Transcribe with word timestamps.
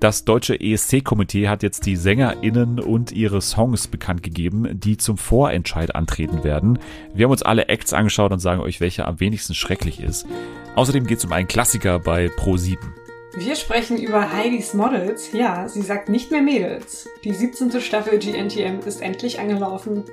Das 0.00 0.24
deutsche 0.24 0.60
ESC-Komitee 0.60 1.48
hat 1.48 1.64
jetzt 1.64 1.84
die 1.84 1.96
SängerInnen 1.96 2.78
und 2.78 3.10
ihre 3.10 3.42
Songs 3.42 3.88
bekannt 3.88 4.22
gegeben, 4.22 4.78
die 4.78 4.96
zum 4.96 5.18
Vorentscheid 5.18 5.96
antreten 5.96 6.44
werden. 6.44 6.78
Wir 7.14 7.24
haben 7.24 7.32
uns 7.32 7.42
alle 7.42 7.66
Acts 7.66 7.92
angeschaut 7.92 8.30
und 8.30 8.38
sagen 8.38 8.60
euch, 8.60 8.80
welcher 8.80 9.08
am 9.08 9.18
wenigsten 9.18 9.54
schrecklich 9.54 10.00
ist. 10.00 10.24
Außerdem 10.76 11.04
geht 11.04 11.18
es 11.18 11.24
um 11.24 11.32
einen 11.32 11.48
Klassiker 11.48 11.98
bei 11.98 12.26
Pro7. 12.26 12.78
Wir 13.36 13.56
sprechen 13.56 13.98
über 13.98 14.32
Heidis 14.32 14.72
Models. 14.72 15.32
Ja, 15.32 15.68
sie 15.68 15.82
sagt 15.82 16.08
nicht 16.08 16.30
mehr 16.30 16.42
Mädels. 16.42 17.08
Die 17.24 17.34
17. 17.34 17.80
Staffel 17.80 18.20
GNTM 18.20 18.86
ist 18.86 19.02
endlich 19.02 19.40
angelaufen. 19.40 20.04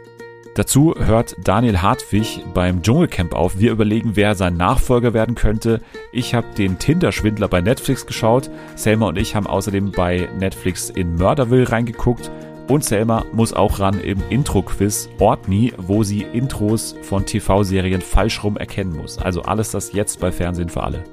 Dazu 0.56 0.96
hört 0.98 1.36
Daniel 1.44 1.82
Hartwig 1.82 2.40
beim 2.54 2.82
Dschungelcamp 2.82 3.34
auf. 3.34 3.60
Wir 3.60 3.74
überlegen, 3.74 4.16
wer 4.16 4.36
sein 4.36 4.56
Nachfolger 4.56 5.14
werden 5.14 5.36
könnte. 5.36 5.82
Ich 6.14 6.34
habe 6.34 6.48
den 6.58 6.80
Tinder-Schwindler 6.80 7.50
bei 7.50 7.60
Netflix 7.60 8.06
geschaut. 8.06 8.50
Selma 8.76 9.10
und 9.10 9.18
ich 9.18 9.36
haben 9.36 9.48
außerdem 9.48 9.92
bei 9.92 10.30
Netflix 10.40 10.90
in 10.90 11.16
Murderville 11.16 11.70
reingeguckt. 11.70 12.32
Und 12.70 12.86
Selma 12.86 13.26
muss 13.34 13.52
auch 13.52 13.82
ran 13.82 14.00
im 14.00 14.24
Intro-Quiz 14.30 15.10
Ortni, 15.20 15.74
wo 15.78 16.04
sie 16.04 16.22
Intros 16.22 16.96
von 17.02 17.26
TV-Serien 17.26 18.00
falsch 18.00 18.42
rum 18.42 18.56
erkennen 18.56 18.96
muss. 18.96 19.18
Also 19.18 19.42
alles 19.42 19.72
das 19.72 19.92
jetzt 19.92 20.22
bei 20.22 20.32
Fernsehen 20.32 20.70
für 20.70 20.84
alle. 20.84 21.04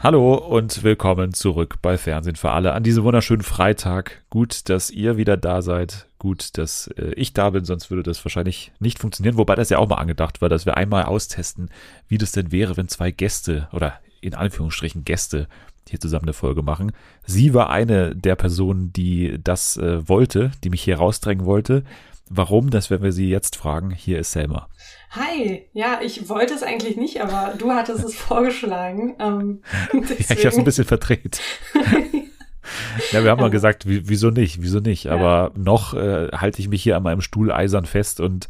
Hallo 0.00 0.34
und 0.34 0.84
willkommen 0.84 1.34
zurück 1.34 1.78
bei 1.82 1.98
Fernsehen 1.98 2.36
für 2.36 2.52
alle 2.52 2.72
an 2.72 2.84
diesem 2.84 3.02
wunderschönen 3.02 3.42
Freitag. 3.42 4.22
Gut, 4.30 4.68
dass 4.68 4.90
ihr 4.90 5.16
wieder 5.16 5.36
da 5.36 5.60
seid. 5.60 6.06
Gut, 6.20 6.56
dass 6.56 6.86
äh, 6.96 7.14
ich 7.16 7.32
da 7.32 7.50
bin, 7.50 7.64
sonst 7.64 7.90
würde 7.90 8.04
das 8.04 8.24
wahrscheinlich 8.24 8.70
nicht 8.78 9.00
funktionieren. 9.00 9.36
Wobei 9.36 9.56
das 9.56 9.70
ja 9.70 9.78
auch 9.78 9.88
mal 9.88 9.96
angedacht 9.96 10.40
war, 10.40 10.48
dass 10.48 10.66
wir 10.66 10.76
einmal 10.76 11.06
austesten, 11.06 11.68
wie 12.06 12.16
das 12.16 12.30
denn 12.30 12.52
wäre, 12.52 12.76
wenn 12.76 12.86
zwei 12.86 13.10
Gäste 13.10 13.66
oder 13.72 13.94
in 14.20 14.36
Anführungsstrichen 14.36 15.04
Gäste 15.04 15.48
hier 15.88 15.98
zusammen 15.98 16.26
eine 16.26 16.32
Folge 16.32 16.62
machen. 16.62 16.92
Sie 17.26 17.52
war 17.52 17.68
eine 17.70 18.14
der 18.14 18.36
Personen, 18.36 18.92
die 18.92 19.40
das 19.42 19.78
äh, 19.78 20.08
wollte, 20.08 20.52
die 20.62 20.70
mich 20.70 20.82
hier 20.82 20.98
rausdrängen 20.98 21.44
wollte. 21.44 21.82
Warum, 22.30 22.70
das 22.70 22.90
werden 22.90 23.02
wir 23.02 23.12
sie 23.12 23.28
jetzt 23.28 23.56
fragen. 23.56 23.90
Hier 23.90 24.18
ist 24.18 24.32
Selma. 24.32 24.68
Hi, 25.10 25.66
ja, 25.72 26.00
ich 26.02 26.28
wollte 26.28 26.54
es 26.54 26.62
eigentlich 26.62 26.96
nicht, 26.96 27.22
aber 27.22 27.54
du 27.56 27.70
hattest 27.72 28.04
es 28.04 28.14
vorgeschlagen. 28.16 29.16
Ähm, 29.18 29.62
ja, 29.92 30.00
ich 30.18 30.28
habe 30.28 30.48
es 30.48 30.58
ein 30.58 30.64
bisschen 30.64 30.84
verdreht. 30.84 31.40
ja, 33.12 33.24
wir 33.24 33.30
haben 33.30 33.40
mal 33.40 33.50
gesagt, 33.50 33.84
wieso 33.86 34.30
nicht, 34.30 34.60
wieso 34.62 34.80
nicht. 34.80 35.04
Ja. 35.04 35.12
Aber 35.12 35.52
noch 35.56 35.94
äh, 35.94 36.28
halte 36.28 36.60
ich 36.60 36.68
mich 36.68 36.82
hier 36.82 36.96
an 36.96 37.02
meinem 37.02 37.22
Stuhl 37.22 37.50
eisern 37.50 37.86
fest 37.86 38.20
und 38.20 38.48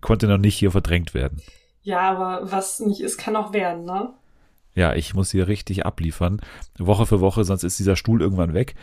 konnte 0.00 0.26
noch 0.26 0.38
nicht 0.38 0.56
hier 0.56 0.70
verdrängt 0.70 1.14
werden. 1.14 1.40
Ja, 1.82 2.00
aber 2.00 2.50
was 2.50 2.80
nicht 2.80 3.00
ist, 3.00 3.16
kann 3.16 3.36
auch 3.36 3.52
werden, 3.52 3.84
ne? 3.84 4.12
Ja, 4.74 4.94
ich 4.94 5.14
muss 5.14 5.32
hier 5.32 5.48
richtig 5.48 5.84
abliefern, 5.84 6.40
Woche 6.78 7.04
für 7.06 7.20
Woche, 7.20 7.42
sonst 7.42 7.64
ist 7.64 7.78
dieser 7.78 7.96
Stuhl 7.96 8.20
irgendwann 8.20 8.54
weg 8.54 8.76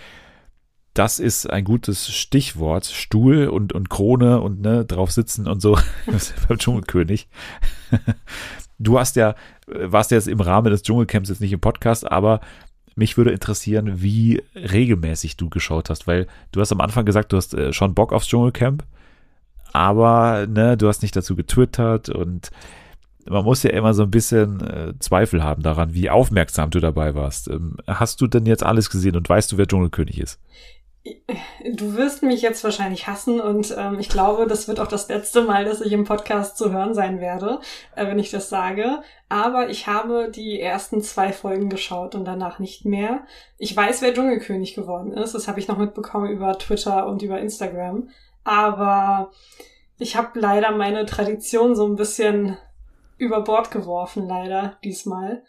das 0.97 1.19
ist 1.19 1.47
ein 1.47 1.63
gutes 1.63 2.09
Stichwort. 2.09 2.85
Stuhl 2.85 3.47
und, 3.47 3.71
und 3.71 3.89
Krone 3.89 4.41
und 4.41 4.61
ne, 4.61 4.83
drauf 4.83 5.11
sitzen 5.11 5.47
und 5.47 5.61
so 5.61 5.77
beim 6.47 6.57
Dschungelkönig. 6.57 7.27
Du 8.79 8.99
hast 8.99 9.15
ja, 9.15 9.33
warst 9.65 10.11
ja 10.11 10.17
jetzt 10.17 10.27
im 10.27 10.39
Rahmen 10.39 10.69
des 10.69 10.83
Dschungelcamps 10.83 11.29
jetzt 11.29 11.41
nicht 11.41 11.51
im 11.51 11.59
Podcast, 11.59 12.11
aber 12.11 12.41
mich 12.95 13.17
würde 13.17 13.31
interessieren, 13.31 14.03
wie 14.03 14.43
regelmäßig 14.53 15.35
du 15.35 15.49
geschaut 15.49 15.89
hast, 15.89 16.05
weil 16.05 16.27
du 16.51 16.61
hast 16.61 16.71
am 16.71 16.81
Anfang 16.81 17.03
gesagt, 17.03 17.33
du 17.33 17.37
hast 17.37 17.55
äh, 17.55 17.73
schon 17.73 17.95
Bock 17.95 18.13
aufs 18.13 18.27
Dschungelcamp, 18.27 18.83
aber 19.73 20.45
ne, 20.45 20.77
du 20.77 20.87
hast 20.87 21.01
nicht 21.01 21.15
dazu 21.15 21.35
getwittert 21.35 22.09
und 22.09 22.51
man 23.27 23.43
muss 23.43 23.63
ja 23.63 23.71
immer 23.71 23.95
so 23.95 24.03
ein 24.03 24.11
bisschen 24.11 24.61
äh, 24.61 24.93
Zweifel 24.99 25.43
haben 25.43 25.63
daran, 25.63 25.95
wie 25.95 26.11
aufmerksam 26.11 26.69
du 26.69 26.79
dabei 26.79 27.15
warst. 27.15 27.47
Ähm, 27.47 27.77
hast 27.87 28.21
du 28.21 28.27
denn 28.27 28.45
jetzt 28.45 28.63
alles 28.63 28.91
gesehen 28.91 29.15
und 29.15 29.27
weißt 29.27 29.51
du, 29.51 29.57
wer 29.57 29.67
Dschungelkönig 29.67 30.19
ist? 30.19 30.39
Du 31.71 31.95
wirst 31.95 32.23
mich 32.23 32.41
jetzt 32.41 32.63
wahrscheinlich 32.63 33.07
hassen 33.07 33.39
und 33.39 33.75
ähm, 33.77 33.99
ich 33.99 34.09
glaube, 34.09 34.47
das 34.47 34.67
wird 34.67 34.79
auch 34.79 34.87
das 34.87 35.09
letzte 35.09 35.41
Mal, 35.41 35.65
dass 35.65 35.81
ich 35.81 35.91
im 35.91 36.05
Podcast 36.05 36.57
zu 36.57 36.71
hören 36.71 36.93
sein 36.93 37.19
werde, 37.19 37.59
äh, 37.95 38.07
wenn 38.07 38.19
ich 38.19 38.31
das 38.31 38.49
sage. 38.49 39.01
Aber 39.29 39.69
ich 39.69 39.87
habe 39.87 40.31
die 40.31 40.61
ersten 40.61 41.01
zwei 41.01 41.33
Folgen 41.33 41.69
geschaut 41.69 42.15
und 42.15 42.25
danach 42.25 42.59
nicht 42.59 42.85
mehr. 42.85 43.25
Ich 43.57 43.75
weiß, 43.75 44.01
wer 44.01 44.13
Dschungelkönig 44.13 44.75
geworden 44.75 45.11
ist. 45.13 45.33
Das 45.33 45.47
habe 45.47 45.59
ich 45.59 45.67
noch 45.67 45.77
mitbekommen 45.77 46.29
über 46.29 46.57
Twitter 46.57 47.07
und 47.07 47.21
über 47.21 47.39
Instagram. 47.39 48.09
Aber 48.43 49.31
ich 49.99 50.15
habe 50.15 50.39
leider 50.39 50.71
meine 50.71 51.05
Tradition 51.05 51.75
so 51.75 51.85
ein 51.85 51.95
bisschen 51.95 52.57
über 53.17 53.41
Bord 53.41 53.71
geworfen, 53.71 54.27
leider 54.27 54.77
diesmal. 54.83 55.43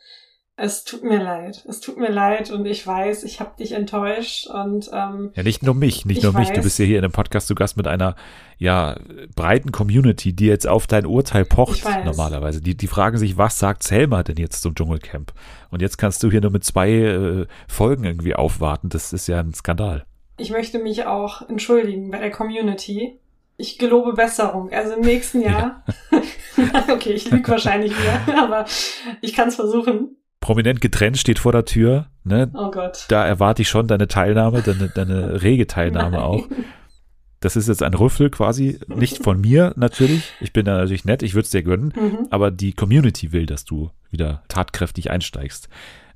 Es 0.61 0.83
tut 0.83 1.05
mir 1.05 1.23
leid. 1.23 1.65
Es 1.69 1.79
tut 1.79 1.99
mir 1.99 2.11
leid 2.11 2.51
und 2.51 2.67
ich 2.67 2.85
weiß, 2.85 3.23
ich 3.23 3.39
habe 3.39 3.53
dich 3.57 3.71
enttäuscht 3.71 4.49
und 4.49 4.91
ähm, 4.93 5.31
ja 5.37 5.45
nicht 5.45 5.63
nur 5.63 5.73
mich, 5.73 6.05
nicht 6.05 6.25
nur 6.25 6.33
mich. 6.33 6.51
Du 6.51 6.63
bist 6.63 6.81
ja 6.81 6.85
hier 6.85 6.99
in 6.99 7.05
einem 7.05 7.13
Podcast 7.13 7.47
zu 7.47 7.55
Gast 7.55 7.77
mit 7.77 7.87
einer 7.87 8.17
ja 8.57 8.99
breiten 9.37 9.71
Community, 9.71 10.33
die 10.33 10.47
jetzt 10.47 10.67
auf 10.67 10.89
dein 10.89 11.07
Urteil 11.07 11.45
pocht 11.45 11.85
normalerweise. 12.05 12.61
Die 12.61 12.77
die 12.77 12.89
fragen 12.89 13.19
sich, 13.19 13.39
was 13.39 13.61
sagt 13.61 13.85
Selma 13.85 14.25
denn 14.25 14.37
jetzt 14.37 14.61
zum 14.63 14.75
Dschungelcamp? 14.75 15.33
Und 15.71 15.81
jetzt 15.81 15.97
kannst 15.97 16.25
du 16.25 16.31
hier 16.31 16.41
nur 16.41 16.51
mit 16.51 16.65
zwei 16.65 16.91
äh, 16.91 17.47
Folgen 17.69 18.03
irgendwie 18.03 18.35
aufwarten. 18.35 18.89
Das 18.89 19.13
ist 19.13 19.29
ja 19.29 19.39
ein 19.39 19.55
Skandal. 19.55 20.07
Ich 20.39 20.51
möchte 20.51 20.81
mich 20.81 21.07
auch 21.07 21.49
entschuldigen 21.49 22.11
bei 22.11 22.19
der 22.19 22.33
Community. 22.33 23.21
Ich 23.59 23.79
gelobe 23.79 24.15
Besserung. 24.15 24.73
Also 24.73 24.95
im 24.95 25.03
nächsten 25.03 25.41
Jahr. 25.41 25.85
Ja. 26.11 26.85
okay, 26.93 27.13
ich 27.13 27.31
lüge 27.31 27.49
wahrscheinlich 27.49 27.93
wieder, 27.93 28.43
aber 28.43 28.65
ich 29.21 29.35
kann 29.35 29.49
es 29.49 29.55
versuchen 29.55 30.17
prominent 30.41 30.81
getrennt 30.81 31.19
steht 31.19 31.39
vor 31.39 31.53
der 31.53 31.65
Tür. 31.65 32.07
Ne? 32.25 32.51
Oh 32.55 32.71
Gott. 32.71 33.07
Da 33.09 33.27
erwarte 33.27 33.63
ich 33.63 33.69
schon 33.69 33.87
deine 33.87 34.09
Teilnahme, 34.09 34.63
deine, 34.63 34.89
deine 34.89 35.43
rege 35.43 35.67
Teilnahme 35.67 36.23
auch. 36.23 36.47
Das 37.41 37.55
ist 37.55 37.69
jetzt 37.69 37.85
ein 37.85 37.95
Rüffel 37.95 38.31
quasi, 38.31 38.81
nicht 38.89 39.23
von 39.23 39.41
mir 39.41 39.73
natürlich. 39.77 40.33
Ich 40.41 40.53
bin 40.53 40.65
da 40.65 40.77
natürlich 40.77 41.05
nett, 41.05 41.23
ich 41.23 41.35
würde 41.35 41.45
es 41.45 41.51
dir 41.51 41.63
gönnen, 41.63 41.93
mhm. 41.95 42.27
aber 42.31 42.51
die 42.51 42.73
Community 42.73 43.31
will, 43.31 43.47
dass 43.47 43.65
du 43.65 43.93
wieder 44.11 44.43
tatkräftig 44.49 45.13
einsteigst. 45.13 45.69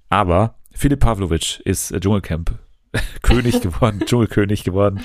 Aber 0.09 0.57
Philipp 0.73 0.99
Pavlovic 0.99 1.61
ist 1.65 1.95
Dschungelcamp 1.95 2.59
König 3.23 3.61
geworden, 3.61 4.01
Dschungelkönig 4.05 4.65
geworden. 4.65 5.01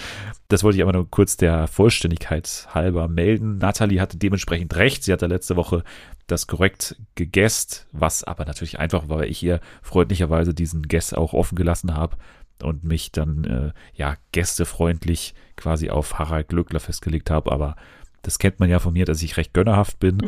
Das 0.50 0.64
wollte 0.64 0.78
ich 0.78 0.84
aber 0.84 0.94
nur 0.94 1.10
kurz 1.10 1.38
der 1.38 1.68
Vollständigkeit 1.68 2.68
halber 2.74 3.08
melden. 3.08 3.58
Nathalie 3.58 4.02
hatte 4.02 4.18
dementsprechend 4.18 4.76
recht. 4.76 5.04
Sie 5.04 5.14
hatte 5.14 5.28
letzte 5.28 5.56
Woche 5.56 5.84
das 6.28 6.48
korrekt 6.48 6.98
gegessen, 7.16 7.86
was 7.92 8.24
aber 8.24 8.46
natürlich 8.46 8.80
einfach 8.80 9.08
war, 9.08 9.20
weil 9.20 9.32
ich 9.32 9.42
ihr 9.44 9.62
freundlicherweise 9.82 10.54
diesen 10.54 10.84
Guess 10.84 11.14
auch 11.14 11.34
offen 11.34 11.56
gelassen 11.56 11.96
habe 11.96 12.18
und 12.62 12.84
mich 12.84 13.12
dann 13.12 13.44
äh, 13.46 13.72
ja 13.94 14.16
gästefreundlich 14.32 15.34
quasi 15.56 15.90
auf 15.90 16.20
Harald 16.20 16.50
Glöckler 16.50 16.80
festgelegt 16.80 17.30
habe. 17.30 17.52
Aber 17.52 17.76
das 18.22 18.40
kennt 18.40 18.60
man 18.60 18.70
ja 18.70 18.80
von 18.80 18.94
mir, 18.94 19.06
dass 19.06 19.22
ich 19.22 19.38
recht 19.38 19.54
gönnerhaft 19.54 20.00
bin. 20.00 20.20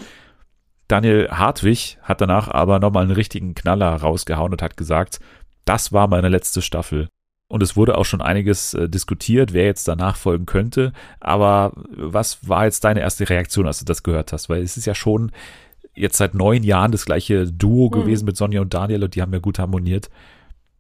Daniel 0.88 1.30
Hartwig 1.30 1.98
hat 2.02 2.22
danach 2.22 2.48
aber 2.48 2.80
nochmal 2.80 3.04
einen 3.04 3.12
richtigen 3.12 3.54
Knaller 3.56 3.96
rausgehauen 3.96 4.52
und 4.52 4.62
hat 4.62 4.78
gesagt, 4.78 5.20
das 5.66 5.92
war 5.94 6.08
meine 6.08 6.30
letzte 6.30 6.62
Staffel. 6.62 7.10
Und 7.50 7.64
es 7.64 7.76
wurde 7.76 7.98
auch 7.98 8.06
schon 8.06 8.22
einiges 8.22 8.76
äh, 8.76 8.88
diskutiert, 8.88 9.54
wer 9.54 9.66
jetzt 9.66 9.88
danach 9.88 10.16
folgen 10.16 10.46
könnte. 10.46 10.94
Aber 11.20 11.74
was 11.90 12.48
war 12.48 12.66
jetzt 12.66 12.84
deine 12.84 13.02
erste 13.02 13.28
Reaktion, 13.28 13.66
als 13.66 13.80
du 13.80 13.86
das 13.86 14.04
gehört 14.04 14.32
hast? 14.32 14.50
Weil 14.50 14.62
es 14.62 14.78
ist 14.78 14.86
ja 14.86 14.94
schon 14.94 15.32
jetzt 15.96 16.18
seit 16.18 16.36
neun 16.36 16.62
Jahren 16.62 16.92
das 16.92 17.06
gleiche 17.06 17.52
Duo 17.52 17.88
mhm. 17.88 18.02
gewesen 18.02 18.26
mit 18.26 18.38
Sonja 18.38 18.62
und 18.62 18.74
Daniel 18.74 19.04
und 19.04 19.16
die 19.16 19.22
haben 19.24 19.34
ja 19.34 19.40
gut 19.40 19.58
harmoniert. 19.58 20.12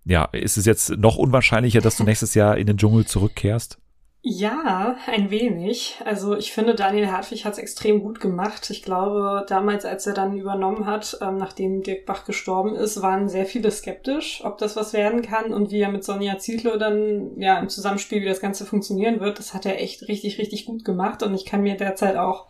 Ja, 0.05 0.25
ist 0.25 0.57
es 0.57 0.65
jetzt 0.65 0.91
noch 0.91 1.17
unwahrscheinlicher, 1.17 1.81
dass 1.81 1.97
du 1.97 2.03
nächstes 2.05 2.35
Jahr 2.35 2.55
in 2.55 2.67
den 2.67 2.77
Dschungel 2.77 3.05
zurückkehrst? 3.05 3.79
Ja, 4.21 4.97
ein 5.07 5.29
wenig. 5.31 5.97
Also 6.03 6.35
ich 6.35 6.51
finde, 6.51 6.75
Daniel 6.75 7.09
Hartwig 7.09 7.45
hat 7.45 7.53
es 7.53 7.59
extrem 7.59 8.01
gut 8.01 8.19
gemacht. 8.19 8.69
Ich 8.69 8.83
glaube, 8.83 9.45
damals, 9.47 9.85
als 9.85 10.05
er 10.07 10.13
dann 10.13 10.37
übernommen 10.37 10.85
hat, 10.85 11.17
ähm, 11.21 11.37
nachdem 11.37 11.83
Dirk 11.83 12.05
Bach 12.05 12.25
gestorben 12.25 12.75
ist, 12.75 13.01
waren 13.01 13.29
sehr 13.29 13.45
viele 13.45 13.71
skeptisch, 13.71 14.41
ob 14.43 14.57
das 14.57 14.75
was 14.75 14.91
werden 14.91 15.21
kann 15.21 15.53
und 15.53 15.71
wie 15.71 15.79
er 15.79 15.89
mit 15.89 16.03
Sonja 16.03 16.37
Zietlow 16.37 16.77
dann 16.77 17.39
ja 17.39 17.57
im 17.59 17.69
Zusammenspiel, 17.69 18.21
wie 18.21 18.25
das 18.25 18.41
Ganze 18.41 18.65
funktionieren 18.65 19.21
wird. 19.21 19.39
Das 19.39 19.53
hat 19.53 19.65
er 19.65 19.81
echt 19.81 20.09
richtig, 20.09 20.37
richtig 20.37 20.65
gut 20.65 20.83
gemacht 20.83 21.23
und 21.23 21.33
ich 21.33 21.45
kann 21.45 21.61
mir 21.63 21.77
derzeit 21.77 22.17
auch 22.17 22.47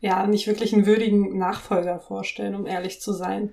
ja 0.00 0.26
nicht 0.28 0.46
wirklich 0.46 0.72
einen 0.72 0.86
würdigen 0.86 1.36
Nachfolger 1.36 1.98
vorstellen, 1.98 2.54
um 2.54 2.66
ehrlich 2.66 3.00
zu 3.00 3.12
sein. 3.12 3.52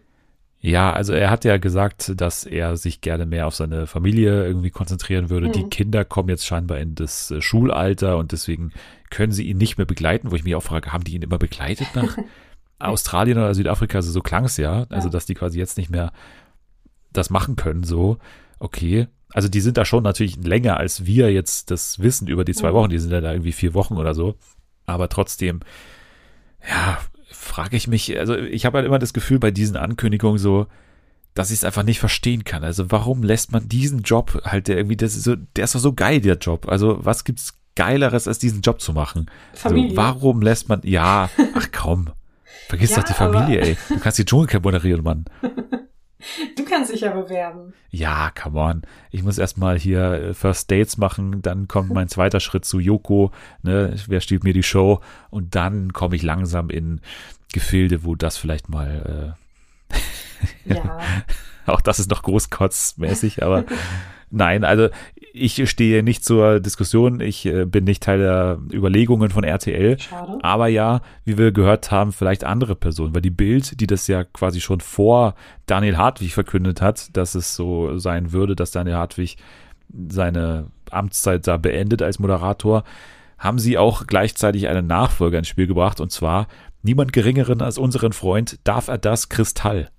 Ja, 0.62 0.92
also 0.92 1.14
er 1.14 1.30
hat 1.30 1.46
ja 1.46 1.58
gesagt, 1.58 2.14
dass 2.20 2.44
er 2.44 2.76
sich 2.76 3.00
gerne 3.00 3.26
mehr 3.26 3.48
auf 3.48 3.56
seine 3.56 3.88
Familie 3.88 4.46
irgendwie 4.46 4.72
konzentrieren 4.72 5.30
würde. 5.30 5.48
Mhm. 5.48 5.52
Die 5.54 5.64
Kinder 5.70 6.04
kommen 6.04 6.28
jetzt 6.30 6.46
scheinbar 6.46 6.80
in 6.80 6.96
das 6.96 7.32
äh, 7.32 7.42
Schulalter 7.42 8.18
und 8.18 8.34
deswegen 8.34 8.72
können 9.10 9.32
sie 9.32 9.48
ihn 9.48 9.58
nicht 9.58 9.78
mehr 9.78 9.86
begleiten, 9.86 10.32
wo 10.32 10.36
ich 10.36 10.44
mich 10.44 10.56
auch 10.56 10.64
frage, 10.64 10.92
haben 10.92 11.06
die 11.06 11.16
ihn 11.16 11.22
immer 11.22 11.38
begleitet 11.38 11.88
nach 11.96 12.18
Australien 12.80 13.38
oder 13.38 13.54
Südafrika? 13.56 14.00
Also 14.00 14.12
so 14.12 14.22
klang 14.22 14.46
es 14.46 14.58
ja, 14.58 14.86
also 14.90 15.08
dass 15.10 15.26
die 15.26 15.34
quasi 15.34 15.58
jetzt 15.60 15.78
nicht 15.78 15.90
mehr 15.90 16.12
das 17.14 17.30
machen 17.30 17.56
können, 17.56 17.84
so. 17.84 18.18
Okay, 18.60 19.08
Also 19.32 19.48
die 19.48 19.62
sind 19.62 19.78
da 19.78 19.86
schon 19.86 20.04
natürlich 20.04 20.38
länger, 20.38 20.78
als 20.78 21.06
wir 21.06 21.32
jetzt 21.32 21.72
das 21.72 22.00
wissen 22.00 22.28
über 22.28 22.44
die 22.44 22.54
zwei 22.54 22.74
Wochen. 22.74 22.90
Die 22.90 23.00
sind 23.00 23.12
ja 23.12 23.22
da 23.22 23.32
irgendwie 23.32 23.52
vier 23.52 23.74
Wochen 23.74 23.96
oder 23.98 24.14
so. 24.14 24.36
Aber 24.86 25.08
trotzdem, 25.08 25.62
ja, 26.68 26.98
frage 27.32 27.78
ich 27.78 27.88
mich, 27.88 28.18
also 28.18 28.36
ich 28.36 28.66
habe 28.66 28.78
halt 28.78 28.88
immer 28.88 29.00
das 29.00 29.14
Gefühl 29.14 29.40
bei 29.40 29.52
diesen 29.52 29.78
Ankündigungen 29.78 30.38
so, 30.38 30.68
dass 31.34 31.52
ich 31.52 31.60
es 31.60 31.64
einfach 31.64 31.84
nicht 31.84 32.00
verstehen 32.00 32.44
kann. 32.44 32.64
Also 32.64 32.92
warum 32.92 33.24
lässt 33.24 33.52
man 33.52 33.70
diesen 33.70 34.02
Job 34.02 34.42
halt, 34.46 34.68
der 34.68 34.78
irgendwie, 34.78 34.98
das 34.98 35.16
ist 35.16 35.24
so, 35.24 35.36
der 35.36 35.66
ist 35.66 35.76
doch 35.76 35.80
so 35.80 35.94
geil, 35.94 36.22
der 36.22 36.38
Job. 36.38 36.68
Also 36.68 37.00
was 37.06 37.24
gibt's 37.24 37.56
Geileres, 37.76 38.28
als 38.28 38.40
diesen 38.40 38.62
Job 38.62 38.82
zu 38.82 38.94
machen? 38.94 39.32
Familie. 39.54 39.92
Also, 39.92 39.98
warum 39.98 40.42
lässt 40.42 40.68
man, 40.68 40.82
ja, 40.84 41.30
ach 41.54 41.68
komm, 41.72 42.10
vergiss 42.68 42.92
ja, 42.92 42.98
doch 42.98 43.04
die 43.06 43.14
Familie, 43.14 43.62
ey. 43.62 43.78
Du 43.88 44.00
kannst 44.00 44.18
die 44.18 44.26
Dschungelcamp 44.26 44.66
moderieren, 44.66 45.04
Mann. 45.04 45.26
Du 46.58 46.66
kannst 46.66 46.92
dich 46.92 47.02
ja 47.02 47.12
bewerben. 47.12 47.74
Ja, 47.92 48.32
come 48.32 48.60
on. 48.60 48.82
Ich 49.10 49.24
muss 49.24 49.38
erstmal 49.38 49.80
hier 49.80 50.12
äh, 50.12 50.34
First 50.34 50.70
Dates 50.70 50.98
machen, 50.98 51.42
dann 51.42 51.68
kommt 51.68 51.92
mein 51.92 52.10
zweiter 52.10 52.40
Schritt 52.40 52.66
zu 52.66 52.80
Yoko, 52.80 53.32
ne, 53.64 53.96
wer 54.08 54.20
stiehlt 54.20 54.44
mir 54.44 54.54
die 54.54 54.64
Show 54.64 55.02
und 55.30 55.56
dann 55.56 55.94
komme 55.94 56.16
ich 56.16 56.24
langsam 56.24 56.70
in 56.70 57.02
Gefilde, 57.54 58.04
wo 58.04 58.16
das 58.16 58.38
vielleicht 58.38 58.70
mal 58.70 59.36
äh, 60.68 60.74
ja. 60.74 61.00
auch 61.66 61.82
das 61.82 62.00
ist 62.00 62.10
noch 62.10 62.24
großkotzmäßig, 62.24 63.42
aber 63.44 63.64
nein, 64.30 64.64
also 64.64 64.90
ich 65.34 65.70
stehe 65.70 66.04
nicht 66.04 66.24
zur 66.24 66.60
Diskussion, 66.60 67.20
ich 67.20 67.46
äh, 67.46 67.66
bin 67.66 67.84
nicht 67.84 68.04
Teil 68.04 68.20
der 68.20 68.60
Überlegungen 68.74 69.30
von 69.30 69.44
RTL. 69.44 70.00
Schade. 70.00 70.38
Aber 70.42 70.68
ja, 70.68 71.02
wie 71.26 71.38
wir 71.38 71.52
gehört 71.52 71.92
haben, 71.92 72.12
vielleicht 72.12 72.44
andere 72.44 72.76
Personen, 72.76 73.14
weil 73.14 73.22
die 73.22 73.30
Bild, 73.30 73.80
die 73.80 73.88
das 73.88 74.08
ja 74.08 74.24
quasi 74.24 74.62
schon 74.62 74.80
vor 74.80 75.36
Daniel 75.66 75.98
Hartwig 75.98 76.34
verkündet 76.34 76.82
hat, 76.82 77.16
dass 77.16 77.36
es 77.36 77.56
so 77.56 77.98
sein 77.98 78.32
würde, 78.32 78.56
dass 78.56 78.72
Daniel 78.72 78.96
Hartwig 78.96 79.38
seine 80.08 80.68
Amtszeit 80.92 81.48
da 81.48 81.58
beendet 81.58 82.02
als 82.02 82.20
Moderator, 82.20 82.84
haben 83.38 83.60
sie 83.60 83.78
auch 83.78 84.06
gleichzeitig 84.06 84.68
einen 84.68 84.88
Nachfolger 84.88 85.40
ins 85.40 85.48
Spiel 85.48 85.68
gebracht. 85.68 86.00
Und 86.00 86.12
zwar 86.12 86.48
niemand 86.84 87.14
geringeren 87.14 87.62
als 87.62 87.78
unseren 87.78 88.14
Freund. 88.14 88.60
Darf 88.64 88.88
er 88.88 88.98
das? 88.98 89.30
Kristall 89.30 89.90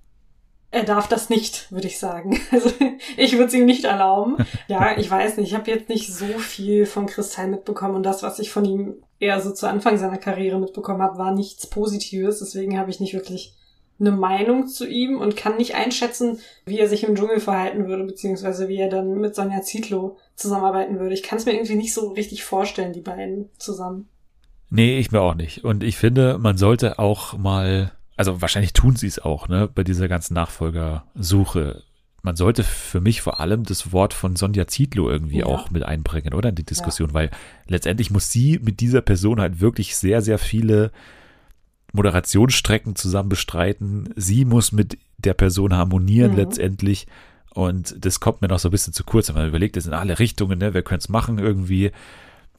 er 0.71 0.83
darf 0.83 1.09
das 1.09 1.29
nicht, 1.29 1.71
würde 1.71 1.87
ich 1.87 1.99
sagen. 1.99 2.39
Also 2.51 2.71
ich 3.17 3.33
würde 3.33 3.45
es 3.45 3.53
ihm 3.53 3.65
nicht 3.65 3.83
erlauben. 3.83 4.37
Ja, 4.67 4.97
ich 4.97 5.09
weiß 5.09 5.37
nicht. 5.37 5.49
Ich 5.49 5.55
habe 5.55 5.69
jetzt 5.69 5.89
nicht 5.89 6.13
so 6.13 6.25
viel 6.39 6.85
von 6.85 7.05
Kristall 7.05 7.47
mitbekommen 7.47 7.95
und 7.95 8.03
das, 8.03 8.23
was 8.23 8.39
ich 8.39 8.51
von 8.51 8.65
ihm 8.65 9.03
eher 9.19 9.39
so 9.41 9.51
zu 9.51 9.67
Anfang 9.67 9.97
seiner 9.97 10.17
Karriere 10.17 10.59
mitbekommen 10.59 11.01
habe, 11.01 11.17
war 11.17 11.33
nichts 11.33 11.67
Positives. 11.67 12.39
Deswegen 12.39 12.79
habe 12.79 12.89
ich 12.89 12.99
nicht 12.99 13.13
wirklich 13.13 13.53
eine 13.99 14.11
Meinung 14.11 14.67
zu 14.67 14.87
ihm 14.87 15.19
und 15.19 15.37
kann 15.37 15.57
nicht 15.57 15.75
einschätzen, 15.75 16.39
wie 16.65 16.79
er 16.79 16.87
sich 16.87 17.03
im 17.03 17.15
Dschungel 17.15 17.39
verhalten 17.39 17.87
würde, 17.87 18.03
beziehungsweise 18.03 18.67
wie 18.67 18.77
er 18.77 18.89
dann 18.89 19.19
mit 19.19 19.35
Sonja 19.35 19.61
Zietlow 19.61 20.17
zusammenarbeiten 20.35 20.99
würde. 20.99 21.13
Ich 21.13 21.23
kann 21.23 21.37
es 21.37 21.45
mir 21.45 21.53
irgendwie 21.53 21.75
nicht 21.75 21.93
so 21.93 22.09
richtig 22.09 22.43
vorstellen, 22.43 22.93
die 22.93 23.01
beiden 23.01 23.49
zusammen. 23.57 24.09
Nee, 24.69 24.99
ich 24.99 25.11
mir 25.11 25.21
auch 25.21 25.35
nicht. 25.35 25.63
Und 25.63 25.83
ich 25.83 25.97
finde, 25.97 26.37
man 26.39 26.57
sollte 26.57 26.97
auch 26.97 27.37
mal 27.37 27.91
also 28.21 28.39
wahrscheinlich 28.39 28.73
tun 28.73 28.95
sie 28.95 29.07
es 29.07 29.17
auch, 29.17 29.47
ne, 29.47 29.67
bei 29.67 29.83
dieser 29.83 30.07
ganzen 30.07 30.35
Nachfolgersuche. 30.35 31.81
Man 32.21 32.35
sollte 32.35 32.63
für 32.63 33.01
mich 33.01 33.19
vor 33.21 33.39
allem 33.39 33.63
das 33.63 33.91
Wort 33.93 34.13
von 34.13 34.35
Sonja 34.35 34.67
Zietlow 34.67 35.09
irgendwie 35.09 35.39
ja. 35.39 35.47
auch 35.47 35.71
mit 35.71 35.81
einbringen, 35.81 36.35
oder 36.35 36.49
in 36.49 36.55
die 36.55 36.63
Diskussion, 36.63 37.09
ja. 37.09 37.13
weil 37.15 37.31
letztendlich 37.65 38.11
muss 38.11 38.29
sie 38.29 38.59
mit 38.61 38.79
dieser 38.79 39.01
Person 39.01 39.41
halt 39.41 39.59
wirklich 39.59 39.95
sehr, 39.95 40.21
sehr 40.21 40.37
viele 40.37 40.91
Moderationsstrecken 41.93 42.95
zusammen 42.95 43.29
bestreiten. 43.29 44.13
Sie 44.15 44.45
muss 44.45 44.71
mit 44.71 44.99
der 45.17 45.33
Person 45.33 45.73
harmonieren 45.73 46.33
mhm. 46.33 46.37
letztendlich. 46.37 47.07
Und 47.55 48.05
das 48.05 48.19
kommt 48.19 48.43
mir 48.43 48.49
noch 48.49 48.59
so 48.59 48.67
ein 48.67 48.71
bisschen 48.71 48.93
zu 48.93 49.03
kurz, 49.03 49.29
wenn 49.29 49.35
man 49.35 49.47
überlegt, 49.47 49.77
das 49.77 49.85
sind 49.85 49.93
alle 49.93 50.19
Richtungen, 50.19 50.59
ne? 50.59 50.75
Wer 50.75 50.83
könnte 50.83 51.05
es 51.05 51.09
machen 51.09 51.39
irgendwie? 51.39 51.91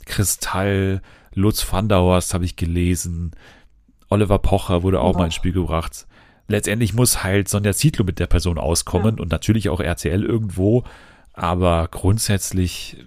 Kristall, 0.07 1.03
Lutz 1.35 1.65
van 1.73 1.89
der 1.89 1.99
Horst 1.99 2.35
habe 2.35 2.45
ich 2.45 2.57
gelesen, 2.57 3.31
Oliver 4.13 4.39
Pocher 4.39 4.83
wurde 4.83 5.01
auch 5.01 5.15
oh. 5.15 5.19
mal 5.19 5.25
ins 5.27 5.35
Spiel 5.35 5.53
gebracht. 5.53 6.07
Letztendlich 6.49 6.93
muss 6.93 7.25
halt 7.25 7.49
Sonja 7.49 7.73
Zietlow 7.73 8.05
mit 8.05 8.19
der 8.19 8.27
Person 8.27 8.59
auskommen 8.59 9.17
ja. 9.17 9.23
und 9.23 9.31
natürlich 9.31 9.71
auch 9.71 9.81
RTL 9.81 10.23
irgendwo. 10.23 10.85
Aber 11.33 11.89
grundsätzlich 11.91 12.99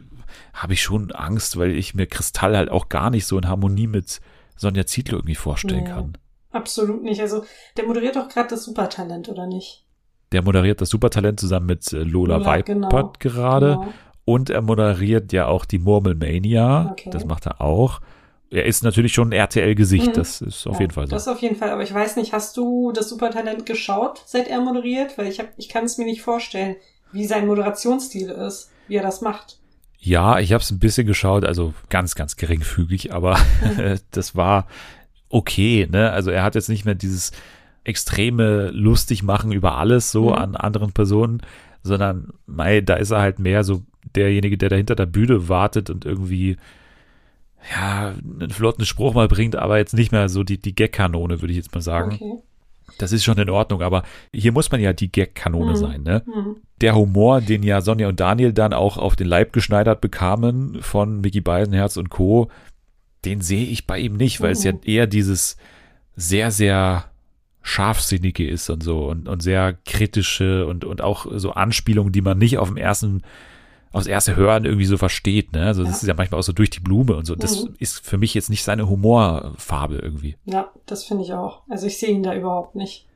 habe 0.54 0.74
ich 0.74 0.82
schon 0.82 1.12
Angst, 1.12 1.58
weil 1.58 1.72
ich 1.72 1.94
mir 1.94 2.08
Kristall 2.08 2.58
halt 2.58 2.72
auch 2.72 2.90
gar 2.90 3.12
nicht 3.12 3.28
so 3.28 3.38
in 3.38 3.48
Harmonie 3.48 3.88
mit 3.88 4.20
Sonja 4.56 4.88
Zietlow 4.88 5.18
irgendwie 5.18 5.36
vorstellen 5.36 5.86
ja. 5.86 5.94
kann. 5.94 6.18
Absolut 6.52 7.04
nicht. 7.04 7.22
Also 7.22 7.46
der 7.78 7.86
moderiert 7.86 8.16
doch 8.16 8.30
gerade 8.30 8.50
das 8.50 8.64
Supertalent, 8.64 9.30
oder 9.30 9.46
nicht? 9.46 9.86
Der 10.32 10.42
moderiert 10.42 10.82
das 10.82 10.90
Supertalent 10.90 11.40
zusammen 11.40 11.68
mit 11.68 11.92
äh, 11.94 11.98
Lola, 11.98 12.38
Lola 12.38 12.46
Weipert 12.46 12.66
genau. 12.66 13.14
gerade. 13.20 13.78
Genau. 13.80 13.94
Und 14.24 14.50
er 14.50 14.64
moderiert 14.64 15.34
ja 15.34 15.46
auch 15.46 15.66
die 15.66 15.78
Murmelmania. 15.78 16.90
Okay. 16.92 17.12
Das 17.12 17.26
macht 17.26 17.46
er 17.46 17.62
auch 17.62 18.02
er 18.56 18.66
ist 18.66 18.84
natürlich 18.84 19.14
schon 19.14 19.30
ein 19.30 19.34
RTL-Gesicht, 19.34 20.08
mhm. 20.08 20.14
das 20.14 20.42
ist 20.42 20.66
auf 20.66 20.76
ja, 20.76 20.82
jeden 20.82 20.94
Fall 20.94 21.08
so. 21.08 21.16
Das 21.16 21.28
auf 21.28 21.42
jeden 21.42 21.58
Fall, 21.58 21.70
aber 21.72 21.84
ich 21.84 21.94
weiß 21.94 22.16
nicht, 22.16 22.32
hast 22.32 22.56
du 22.56 22.92
das 22.94 23.10
Supertalent 23.10 23.66
geschaut, 23.66 24.22
seit 24.26 24.48
er 24.48 24.62
moderiert? 24.62 25.18
Weil 25.18 25.28
ich, 25.28 25.40
hab, 25.40 25.50
ich 25.58 25.68
kann 25.68 25.84
es 25.84 25.98
mir 25.98 26.06
nicht 26.06 26.22
vorstellen, 26.22 26.76
wie 27.12 27.26
sein 27.26 27.48
Moderationsstil 27.48 28.30
ist, 28.30 28.72
wie 28.88 28.96
er 28.96 29.04
das 29.04 29.22
macht. 29.22 29.60
Ja, 30.00 30.40
ich 30.40 30.54
habe 30.54 30.62
es 30.62 30.72
ein 30.72 30.80
bisschen 30.80 31.06
geschaut, 31.06 31.44
also 31.44 31.74
ganz, 31.90 32.16
ganz 32.16 32.38
geringfügig, 32.38 33.14
aber 33.14 33.38
mhm. 33.62 34.00
das 34.12 34.36
war 34.36 34.68
okay. 35.30 35.88
Ne? 35.92 36.12
Also 36.12 36.32
er 36.32 36.44
hat 36.44 36.56
jetzt 36.56 36.70
nicht 36.70 36.86
mehr 36.86 36.96
dieses 36.96 37.32
extreme 37.84 38.70
lustig 38.72 39.22
machen 39.22 39.52
über 39.52 39.78
alles 39.78 40.12
so 40.12 40.30
mhm. 40.30 40.36
an 40.36 40.56
anderen 40.56 40.94
Personen, 40.94 41.42
sondern 41.84 42.34
mei, 42.46 42.82
da 42.82 42.96
ist 42.96 43.12
er 43.12 43.20
halt 43.20 43.40
mehr 43.40 43.64
so 43.64 43.84
derjenige, 44.16 44.58
der 44.58 44.70
da 44.70 44.76
hinter 44.76 44.96
der 44.96 45.06
Bühne 45.06 45.50
wartet 45.50 45.90
und 45.90 46.06
irgendwie 46.06 46.58
ja, 47.72 48.14
einen 48.24 48.52
flotten 48.52 48.86
Spruch 48.86 49.14
mal 49.14 49.28
bringt, 49.28 49.56
aber 49.56 49.78
jetzt 49.78 49.94
nicht 49.94 50.12
mehr 50.12 50.30
so 50.30 50.44
die, 50.44 50.58
die 50.58 50.76
Gag-Kanone, 50.76 51.42
würde 51.42 51.52
ich 51.52 51.58
jetzt 51.58 51.74
mal 51.74 51.82
sagen. 51.82 52.18
Okay. 52.20 52.42
Das 52.98 53.12
ist 53.12 53.24
schon 53.24 53.38
in 53.38 53.50
Ordnung, 53.50 53.82
aber 53.82 54.04
hier 54.34 54.52
muss 54.52 54.72
man 54.72 54.80
ja 54.80 54.94
die 54.94 55.12
Gag-Kanone 55.12 55.72
mhm. 55.72 55.76
sein, 55.76 56.04
ne? 56.04 56.24
Mhm. 56.26 56.58
Der 56.82 56.96
Humor, 56.96 57.42
den 57.42 57.64
ja 57.64 57.82
Sonja 57.82 58.08
und 58.08 58.20
Daniel 58.20 58.54
dann 58.54 58.74
auch 58.74 58.98
auf 58.98 59.16
den 59.16 59.28
Leib 59.28 59.54
geschneidert 59.54 60.02
bekamen 60.02 60.82
von 60.82 61.22
Mickey 61.22 61.42
Beisenherz 61.42 61.98
und 61.98 62.10
Co., 62.10 62.50
den 63.26 63.42
sehe 63.42 63.66
ich 63.66 63.88
bei 63.88 64.00
ihm 64.00 64.16
nicht, 64.18 64.40
weil 64.40 64.50
mhm. 64.50 64.54
es 64.54 64.64
ja 64.64 64.72
mhm. 64.72 64.80
eher 64.84 65.08
dieses 65.08 65.58
sehr, 66.16 66.52
sehr 66.52 67.06
scharfsinnige 67.64 68.48
ist 68.48 68.70
und 68.70 68.84
so 68.84 69.08
und, 69.08 69.28
und 69.28 69.42
sehr 69.42 69.74
kritische 69.74 70.68
und, 70.68 70.86
und 70.86 71.02
auch 71.02 71.26
so 71.32 71.52
Anspielungen, 71.52 72.12
die 72.12 72.22
man 72.22 72.38
nicht 72.38 72.60
auf 72.60 72.68
dem 72.68 72.78
ersten 72.78 73.24
aufs 73.96 74.08
erste 74.08 74.36
Hören 74.36 74.66
irgendwie 74.66 74.86
so 74.86 74.98
versteht. 74.98 75.54
Ne? 75.54 75.66
Also 75.66 75.84
das 75.84 75.92
ja. 75.92 75.98
ist 75.98 76.08
ja 76.08 76.14
manchmal 76.16 76.40
auch 76.40 76.44
so 76.44 76.52
durch 76.52 76.70
die 76.70 76.82
Blume 76.82 77.16
und 77.16 77.26
so. 77.26 77.36
Das 77.36 77.64
mhm. 77.64 77.76
ist 77.80 78.06
für 78.06 78.18
mich 78.18 78.34
jetzt 78.34 78.50
nicht 78.50 78.64
seine 78.64 78.90
Humorfarbe 78.90 79.96
irgendwie. 79.96 80.36
Ja, 80.46 80.70
das 80.86 81.06
finde 81.06 81.24
ich 81.24 81.34
auch. 81.34 81.62
Also 81.70 81.88
ich 81.88 81.98
sehe 81.98 82.10
ihn 82.10 82.24
da 82.24 82.36
überhaupt 82.36 82.76
nicht. 82.76 83.08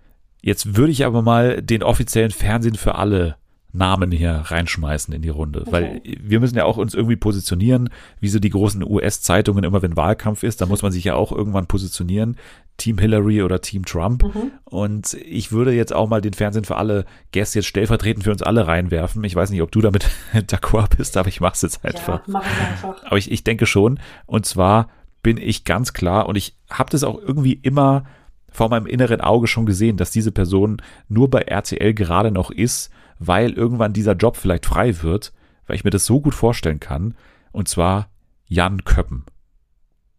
Jetzt 0.41 0.77
würde 0.77 0.93
ich 0.93 1.05
aber 1.05 1.21
mal 1.21 1.61
den 1.61 1.83
offiziellen 1.83 2.31
Fernsehen 2.31 2.75
für 2.75 2.95
alle 2.95 3.35
Namen 3.71 4.11
hier 4.11 4.31
reinschmeißen 4.31 5.13
in 5.13 5.21
die 5.21 5.29
Runde, 5.29 5.61
okay. 5.61 5.71
weil 5.71 6.01
wir 6.03 6.39
müssen 6.39 6.57
ja 6.57 6.65
auch 6.65 6.77
uns 6.77 6.95
irgendwie 6.95 7.15
positionieren, 7.15 7.89
wie 8.19 8.29
so 8.29 8.39
die 8.39 8.49
großen 8.49 8.83
US-Zeitungen 8.83 9.63
immer, 9.63 9.81
wenn 9.81 9.95
Wahlkampf 9.95 10.43
ist, 10.43 10.61
da 10.61 10.65
muss 10.65 10.81
man 10.81 10.91
sich 10.91 11.03
ja 11.03 11.15
auch 11.15 11.31
irgendwann 11.31 11.67
positionieren, 11.67 12.37
Team 12.77 12.97
Hillary 12.97 13.43
oder 13.43 13.61
Team 13.61 13.85
Trump. 13.85 14.23
Mhm. 14.23 14.51
Und 14.65 15.13
ich 15.13 15.51
würde 15.51 15.73
jetzt 15.73 15.93
auch 15.93 16.09
mal 16.09 16.21
den 16.21 16.33
Fernsehen 16.33 16.65
für 16.65 16.77
alle 16.77 17.05
Gäste 17.31 17.59
jetzt 17.59 17.67
stellvertretend 17.67 18.23
für 18.23 18.31
uns 18.31 18.41
alle 18.41 18.65
reinwerfen. 18.65 19.23
Ich 19.23 19.35
weiß 19.35 19.51
nicht, 19.51 19.61
ob 19.61 19.71
du 19.71 19.81
damit 19.81 20.09
d'accord 20.33 20.97
bist, 20.97 21.15
aber 21.17 21.29
ich 21.29 21.41
mache 21.41 21.53
es 21.53 21.61
jetzt 21.61 21.85
einfach. 21.85 22.27
Ja, 22.27 22.39
einfach. 22.39 23.03
Aber 23.03 23.17
ich, 23.17 23.31
ich 23.31 23.43
denke 23.43 23.67
schon. 23.67 23.99
Und 24.25 24.45
zwar 24.45 24.89
bin 25.21 25.37
ich 25.37 25.63
ganz 25.63 25.93
klar 25.93 26.27
und 26.27 26.37
ich 26.37 26.55
habe 26.69 26.89
das 26.89 27.03
auch 27.03 27.19
irgendwie 27.19 27.53
immer 27.53 28.05
vor 28.51 28.69
meinem 28.69 28.87
inneren 28.87 29.21
Auge 29.21 29.47
schon 29.47 29.65
gesehen, 29.65 29.97
dass 29.97 30.09
diese 30.09 30.31
Person 30.31 30.81
nur 31.07 31.29
bei 31.29 31.41
RTL 31.41 31.93
gerade 31.93 32.31
noch 32.31 32.49
ist, 32.49 32.89
weil 33.19 33.53
irgendwann 33.53 33.93
dieser 33.93 34.13
Job 34.13 34.37
vielleicht 34.37 34.65
frei 34.65 35.01
wird, 35.03 35.33
weil 35.67 35.75
ich 35.75 35.83
mir 35.83 35.91
das 35.91 36.05
so 36.05 36.19
gut 36.21 36.33
vorstellen 36.33 36.79
kann. 36.79 37.15
Und 37.51 37.67
zwar 37.67 38.09
Jan 38.47 38.83
Köppen. 38.83 39.25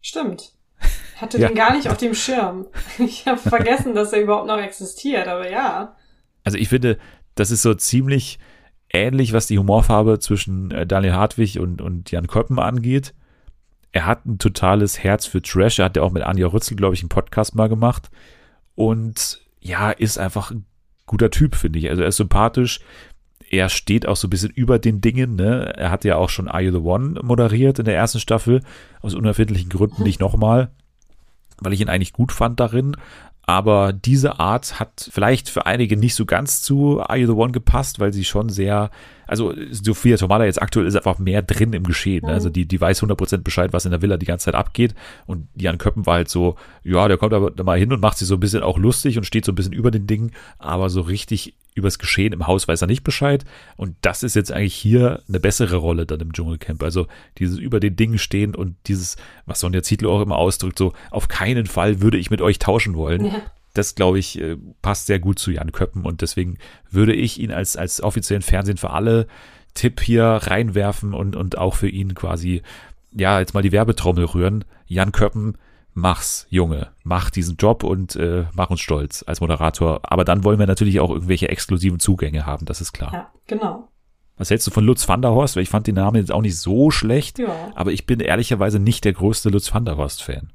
Stimmt. 0.00 0.52
Hatte 1.16 1.38
ja. 1.38 1.49
den 1.49 1.57
gar 1.57 1.75
nicht 1.75 1.88
auf 1.88 1.97
dem 1.97 2.14
Schirm. 2.14 2.66
Ich 2.99 3.26
habe 3.26 3.38
vergessen, 3.38 3.95
dass 3.95 4.12
er 4.12 4.23
überhaupt 4.23 4.47
noch 4.47 4.59
existiert, 4.59 5.28
aber 5.28 5.50
ja. 5.50 5.97
Also 6.45 6.57
ich 6.57 6.69
finde, 6.69 6.99
das 7.35 7.50
ist 7.50 7.62
so 7.62 7.75
ziemlich 7.75 8.38
ähnlich, 8.92 9.33
was 9.33 9.47
die 9.47 9.59
Humorfarbe 9.59 10.19
zwischen 10.19 10.71
äh, 10.71 10.87
Daniel 10.87 11.14
Hartwig 11.14 11.59
und, 11.59 11.80
und 11.80 12.11
Jan 12.11 12.26
Köppen 12.26 12.59
angeht. 12.59 13.14
Er 13.92 14.07
hat 14.07 14.25
ein 14.25 14.38
totales 14.38 15.02
Herz 15.02 15.26
für 15.26 15.42
Trash. 15.42 15.78
Er 15.78 15.87
hat 15.87 15.97
ja 15.97 16.02
auch 16.02 16.12
mit 16.12 16.23
Anja 16.23 16.47
Rützel, 16.47 16.76
glaube 16.76 16.95
ich, 16.95 17.02
einen 17.02 17.09
Podcast 17.09 17.54
mal 17.54 17.69
gemacht. 17.69 18.11
Und 18.75 19.40
ja, 19.61 19.90
ist 19.90 20.19
einfach 20.19 20.50
ein 20.50 20.64
guter 21.11 21.31
Typ, 21.31 21.57
finde 21.57 21.81
ich. 21.81 21.90
Also 21.90 22.02
er 22.02 22.09
ist 22.09 22.19
sympathisch. 22.19 22.79
Er 23.50 23.69
steht 23.69 24.07
auch 24.07 24.14
so 24.14 24.29
ein 24.29 24.31
bisschen 24.31 24.50
über 24.50 24.79
den 24.79 25.00
Dingen. 25.00 25.35
Ne? 25.35 25.73
Er 25.76 25.90
hat 25.90 26.05
ja 26.05 26.14
auch 26.14 26.29
schon 26.29 26.47
Are 26.47 26.62
You 26.62 26.71
the 26.71 26.79
One 26.79 27.21
moderiert 27.25 27.81
in 27.81 27.85
der 27.85 27.97
ersten 27.97 28.21
Staffel. 28.21 28.62
Aus 29.02 29.14
unerfindlichen 29.14 29.71
Gründen 29.71 30.05
nicht 30.05 30.21
nochmal, 30.21 30.71
weil 31.59 31.73
ich 31.73 31.81
ihn 31.81 31.88
eigentlich 31.88 32.12
gut 32.12 32.31
fand 32.31 32.61
darin. 32.61 32.97
Aber 33.50 33.92
diese 33.92 34.38
Art 34.38 34.78
hat 34.78 35.11
vielleicht 35.11 35.49
für 35.49 35.66
einige 35.66 35.97
nicht 35.97 36.14
so 36.14 36.25
ganz 36.25 36.62
zu 36.62 37.00
Are 37.00 37.19
You 37.19 37.26
the 37.26 37.33
One 37.33 37.50
gepasst, 37.50 37.99
weil 37.99 38.12
sie 38.12 38.25
schon 38.25 38.49
sehr, 38.49 38.92
also 39.26 39.52
Sophia 39.73 40.16
Tomala 40.16 40.45
jetzt 40.45 40.62
aktuell 40.62 40.87
ist 40.87 40.95
einfach 40.95 41.19
mehr 41.19 41.42
drin 41.42 41.73
im 41.73 41.83
Geschehen. 41.83 42.26
Ne? 42.26 42.33
Also 42.33 42.49
die, 42.49 42.64
die 42.64 42.80
weiß 42.80 43.02
100% 43.02 43.38
Bescheid, 43.38 43.73
was 43.73 43.87
in 43.87 43.90
der 43.90 44.02
Villa 44.02 44.19
die 44.19 44.26
ganze 44.26 44.45
Zeit 44.45 44.54
abgeht. 44.54 44.95
Und 45.26 45.49
Jan 45.57 45.78
Köppen 45.78 46.07
war 46.07 46.14
halt 46.14 46.28
so, 46.28 46.54
ja, 46.85 47.09
der 47.09 47.19
kommt 47.19 47.35
aber 47.35 47.50
mal 47.64 47.76
hin 47.76 47.92
und 47.92 48.00
macht 48.00 48.19
sich 48.19 48.28
so 48.28 48.35
ein 48.35 48.40
bisschen 48.40 48.62
auch 48.62 48.78
lustig 48.78 49.19
und 49.19 49.25
steht 49.25 49.45
so 49.45 49.50
ein 49.50 49.57
bisschen 49.57 49.73
über 49.73 49.90
den 49.90 50.07
Dingen, 50.07 50.30
aber 50.61 50.88
so 50.88 51.00
richtig 51.00 51.57
übers 51.75 51.99
Geschehen 51.99 52.33
im 52.33 52.47
Haus 52.47 52.69
weiß 52.69 52.83
er 52.83 52.87
nicht 52.87 53.05
Bescheid. 53.05 53.45
Und 53.77 53.97
das 54.03 54.23
ist 54.23 54.35
jetzt 54.35 54.53
eigentlich 54.53 54.75
hier 54.75 55.23
eine 55.29 55.41
bessere 55.41 55.77
Rolle 55.77 56.07
dann 56.07 56.21
im 56.21 56.33
Dschungelcamp. 56.33 56.83
Also 56.83 57.07
dieses 57.39 57.59
über 57.59 57.81
den 57.81 57.97
Dingen 57.97 58.19
stehen 58.19 58.55
und 58.55 58.77
dieses, 58.87 59.17
was 59.47 59.61
Sonja 59.61 59.83
Zietlow 59.83 60.17
auch 60.17 60.23
immer 60.23 60.37
ausdrückt, 60.37 60.79
so 60.79 60.93
auf 61.11 61.29
keinen 61.29 61.67
Fall 61.67 62.00
würde 62.00 62.19
ich 62.19 62.31
mit 62.31 62.43
euch 62.43 62.59
tauschen 62.59 62.95
wollen. 62.95 63.27
Ja. 63.27 63.43
Das, 63.75 63.95
glaube 63.95 64.19
ich, 64.19 64.41
äh, 64.41 64.57
passt 64.83 65.07
sehr 65.07 65.21
gut 65.21 65.39
zu 65.39 65.53
Jan 65.53 65.71
Köppen 65.71 66.05
und 66.05 66.23
deswegen 66.23 66.59
würde 66.91 67.15
ich 67.15 67.39
ihn 67.39 67.53
als, 67.53 67.77
als 67.77 68.03
offiziellen 68.03 68.43
Fernsehen 68.43 68.79
für 68.79 68.91
alle 68.91 69.29
Tipp 69.75 70.00
hier 70.00 70.25
reinwerfen 70.25 71.15
und, 71.15 71.37
und 71.37 71.57
auch 71.57 71.77
für 71.77 71.89
ihn 71.89 72.15
quasi, 72.17 72.62
ja, 73.12 73.39
jetzt 73.39 73.55
mal 73.55 73.62
die 73.62 73.71
Werbetrommel 73.71 74.25
rühren. 74.25 74.65
Jan 74.87 75.12
Köppen, 75.12 75.57
mach's, 75.94 76.47
Junge, 76.50 76.88
mach 77.02 77.30
diesen 77.30 77.56
Job 77.56 77.85
und 77.85 78.16
äh, 78.16 78.44
mach 78.54 78.70
uns 78.70 78.80
stolz 78.80 79.25
als 79.26 79.40
Moderator. 79.40 80.00
Aber 80.02 80.25
dann 80.25 80.44
wollen 80.44 80.59
wir 80.59 80.66
natürlich 80.66 81.00
auch 81.00 81.11
irgendwelche 81.11 81.49
exklusiven 81.49 82.00
Zugänge 82.00 82.47
haben, 82.47 82.66
das 82.66 82.80
ist 82.80 82.92
klar. 82.92 83.12
Ja, 83.12 83.30
genau. 83.47 83.88
Was 84.37 84.49
hältst 84.49 84.66
du 84.66 84.70
von 84.70 84.85
Lutz 84.85 85.06
van 85.06 85.20
der 85.20 85.32
Horst? 85.32 85.56
Weil 85.56 85.64
ich 85.64 85.68
fand 85.68 85.87
den 85.87 85.97
Namen 85.97 86.16
jetzt 86.16 86.32
auch 86.32 86.40
nicht 86.40 86.59
so 86.59 86.90
schlecht, 86.90 87.38
ja. 87.38 87.73
aber 87.75 87.92
ich 87.92 88.06
bin 88.06 88.20
ehrlicherweise 88.20 88.78
nicht 88.78 89.04
der 89.04 89.12
größte 89.12 89.50
Lutz 89.50 89.75
van 89.75 89.85
der 89.85 89.99
Horst-Fan. 89.99 90.50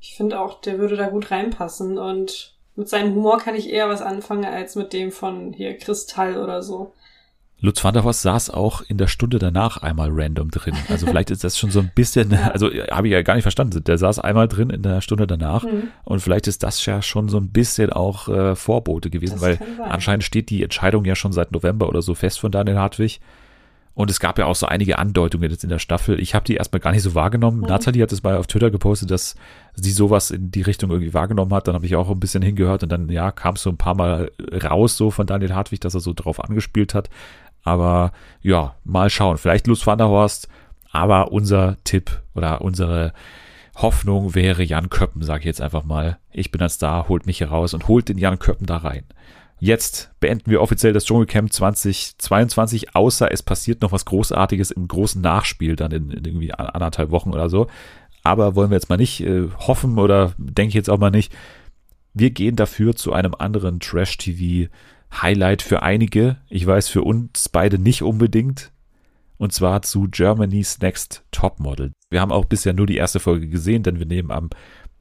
Ich 0.00 0.14
finde 0.16 0.40
auch, 0.40 0.60
der 0.60 0.78
würde 0.78 0.96
da 0.96 1.08
gut 1.08 1.30
reinpassen 1.30 1.96
und 1.96 2.56
mit 2.74 2.88
seinem 2.88 3.14
Humor 3.14 3.38
kann 3.38 3.54
ich 3.54 3.70
eher 3.70 3.88
was 3.88 4.02
anfangen 4.02 4.46
als 4.46 4.74
mit 4.74 4.92
dem 4.92 5.12
von 5.12 5.52
hier 5.52 5.76
Kristall 5.76 6.42
oder 6.42 6.62
so. 6.62 6.92
Lutz 7.60 7.84
van 7.84 7.92
der 7.92 8.04
Horst 8.04 8.22
saß 8.22 8.50
auch 8.50 8.80
in 8.82 8.96
der 8.96 9.06
Stunde 9.06 9.38
danach 9.38 9.78
einmal 9.78 10.08
random 10.10 10.50
drin. 10.50 10.74
Also 10.88 11.06
vielleicht 11.06 11.30
ist 11.30 11.44
das 11.44 11.58
schon 11.58 11.70
so 11.70 11.80
ein 11.80 11.90
bisschen, 11.94 12.32
also 12.52 12.70
habe 12.90 13.08
ich 13.08 13.12
ja 13.12 13.22
gar 13.22 13.34
nicht 13.34 13.42
verstanden. 13.42 13.84
Der 13.84 13.98
saß 13.98 14.18
einmal 14.18 14.48
drin 14.48 14.70
in 14.70 14.82
der 14.82 15.00
Stunde 15.00 15.26
danach 15.26 15.64
mhm. 15.64 15.88
und 16.04 16.20
vielleicht 16.20 16.46
ist 16.46 16.62
das 16.62 16.84
ja 16.86 17.02
schon 17.02 17.28
so 17.28 17.36
ein 17.36 17.50
bisschen 17.50 17.92
auch 17.92 18.28
äh, 18.28 18.56
Vorbote 18.56 19.10
gewesen, 19.10 19.34
das 19.34 19.42
weil 19.42 19.58
anscheinend 19.82 20.24
steht 20.24 20.50
die 20.50 20.62
Entscheidung 20.62 21.04
ja 21.04 21.14
schon 21.14 21.32
seit 21.32 21.52
November 21.52 21.88
oder 21.88 22.02
so 22.02 22.14
fest 22.14 22.40
von 22.40 22.50
Daniel 22.50 22.78
Hartwig. 22.78 23.20
Und 23.92 24.10
es 24.10 24.20
gab 24.20 24.38
ja 24.38 24.46
auch 24.46 24.54
so 24.54 24.66
einige 24.66 24.98
Andeutungen 24.98 25.50
jetzt 25.50 25.64
in 25.64 25.68
der 25.68 25.80
Staffel. 25.80 26.20
Ich 26.20 26.34
habe 26.34 26.44
die 26.44 26.54
erstmal 26.54 26.80
gar 26.80 26.92
nicht 26.92 27.02
so 27.02 27.14
wahrgenommen. 27.14 27.58
Mhm. 27.58 27.66
Nathalie 27.66 28.02
hat 28.02 28.12
es 28.12 28.22
mal 28.22 28.36
auf 28.36 28.46
Twitter 28.46 28.70
gepostet, 28.70 29.10
dass 29.10 29.34
sie 29.74 29.90
sowas 29.90 30.30
in 30.30 30.50
die 30.50 30.62
Richtung 30.62 30.90
irgendwie 30.90 31.12
wahrgenommen 31.12 31.52
hat. 31.52 31.66
Dann 31.66 31.74
habe 31.74 31.84
ich 31.84 31.96
auch 31.96 32.08
ein 32.08 32.20
bisschen 32.20 32.42
hingehört 32.42 32.82
und 32.82 32.90
dann, 32.90 33.10
ja, 33.10 33.30
kam 33.32 33.56
es 33.56 33.62
so 33.62 33.68
ein 33.68 33.76
paar 33.76 33.94
Mal 33.94 34.30
raus 34.62 34.96
so 34.96 35.10
von 35.10 35.26
Daniel 35.26 35.54
Hartwig, 35.54 35.80
dass 35.80 35.94
er 35.94 36.00
so 36.00 36.14
drauf 36.14 36.42
angespielt 36.42 36.94
hat. 36.94 37.10
Aber 37.62 38.12
ja, 38.42 38.74
mal 38.84 39.10
schauen. 39.10 39.38
Vielleicht 39.38 39.66
Lutz 39.66 39.86
van 39.86 39.98
der 39.98 40.08
Horst. 40.08 40.48
Aber 40.92 41.32
unser 41.32 41.76
Tipp 41.84 42.20
oder 42.34 42.62
unsere 42.62 43.12
Hoffnung 43.76 44.34
wäre 44.34 44.62
Jan 44.62 44.90
Köppen, 44.90 45.22
sage 45.22 45.40
ich 45.40 45.46
jetzt 45.46 45.60
einfach 45.60 45.84
mal. 45.84 46.18
Ich 46.32 46.50
bin 46.50 46.60
als 46.60 46.74
Star, 46.74 47.08
holt 47.08 47.26
mich 47.26 47.38
hier 47.38 47.50
raus 47.50 47.74
und 47.74 47.88
holt 47.88 48.08
den 48.08 48.18
Jan 48.18 48.38
Köppen 48.38 48.66
da 48.66 48.78
rein. 48.78 49.04
Jetzt 49.58 50.10
beenden 50.20 50.50
wir 50.50 50.62
offiziell 50.62 50.94
das 50.94 51.04
Dschungelcamp 51.04 51.52
2022, 51.52 52.96
außer 52.96 53.30
es 53.30 53.42
passiert 53.42 53.82
noch 53.82 53.92
was 53.92 54.06
Großartiges 54.06 54.70
im 54.70 54.88
großen 54.88 55.20
Nachspiel 55.20 55.76
dann 55.76 55.92
in, 55.92 56.10
in 56.10 56.24
irgendwie 56.24 56.52
anderthalb 56.52 57.10
Wochen 57.10 57.30
oder 57.30 57.50
so. 57.50 57.66
Aber 58.22 58.54
wollen 58.54 58.70
wir 58.70 58.76
jetzt 58.76 58.88
mal 58.88 58.96
nicht 58.96 59.20
äh, 59.20 59.48
hoffen 59.58 59.98
oder 59.98 60.32
denke 60.38 60.70
ich 60.70 60.74
jetzt 60.74 60.90
auch 60.90 60.98
mal 60.98 61.10
nicht. 61.10 61.32
Wir 62.14 62.30
gehen 62.30 62.56
dafür 62.56 62.96
zu 62.96 63.12
einem 63.12 63.34
anderen 63.38 63.80
Trash-TV 63.80 64.70
Highlight 65.12 65.62
für 65.62 65.82
einige. 65.82 66.36
Ich 66.48 66.66
weiß 66.66 66.88
für 66.88 67.02
uns 67.02 67.48
beide 67.48 67.78
nicht 67.78 68.02
unbedingt. 68.02 68.72
Und 69.38 69.52
zwar 69.52 69.82
zu 69.82 70.08
Germany's 70.10 70.80
Next 70.80 71.24
Topmodel. 71.32 71.92
Wir 72.10 72.20
haben 72.20 72.32
auch 72.32 72.44
bisher 72.44 72.74
nur 72.74 72.86
die 72.86 72.96
erste 72.96 73.20
Folge 73.20 73.48
gesehen, 73.48 73.82
denn 73.82 73.98
wir 73.98 74.06
nehmen 74.06 74.30
am 74.30 74.50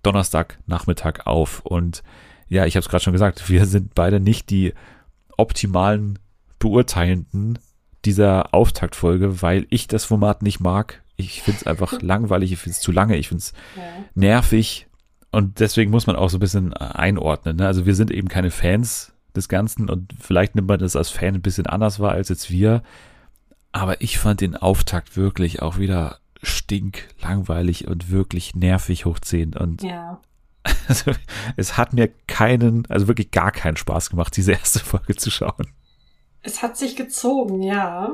Donnerstagnachmittag 0.01 1.25
auf. 1.25 1.60
Und 1.66 2.04
ja, 2.48 2.66
ich 2.66 2.75
habe 2.75 2.82
es 2.82 2.89
gerade 2.89 3.04
schon 3.04 3.13
gesagt, 3.13 3.50
wir 3.50 3.66
sind 3.66 3.96
beide 3.96 4.20
nicht 4.20 4.50
die 4.50 4.74
optimalen 5.38 6.20
Beurteilenden 6.58 7.60
dieser 8.06 8.54
Auftaktfolge, 8.54 9.42
weil 9.42 9.68
ich 9.70 9.88
das 9.88 10.06
Format 10.06 10.42
nicht 10.42 10.60
mag. 10.60 11.01
Ich 11.16 11.42
finde 11.42 11.60
es 11.60 11.68
einfach 11.68 11.94
langweilig, 12.01 12.54
ich 12.54 12.60
finde 12.60 12.75
es 12.75 12.82
zu 12.82 12.92
lange, 12.92 13.18
ich 13.18 13.28
finde 13.28 13.42
es 13.42 13.54
ja. 13.75 13.84
nervig. 14.16 14.88
Und 15.32 15.60
deswegen 15.60 15.92
muss 15.92 16.08
man 16.08 16.16
auch 16.16 16.30
so 16.30 16.38
ein 16.38 16.42
bisschen 16.42 16.74
einordnen. 16.74 17.58
Ne? 17.58 17.68
Also 17.68 17.86
wir 17.86 17.94
sind 17.94 18.10
eben 18.10 18.30
keine 18.30 18.51
Fans 18.51 19.13
des 19.36 19.50
Ganzen 19.50 19.89
und 19.89 20.13
vielleicht 20.19 20.55
nimmt 20.55 20.67
man 20.67 20.79
das 20.79 20.95
als 20.95 21.09
Fan 21.09 21.36
ein 21.36 21.41
bisschen 21.41 21.67
anders 21.67 22.00
wahr 22.00 22.12
als 22.12 22.29
jetzt 22.29 22.50
wir. 22.50 22.83
Aber 23.71 24.01
ich 24.01 24.17
fand 24.17 24.41
den 24.41 24.55
Auftakt 24.55 25.15
wirklich 25.15 25.62
auch 25.62 25.77
wieder 25.77 26.19
stink 26.41 27.07
langweilig 27.21 27.88
und 27.88 28.09
wirklich 28.09 28.55
nervig 28.55 29.05
hochziehen 29.05 29.55
und 29.55 29.83
ja. 29.83 30.19
also, 30.88 31.12
es 31.55 31.77
hat 31.77 31.93
mir 31.93 32.09
keinen, 32.27 32.86
also 32.88 33.07
wirklich 33.07 33.31
gar 33.31 33.51
keinen 33.51 33.77
Spaß 33.77 34.09
gemacht, 34.09 34.36
diese 34.36 34.51
erste 34.51 34.79
Folge 34.79 35.15
zu 35.15 35.31
schauen. 35.31 35.67
Es 36.41 36.62
hat 36.62 36.77
sich 36.77 36.95
gezogen, 36.95 37.62
ja. 37.63 38.12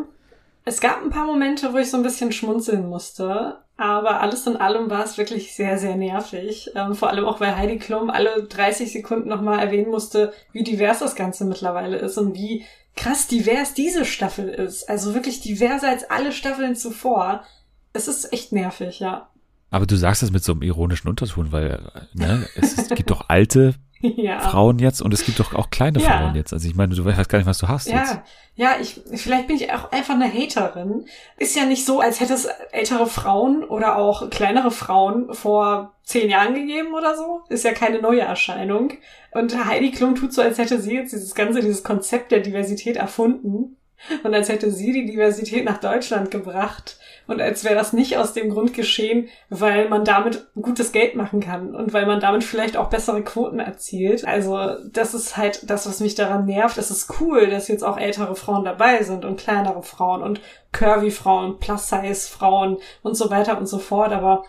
Es 0.64 0.82
gab 0.82 1.04
ein 1.04 1.10
paar 1.10 1.26
Momente, 1.26 1.74
wo 1.74 1.78
ich 1.78 1.90
so 1.90 1.98
ein 1.98 2.04
bisschen 2.04 2.32
schmunzeln 2.32 2.88
musste, 2.88 3.60
aber 3.78 4.22
alles 4.22 4.48
in 4.48 4.56
allem 4.56 4.90
war 4.90 5.04
es 5.04 5.18
wirklich 5.18 5.54
sehr, 5.54 5.78
sehr 5.78 5.96
nervig. 5.96 6.72
Ähm, 6.76 6.96
vor 6.96 7.10
allem 7.10 7.26
auch, 7.26 7.42
weil 7.42 7.58
Heidi 7.58 7.78
Klum 7.78 8.10
alle 8.10 8.44
30 8.44 8.92
Sekunden 8.92 9.28
nochmal 9.28 9.60
erwähnen 9.60 9.92
musste, 9.92 10.34
wie 10.54 10.64
divers 10.64 11.00
das 11.00 11.16
Ganze 11.16 11.44
mittlerweile 11.44 11.98
ist 11.98 12.18
und 12.18 12.36
wie 12.36 12.64
krass 12.96 13.28
divers 13.28 13.74
diese 13.74 14.06
Staffel 14.06 14.48
ist. 14.48 14.88
Also 14.90 15.14
wirklich 15.14 15.42
diverser 15.42 15.90
als 15.90 16.10
alle 16.10 16.32
Staffeln 16.32 16.76
zuvor. 16.76 17.44
Es 17.92 18.08
ist 18.08 18.32
echt 18.32 18.54
nervig, 18.54 19.00
ja. 19.00 19.30
Aber 19.72 19.86
du 19.86 19.98
sagst 19.98 20.24
das 20.24 20.32
mit 20.32 20.44
so 20.44 20.54
einem 20.54 20.62
ironischen 20.62 21.10
Unterton, 21.10 21.52
weil 21.52 21.92
ne, 22.14 22.48
es, 22.56 22.78
es 22.78 22.90
gibt 22.90 23.10
doch 23.10 23.28
alte 23.28 23.76
ja. 24.18 24.40
Frauen 24.40 24.80
jetzt 24.80 25.02
und 25.02 25.14
es 25.14 25.26
gibt 25.26 25.40
doch 25.40 25.54
auch 25.54 25.70
kleine 25.70 26.00
ja. 26.00 26.10
Frauen 26.10 26.36
jetzt. 26.36 26.54
Also 26.54 26.68
ich 26.68 26.76
meine, 26.76 26.96
du 26.96 27.06
weißt 27.06 27.30
gar 27.30 27.40
nicht, 27.40 27.48
was 27.48 27.60
du 27.60 27.68
hast 27.68 27.88
ja. 27.88 28.00
jetzt. 28.00 28.20
Ja, 28.56 28.76
ich, 28.80 29.02
vielleicht 29.14 29.48
bin 29.48 29.58
ich 29.58 29.72
auch 29.74 29.92
einfach 29.92 30.14
eine 30.14 30.32
Haterin. 30.32 31.06
Ist 31.38 31.56
ja 31.56 31.66
nicht 31.66 31.86
so, 31.86 32.00
als 32.00 32.20
hätte 32.20 32.34
es 32.34 32.48
ältere 32.72 33.08
Frauen 33.08 33.64
oder 33.64 33.98
auch 33.98 34.30
kleinere 34.30 34.72
Frauen 34.72 35.34
vor 35.34 35.94
zehn 36.04 36.30
Jahren 36.30 36.54
gegeben 36.54 36.94
oder 36.94 37.18
so. 37.18 37.42
Ist 37.50 37.66
ja 37.66 37.74
keine 37.74 38.02
neue 38.02 38.22
Erscheinung. 38.22 38.94
Und 39.32 39.66
Heidi 39.66 39.92
Klum 39.92 40.16
tut 40.16 40.34
so, 40.34 40.42
als 40.42 40.58
hätte 40.58 40.80
sie 40.80 40.96
jetzt 40.96 41.12
dieses 41.12 41.36
ganze, 41.36 41.60
dieses 41.60 41.84
Konzept 41.84 42.32
der 42.32 42.40
Diversität 42.40 42.96
erfunden. 42.96 43.76
Und 44.24 44.34
als 44.34 44.50
hätte 44.50 44.72
sie 44.72 44.94
die 44.94 45.06
Diversität 45.06 45.66
nach 45.66 45.80
Deutschland 45.80 46.32
gebracht 46.32 46.98
und 47.28 47.42
als 47.42 47.64
wäre 47.64 47.76
das 47.76 47.94
nicht 47.94 48.18
aus 48.18 48.34
dem 48.34 48.50
Grund 48.50 48.74
geschehen, 48.74 49.30
weil 49.50 49.90
man 49.90 50.06
damit 50.06 50.48
gutes 50.56 50.92
Geld 50.92 51.16
machen 51.16 51.40
kann 51.40 51.76
und 51.76 51.94
weil 51.94 52.06
man 52.06 52.20
damit 52.20 52.44
vielleicht 52.44 52.78
auch 52.78 52.90
bessere 52.90 53.24
Quoten 53.24 53.60
erzielt. 53.60 54.26
Also 54.26 54.60
das 54.92 55.14
ist 55.14 55.36
halt 55.38 55.70
das, 55.70 55.88
was 55.88 56.00
mich 56.00 56.16
daran 56.16 56.46
nervt. 56.46 56.78
Es 56.78 56.92
ist 56.92 57.20
cool, 57.20 57.50
dass 57.50 57.68
jetzt 57.68 57.84
auch 57.84 57.98
ältere 57.98 58.36
Frauen 58.36 58.66
dabei 58.66 59.04
sind 59.04 59.26
und 59.26 59.40
kleinere 59.40 59.84
Frauen 59.84 60.22
und 60.22 60.40
curvy 60.72 61.12
Frauen, 61.12 61.60
Plus-Size 61.60 62.30
Frauen 62.30 62.78
und 63.02 63.16
so 63.16 63.30
weiter 63.30 63.58
und 63.58 63.68
so 63.68 63.80
fort. 63.80 64.12
Aber 64.12 64.44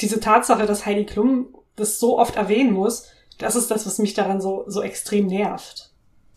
diese 0.00 0.20
Tatsache, 0.20 0.66
dass 0.66 0.86
Heidi 0.86 1.06
Klum 1.06 1.54
das 1.76 1.98
so 1.98 2.18
oft 2.18 2.36
erwähnen 2.36 2.72
muss, 2.72 3.08
das 3.38 3.56
ist 3.56 3.70
das, 3.70 3.86
was 3.86 3.98
mich 3.98 4.14
daran 4.14 4.40
so, 4.40 4.64
so 4.66 4.82
extrem 4.82 5.26
nervt. 5.26 5.91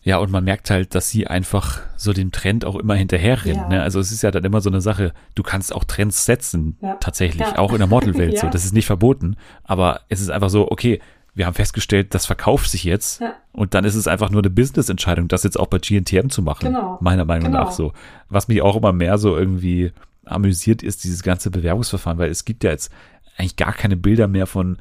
Ja, 0.06 0.18
und 0.18 0.30
man 0.30 0.44
merkt 0.44 0.70
halt, 0.70 0.94
dass 0.94 1.10
sie 1.10 1.26
einfach 1.26 1.80
so 1.96 2.12
dem 2.12 2.30
Trend 2.30 2.64
auch 2.64 2.76
immer 2.76 2.94
hinterherrennt. 2.94 3.56
Ja. 3.56 3.68
Ne? 3.68 3.82
Also 3.82 3.98
es 3.98 4.12
ist 4.12 4.22
ja 4.22 4.30
dann 4.30 4.44
immer 4.44 4.60
so 4.60 4.70
eine 4.70 4.80
Sache, 4.80 5.12
du 5.34 5.42
kannst 5.42 5.74
auch 5.74 5.82
Trends 5.82 6.24
setzen, 6.24 6.78
ja. 6.80 6.94
tatsächlich, 7.00 7.40
ja. 7.40 7.58
auch 7.58 7.72
in 7.72 7.78
der 7.78 7.88
Modelwelt 7.88 8.38
so. 8.38 8.48
Das 8.48 8.64
ist 8.64 8.72
nicht 8.72 8.86
verboten, 8.86 9.34
aber 9.64 10.02
es 10.08 10.20
ist 10.20 10.30
einfach 10.30 10.48
so, 10.48 10.70
okay, 10.70 11.00
wir 11.34 11.44
haben 11.44 11.54
festgestellt, 11.54 12.14
das 12.14 12.24
verkauft 12.24 12.70
sich 12.70 12.84
jetzt 12.84 13.20
und 13.50 13.74
dann 13.74 13.84
ist 13.84 13.96
es 13.96 14.06
einfach 14.06 14.30
nur 14.30 14.42
eine 14.42 14.48
Business-Entscheidung, 14.48 15.26
das 15.26 15.42
jetzt 15.42 15.58
auch 15.58 15.66
bei 15.66 15.78
GNTM 15.78 16.28
zu 16.28 16.40
machen, 16.40 16.66
genau. 16.66 16.98
meiner 17.00 17.24
Meinung 17.24 17.50
genau. 17.50 17.64
nach 17.64 17.72
so. 17.72 17.92
Was 18.28 18.46
mich 18.46 18.62
auch 18.62 18.76
immer 18.76 18.92
mehr 18.92 19.18
so 19.18 19.36
irgendwie 19.36 19.90
amüsiert, 20.24 20.84
ist 20.84 21.02
dieses 21.02 21.24
ganze 21.24 21.50
Bewerbungsverfahren, 21.50 22.18
weil 22.18 22.30
es 22.30 22.44
gibt 22.44 22.62
ja 22.62 22.70
jetzt 22.70 22.92
eigentlich 23.36 23.56
gar 23.56 23.72
keine 23.72 23.96
Bilder 23.96 24.28
mehr 24.28 24.46
von 24.46 24.78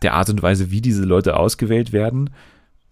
der 0.00 0.14
Art 0.14 0.30
und 0.30 0.44
Weise, 0.44 0.70
wie 0.70 0.80
diese 0.80 1.02
Leute 1.02 1.36
ausgewählt 1.36 1.92
werden 1.92 2.30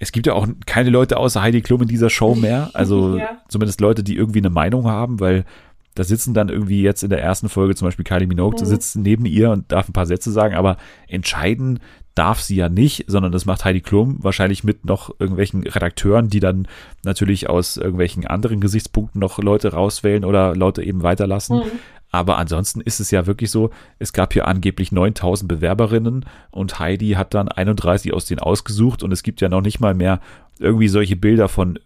es 0.03 0.11
gibt 0.11 0.27
ja 0.27 0.33
auch 0.35 0.49
keine 0.67 0.91
Leute 0.91 1.17
außer 1.17 1.41
Heidi 1.41 1.63
Klum 1.63 1.83
in 1.83 1.89
dieser 1.89 2.11
Show 2.11 2.35
mehr. 2.35 2.71
Also 2.75 3.19
ja. 3.19 3.41
zumindest 3.49 3.81
Leute, 3.81 4.03
die 4.03 4.17
irgendwie 4.17 4.41
eine 4.41 4.51
Meinung 4.51 4.87
haben, 4.89 5.21
weil 5.21 5.45
da 5.95 6.03
sitzen 6.03 6.35
dann 6.35 6.49
irgendwie 6.49 6.83
jetzt 6.83 7.05
in 7.05 7.11
der 7.11 7.23
ersten 7.23 7.49
Folge 7.49 7.77
zum 7.77 7.87
Beispiel 7.87 8.05
Kylie 8.05 8.27
Minogue, 8.27 8.59
mhm. 8.61 8.65
sitzt 8.65 8.97
neben 8.97 9.27
ihr 9.27 9.51
und 9.51 9.71
darf 9.71 9.89
ein 9.89 9.93
paar 9.93 10.07
Sätze 10.07 10.33
sagen, 10.33 10.57
aber 10.57 10.77
entscheiden 11.07 11.79
darf 12.17 12.41
sie 12.41 12.57
ja 12.57 12.69
nicht, 12.69 13.05
sondern 13.07 13.31
das 13.31 13.47
macht 13.47 13.65
Heidi 13.65 13.81
Klum 13.81 14.17
wahrscheinlich 14.21 14.65
mit 14.65 14.85
noch 14.85 15.15
irgendwelchen 15.21 15.63
Redakteuren, 15.63 16.29
die 16.29 16.41
dann 16.41 16.67
natürlich 17.05 17.49
aus 17.49 17.77
irgendwelchen 17.77 18.27
anderen 18.27 18.61
Gesichtspunkten 18.61 19.21
noch 19.21 19.39
Leute 19.39 19.73
rauswählen 19.73 20.25
oder 20.25 20.57
Leute 20.57 20.83
eben 20.83 21.03
weiterlassen. 21.05 21.59
Mhm. 21.59 21.71
Aber 22.13 22.37
ansonsten 22.37 22.83
ist 22.83 23.01
es 23.01 23.11
ja 23.11 23.27
wirklich 23.27 23.51
so, 23.51 23.71
es 23.99 24.13
gab 24.13 24.35
hier 24.35 24.47
angeblich 24.47 24.93
9000 24.93 25.49
Bewerberinnen 25.49 26.27
und 26.51 26.79
Heidi 26.79 27.13
hat 27.13 27.35
dann 27.35 27.49
31 27.49 28.13
aus 28.13 28.27
denen 28.27 28.41
ausgesucht 28.41 29.03
und 29.03 29.13
es 29.13 29.23
gibt 29.23 29.41
ja 29.41 29.49
noch 29.49 29.63
nicht 29.63 29.81
mal 29.81 29.95
mehr 29.95 30.21
irgendwie 30.59 30.89
solche 30.89 31.17
Bilder 31.17 31.49
von 31.49 31.79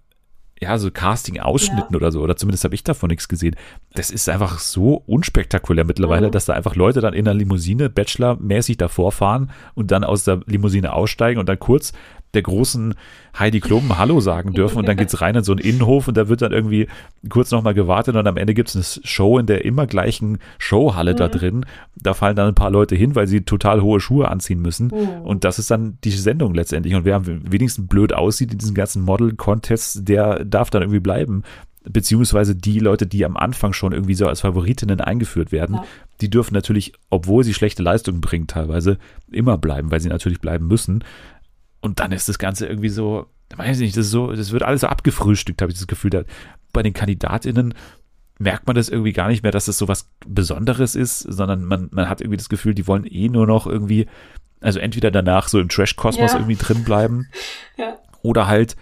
ja, 0.61 0.78
so 0.78 0.90
Casting-Ausschnitten 0.90 1.92
ja. 1.92 1.97
oder 1.97 2.11
so, 2.11 2.23
oder 2.23 2.37
zumindest 2.37 2.64
habe 2.64 2.75
ich 2.75 2.83
davon 2.83 3.09
nichts 3.09 3.28
gesehen. 3.28 3.56
Das 3.92 4.11
ist 4.11 4.28
einfach 4.28 4.59
so 4.59 5.02
unspektakulär 5.06 5.85
mittlerweile, 5.85 6.28
mhm. 6.28 6.33
dass 6.33 6.47
da 6.47 6.54
einfach 6.54 6.76
Leute 6.76 7.00
dann 7.00 7.12
in 7.12 7.26
der 7.26 7.35
Limousine 7.35 7.90
Bachelor-mäßig 7.90 8.78
davor 8.78 9.12
fahren 9.12 9.50
und 9.75 9.90
dann 9.90 10.02
aus 10.02 10.25
der 10.25 10.40
Limousine 10.47 10.95
aussteigen 10.95 11.38
und 11.38 11.49
dann 11.49 11.59
kurz 11.59 11.92
der 12.35 12.42
großen 12.42 12.95
Heidi 13.38 13.61
Klum 13.61 13.99
Hallo 13.99 14.21
sagen 14.21 14.52
dürfen 14.52 14.78
und 14.78 14.88
dann 14.88 14.97
geht's 14.97 15.21
rein 15.21 15.35
in 15.35 15.45
so 15.45 15.52
einen 15.52 15.61
Innenhof 15.61 16.09
und 16.09 16.16
da 16.16 16.28
wird 16.28 16.42
dann 16.42 16.52
irgendwie 16.52 16.87
kurz 17.28 17.50
nochmal 17.50 17.75
gewartet 17.75 18.16
und 18.16 18.26
am 18.26 18.37
Ende 18.37 18.54
gibt's 18.54 18.75
eine 18.75 18.85
Show 18.85 19.38
in 19.38 19.47
der 19.47 19.64
immer 19.64 19.87
gleichen 19.87 20.38
Showhalle 20.59 21.12
mhm. 21.12 21.16
da 21.16 21.28
drin. 21.28 21.66
Da 21.97 22.14
fallen 22.14 22.37
dann 22.37 22.49
ein 22.49 22.54
paar 22.54 22.71
Leute 22.71 22.95
hin, 22.95 23.14
weil 23.14 23.26
sie 23.26 23.42
total 23.42 23.83
hohe 23.83 24.00
Schuhe 24.00 24.28
anziehen 24.28 24.61
müssen 24.61 24.88
mhm. 24.88 25.23
und 25.23 25.45
das 25.45 25.59
ist 25.59 25.71
dann 25.71 25.99
die 26.04 26.11
Sendung 26.11 26.54
letztendlich 26.54 26.95
und 26.95 27.04
wer 27.04 27.16
am 27.16 27.26
wenigsten 27.26 27.87
blöd 27.87 28.12
aussieht 28.12 28.52
in 28.52 28.59
diesen 28.59 28.75
ganzen 28.75 29.02
Model-Contests, 29.02 30.04
der 30.04 30.45
darf 30.45 30.71
dann 30.71 30.83
irgendwie 30.83 31.00
bleiben 31.00 31.42
beziehungsweise 31.88 32.54
die 32.54 32.78
Leute, 32.78 33.06
die 33.06 33.25
am 33.25 33.37
Anfang 33.37 33.73
schon 33.73 33.92
irgendwie 33.92 34.14
so 34.14 34.26
als 34.26 34.40
Favoritinnen 34.40 35.00
eingeführt 35.00 35.52
werden, 35.52 35.76
ja. 35.76 35.85
die 36.21 36.28
dürfen 36.28 36.54
natürlich, 36.54 36.92
obwohl 37.11 37.45
sie 37.45 37.54
schlechte 37.54 37.83
Leistungen 37.83 38.21
bringen 38.21 38.47
teilweise, 38.47 38.99
immer 39.30 39.56
bleiben, 39.56 39.90
weil 39.90 40.00
sie 40.00 40.09
natürlich 40.09 40.40
bleiben 40.40 40.66
müssen. 40.66 41.04
Und 41.87 42.00
dann 42.00 42.11
ist 42.11 42.28
das 42.28 42.40
Ganze 42.40 42.66
irgendwie 42.66 42.88
so, 42.88 43.26
weiß 43.57 43.76
ich 43.76 43.85
nicht, 43.85 43.97
das 43.97 44.07
ist 44.07 44.11
so, 44.11 44.33
das 44.33 44.50
wird 44.50 44.64
alles 44.64 44.81
so 44.81 44.88
abgefrühstückt, 44.88 45.62
habe 45.62 45.71
ich 45.71 45.78
das 45.78 45.87
Gefühl. 45.87 46.26
Bei 46.73 46.83
den 46.83 46.93
KandidatInnen 46.93 47.75
merkt 48.40 48.66
man 48.66 48.75
das 48.75 48.88
irgendwie 48.88 49.12
gar 49.12 49.28
nicht 49.28 49.45
mehr, 49.45 49.52
dass 49.52 49.66
das 49.66 49.78
so 49.78 49.87
was 49.87 50.11
Besonderes 50.26 50.97
ist, 50.97 51.21
sondern 51.21 51.64
man, 51.64 51.88
man 51.93 52.09
hat 52.09 52.21
irgendwie 52.21 52.38
das 52.38 52.49
Gefühl, 52.49 52.75
die 52.75 52.88
wollen 52.88 53.07
eh 53.07 53.28
nur 53.28 53.47
noch 53.47 53.69
irgendwie, 53.69 54.09
also 54.61 54.81
entweder 54.81 55.12
danach 55.12 55.47
so 55.47 55.61
im 55.61 55.69
Trash-Kosmos 55.69 56.33
ja. 56.33 56.38
irgendwie 56.38 56.57
drin 56.57 56.83
bleiben 56.83 57.28
ja. 57.78 57.97
oder 58.23 58.49
halt 58.49 58.75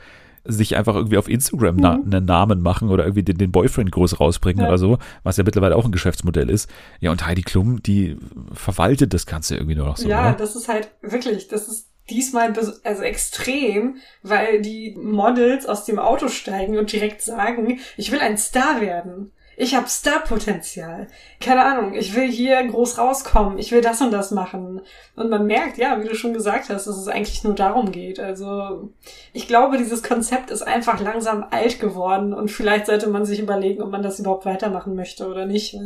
sich 0.46 0.76
einfach 0.78 0.94
irgendwie 0.94 1.18
auf 1.18 1.28
Instagram 1.28 1.76
na 1.76 1.98
mhm. 1.98 2.04
einen 2.06 2.24
Namen 2.24 2.62
machen 2.62 2.88
oder 2.88 3.04
irgendwie 3.04 3.22
den, 3.22 3.36
den 3.36 3.52
Boyfriend 3.52 3.92
groß 3.92 4.18
rausbringen 4.18 4.62
ja. 4.62 4.68
oder 4.68 4.78
so, 4.78 4.98
was 5.24 5.36
ja 5.36 5.44
mittlerweile 5.44 5.76
auch 5.76 5.84
ein 5.84 5.92
Geschäftsmodell 5.92 6.48
ist. 6.48 6.70
Ja, 7.00 7.10
und 7.10 7.26
Heidi 7.26 7.42
Klum, 7.42 7.82
die 7.82 8.16
verwaltet 8.54 9.12
das 9.12 9.26
Ganze 9.26 9.56
irgendwie 9.56 9.74
nur 9.74 9.88
noch 9.88 9.98
so. 9.98 10.08
Ja, 10.08 10.30
oder? 10.30 10.38
das 10.38 10.56
ist 10.56 10.68
halt 10.68 10.88
wirklich, 11.02 11.48
das 11.48 11.68
ist 11.68 11.93
diesmal 12.10 12.52
also 12.84 13.02
extrem, 13.02 13.96
weil 14.22 14.60
die 14.60 14.94
Models 14.96 15.66
aus 15.66 15.84
dem 15.84 15.98
Auto 15.98 16.28
steigen 16.28 16.78
und 16.78 16.92
direkt 16.92 17.22
sagen, 17.22 17.80
ich 17.96 18.12
will 18.12 18.20
ein 18.20 18.38
Star 18.38 18.80
werden. 18.80 19.32
Ich 19.56 19.74
habe 19.76 19.88
Star-Potenzial. 19.88 21.06
Keine 21.40 21.64
Ahnung, 21.64 21.94
ich 21.94 22.14
will 22.14 22.28
hier 22.28 22.62
groß 22.66 22.98
rauskommen, 22.98 23.58
ich 23.58 23.70
will 23.70 23.80
das 23.80 24.00
und 24.00 24.10
das 24.10 24.32
machen. 24.32 24.80
Und 25.14 25.30
man 25.30 25.46
merkt, 25.46 25.78
ja, 25.78 26.02
wie 26.02 26.08
du 26.08 26.14
schon 26.16 26.32
gesagt 26.32 26.70
hast, 26.70 26.86
dass 26.86 26.96
es 26.96 27.08
eigentlich 27.08 27.44
nur 27.44 27.54
darum 27.54 27.92
geht. 27.92 28.18
Also 28.18 28.90
ich 29.32 29.46
glaube, 29.46 29.78
dieses 29.78 30.02
Konzept 30.02 30.50
ist 30.50 30.62
einfach 30.62 31.00
langsam 31.00 31.46
alt 31.50 31.78
geworden 31.78 32.34
und 32.34 32.50
vielleicht 32.50 32.86
sollte 32.86 33.08
man 33.08 33.24
sich 33.24 33.38
überlegen, 33.38 33.82
ob 33.82 33.90
man 33.90 34.02
das 34.02 34.18
überhaupt 34.18 34.44
weitermachen 34.44 34.96
möchte 34.96 35.28
oder 35.28 35.46
nicht. 35.46 35.78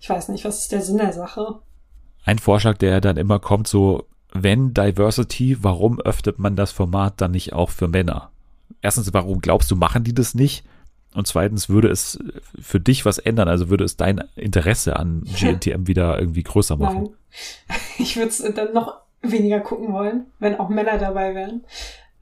Ich 0.00 0.08
weiß 0.08 0.28
nicht, 0.28 0.44
was 0.44 0.60
ist 0.60 0.72
der 0.72 0.82
Sinn 0.82 0.98
der 0.98 1.12
Sache? 1.12 1.60
Ein 2.24 2.38
Vorschlag, 2.38 2.78
der 2.78 3.00
dann 3.00 3.16
immer 3.16 3.40
kommt, 3.40 3.66
so 3.66 4.06
wenn 4.34 4.74
Diversity, 4.74 5.56
warum 5.62 6.00
öffnet 6.00 6.38
man 6.38 6.56
das 6.56 6.72
Format 6.72 7.20
dann 7.20 7.30
nicht 7.30 7.52
auch 7.52 7.70
für 7.70 7.88
Männer? 7.88 8.30
Erstens, 8.82 9.14
warum 9.14 9.40
glaubst 9.40 9.70
du, 9.70 9.76
machen 9.76 10.04
die 10.04 10.14
das 10.14 10.34
nicht? 10.34 10.64
Und 11.14 11.28
zweitens, 11.28 11.68
würde 11.68 11.88
es 11.88 12.18
für 12.60 12.80
dich 12.80 13.04
was 13.04 13.18
ändern? 13.18 13.48
Also 13.48 13.70
würde 13.70 13.84
es 13.84 13.96
dein 13.96 14.24
Interesse 14.34 14.96
an 14.96 15.22
GNTM 15.38 15.86
wieder 15.86 16.18
irgendwie 16.18 16.42
größer 16.42 16.76
machen? 16.76 17.04
Nein. 17.04 17.10
Ich 17.98 18.16
würde 18.16 18.28
es 18.28 18.38
dann 18.54 18.72
noch 18.72 19.00
weniger 19.22 19.60
gucken 19.60 19.92
wollen, 19.92 20.26
wenn 20.38 20.56
auch 20.56 20.68
Männer 20.68 20.98
dabei 20.98 21.34
wären. 21.34 21.64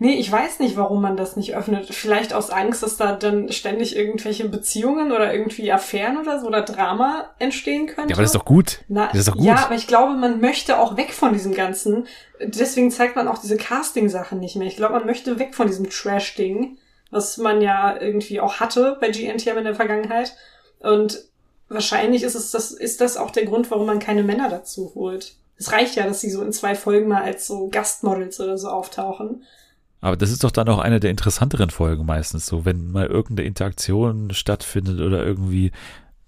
Nee, 0.03 0.15
ich 0.15 0.33
weiß 0.33 0.59
nicht, 0.59 0.77
warum 0.77 1.01
man 1.01 1.17
das 1.17 1.37
nicht 1.37 1.55
öffnet. 1.55 1.95
Vielleicht 1.95 2.35
aus 2.35 2.51
Angst, 2.51 2.83
dass 2.83 2.97
da 2.97 3.13
dann 3.13 3.53
ständig 3.53 3.95
irgendwelche 3.95 4.49
Beziehungen 4.49 5.13
oder 5.13 5.33
irgendwie 5.33 5.71
Affären 5.71 6.19
oder 6.19 6.41
so 6.41 6.49
oder 6.49 6.63
Drama 6.63 7.31
entstehen 7.39 7.87
könnte. 7.87 8.11
Ja, 8.11 8.17
aber 8.17 8.23
das 8.23 8.33
ist 8.33 8.35
doch 8.35 8.45
gut. 8.45 8.81
Na, 8.89 9.07
das 9.07 9.21
ist 9.21 9.29
doch 9.29 9.37
gut. 9.37 9.45
Ja, 9.45 9.65
aber 9.65 9.77
ich 9.77 9.87
glaube, 9.87 10.15
man 10.15 10.41
möchte 10.41 10.81
auch 10.81 10.97
weg 10.97 11.13
von 11.13 11.35
diesem 11.35 11.55
Ganzen. 11.55 12.09
Deswegen 12.41 12.91
zeigt 12.91 13.15
man 13.15 13.29
auch 13.29 13.39
diese 13.39 13.57
Casting-Sachen 13.57 14.41
nicht 14.41 14.57
mehr. 14.57 14.67
Ich 14.67 14.75
glaube, 14.75 14.95
man 14.95 15.07
möchte 15.07 15.39
weg 15.39 15.55
von 15.55 15.69
diesem 15.69 15.89
Trash-Ding, 15.89 16.79
was 17.13 17.37
man 17.37 17.63
ja 17.63 17.97
irgendwie 17.97 18.41
auch 18.41 18.55
hatte 18.55 18.99
bei 19.01 19.09
GNTM 19.09 19.59
in 19.59 19.65
der 19.65 19.77
Vergangenheit. 19.77 20.35
Und 20.81 21.23
wahrscheinlich 21.69 22.25
ist 22.25 22.35
es 22.35 22.51
das, 22.51 22.73
ist 22.73 23.01
das 23.01 23.17
auch 23.17 23.31
der 23.31 23.45
Grund, 23.45 23.71
warum 23.71 23.87
man 23.87 24.01
keine 24.01 24.25
Männer 24.25 24.49
dazu 24.49 24.91
holt. 24.97 25.37
Es 25.59 25.71
reicht 25.71 25.95
ja, 25.95 26.09
dass 26.09 26.21
sie 26.21 26.31
so 26.31 26.43
in 26.43 26.53
zwei 26.53 26.75
Folgen 26.75 27.07
mal 27.07 27.23
als 27.23 27.47
so 27.47 27.69
Gastmodels 27.69 28.41
oder 28.41 28.59
so 28.59 28.67
auftauchen. 28.67 29.45
Aber 30.03 30.17
das 30.17 30.31
ist 30.31 30.43
doch 30.45 30.51
dann 30.51 30.69
auch 30.69 30.81
eine 30.81 31.01
der 31.01 31.11
interessanteren 31.11 31.71
Folgen 31.71 32.05
meistens 32.05 32.45
so, 32.45 32.65
wenn 32.65 32.91
mal 32.91 33.07
irgendeine 33.07 33.47
Interaktion 33.47 34.33
stattfindet 34.33 35.01
oder 35.01 35.25
irgendwie 35.25 35.71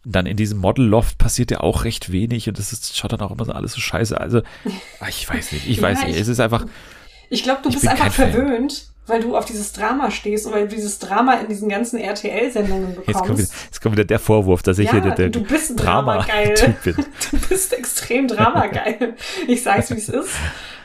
dann 0.05 0.27
in 0.27 0.37
diesem 0.37 0.59
Model-Loft 0.59 1.19
passiert 1.19 1.51
ja 1.51 1.61
auch 1.61 1.85
recht 1.85 2.13
wenig 2.13 2.49
und 2.49 2.59
das 2.59 2.73
ist, 2.73 2.97
schaut 2.97 3.13
dann 3.13 3.21
auch 3.21 3.33
immer 3.33 3.45
so 3.45 3.53
alles 3.53 3.73
so 3.73 3.81
scheiße. 3.81 4.19
Also, 4.19 4.43
ah, 5.01 5.09
ich 5.09 5.29
weiß 5.29 5.53
nicht, 5.53 5.69
ich 5.69 5.83
weiß 5.83 6.03
ja, 6.03 6.07
nicht. 6.07 6.19
Es 6.19 6.29
ist 6.29 6.41
einfach. 6.41 6.67
Ich 7.31 7.43
glaube, 7.43 7.63
du 7.63 7.71
bist 7.71 7.89
einfach 7.89 8.13
verwöhnt, 8.13 8.87
weil 9.07 9.21
du 9.21 9.37
auf 9.37 9.45
dieses 9.45 9.73
Drama 9.73 10.11
stehst 10.11 10.47
und 10.47 10.53
weil 10.53 10.67
du 10.67 10.75
dieses 10.75 10.99
Drama 10.99 11.35
in 11.35 11.49
diesen 11.49 11.69
ganzen 11.69 11.99
RTL-Sendungen 11.99 12.95
bekommst. 12.95 13.09
Jetzt 13.09 13.19
kommt, 13.19 13.39
wieder, 13.39 13.49
jetzt 13.65 13.81
kommt 13.83 13.95
wieder 13.97 14.05
der 14.05 14.19
Vorwurf, 14.19 14.63
dass 14.63 14.79
ich 14.79 14.87
ja, 14.87 14.93
hier 14.93 15.01
der, 15.03 15.29
der 15.29 15.31
Drama-Typ 15.31 16.83
bin. 16.85 16.97
Du 17.31 17.39
bist 17.49 17.73
extrem 17.73 18.29
Drama-geil. 18.29 19.15
Ich 19.47 19.63
sag's, 19.63 19.91
wie 19.91 19.95
es 19.95 20.09
ist. 20.09 20.31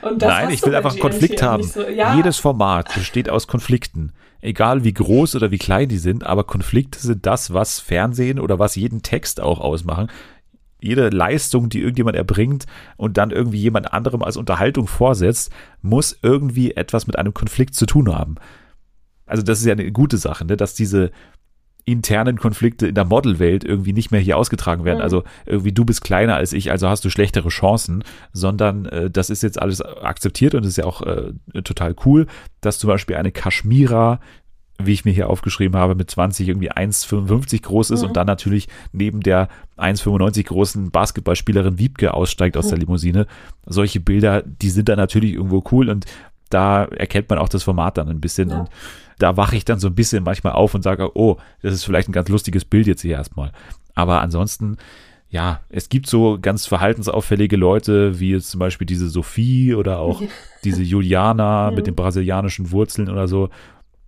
Nein, 0.01 0.51
ich 0.51 0.65
will 0.65 0.75
einfach 0.75 0.91
einen 0.91 0.99
Konflikt 0.99 1.41
haben. 1.41 1.63
So, 1.63 1.87
ja. 1.87 2.15
Jedes 2.15 2.37
Format 2.37 2.93
besteht 2.93 3.29
aus 3.29 3.47
Konflikten. 3.47 4.11
Egal 4.41 4.83
wie 4.85 4.93
groß 4.93 5.35
oder 5.35 5.51
wie 5.51 5.57
klein 5.57 5.89
die 5.89 5.97
sind, 5.97 6.25
aber 6.25 6.45
Konflikte 6.45 6.99
sind 6.99 7.25
das, 7.25 7.53
was 7.53 7.79
Fernsehen 7.79 8.39
oder 8.39 8.57
was 8.57 8.75
jeden 8.75 9.01
Text 9.01 9.41
auch 9.41 9.59
ausmachen. 9.59 10.09
Jede 10.81 11.09
Leistung, 11.09 11.69
die 11.69 11.79
irgendjemand 11.79 12.15
erbringt 12.15 12.65
und 12.97 13.17
dann 13.17 13.31
irgendwie 13.31 13.59
jemand 13.59 13.93
anderem 13.93 14.23
als 14.23 14.37
Unterhaltung 14.37 14.87
vorsetzt, 14.87 15.51
muss 15.81 16.17
irgendwie 16.21 16.71
etwas 16.71 17.07
mit 17.07 17.17
einem 17.17 17.33
Konflikt 17.33 17.75
zu 17.75 17.85
tun 17.85 18.13
haben. 18.15 18.35
Also 19.25 19.43
das 19.43 19.59
ist 19.59 19.65
ja 19.65 19.73
eine 19.73 19.91
gute 19.91 20.17
Sache, 20.17 20.45
ne? 20.45 20.57
dass 20.57 20.73
diese 20.73 21.11
internen 21.85 22.37
Konflikte 22.37 22.87
in 22.87 22.95
der 22.95 23.05
Modelwelt 23.05 23.63
irgendwie 23.63 23.93
nicht 23.93 24.11
mehr 24.11 24.19
hier 24.19 24.37
ausgetragen 24.37 24.85
werden. 24.85 24.97
Mhm. 24.97 25.03
Also 25.03 25.23
irgendwie 25.45 25.71
du 25.71 25.85
bist 25.85 26.03
kleiner 26.03 26.35
als 26.35 26.53
ich, 26.53 26.71
also 26.71 26.87
hast 26.87 27.03
du 27.03 27.09
schlechtere 27.09 27.49
Chancen, 27.49 28.03
sondern 28.31 28.85
äh, 28.85 29.09
das 29.09 29.29
ist 29.29 29.41
jetzt 29.41 29.61
alles 29.61 29.81
akzeptiert 29.81 30.55
und 30.55 30.65
ist 30.65 30.77
ja 30.77 30.85
auch 30.85 31.01
äh, 31.01 31.33
total 31.63 31.95
cool, 32.05 32.27
dass 32.61 32.79
zum 32.79 32.89
Beispiel 32.89 33.15
eine 33.15 33.31
Kaschmira 33.31 34.19
wie 34.81 34.93
ich 34.93 35.05
mir 35.05 35.11
hier 35.11 35.29
aufgeschrieben 35.29 35.77
habe, 35.77 35.93
mit 35.93 36.09
20 36.09 36.47
irgendwie 36.47 36.71
1,55 36.71 37.63
groß 37.63 37.91
ist 37.91 38.01
mhm. 38.01 38.07
und 38.07 38.17
dann 38.17 38.27
natürlich 38.27 38.67
neben 38.93 39.19
der 39.21 39.49
1,95 39.77 40.45
großen 40.45 40.91
Basketballspielerin 40.91 41.77
Wiebke 41.77 42.13
aussteigt 42.13 42.55
aus 42.55 42.65
mhm. 42.65 42.69
der 42.69 42.77
Limousine. 42.79 43.27
Solche 43.65 43.99
Bilder, 43.99 44.41
die 44.43 44.69
sind 44.69 44.89
dann 44.89 44.97
natürlich 44.97 45.33
irgendwo 45.33 45.63
cool 45.71 45.89
und 45.89 46.05
da 46.49 46.85
erkennt 46.85 47.29
man 47.29 47.39
auch 47.39 47.49
das 47.49 47.63
Format 47.63 47.97
dann 47.97 48.09
ein 48.09 48.21
bisschen 48.21 48.49
ja. 48.49 48.59
und 48.61 48.69
da 49.19 49.35
wache 49.35 49.55
ich 49.55 49.65
dann 49.65 49.79
so 49.79 49.87
ein 49.87 49.95
bisschen 49.95 50.23
manchmal 50.23 50.53
auf 50.53 50.73
und 50.73 50.81
sage, 50.81 51.15
oh, 51.15 51.37
das 51.61 51.73
ist 51.73 51.83
vielleicht 51.83 52.07
ein 52.09 52.13
ganz 52.13 52.29
lustiges 52.29 52.63
Bild 52.65 52.87
jetzt 52.87 53.01
hier 53.01 53.17
erstmal. 53.17 53.51
Aber 53.93 54.21
ansonsten, 54.21 54.77
ja, 55.29 55.59
es 55.69 55.89
gibt 55.89 56.07
so 56.07 56.39
ganz 56.41 56.65
verhaltensauffällige 56.65 57.57
Leute, 57.57 58.19
wie 58.19 58.31
jetzt 58.31 58.49
zum 58.49 58.59
Beispiel 58.59 58.87
diese 58.87 59.09
Sophie 59.09 59.75
oder 59.75 59.99
auch 59.99 60.21
diese 60.63 60.83
Juliana 60.83 61.69
mit 61.75 61.85
den 61.85 61.95
brasilianischen 61.95 62.71
Wurzeln 62.71 63.09
oder 63.09 63.27
so. 63.27 63.49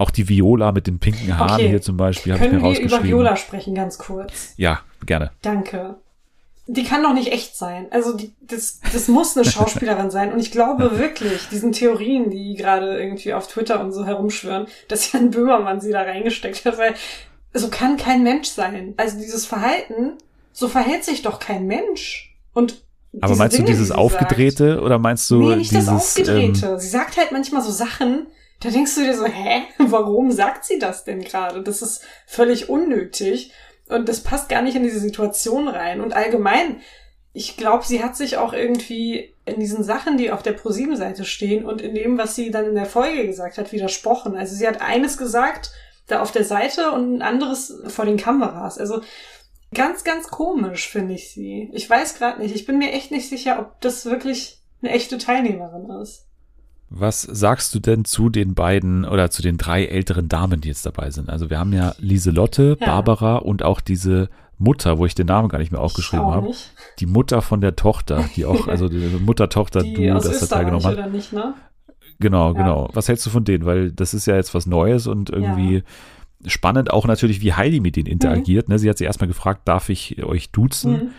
Auch 0.01 0.11
die 0.11 0.27
Viola 0.27 0.71
mit 0.71 0.87
den 0.87 0.99
pinken 0.99 1.37
Haaren 1.37 1.55
okay. 1.55 1.69
hier 1.69 1.81
zum 1.81 1.97
Beispiel. 1.97 2.35
Können 2.35 2.57
ich 2.57 2.61
mir 2.63 2.73
wir 2.73 2.81
über 2.81 3.03
Viola 3.03 3.35
sprechen, 3.35 3.75
ganz 3.75 3.97
kurz? 3.97 4.53
Ja, 4.57 4.79
gerne. 5.05 5.31
Danke 5.41 5.95
die 6.67 6.85
kann 6.85 7.03
doch 7.03 7.13
nicht 7.13 7.31
echt 7.33 7.57
sein. 7.57 7.87
Also 7.91 8.15
die, 8.15 8.33
das, 8.39 8.79
das 8.93 9.07
muss 9.09 9.35
eine 9.35 9.45
Schauspielerin 9.49 10.09
sein. 10.09 10.31
Und 10.31 10.39
ich 10.39 10.51
glaube 10.51 10.97
wirklich, 10.97 11.49
diesen 11.49 11.73
Theorien, 11.73 12.29
die 12.29 12.55
gerade 12.55 12.97
irgendwie 12.97 13.33
auf 13.33 13.47
Twitter 13.47 13.81
und 13.81 13.91
so 13.91 14.05
herumschwören, 14.05 14.67
dass 14.87 15.11
Jan 15.11 15.31
Böhmermann 15.31 15.81
sie 15.81 15.91
da 15.91 16.01
reingesteckt 16.01 16.63
hat, 16.65 16.77
weil 16.77 16.93
so 17.53 17.67
kann 17.69 17.97
kein 17.97 18.23
Mensch 18.23 18.47
sein. 18.47 18.93
Also 18.95 19.17
dieses 19.17 19.45
Verhalten, 19.45 20.13
so 20.53 20.69
verhält 20.69 21.03
sich 21.03 21.21
doch 21.23 21.39
kein 21.39 21.67
Mensch. 21.67 22.37
Und 22.53 22.83
aber 23.19 23.35
meinst 23.35 23.57
Dinge, 23.57 23.65
du 23.65 23.71
dieses 23.73 23.91
Aufgedrehte 23.91 24.75
sagt, 24.75 24.83
oder 24.83 24.97
meinst 24.97 25.29
du 25.29 25.41
nee, 25.41 25.57
nicht 25.57 25.71
dieses, 25.71 25.87
das 25.87 25.93
Aufgedrehte. 25.93 26.65
Ähm, 26.67 26.79
sie 26.79 26.87
sagt 26.87 27.17
halt 27.17 27.33
manchmal 27.33 27.61
so 27.61 27.71
Sachen, 27.71 28.27
da 28.61 28.69
denkst 28.69 28.95
du 28.95 29.01
dir 29.01 29.15
so, 29.15 29.25
hä, 29.25 29.63
warum 29.77 30.31
sagt 30.31 30.65
sie 30.65 30.79
das 30.79 31.03
denn 31.03 31.21
gerade? 31.21 31.61
Das 31.61 31.81
ist 31.81 32.03
völlig 32.25 32.69
unnötig. 32.69 33.51
Und 33.89 34.07
das 34.07 34.21
passt 34.21 34.47
gar 34.47 34.61
nicht 34.61 34.75
in 34.75 34.83
diese 34.83 34.99
Situation 34.99 35.67
rein. 35.67 35.99
Und 35.99 36.13
allgemein, 36.13 36.81
ich 37.33 37.57
glaube, 37.57 37.85
sie 37.85 38.03
hat 38.03 38.15
sich 38.15 38.37
auch 38.37 38.53
irgendwie 38.53 39.35
in 39.45 39.59
diesen 39.59 39.83
Sachen, 39.83 40.17
die 40.17 40.31
auf 40.31 40.43
der 40.43 40.53
ProSieben-Seite 40.53 41.25
stehen 41.25 41.65
und 41.65 41.81
in 41.81 41.93
dem, 41.95 42.17
was 42.17 42.35
sie 42.35 42.51
dann 42.51 42.65
in 42.65 42.75
der 42.75 42.85
Folge 42.85 43.25
gesagt 43.25 43.57
hat, 43.57 43.71
widersprochen. 43.71 44.35
Also 44.37 44.55
sie 44.55 44.67
hat 44.67 44.81
eines 44.81 45.17
gesagt, 45.17 45.71
da 46.07 46.21
auf 46.21 46.31
der 46.31 46.45
Seite 46.45 46.91
und 46.91 47.17
ein 47.17 47.21
anderes 47.21 47.81
vor 47.87 48.05
den 48.05 48.17
Kameras. 48.17 48.77
Also 48.77 49.01
Ganz, 49.73 50.03
ganz 50.03 50.27
komisch 50.27 50.89
finde 50.89 51.13
ich 51.13 51.31
sie. 51.31 51.69
Ich 51.71 51.89
weiß 51.89 52.15
gerade 52.15 52.41
nicht. 52.41 52.53
Ich 52.53 52.65
bin 52.65 52.77
mir 52.77 52.91
echt 52.91 53.11
nicht 53.11 53.29
sicher, 53.29 53.59
ob 53.59 53.79
das 53.79 54.05
wirklich 54.05 54.61
eine 54.81 54.91
echte 54.91 55.17
Teilnehmerin 55.17 55.89
ist. 56.01 56.27
Was 56.93 57.21
sagst 57.21 57.73
du 57.73 57.79
denn 57.79 58.03
zu 58.03 58.29
den 58.29 58.53
beiden 58.53 59.05
oder 59.05 59.31
zu 59.31 59.41
den 59.41 59.55
drei 59.55 59.85
älteren 59.85 60.27
Damen, 60.27 60.59
die 60.59 60.67
jetzt 60.67 60.85
dabei 60.85 61.09
sind? 61.09 61.29
Also 61.29 61.49
wir 61.49 61.57
haben 61.57 61.71
ja 61.71 61.95
Lieselotte, 61.99 62.75
ja. 62.81 62.85
Barbara 62.85 63.37
und 63.37 63.63
auch 63.63 63.79
diese 63.79 64.27
Mutter, 64.57 64.97
wo 64.97 65.05
ich 65.05 65.15
den 65.15 65.27
Namen 65.27 65.47
gar 65.47 65.59
nicht 65.59 65.71
mehr 65.71 65.79
aufgeschrieben 65.79 66.25
habe. 66.25 66.51
Die 66.99 67.05
Mutter 67.05 67.41
von 67.41 67.61
der 67.61 67.77
Tochter, 67.77 68.25
die 68.35 68.43
auch, 68.43 68.67
also 68.67 68.89
die 68.89 68.97
Mutter-Tochter-Duo, 69.25 70.15
das 70.15 70.41
da 70.41 70.57
teilgenommen 70.57 70.85
hat. 70.85 70.93
Oder 70.95 71.07
nicht, 71.07 71.31
ne? 71.31 71.53
Genau, 72.19 72.51
ja. 72.53 72.59
genau. 72.59 72.89
Was 72.91 73.07
hältst 73.07 73.25
du 73.25 73.29
von 73.29 73.45
denen? 73.45 73.65
Weil 73.65 73.93
das 73.93 74.13
ist 74.13 74.25
ja 74.27 74.35
jetzt 74.35 74.53
was 74.53 74.65
Neues 74.65 75.07
und 75.07 75.29
irgendwie 75.29 75.75
ja. 75.75 76.49
spannend 76.49 76.91
auch 76.91 77.07
natürlich, 77.07 77.39
wie 77.39 77.53
Heidi 77.53 77.79
mit 77.79 77.95
denen 77.95 78.07
interagiert. 78.07 78.67
Mhm. 78.67 78.73
Ne? 78.73 78.79
Sie 78.79 78.89
hat 78.89 78.97
sie 78.97 79.05
erstmal 79.05 79.29
gefragt, 79.29 79.61
darf 79.65 79.87
ich 79.87 80.21
euch 80.25 80.51
duzen? 80.51 80.91
Mhm 80.91 81.11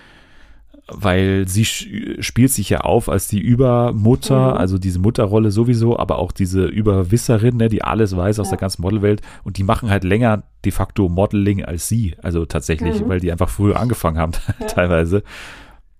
weil 0.94 1.46
sie 1.48 1.64
spielt 1.64 2.52
sich 2.52 2.70
ja 2.70 2.80
auf 2.80 3.08
als 3.08 3.28
die 3.28 3.40
Übermutter, 3.40 4.52
mhm. 4.52 4.56
also 4.58 4.78
diese 4.78 4.98
Mutterrolle 4.98 5.50
sowieso, 5.50 5.98
aber 5.98 6.18
auch 6.18 6.32
diese 6.32 6.66
Überwisserin, 6.66 7.56
ne, 7.56 7.68
die 7.68 7.82
alles 7.82 8.16
weiß 8.16 8.38
aus 8.40 8.48
ja. 8.48 8.52
der 8.52 8.58
ganzen 8.58 8.82
Modelwelt 8.82 9.22
und 9.44 9.58
die 9.58 9.64
machen 9.64 9.90
halt 9.90 10.04
länger 10.04 10.42
de 10.64 10.72
facto 10.72 11.08
Modeling 11.08 11.64
als 11.64 11.88
sie, 11.88 12.16
also 12.22 12.46
tatsächlich, 12.46 13.00
mhm. 13.00 13.08
weil 13.08 13.20
die 13.20 13.32
einfach 13.32 13.48
früher 13.48 13.78
angefangen 13.78 14.18
haben 14.18 14.32
ja. 14.60 14.66
teilweise. 14.66 15.22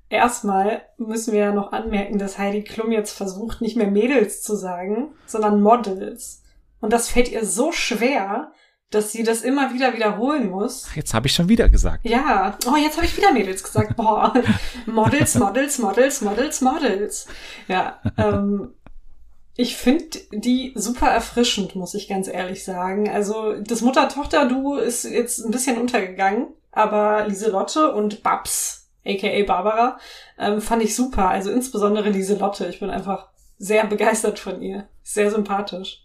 Erstmal 0.09 0.83
müssen 0.99 1.33
wir 1.33 1.41
ja 1.41 1.53
noch 1.53 1.73
anmerken, 1.73 2.19
dass 2.19 2.39
Heidi 2.39 2.63
Klum 2.63 2.93
jetzt 2.93 3.17
versucht, 3.17 3.63
nicht 3.63 3.77
mehr 3.77 3.91
Mädels 3.91 4.43
zu 4.43 4.57
sagen, 4.57 5.09
sondern 5.27 5.63
Models. 5.63 6.43
Und 6.81 6.93
das 6.93 7.09
fällt 7.09 7.33
ihr 7.33 7.47
so 7.47 7.73
schwer, 7.73 8.53
dass 8.95 9.11
sie 9.11 9.23
das 9.23 9.43
immer 9.43 9.73
wieder 9.73 9.95
wiederholen 9.95 10.51
muss. 10.51 10.89
Jetzt 10.95 11.15
habe 11.15 11.27
ich 11.27 11.35
schon 11.35 11.49
wieder 11.49 11.69
gesagt. 11.69 12.05
Ja. 12.05 12.57
Oh, 12.67 12.77
jetzt 12.77 12.97
habe 12.97 13.07
ich 13.07 13.17
wieder 13.17 13.33
Mädels 13.33 13.63
gesagt. 13.63 13.97
Boah. 13.97 14.33
Models, 14.87 15.35
Models, 15.35 15.79
Models, 15.79 16.21
Models, 16.21 16.61
Models. 16.61 17.27
Ja. 17.69 18.01
Ähm, 18.17 18.75
ich 19.57 19.77
finde 19.77 20.19
die 20.33 20.73
super 20.75 21.09
erfrischend, 21.09 21.75
muss 21.75 21.95
ich 21.95 22.09
ganz 22.09 22.29
ehrlich 22.29 22.65
sagen. 22.65 23.09
Also 23.09 23.55
das 23.61 23.81
Mutter-Tochter-Duo 23.81 24.77
ist 24.77 25.05
jetzt 25.05 25.45
ein 25.45 25.51
bisschen 25.51 25.79
untergegangen, 25.79 26.49
aber 26.71 27.27
Lieselotte 27.29 27.93
und 27.93 28.23
Babs, 28.23 28.89
aka 29.07 29.43
Barbara, 29.45 29.99
ähm, 30.39 30.61
fand 30.61 30.83
ich 30.83 30.95
super. 30.95 31.29
Also 31.29 31.51
insbesondere 31.51 32.11
Lieselotte. 32.11 32.67
Ich 32.67 32.81
bin 32.81 32.91
einfach 32.91 33.29
sehr 33.59 33.87
begeistert 33.87 34.39
von 34.39 34.63
ihr. 34.63 34.89
Sehr 35.03 35.31
sympathisch. 35.31 36.05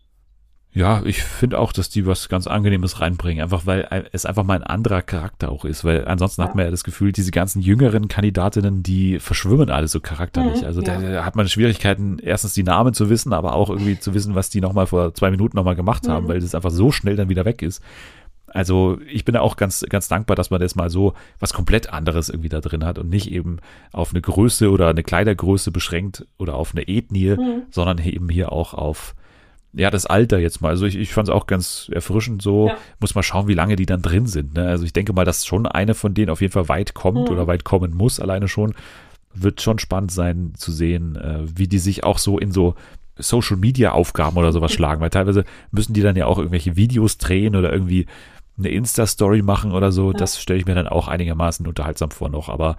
Ja, 0.77 1.01
ich 1.05 1.23
finde 1.23 1.57
auch, 1.57 1.71
dass 1.71 1.89
die 1.89 2.05
was 2.05 2.29
ganz 2.29 2.45
Angenehmes 2.45 3.01
reinbringen, 3.01 3.41
einfach 3.41 3.65
weil 3.65 4.07
es 4.11 4.27
einfach 4.27 4.43
mal 4.43 4.53
ein 4.53 4.63
anderer 4.63 5.01
Charakter 5.01 5.51
auch 5.51 5.65
ist, 5.65 5.83
weil 5.83 6.07
ansonsten 6.07 6.41
ja. 6.41 6.47
hat 6.47 6.53
man 6.53 6.65
ja 6.65 6.71
das 6.71 6.83
Gefühl, 6.83 7.11
diese 7.11 7.31
ganzen 7.31 7.63
jüngeren 7.63 8.07
Kandidatinnen, 8.07 8.83
die 8.83 9.17
verschwimmen 9.17 9.71
alle 9.71 9.87
so 9.87 9.99
charakterlich. 9.99 10.61
Mhm, 10.61 10.67
also 10.67 10.83
ja. 10.83 10.99
da, 10.99 11.25
hat 11.25 11.35
man 11.35 11.49
Schwierigkeiten, 11.49 12.19
erstens 12.21 12.53
die 12.53 12.61
Namen 12.61 12.93
zu 12.93 13.09
wissen, 13.09 13.33
aber 13.33 13.53
auch 13.53 13.71
irgendwie 13.71 13.99
zu 13.99 14.13
wissen, 14.13 14.35
was 14.35 14.51
die 14.51 14.61
nochmal 14.61 14.85
vor 14.85 15.15
zwei 15.15 15.31
Minuten 15.31 15.57
nochmal 15.57 15.75
gemacht 15.75 16.05
mhm. 16.05 16.11
haben, 16.11 16.27
weil 16.27 16.39
das 16.39 16.53
einfach 16.53 16.69
so 16.69 16.91
schnell 16.91 17.15
dann 17.15 17.29
wieder 17.29 17.45
weg 17.45 17.63
ist. 17.63 17.81
Also 18.45 18.99
ich 19.11 19.25
bin 19.25 19.33
da 19.33 19.41
auch 19.41 19.55
ganz, 19.55 19.83
ganz 19.89 20.07
dankbar, 20.07 20.35
dass 20.35 20.51
man 20.51 20.61
das 20.61 20.75
mal 20.75 20.91
so 20.91 21.15
was 21.39 21.53
komplett 21.53 21.91
anderes 21.91 22.29
irgendwie 22.29 22.49
da 22.49 22.61
drin 22.61 22.85
hat 22.85 22.99
und 22.99 23.09
nicht 23.09 23.31
eben 23.31 23.57
auf 23.91 24.11
eine 24.11 24.21
Größe 24.21 24.69
oder 24.69 24.89
eine 24.89 25.01
Kleidergröße 25.01 25.71
beschränkt 25.71 26.27
oder 26.37 26.53
auf 26.53 26.73
eine 26.75 26.87
Ethnie, 26.87 27.35
mhm. 27.35 27.63
sondern 27.71 27.97
eben 27.97 28.29
hier 28.29 28.51
auch 28.51 28.75
auf 28.75 29.15
ja, 29.77 29.91
das 29.91 30.07
Alter 30.07 30.39
jetzt 30.39 30.61
mal. 30.61 30.69
Also 30.69 30.85
ich, 30.85 30.95
ich 30.95 31.13
fand 31.13 31.27
es 31.27 31.33
auch 31.33 31.45
ganz 31.45 31.89
erfrischend 31.93 32.41
so. 32.41 32.67
Ja. 32.67 32.77
Muss 32.99 33.13
mal 33.13 33.23
schauen, 33.23 33.47
wie 33.47 33.53
lange 33.53 33.75
die 33.75 33.85
dann 33.85 34.01
drin 34.01 34.25
sind. 34.25 34.55
Ne? 34.55 34.67
Also 34.67 34.85
ich 34.85 34.93
denke 34.93 35.13
mal, 35.13 35.25
dass 35.25 35.45
schon 35.45 35.67
eine 35.67 35.93
von 35.93 36.13
denen 36.13 36.31
auf 36.31 36.41
jeden 36.41 36.53
Fall 36.53 36.67
weit 36.67 36.95
kommt 36.95 37.29
mhm. 37.29 37.35
oder 37.35 37.47
weit 37.47 37.63
kommen 37.63 37.95
muss, 37.95 38.19
alleine 38.19 38.47
schon. 38.47 38.73
Wird 39.33 39.61
schon 39.61 39.77
spannend 39.77 40.11
sein 40.11 40.53
zu 40.55 40.71
sehen, 40.71 41.15
äh, 41.15 41.41
wie 41.45 41.67
die 41.67 41.77
sich 41.77 42.03
auch 42.03 42.17
so 42.17 42.39
in 42.39 42.51
so 42.51 42.73
Social 43.17 43.57
Media 43.57 43.91
Aufgaben 43.91 44.37
oder 44.37 44.51
sowas 44.51 44.71
schlagen, 44.71 45.01
weil 45.01 45.11
teilweise 45.11 45.43
müssen 45.71 45.93
die 45.93 46.01
dann 46.01 46.15
ja 46.15 46.25
auch 46.25 46.39
irgendwelche 46.39 46.75
Videos 46.75 47.19
drehen 47.19 47.55
oder 47.55 47.71
irgendwie 47.71 48.07
eine 48.57 48.69
Insta-Story 48.69 49.43
machen 49.43 49.73
oder 49.73 49.91
so. 49.91 50.11
Ja. 50.11 50.17
Das 50.17 50.41
stelle 50.41 50.59
ich 50.59 50.65
mir 50.65 50.75
dann 50.75 50.87
auch 50.87 51.07
einigermaßen 51.07 51.67
unterhaltsam 51.67 52.09
vor 52.09 52.29
noch, 52.29 52.49
aber 52.49 52.77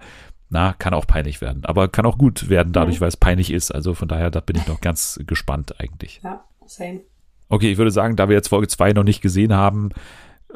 na, 0.49 0.73
kann 0.73 0.93
auch 0.93 1.07
peinlich 1.07 1.39
werden. 1.39 1.63
Aber 1.63 1.87
kann 1.87 2.05
auch 2.05 2.17
gut 2.17 2.49
werden 2.49 2.73
dadurch, 2.73 2.97
mhm. 2.97 3.01
weil 3.01 3.09
es 3.09 3.17
peinlich 3.17 3.51
ist. 3.51 3.71
Also 3.73 3.93
von 3.93 4.09
daher, 4.09 4.31
da 4.31 4.41
bin 4.41 4.57
ich 4.57 4.67
noch 4.67 4.81
ganz 4.81 5.19
gespannt 5.25 5.79
eigentlich. 5.79 6.19
Ja 6.23 6.43
same. 6.69 7.01
Okay, 7.49 7.71
ich 7.71 7.77
würde 7.77 7.91
sagen, 7.91 8.15
da 8.15 8.29
wir 8.29 8.35
jetzt 8.35 8.49
Folge 8.49 8.67
2 8.67 8.93
noch 8.93 9.03
nicht 9.03 9.21
gesehen 9.21 9.53
haben, 9.53 9.89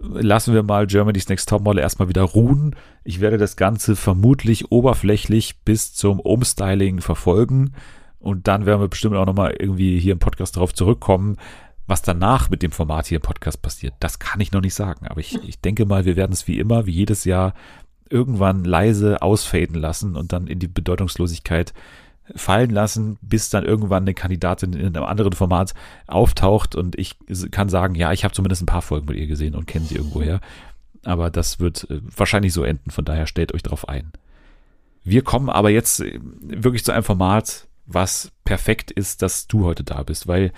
lassen 0.02 0.54
wir 0.54 0.64
mal 0.64 0.88
Germany's 0.88 1.30
Next 1.30 1.50
Topmodel 1.50 1.82
erstmal 1.82 2.10
wieder 2.10 2.24
ruhen. 2.24 2.76
Ich 3.04 3.20
werde 3.20 3.38
das 3.38 3.56
Ganze 3.56 3.96
vermutlich 3.96 4.72
oberflächlich 4.72 5.62
bis 5.62 5.94
zum 5.94 6.20
Umstyling 6.20 7.02
verfolgen 7.02 7.74
und 8.20 8.48
dann 8.48 8.66
werden 8.66 8.82
wir 8.82 8.88
bestimmt 8.88 9.16
auch 9.16 9.26
nochmal 9.26 9.56
irgendwie 9.60 10.00
hier 10.00 10.14
im 10.14 10.20
Podcast 10.20 10.56
darauf 10.56 10.74
zurückkommen, 10.74 11.38
was 11.88 12.02
danach 12.02 12.50
mit 12.50 12.64
dem 12.64 12.72
Format 12.72 13.08
hier 13.08 13.18
im 13.18 13.22
Podcast 13.22 13.62
passiert. 13.62 13.94
Das 14.00 14.20
kann 14.20 14.40
ich 14.40 14.52
noch 14.52 14.62
nicht 14.62 14.74
sagen, 14.74 15.08
aber 15.08 15.20
ich, 15.20 15.44
ich 15.44 15.60
denke 15.60 15.86
mal, 15.86 16.06
wir 16.06 16.16
werden 16.16 16.32
es 16.32 16.48
wie 16.48 16.60
immer, 16.60 16.86
wie 16.86 16.92
jedes 16.92 17.26
Jahr 17.26 17.54
irgendwann 18.10 18.64
leise 18.64 19.22
ausfaden 19.22 19.76
lassen 19.76 20.16
und 20.16 20.32
dann 20.32 20.48
in 20.48 20.60
die 20.60 20.68
Bedeutungslosigkeit 20.68 21.74
fallen 22.36 22.70
lassen, 22.70 23.18
bis 23.22 23.50
dann 23.50 23.66
irgendwann 23.66 24.04
eine 24.04 24.14
Kandidatin 24.14 24.74
in 24.74 24.96
einem 24.96 25.06
anderen 25.06 25.34
Format 25.34 25.74
auftaucht 26.08 26.76
und 26.76 26.98
ich 26.98 27.18
kann 27.52 27.70
sagen, 27.70 27.96
ja, 27.96 28.12
ich 28.12 28.24
habe 28.24 28.34
zumindest 28.34 28.62
ein 28.62 28.68
paar 28.68 28.82
Folgen 28.82 29.08
mit 29.08 29.18
ihr 29.18 29.28
gesehen 29.28 29.56
und 29.56 29.68
kenne 29.68 29.86
sie 29.86 29.96
irgendwoher. 29.96 30.40
Aber 31.04 31.30
das 31.30 31.60
wird 31.60 31.90
äh, 31.90 32.00
wahrscheinlich 32.04 32.54
so 32.54 32.64
enden, 32.64 32.92
von 32.92 33.06
daher 33.06 33.28
stellt 33.28 33.54
euch 33.54 33.64
darauf 33.64 33.90
ein. 33.90 34.12
Wir 35.04 35.22
kommen 35.22 35.50
aber 35.50 35.70
jetzt 35.70 36.00
äh, 36.00 36.20
wirklich 36.42 36.86
zu 36.86 36.94
einem 36.94 37.04
Format, 37.04 37.68
was 37.86 38.32
perfekt 38.46 38.92
ist, 38.92 39.22
dass 39.22 39.48
du 39.48 39.66
heute 39.66 39.84
da 39.84 40.04
bist, 40.04 40.28
weil 40.28 40.52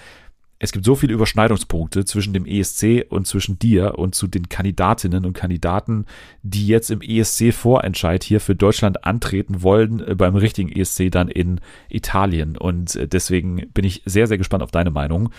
es 0.57 0.71
gibt 0.71 0.85
so 0.85 0.95
viele 0.95 1.13
Überschneidungspunkte 1.13 2.05
zwischen 2.05 2.33
dem 2.33 2.45
ESC 2.45 3.05
und 3.09 3.27
zwischen 3.27 3.59
dir 3.59 3.99
und 3.99 4.15
zu 4.15 4.27
den 4.27 4.47
Kandidatinnen 4.47 5.25
und 5.25 5.33
Kandidaten, 5.33 6.05
die 6.43 6.65
jetzt 6.67 6.91
im 6.91 7.01
ESC-Vorentscheid 7.01 8.23
hier 8.23 8.39
für 8.39 8.55
Deutschland 8.55 9.03
antreten 9.03 9.63
wollen, 9.63 9.99
äh, 9.99 10.15
beim 10.15 10.35
richtigen 10.35 10.71
ESC 10.71 11.11
dann 11.11 11.27
in 11.27 11.59
Italien. 11.89 12.57
Und 12.57 12.95
äh, 12.95 13.07
deswegen 13.07 13.69
bin 13.73 13.83
ich 13.83 14.01
sehr, 14.05 14.27
sehr 14.27 14.37
gespannt 14.37 14.63
auf 14.63 14.71
deine 14.71 14.91
Meinung. 14.91 15.29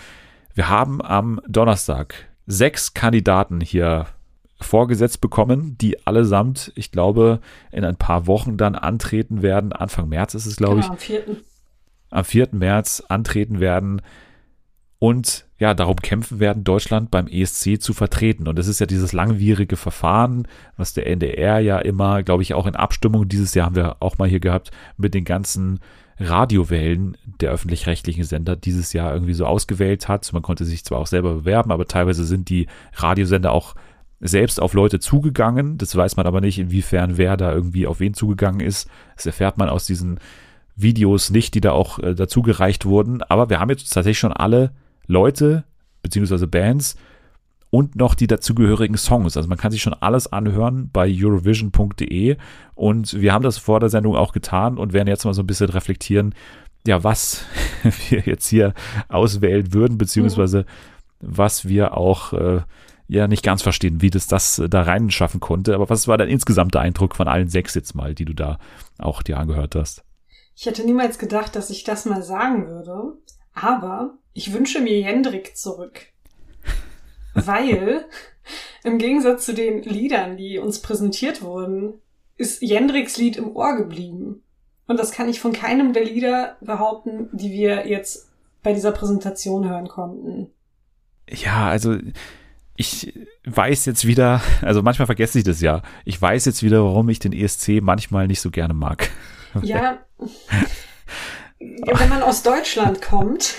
Wir 0.53 0.69
haben 0.69 1.01
am 1.01 1.41
Donnerstag 1.47 2.27
sechs 2.45 2.93
Kandidaten 2.93 3.59
hier 3.59 4.05
vorgesetzt 4.61 5.21
bekommen, 5.21 5.77
die 5.79 6.05
allesamt, 6.05 6.71
ich 6.75 6.91
glaube, 6.91 7.41
in 7.71 7.85
ein 7.85 7.95
paar 7.95 8.27
Wochen 8.27 8.57
dann 8.57 8.75
antreten 8.75 9.41
werden. 9.41 9.71
Anfang 9.71 10.09
März 10.09 10.35
ist 10.35 10.45
es, 10.45 10.57
glaube 10.57 10.81
genau, 10.81 10.85
ich. 10.85 10.91
Am 10.91 10.97
4. 10.97 11.23
Am 12.09 12.25
4. 12.25 12.49
März 12.51 13.03
antreten 13.07 13.59
werden 13.59 14.01
und 14.99 15.45
ja, 15.59 15.73
darum 15.73 15.97
kämpfen 15.97 16.39
werden, 16.39 16.63
Deutschland 16.63 17.11
beim 17.11 17.27
ESC 17.27 17.81
zu 17.81 17.93
vertreten. 17.93 18.47
Und 18.47 18.57
das 18.57 18.67
ist 18.67 18.79
ja 18.79 18.85
dieses 18.85 19.13
langwierige 19.13 19.75
Verfahren, 19.75 20.47
was 20.75 20.93
der 20.93 21.07
NDR 21.07 21.59
ja 21.59 21.79
immer, 21.79 22.23
glaube 22.23 22.43
ich, 22.43 22.53
auch 22.53 22.67
in 22.67 22.75
Abstimmung 22.75 23.27
dieses 23.27 23.53
Jahr 23.53 23.67
haben 23.67 23.75
wir 23.75 23.97
auch 23.99 24.17
mal 24.17 24.29
hier 24.29 24.39
gehabt, 24.39 24.71
mit 24.97 25.13
den 25.13 25.25
ganzen 25.25 25.79
Radiowellen 26.19 27.15
der 27.41 27.51
öffentlich-rechtlichen 27.51 28.23
Sender 28.23 28.55
dieses 28.55 28.93
Jahr 28.93 29.13
irgendwie 29.13 29.33
so 29.33 29.45
ausgewählt 29.45 30.07
hat. 30.07 30.31
Man 30.33 30.41
konnte 30.41 30.65
sich 30.65 30.83
zwar 30.83 30.99
auch 30.99 31.07
selber 31.07 31.33
bewerben, 31.35 31.71
aber 31.71 31.85
teilweise 31.85 32.25
sind 32.25 32.49
die 32.49 32.67
Radiosender 32.93 33.51
auch 33.51 33.75
selbst 34.19 34.59
auf 34.59 34.73
Leute 34.73 34.99
zugegangen. 34.99 35.77
Das 35.77 35.95
weiß 35.95 36.17
man 36.17 36.25
aber 36.25 36.41
nicht, 36.41 36.57
inwiefern 36.57 37.17
wer 37.17 37.37
da 37.37 37.53
irgendwie 37.53 37.85
auf 37.85 37.99
wen 37.99 38.15
zugegangen 38.15 38.61
ist. 38.61 38.89
Das 39.15 39.27
erfährt 39.27 39.59
man 39.59 39.69
aus 39.69 39.85
diesen 39.85 40.19
Videos 40.75 41.29
nicht, 41.29 41.53
die 41.53 41.61
da 41.61 41.71
auch 41.71 41.99
äh, 41.99 42.15
dazu 42.15 42.41
gereicht 42.41 42.85
wurden. 42.85 43.21
Aber 43.23 43.49
wir 43.49 43.59
haben 43.59 43.69
jetzt 43.69 43.91
tatsächlich 43.91 44.19
schon 44.19 44.33
alle 44.33 44.71
Leute 45.07 45.63
beziehungsweise 46.03 46.47
Bands 46.47 46.95
und 47.69 47.95
noch 47.95 48.15
die 48.15 48.27
dazugehörigen 48.27 48.97
Songs. 48.97 49.35
Also 49.35 49.49
man 49.49 49.57
kann 49.57 49.71
sich 49.71 49.81
schon 49.81 49.93
alles 49.93 50.31
anhören 50.31 50.89
bei 50.91 51.11
Eurovision.de 51.11 52.37
und 52.75 53.19
wir 53.19 53.33
haben 53.33 53.43
das 53.43 53.57
vor 53.57 53.79
der 53.79 53.89
Sendung 53.89 54.15
auch 54.15 54.31
getan 54.31 54.77
und 54.77 54.93
werden 54.93 55.07
jetzt 55.07 55.25
mal 55.25 55.33
so 55.33 55.43
ein 55.43 55.47
bisschen 55.47 55.69
reflektieren, 55.69 56.33
ja, 56.85 57.03
was 57.03 57.45
wir 58.09 58.21
jetzt 58.21 58.47
hier 58.47 58.73
auswählen 59.09 59.73
würden, 59.73 59.97
beziehungsweise 59.97 60.65
was 61.19 61.67
wir 61.67 61.97
auch 61.97 62.33
äh, 62.33 62.61
ja 63.07 63.27
nicht 63.27 63.43
ganz 63.43 63.61
verstehen, 63.61 64.01
wie 64.01 64.09
das 64.09 64.27
das 64.27 64.61
da 64.69 64.81
rein 64.81 65.11
schaffen 65.11 65.39
konnte. 65.39 65.75
Aber 65.75 65.89
was 65.89 66.07
war 66.07 66.17
dein 66.17 66.29
insgesamter 66.29 66.79
Eindruck 66.79 67.15
von 67.15 67.27
allen 67.27 67.49
sechs 67.49 67.73
jetzt 67.73 67.95
mal, 67.95 68.13
die 68.13 68.25
du 68.25 68.33
da 68.33 68.59
auch 68.97 69.21
dir 69.23 69.37
angehört 69.37 69.75
hast? 69.75 70.03
Ich 70.55 70.65
hätte 70.65 70.83
niemals 70.83 71.19
gedacht, 71.19 71.55
dass 71.55 71.69
ich 71.69 71.83
das 71.83 72.05
mal 72.05 72.23
sagen 72.23 72.67
würde. 72.67 73.13
Aber 73.59 74.13
ich 74.33 74.53
wünsche 74.53 74.81
mir 74.81 74.99
Jendrik 74.99 75.57
zurück. 75.57 76.01
Weil 77.33 78.05
im 78.83 78.99
Gegensatz 78.99 79.45
zu 79.45 79.53
den 79.53 79.81
Liedern, 79.81 80.37
die 80.37 80.59
uns 80.59 80.79
präsentiert 80.79 81.41
wurden, 81.41 81.95
ist 82.37 82.61
Jendriks 82.61 83.17
Lied 83.17 83.35
im 83.35 83.55
Ohr 83.55 83.75
geblieben. 83.75 84.43
Und 84.85 84.99
das 84.99 85.11
kann 85.11 85.27
ich 85.27 85.39
von 85.39 85.53
keinem 85.53 85.91
der 85.91 86.05
Lieder 86.05 86.57
behaupten, 86.61 87.29
die 87.33 87.51
wir 87.51 87.87
jetzt 87.87 88.29
bei 88.61 88.73
dieser 88.73 88.91
Präsentation 88.91 89.67
hören 89.67 89.87
konnten. 89.87 90.51
Ja, 91.29 91.67
also 91.67 91.97
ich 92.75 93.13
weiß 93.45 93.85
jetzt 93.85 94.05
wieder, 94.05 94.41
also 94.61 94.83
manchmal 94.83 95.07
vergesse 95.07 95.39
ich 95.39 95.43
das 95.43 95.61
ja, 95.61 95.81
ich 96.05 96.21
weiß 96.21 96.45
jetzt 96.45 96.61
wieder, 96.61 96.83
warum 96.83 97.09
ich 97.09 97.19
den 97.19 97.33
ESC 97.33 97.81
manchmal 97.81 98.27
nicht 98.27 98.39
so 98.39 98.51
gerne 98.51 98.75
mag. 98.75 99.09
Ja, 99.63 99.97
wenn 101.59 102.09
man 102.09 102.21
aus 102.23 102.43
Deutschland 102.43 103.01
kommt, 103.01 103.55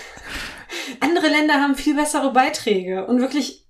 andere 1.01 1.29
Länder 1.29 1.55
haben 1.55 1.75
viel 1.75 1.95
bessere 1.95 2.33
Beiträge 2.33 3.07
und 3.07 3.21
wirklich 3.21 3.69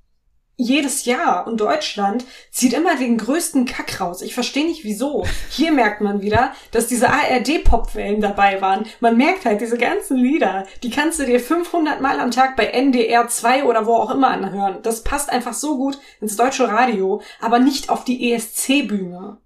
jedes 0.60 1.04
Jahr 1.04 1.46
und 1.46 1.60
Deutschland 1.60 2.24
zieht 2.50 2.72
immer 2.72 2.96
den 2.96 3.16
größten 3.16 3.64
Kack 3.64 4.00
raus. 4.00 4.22
Ich 4.22 4.34
verstehe 4.34 4.66
nicht 4.66 4.82
wieso. 4.82 5.24
Hier 5.50 5.70
merkt 5.70 6.00
man 6.00 6.20
wieder, 6.20 6.52
dass 6.72 6.88
diese 6.88 7.10
ARD-Popwellen 7.10 8.20
dabei 8.20 8.60
waren. 8.60 8.84
Man 8.98 9.16
merkt 9.16 9.44
halt 9.44 9.60
diese 9.60 9.78
ganzen 9.78 10.16
Lieder, 10.16 10.66
die 10.82 10.90
kannst 10.90 11.20
du 11.20 11.26
dir 11.26 11.38
500 11.38 12.00
Mal 12.00 12.18
am 12.18 12.32
Tag 12.32 12.56
bei 12.56 12.66
NDR 12.66 13.28
2 13.28 13.64
oder 13.64 13.86
wo 13.86 13.94
auch 13.94 14.10
immer 14.10 14.30
anhören. 14.30 14.78
Das 14.82 15.04
passt 15.04 15.30
einfach 15.30 15.54
so 15.54 15.76
gut 15.76 16.00
ins 16.20 16.34
deutsche 16.34 16.66
Radio, 16.66 17.22
aber 17.40 17.60
nicht 17.60 17.88
auf 17.88 18.02
die 18.04 18.32
ESC-Bühne. 18.32 19.38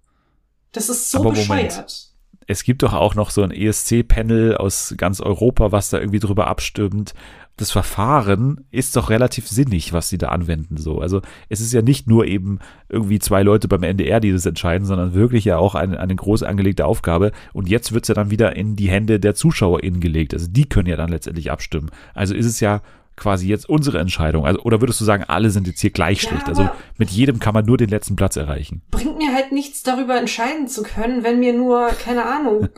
Das 0.71 0.89
ist 0.89 1.11
so 1.11 1.19
aber 1.19 1.29
bescheuert. 1.29 1.73
Moment. 1.75 2.12
Es 2.47 2.63
gibt 2.63 2.83
doch 2.83 2.93
auch 2.93 3.15
noch 3.15 3.29
so 3.29 3.41
ein 3.43 3.51
ESC-Panel 3.51 4.57
aus 4.57 4.93
ganz 4.97 5.21
Europa, 5.21 5.71
was 5.71 5.89
da 5.89 5.99
irgendwie 5.99 6.19
drüber 6.19 6.47
abstimmt 6.47 7.13
das 7.57 7.71
Verfahren 7.71 8.65
ist 8.71 8.95
doch 8.95 9.11
relativ 9.11 9.47
sinnig, 9.47 9.93
was 9.93 10.09
sie 10.09 10.17
da 10.17 10.29
anwenden. 10.29 10.77
So, 10.77 11.01
also 11.01 11.21
es 11.49 11.61
ist 11.61 11.71
ja 11.71 11.83
nicht 11.83 12.07
nur 12.07 12.25
eben 12.25 12.57
irgendwie 12.89 13.19
zwei 13.19 13.43
Leute 13.43 13.67
beim 13.67 13.83
NDR, 13.83 14.19
die 14.19 14.31
das 14.31 14.45
entscheiden, 14.47 14.87
sondern 14.87 15.13
wirklich 15.13 15.45
ja 15.45 15.57
auch 15.57 15.75
eine, 15.75 15.99
eine 15.99 16.15
groß 16.15 16.41
angelegte 16.41 16.85
Aufgabe. 16.85 17.31
Und 17.53 17.69
jetzt 17.69 17.93
wird 17.93 18.05
es 18.05 18.07
ja 18.07 18.15
dann 18.15 18.31
wieder 18.31 18.55
in 18.55 18.75
die 18.75 18.89
Hände 18.89 19.19
der 19.19 19.35
ZuschauerInnen 19.35 19.99
gelegt. 19.99 20.33
Also 20.33 20.47
die 20.49 20.67
können 20.67 20.89
ja 20.89 20.95
dann 20.95 21.09
letztendlich 21.09 21.51
abstimmen. 21.51 21.91
Also 22.15 22.33
ist 22.33 22.47
es 22.47 22.59
ja 22.59 22.81
quasi 23.15 23.47
jetzt 23.47 23.69
unsere 23.69 23.99
Entscheidung? 23.99 24.45
Also, 24.45 24.61
oder 24.61 24.81
würdest 24.81 24.99
du 25.01 25.05
sagen, 25.05 25.23
alle 25.27 25.49
sind 25.49 25.67
jetzt 25.67 25.81
hier 25.81 25.91
gleich 25.91 26.23
ja, 26.23 26.29
schlecht? 26.29 26.47
Also 26.47 26.69
mit 26.97 27.09
jedem 27.09 27.39
kann 27.39 27.53
man 27.53 27.65
nur 27.65 27.77
den 27.77 27.89
letzten 27.89 28.15
Platz 28.15 28.35
erreichen. 28.35 28.81
Bringt 28.91 29.17
mir 29.17 29.33
halt 29.33 29.51
nichts 29.51 29.83
darüber 29.83 30.17
entscheiden 30.17 30.67
zu 30.67 30.83
können, 30.83 31.23
wenn 31.23 31.39
mir 31.39 31.53
nur, 31.53 31.89
keine 31.89 32.25
Ahnung, 32.25 32.69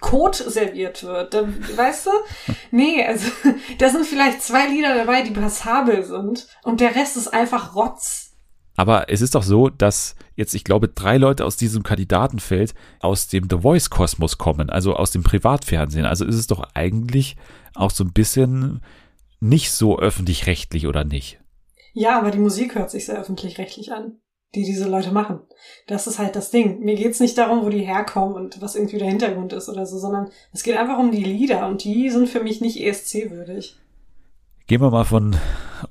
Code 0.00 0.36
serviert 0.36 1.02
wird. 1.02 1.34
Da, 1.34 1.48
weißt 1.76 2.06
du? 2.06 2.10
Nee, 2.70 3.04
also 3.04 3.28
da 3.78 3.88
sind 3.88 4.06
vielleicht 4.06 4.42
zwei 4.42 4.68
Lieder 4.68 4.94
dabei, 4.94 5.22
die 5.22 5.30
passabel 5.30 6.04
sind 6.04 6.46
und 6.62 6.80
der 6.80 6.94
Rest 6.94 7.16
ist 7.16 7.28
einfach 7.28 7.74
Rotz. 7.74 8.28
Aber 8.76 9.10
es 9.10 9.22
ist 9.22 9.34
doch 9.34 9.42
so, 9.42 9.70
dass 9.70 10.14
jetzt, 10.36 10.54
ich 10.54 10.62
glaube, 10.62 10.86
drei 10.86 11.16
Leute 11.16 11.44
aus 11.44 11.56
diesem 11.56 11.82
Kandidatenfeld 11.82 12.74
aus 13.00 13.26
dem 13.26 13.48
The 13.50 13.58
Voice-Kosmos 13.58 14.38
kommen, 14.38 14.70
also 14.70 14.94
aus 14.94 15.10
dem 15.10 15.24
Privatfernsehen. 15.24 16.06
Also 16.06 16.24
ist 16.24 16.36
es 16.36 16.46
doch 16.46 16.62
eigentlich 16.74 17.36
auch 17.74 17.90
so 17.90 18.04
ein 18.04 18.12
bisschen 18.12 18.80
nicht 19.40 19.70
so 19.72 19.98
öffentlich-rechtlich 19.98 20.86
oder 20.86 21.04
nicht? 21.04 21.40
Ja, 21.92 22.18
aber 22.18 22.30
die 22.30 22.38
Musik 22.38 22.74
hört 22.74 22.90
sich 22.90 23.06
sehr 23.06 23.18
öffentlich-rechtlich 23.18 23.92
an, 23.92 24.20
die 24.54 24.64
diese 24.64 24.88
Leute 24.88 25.10
machen. 25.10 25.40
Das 25.86 26.06
ist 26.06 26.18
halt 26.18 26.36
das 26.36 26.50
Ding. 26.50 26.80
Mir 26.80 26.94
geht's 26.94 27.20
nicht 27.20 27.36
darum, 27.38 27.64
wo 27.64 27.68
die 27.70 27.84
herkommen 27.84 28.34
und 28.34 28.60
was 28.60 28.76
irgendwie 28.76 28.98
der 28.98 29.08
Hintergrund 29.08 29.52
ist 29.52 29.68
oder 29.68 29.86
so, 29.86 29.98
sondern 29.98 30.30
es 30.52 30.62
geht 30.62 30.76
einfach 30.76 30.98
um 30.98 31.10
die 31.10 31.24
Lieder 31.24 31.66
und 31.66 31.84
die 31.84 32.10
sind 32.10 32.28
für 32.28 32.42
mich 32.42 32.60
nicht 32.60 32.80
ESC-würdig. 32.80 33.76
Gehen 34.68 34.82
wir 34.82 34.90
mal 34.90 35.04
von 35.04 35.34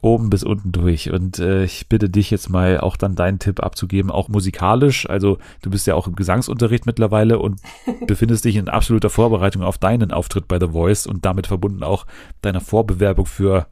oben 0.02 0.30
bis 0.30 0.44
unten 0.44 0.72
durch 0.72 1.12
und 1.12 1.40
äh, 1.40 1.64
ich 1.64 1.90
bitte 1.90 2.12
dich 2.12 2.30
jetzt 2.30 2.48
mal 2.48 2.80
auch 2.80 2.96
dann 2.96 3.16
deinen 3.16 3.40
Tipp 3.40 3.60
abzugeben, 3.64 4.12
auch 4.12 4.30
musikalisch. 4.30 5.10
Also 5.10 5.40
du 5.64 5.72
bist 5.72 5.88
ja 5.88 5.96
auch 5.96 6.06
im 6.06 6.16
Gesangsunterricht 6.16 6.86
mittlerweile 6.86 7.40
und 7.40 7.60
befindest 8.08 8.46
dich 8.46 8.56
in 8.56 8.70
absoluter 8.70 9.10
Vorbereitung 9.10 9.64
auf 9.64 9.80
deinen 9.80 10.12
Auftritt 10.12 10.48
bei 10.48 10.60
The 10.60 10.68
Voice 10.68 11.08
und 11.08 11.26
damit 11.26 11.48
verbunden 11.48 11.82
auch 11.82 12.06
deiner 12.42 12.62
Vorbewerbung 12.62 13.26
für 13.26 13.66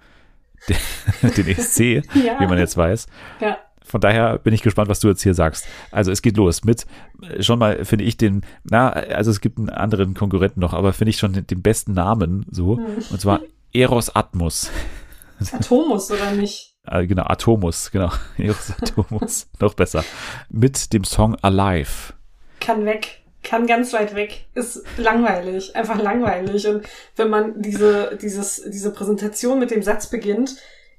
den, 0.68 1.32
den 1.36 1.48
ESC, 1.50 1.80
ja. 2.16 2.40
wie 2.40 2.48
man 2.48 2.58
jetzt 2.58 2.76
weiß. 2.76 3.06
Ja. 3.42 3.58
Von 3.84 4.02
daher 4.02 4.40
bin 4.40 4.56
ich 4.56 4.64
gespannt, 4.64 4.90
was 4.90 5.02
du 5.02 5.10
jetzt 5.10 5.22
hier 5.22 5.36
sagst. 5.36 5.68
Also 5.92 6.12
es 6.12 6.24
geht 6.24 6.36
los 6.36 6.64
mit 6.64 6.88
äh, 7.22 7.44
schon 7.44 7.60
mal 7.60 7.86
finde 7.86 8.06
ich 8.06 8.18
den, 8.18 8.42
na, 8.64 8.90
also 8.90 9.30
es 9.30 9.40
gibt 9.40 9.60
einen 9.60 9.70
anderen 9.70 10.16
Konkurrenten 10.16 10.62
noch, 10.62 10.74
aber 10.74 10.94
finde 10.94 11.12
ich 11.12 11.18
schon 11.18 11.34
den, 11.34 11.46
den 11.46 11.62
besten 11.62 11.94
Namen 11.94 12.48
so. 12.50 12.78
Hm. 12.78 12.86
Und 13.12 13.22
zwar 13.22 13.42
Eros 13.76 14.16
Atmos. 14.16 14.72
Atomus, 15.52 16.10
oder 16.12 16.32
nicht? 16.32 16.72
Äh, 16.88 17.08
genau, 17.08 17.24
Atomus, 17.24 17.90
genau. 17.90 18.12
Eros 18.38 18.72
Atomus, 18.80 19.48
noch 19.60 19.74
besser. 19.74 20.06
Mit 20.50 20.94
dem 20.94 21.04
Song 21.04 21.36
Alive. 21.42 22.14
Kann 22.60 22.86
weg. 22.86 23.24
Kann 23.42 23.66
ganz 23.66 23.92
weit 23.92 24.14
weg. 24.14 24.46
Ist 24.54 24.84
langweilig. 24.98 25.76
Einfach 25.76 26.00
langweilig. 26.00 26.68
Und 26.68 26.88
wenn 27.16 27.32
man 27.32 27.60
diese, 27.60 28.16
dieses, 28.22 28.62
diese 28.68 28.94
Präsentation 28.94 29.58
mit 29.58 29.72
dem 29.72 29.82
Satz 29.82 30.12
beginnt, 30.12 30.58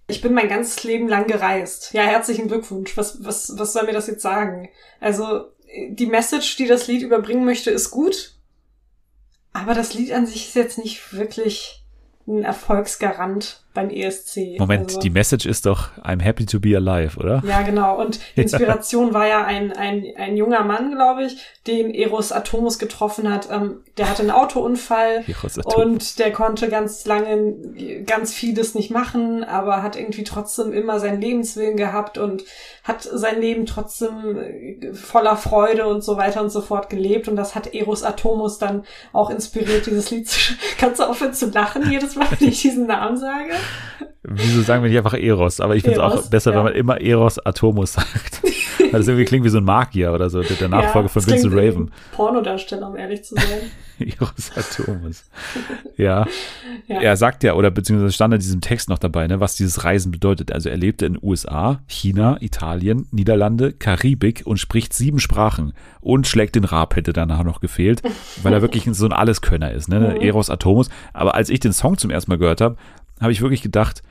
ich 0.09 0.23
bin 0.23 0.35
mein 0.35 0.49
ganzes 0.49 0.83
Leben 0.83 1.07
lang 1.07 1.29
gereist. 1.29 1.93
Ja, 1.93 2.03
herzlichen 2.03 2.49
Glückwunsch. 2.49 2.97
Was, 2.97 3.25
was, 3.25 3.57
was 3.57 3.73
soll 3.73 3.87
mir 3.87 3.93
das 3.93 4.09
jetzt 4.09 4.23
sagen? 4.23 4.69
Also, 4.99 5.53
die 5.89 6.07
Message, 6.07 6.57
die 6.57 6.67
das 6.67 6.89
Lied 6.89 7.03
überbringen 7.03 7.45
möchte, 7.45 7.71
ist 7.71 7.93
gut. 7.93 8.35
Aber 9.53 9.73
das 9.73 9.95
Lied 9.95 10.13
an 10.13 10.27
sich 10.27 10.49
ist 10.49 10.57
jetzt 10.57 10.79
nicht 10.79 11.13
wirklich 11.13 11.86
ein 12.29 12.43
Erfolgsgarant 12.43 13.61
beim 13.73 13.91
ESC. 13.91 14.59
Moment, 14.59 14.89
also, 14.89 15.01
die 15.01 15.11
Message 15.11 15.47
ist 15.47 15.67
doch 15.67 15.91
I'm 16.03 16.21
happy 16.21 16.45
to 16.47 16.59
be 16.59 16.77
alive, 16.77 17.19
oder? 17.19 17.43
Ja, 17.47 17.63
genau. 17.63 18.01
Und 18.01 18.19
die 18.37 18.41
Inspiration 18.41 19.15
war 19.15 19.29
ja 19.29 19.45
ein, 19.45 19.73
ein, 19.73 20.05
ein 20.17 20.37
junger 20.37 20.65
Mann, 20.65 20.93
glaube 20.93 21.25
ich, 21.25 21.37
den 21.67 21.95
Eros 21.95 22.33
Atomus 22.33 22.79
getroffen 22.79 23.33
hat. 23.33 23.49
Ähm, 23.51 23.83
der 23.97 24.11
hatte 24.11 24.23
einen 24.23 24.33
Autounfall 24.33 25.25
und 25.65 26.19
der 26.19 26.33
konnte 26.33 26.69
ganz 26.69 27.07
lange 27.07 27.55
ganz 28.05 28.33
vieles 28.33 28.75
nicht 28.75 28.91
machen, 28.91 29.45
aber 29.45 29.83
hat 29.83 29.97
irgendwie 29.97 30.25
trotzdem 30.25 30.73
immer 30.73 30.99
seinen 30.99 31.21
Lebenswillen 31.21 31.77
gehabt 31.77 32.19
und 32.19 32.45
hat 32.87 33.03
sein 33.03 33.41
Leben 33.41 33.67
trotzdem 33.67 34.39
äh, 34.39 34.95
voller 34.95 35.37
Freude 35.37 35.87
und 35.87 36.05
so 36.05 36.17
weiter 36.17 36.41
und 36.41 36.51
so 36.51 36.61
fort 36.61 36.89
gelebt. 36.89 37.27
Und 37.27 37.37
das 37.37 37.55
hat 37.55 37.75
Eros 37.75 38.05
Atomus 38.05 38.59
dann 38.59 38.85
auch 39.13 39.31
inspiriert, 39.31 39.87
dieses 39.87 40.11
Lied 40.11 40.29
zu. 40.29 40.55
Kannst 40.79 41.01
du 41.01 41.05
aufhören 41.05 41.35
zu 41.35 41.51
lachen 41.51 41.91
jedes 41.91 42.15
Mal, 42.15 42.29
wenn 42.39 42.49
ich 42.49 42.63
diesen 42.63 42.87
Namen 42.87 43.17
sage? 43.17 43.53
Wieso 44.23 44.63
sagen 44.63 44.83
wir 44.83 44.91
nicht 44.91 44.99
einfach 44.99 45.15
Eros? 45.15 45.61
Aber 45.61 45.75
ich 45.75 45.83
finde 45.83 45.99
es 45.99 46.03
auch 46.03 46.29
besser, 46.29 46.53
ja. 46.53 46.59
wenn 46.59 46.65
man 46.65 46.75
immer 46.75 47.01
Eros 47.01 47.45
Atomus 47.45 47.95
sagt. 47.95 48.43
Weil 48.79 49.01
das 49.01 49.09
irgendwie 49.09 49.25
klingt 49.25 49.45
wie 49.45 49.51
so 49.51 49.59
ein 49.59 49.65
Magier 49.65 50.13
oder 50.13 50.31
so, 50.31 50.43
der 50.43 50.69
Nachfolger 50.69 51.09
ja, 51.09 51.13
von 51.13 51.27
Vincent 51.27 51.55
Raven. 51.55 51.91
Pornodarsteller, 52.13 52.89
um 52.89 52.97
ehrlich 52.97 53.25
zu 53.25 53.35
sein. 53.35 53.71
Eros 54.21 54.53
Atomus. 54.57 55.25
Ja. 55.97 56.27
ja. 56.87 57.01
Er 57.01 57.17
sagt 57.17 57.43
ja, 57.43 57.55
oder 57.55 57.71
beziehungsweise 57.71 58.13
stand 58.13 58.35
in 58.35 58.41
diesem 58.41 58.61
Text 58.61 58.89
noch 58.89 58.99
dabei, 58.99 59.27
ne, 59.27 59.41
was 59.41 59.57
dieses 59.57 59.85
Reisen 59.85 60.13
bedeutet. 60.13 60.53
Also 60.53 60.69
er 60.69 60.77
lebte 60.77 61.07
in 61.07 61.19
USA, 61.21 61.81
China, 61.87 62.37
Italien, 62.41 63.07
Niederlande, 63.11 63.73
Karibik 63.73 64.43
und 64.45 64.59
spricht 64.59 64.93
sieben 64.93 65.19
Sprachen 65.19 65.73
und 66.01 66.27
schlägt 66.27 66.57
den 66.57 66.65
Rab, 66.65 66.97
hätte 66.97 67.13
danach 67.13 67.45
noch 67.45 67.61
gefehlt, 67.61 68.03
weil 68.43 68.53
er 68.53 68.63
wirklich 68.63 68.85
so 68.93 69.07
ein 69.07 69.13
Alleskönner 69.13 69.73
ist, 69.73 69.89
ne? 69.89 70.01
Mhm. 70.01 70.21
Eros 70.21 70.51
Atomus. 70.51 70.89
Aber 71.13 71.35
als 71.35 71.49
ich 71.49 71.61
den 71.61 71.73
Song 71.73 71.99
zum 71.99 72.11
ersten 72.11 72.31
Mal 72.31 72.39
gehört 72.39 72.61
habe, 72.61 72.77
habe 73.21 73.33
ich 73.33 73.41
wirklich 73.41 73.63
gedacht, 73.63 74.03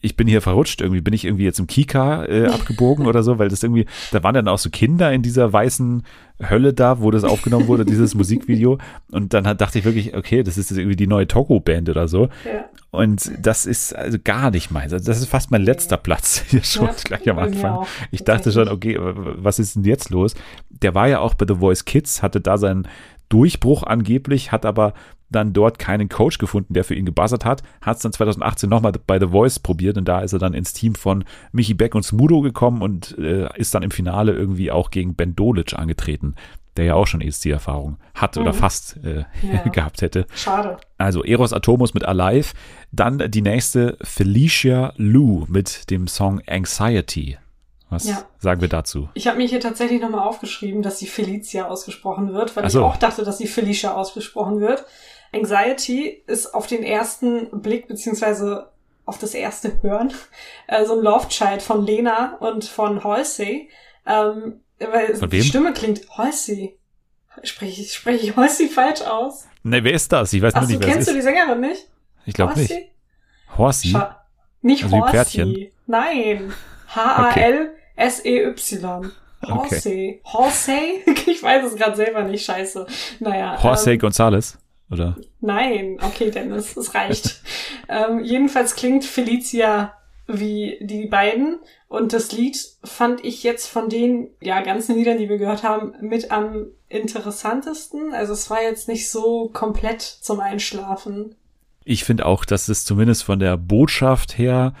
ich 0.00 0.16
bin 0.16 0.28
hier 0.28 0.42
verrutscht, 0.42 0.80
irgendwie 0.80 1.00
bin 1.00 1.14
ich 1.14 1.24
irgendwie 1.24 1.44
jetzt 1.44 1.58
im 1.58 1.66
Kika 1.66 2.24
äh, 2.26 2.46
abgebogen 2.46 3.06
oder 3.06 3.22
so, 3.22 3.38
weil 3.38 3.48
das 3.48 3.62
irgendwie, 3.62 3.86
da 4.12 4.22
waren 4.22 4.34
dann 4.34 4.48
auch 4.48 4.58
so 4.58 4.70
Kinder 4.70 5.12
in 5.12 5.22
dieser 5.22 5.52
weißen 5.52 6.02
Hölle 6.42 6.74
da, 6.74 7.00
wo 7.00 7.10
das 7.10 7.24
aufgenommen 7.24 7.66
wurde, 7.66 7.84
dieses 7.84 8.14
Musikvideo. 8.14 8.78
Und 9.10 9.32
dann 9.32 9.46
hat, 9.46 9.60
dachte 9.60 9.78
ich 9.78 9.84
wirklich, 9.84 10.14
okay, 10.14 10.42
das 10.42 10.58
ist 10.58 10.70
irgendwie 10.70 10.96
die 10.96 11.06
neue 11.06 11.26
Togo-Band 11.26 11.88
oder 11.88 12.08
so. 12.08 12.28
Ja. 12.44 12.66
Und 12.90 13.30
das 13.40 13.66
ist 13.66 13.94
also 13.94 14.18
gar 14.22 14.50
nicht 14.50 14.70
meins. 14.70 14.92
Also 14.92 15.06
das 15.06 15.18
ist 15.18 15.28
fast 15.28 15.50
mein 15.50 15.62
letzter 15.62 15.96
Platz 15.96 16.44
hier 16.48 16.64
schon 16.64 16.86
ja, 16.86 16.94
gleich 17.04 17.28
am 17.28 17.38
Anfang. 17.38 17.86
Ich 18.10 18.24
dachte 18.24 18.52
schon, 18.52 18.68
okay, 18.68 18.98
was 18.98 19.58
ist 19.58 19.76
denn 19.76 19.84
jetzt 19.84 20.10
los? 20.10 20.34
Der 20.70 20.94
war 20.94 21.08
ja 21.08 21.20
auch 21.20 21.34
bei 21.34 21.46
The 21.48 21.60
Voice 21.60 21.84
Kids, 21.84 22.22
hatte 22.22 22.40
da 22.40 22.58
seinen 22.58 22.88
Durchbruch 23.28 23.82
angeblich, 23.82 24.52
hat 24.52 24.64
aber 24.64 24.94
dann 25.30 25.52
dort 25.52 25.78
keinen 25.78 26.08
Coach 26.08 26.38
gefunden, 26.38 26.74
der 26.74 26.84
für 26.84 26.94
ihn 26.94 27.06
gebuzzert 27.06 27.44
hat, 27.44 27.62
hat 27.80 27.96
es 27.96 28.02
dann 28.02 28.12
2018 28.12 28.68
nochmal 28.70 28.92
bei 29.06 29.18
The 29.18 29.28
Voice 29.28 29.58
probiert 29.58 29.98
und 29.98 30.06
da 30.06 30.20
ist 30.20 30.32
er 30.32 30.38
dann 30.38 30.54
ins 30.54 30.72
Team 30.72 30.94
von 30.94 31.24
Michi 31.52 31.74
Beck 31.74 31.94
und 31.94 32.04
Smudo 32.04 32.40
gekommen 32.40 32.82
und 32.82 33.16
äh, 33.18 33.48
ist 33.56 33.74
dann 33.74 33.82
im 33.82 33.90
Finale 33.90 34.32
irgendwie 34.32 34.70
auch 34.70 34.90
gegen 34.90 35.14
Ben 35.14 35.34
Dolic 35.34 35.74
angetreten, 35.74 36.36
der 36.76 36.84
ja 36.84 36.94
auch 36.94 37.06
schon 37.06 37.20
ESC-Erfahrung 37.20 37.98
hat 38.14 38.36
mhm. 38.36 38.42
oder 38.42 38.52
fast 38.52 38.98
äh, 39.04 39.24
ja. 39.42 39.62
gehabt 39.72 40.02
hätte. 40.02 40.26
Schade. 40.34 40.78
Also 40.98 41.24
Eros 41.24 41.52
Atomus 41.52 41.94
mit 41.94 42.04
Alive, 42.04 42.54
dann 42.92 43.30
die 43.30 43.42
nächste 43.42 43.96
Felicia 44.02 44.92
Lou 44.96 45.44
mit 45.48 45.90
dem 45.90 46.06
Song 46.06 46.40
Anxiety. 46.46 47.38
Was 47.88 48.08
ja. 48.08 48.24
sagen 48.38 48.60
wir 48.60 48.68
dazu? 48.68 49.08
Ich 49.14 49.28
habe 49.28 49.38
mir 49.38 49.46
hier 49.46 49.60
tatsächlich 49.60 50.00
nochmal 50.00 50.26
aufgeschrieben, 50.26 50.82
dass 50.82 50.98
sie 50.98 51.06
Felicia 51.06 51.68
ausgesprochen 51.68 52.32
wird, 52.32 52.56
weil 52.56 52.68
so. 52.68 52.80
ich 52.80 52.84
auch 52.84 52.96
dachte, 52.96 53.22
dass 53.22 53.38
sie 53.38 53.46
Felicia 53.46 53.94
ausgesprochen 53.94 54.60
wird. 54.60 54.84
Anxiety 55.32 56.22
ist 56.26 56.54
auf 56.54 56.66
den 56.66 56.82
ersten 56.82 57.60
Blick, 57.60 57.88
beziehungsweise 57.88 58.70
auf 59.04 59.18
das 59.18 59.34
erste 59.34 59.82
Hören, 59.82 60.12
äh, 60.66 60.84
so 60.84 60.98
ein 60.98 61.02
Love 61.02 61.28
Child 61.28 61.62
von 61.62 61.84
Lena 61.84 62.36
und 62.40 62.64
von 62.64 63.04
Halsey. 63.04 63.68
Ähm, 64.06 64.60
weil 64.78 65.14
von 65.14 65.32
wem? 65.32 65.40
die 65.40 65.46
Stimme 65.46 65.72
klingt 65.72 66.08
Halsey. 66.16 66.76
Spreche 67.42 67.82
ich, 67.82 67.92
spreche 67.92 68.26
ich 68.26 68.36
Halsey 68.36 68.68
falsch 68.68 69.02
aus? 69.02 69.46
Ne, 69.62 69.84
wer 69.84 69.92
ist 69.92 70.10
das? 70.10 70.32
Ich 70.32 70.40
weiß 70.40 70.54
Ach, 70.54 70.66
nicht, 70.66 70.80
wer 70.80 70.88
kennst 70.88 71.08
du 71.08 71.12
die 71.12 71.20
Sängerin 71.20 71.60
nicht? 71.60 71.86
Ich 72.24 72.34
glaube 72.34 72.58
nicht. 72.58 72.72
Horsey? 73.56 73.90
Scha 73.90 74.26
nicht 74.62 74.84
also 74.84 74.96
Horsey. 74.98 75.72
Nein. 75.86 76.52
H-A-L-S-E-Y. 76.94 78.52
Horsey. 79.42 80.20
Horsey? 80.24 81.04
Ich 81.26 81.42
weiß 81.42 81.64
es 81.64 81.76
gerade 81.76 81.96
selber 81.96 82.22
nicht, 82.22 82.44
scheiße. 82.44 82.86
Naja. 83.20 83.62
Horsey 83.62 83.94
ähm, 83.94 84.00
Gonzales, 84.00 84.58
oder? 84.90 85.16
Nein, 85.40 85.98
okay, 86.00 86.30
Dennis, 86.30 86.76
es 86.76 86.94
reicht. 86.94 87.40
ähm, 87.88 88.22
jedenfalls 88.22 88.74
klingt 88.74 89.04
Felicia 89.04 89.94
wie 90.26 90.78
die 90.80 91.06
beiden. 91.06 91.58
Und 91.88 92.12
das 92.12 92.32
Lied 92.32 92.58
fand 92.82 93.24
ich 93.24 93.42
jetzt 93.42 93.66
von 93.66 93.88
den 93.88 94.30
ja, 94.40 94.60
ganzen 94.60 94.96
Liedern, 94.96 95.18
die 95.18 95.28
wir 95.28 95.38
gehört 95.38 95.62
haben, 95.62 95.94
mit 96.00 96.30
am 96.30 96.66
interessantesten. 96.88 98.12
Also 98.12 98.32
es 98.32 98.50
war 98.50 98.62
jetzt 98.62 98.88
nicht 98.88 99.10
so 99.10 99.50
komplett 99.52 100.02
zum 100.02 100.40
Einschlafen. 100.40 101.36
Ich 101.84 102.04
finde 102.04 102.26
auch, 102.26 102.44
dass 102.44 102.68
es 102.68 102.84
zumindest 102.84 103.22
von 103.22 103.38
der 103.38 103.56
Botschaft 103.56 104.38
her 104.38 104.74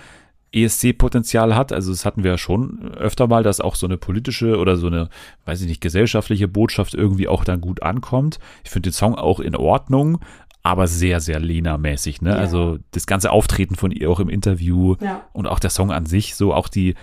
ESC-Potenzial 0.56 1.54
hat. 1.54 1.72
Also 1.72 1.90
das 1.90 2.04
hatten 2.04 2.24
wir 2.24 2.32
ja 2.32 2.38
schon 2.38 2.92
öfter 2.94 3.26
mal, 3.26 3.42
dass 3.42 3.60
auch 3.60 3.74
so 3.74 3.86
eine 3.86 3.98
politische 3.98 4.58
oder 4.58 4.76
so 4.76 4.86
eine, 4.86 5.08
weiß 5.44 5.60
ich 5.62 5.68
nicht, 5.68 5.80
gesellschaftliche 5.80 6.48
Botschaft 6.48 6.94
irgendwie 6.94 7.28
auch 7.28 7.44
dann 7.44 7.60
gut 7.60 7.82
ankommt. 7.82 8.38
Ich 8.64 8.70
finde 8.70 8.90
den 8.90 8.94
Song 8.94 9.14
auch 9.14 9.40
in 9.40 9.54
Ordnung, 9.56 10.18
aber 10.62 10.88
sehr, 10.88 11.20
sehr 11.20 11.38
Lena-mäßig. 11.38 12.22
Ne? 12.22 12.30
Ja. 12.30 12.36
Also 12.36 12.78
das 12.90 13.06
ganze 13.06 13.30
Auftreten 13.30 13.76
von 13.76 13.92
ihr 13.92 14.10
auch 14.10 14.18
im 14.18 14.28
Interview 14.28 14.96
ja. 15.00 15.24
und 15.32 15.46
auch 15.46 15.58
der 15.58 15.70
Song 15.70 15.92
an 15.92 16.06
sich, 16.06 16.34
so 16.34 16.52
auch 16.52 16.68
die, 16.68 16.94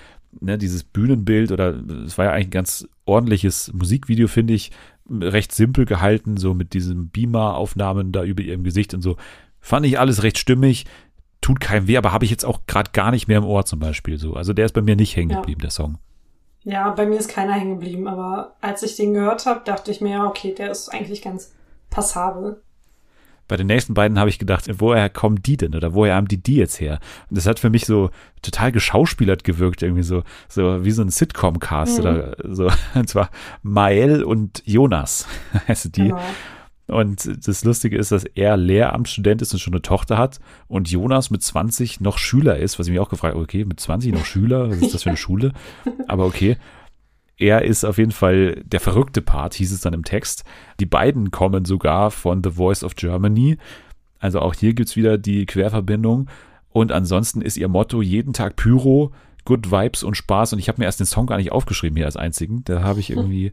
ne, 0.41 0.57
dieses 0.57 0.83
Bühnenbild 0.83 1.51
oder 1.51 1.75
es 2.05 2.17
war 2.17 2.25
ja 2.25 2.31
eigentlich 2.31 2.47
ein 2.47 2.51
ganz 2.51 2.87
ordentliches 3.05 3.71
Musikvideo, 3.73 4.27
finde 4.27 4.53
ich, 4.53 4.71
recht 5.09 5.51
simpel 5.51 5.85
gehalten, 5.85 6.37
so 6.37 6.53
mit 6.53 6.73
diesen 6.73 7.09
Beamer-Aufnahmen 7.09 8.11
da 8.11 8.23
über 8.23 8.41
ihrem 8.41 8.63
Gesicht 8.63 8.93
und 8.93 9.01
so. 9.01 9.17
Fand 9.59 9.85
ich 9.85 9.97
alles 9.97 10.23
recht 10.23 10.39
stimmig 10.39 10.85
tut 11.43 11.59
keinem 11.59 11.87
weh, 11.87 11.97
aber 11.97 12.11
habe 12.11 12.25
ich 12.25 12.31
jetzt 12.31 12.45
auch 12.45 12.61
gerade 12.67 12.91
gar 12.91 13.11
nicht 13.11 13.27
mehr 13.27 13.37
im 13.37 13.45
Ohr 13.45 13.65
zum 13.65 13.79
Beispiel 13.79 14.17
so. 14.17 14.33
Also 14.33 14.53
der 14.53 14.65
ist 14.65 14.73
bei 14.73 14.81
mir 14.81 14.95
nicht 14.95 15.15
hängen 15.15 15.29
geblieben, 15.29 15.61
ja. 15.61 15.65
der 15.65 15.71
Song. 15.71 15.97
Ja, 16.63 16.89
bei 16.91 17.05
mir 17.05 17.19
ist 17.19 17.29
keiner 17.29 17.53
hängen 17.53 17.79
geblieben, 17.79 18.07
aber 18.07 18.55
als 18.61 18.83
ich 18.83 18.95
den 18.95 19.13
gehört 19.13 19.45
habe, 19.45 19.61
dachte 19.65 19.91
ich 19.91 19.99
mir, 19.99 20.11
ja, 20.11 20.25
okay, 20.25 20.55
der 20.57 20.71
ist 20.71 20.89
eigentlich 20.89 21.21
ganz 21.21 21.53
passabel. 21.89 22.61
Bei 23.49 23.57
den 23.57 23.67
nächsten 23.67 23.93
beiden 23.93 24.17
habe 24.17 24.29
ich 24.29 24.39
gedacht, 24.39 24.69
woher 24.79 25.09
kommen 25.09 25.43
die 25.43 25.57
denn 25.57 25.75
oder 25.75 25.93
woher 25.93 26.15
haben 26.15 26.29
die 26.29 26.41
die 26.41 26.55
jetzt 26.55 26.79
her? 26.79 26.99
Und 27.29 27.37
das 27.37 27.45
hat 27.45 27.59
für 27.59 27.69
mich 27.69 27.85
so 27.85 28.09
total 28.41 28.71
geschauspielert 28.71 29.43
gewirkt, 29.43 29.83
irgendwie 29.83 30.03
so, 30.03 30.23
so 30.47 30.85
wie 30.85 30.91
so 30.91 31.01
ein 31.01 31.09
Sitcom-Cast 31.09 31.99
mhm. 31.99 32.05
oder 32.05 32.37
so. 32.41 32.69
Und 32.95 33.09
zwar 33.09 33.29
Mael 33.61 34.23
und 34.23 34.63
Jonas 34.65 35.27
heißen 35.67 35.91
die. 35.91 36.07
Genau. 36.07 36.21
Und 36.87 37.47
das 37.47 37.63
Lustige 37.63 37.97
ist, 37.97 38.11
dass 38.11 38.25
er 38.25 38.57
Lehramtsstudent 38.57 39.41
ist 39.41 39.53
und 39.53 39.59
schon 39.59 39.73
eine 39.73 39.81
Tochter 39.81 40.17
hat 40.17 40.39
und 40.67 40.91
Jonas 40.91 41.29
mit 41.29 41.41
20 41.41 42.01
noch 42.01 42.17
Schüler 42.17 42.57
ist, 42.57 42.77
was 42.77 42.87
ich 42.87 42.91
mich 42.91 42.99
auch 42.99 43.09
gefragt 43.09 43.35
habe, 43.35 43.43
okay, 43.43 43.63
mit 43.63 43.79
20 43.79 44.13
noch 44.13 44.25
Schüler, 44.25 44.69
was 44.69 44.77
ist 44.79 44.93
das 44.93 45.03
für 45.03 45.09
eine 45.09 45.17
Schule? 45.17 45.53
Aber 46.07 46.25
okay. 46.25 46.57
Er 47.37 47.63
ist 47.63 47.83
auf 47.83 47.97
jeden 47.97 48.11
Fall 48.11 48.61
der 48.63 48.79
verrückte 48.79 49.21
Part, 49.21 49.55
hieß 49.55 49.71
es 49.71 49.81
dann 49.81 49.93
im 49.93 50.03
Text. 50.03 50.43
Die 50.79 50.85
beiden 50.85 51.31
kommen 51.31 51.65
sogar 51.65 52.11
von 52.11 52.43
The 52.43 52.51
Voice 52.51 52.83
of 52.83 52.95
Germany. 52.95 53.57
Also 54.19 54.39
auch 54.39 54.53
hier 54.53 54.73
gibt's 54.73 54.95
wieder 54.95 55.17
die 55.17 55.45
Querverbindung. 55.45 56.29
Und 56.69 56.91
ansonsten 56.91 57.41
ist 57.41 57.57
ihr 57.57 57.67
Motto 57.67 58.01
jeden 58.01 58.33
Tag 58.33 58.55
Pyro, 58.55 59.11
Good 59.45 59.71
Vibes 59.71 60.03
und 60.03 60.15
Spaß. 60.15 60.53
Und 60.53 60.59
ich 60.59 60.69
habe 60.69 60.79
mir 60.79 60.85
erst 60.85 60.99
den 60.99 61.07
Song 61.07 61.25
gar 61.25 61.37
nicht 61.37 61.51
aufgeschrieben 61.51 61.97
hier 61.97 62.05
als 62.05 62.17
einzigen. 62.17 62.63
Da 62.65 62.83
habe 62.83 62.99
ich 62.99 63.09
irgendwie 63.09 63.51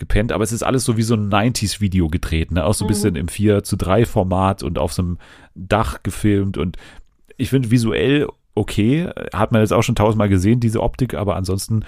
gepennt, 0.00 0.32
aber 0.32 0.42
es 0.42 0.50
ist 0.50 0.64
alles 0.64 0.84
so 0.84 0.96
wie 0.96 1.02
so 1.02 1.14
ein 1.14 1.30
90s-Video 1.30 2.08
gedreht, 2.08 2.50
ne? 2.50 2.64
Auch 2.64 2.74
so 2.74 2.84
ein 2.84 2.88
mhm. 2.88 2.88
bisschen 2.88 3.14
im 3.14 3.28
4 3.28 3.62
zu 3.62 3.76
3 3.76 4.04
Format 4.06 4.64
und 4.64 4.78
auf 4.78 4.92
so 4.92 5.02
einem 5.02 5.18
Dach 5.54 6.02
gefilmt 6.02 6.58
und 6.58 6.76
ich 7.36 7.50
finde 7.50 7.70
visuell 7.70 8.26
okay, 8.54 9.10
hat 9.32 9.52
man 9.52 9.60
jetzt 9.62 9.72
auch 9.72 9.82
schon 9.82 9.94
tausendmal 9.94 10.28
gesehen, 10.28 10.60
diese 10.60 10.82
Optik, 10.82 11.14
aber 11.14 11.36
ansonsten 11.36 11.84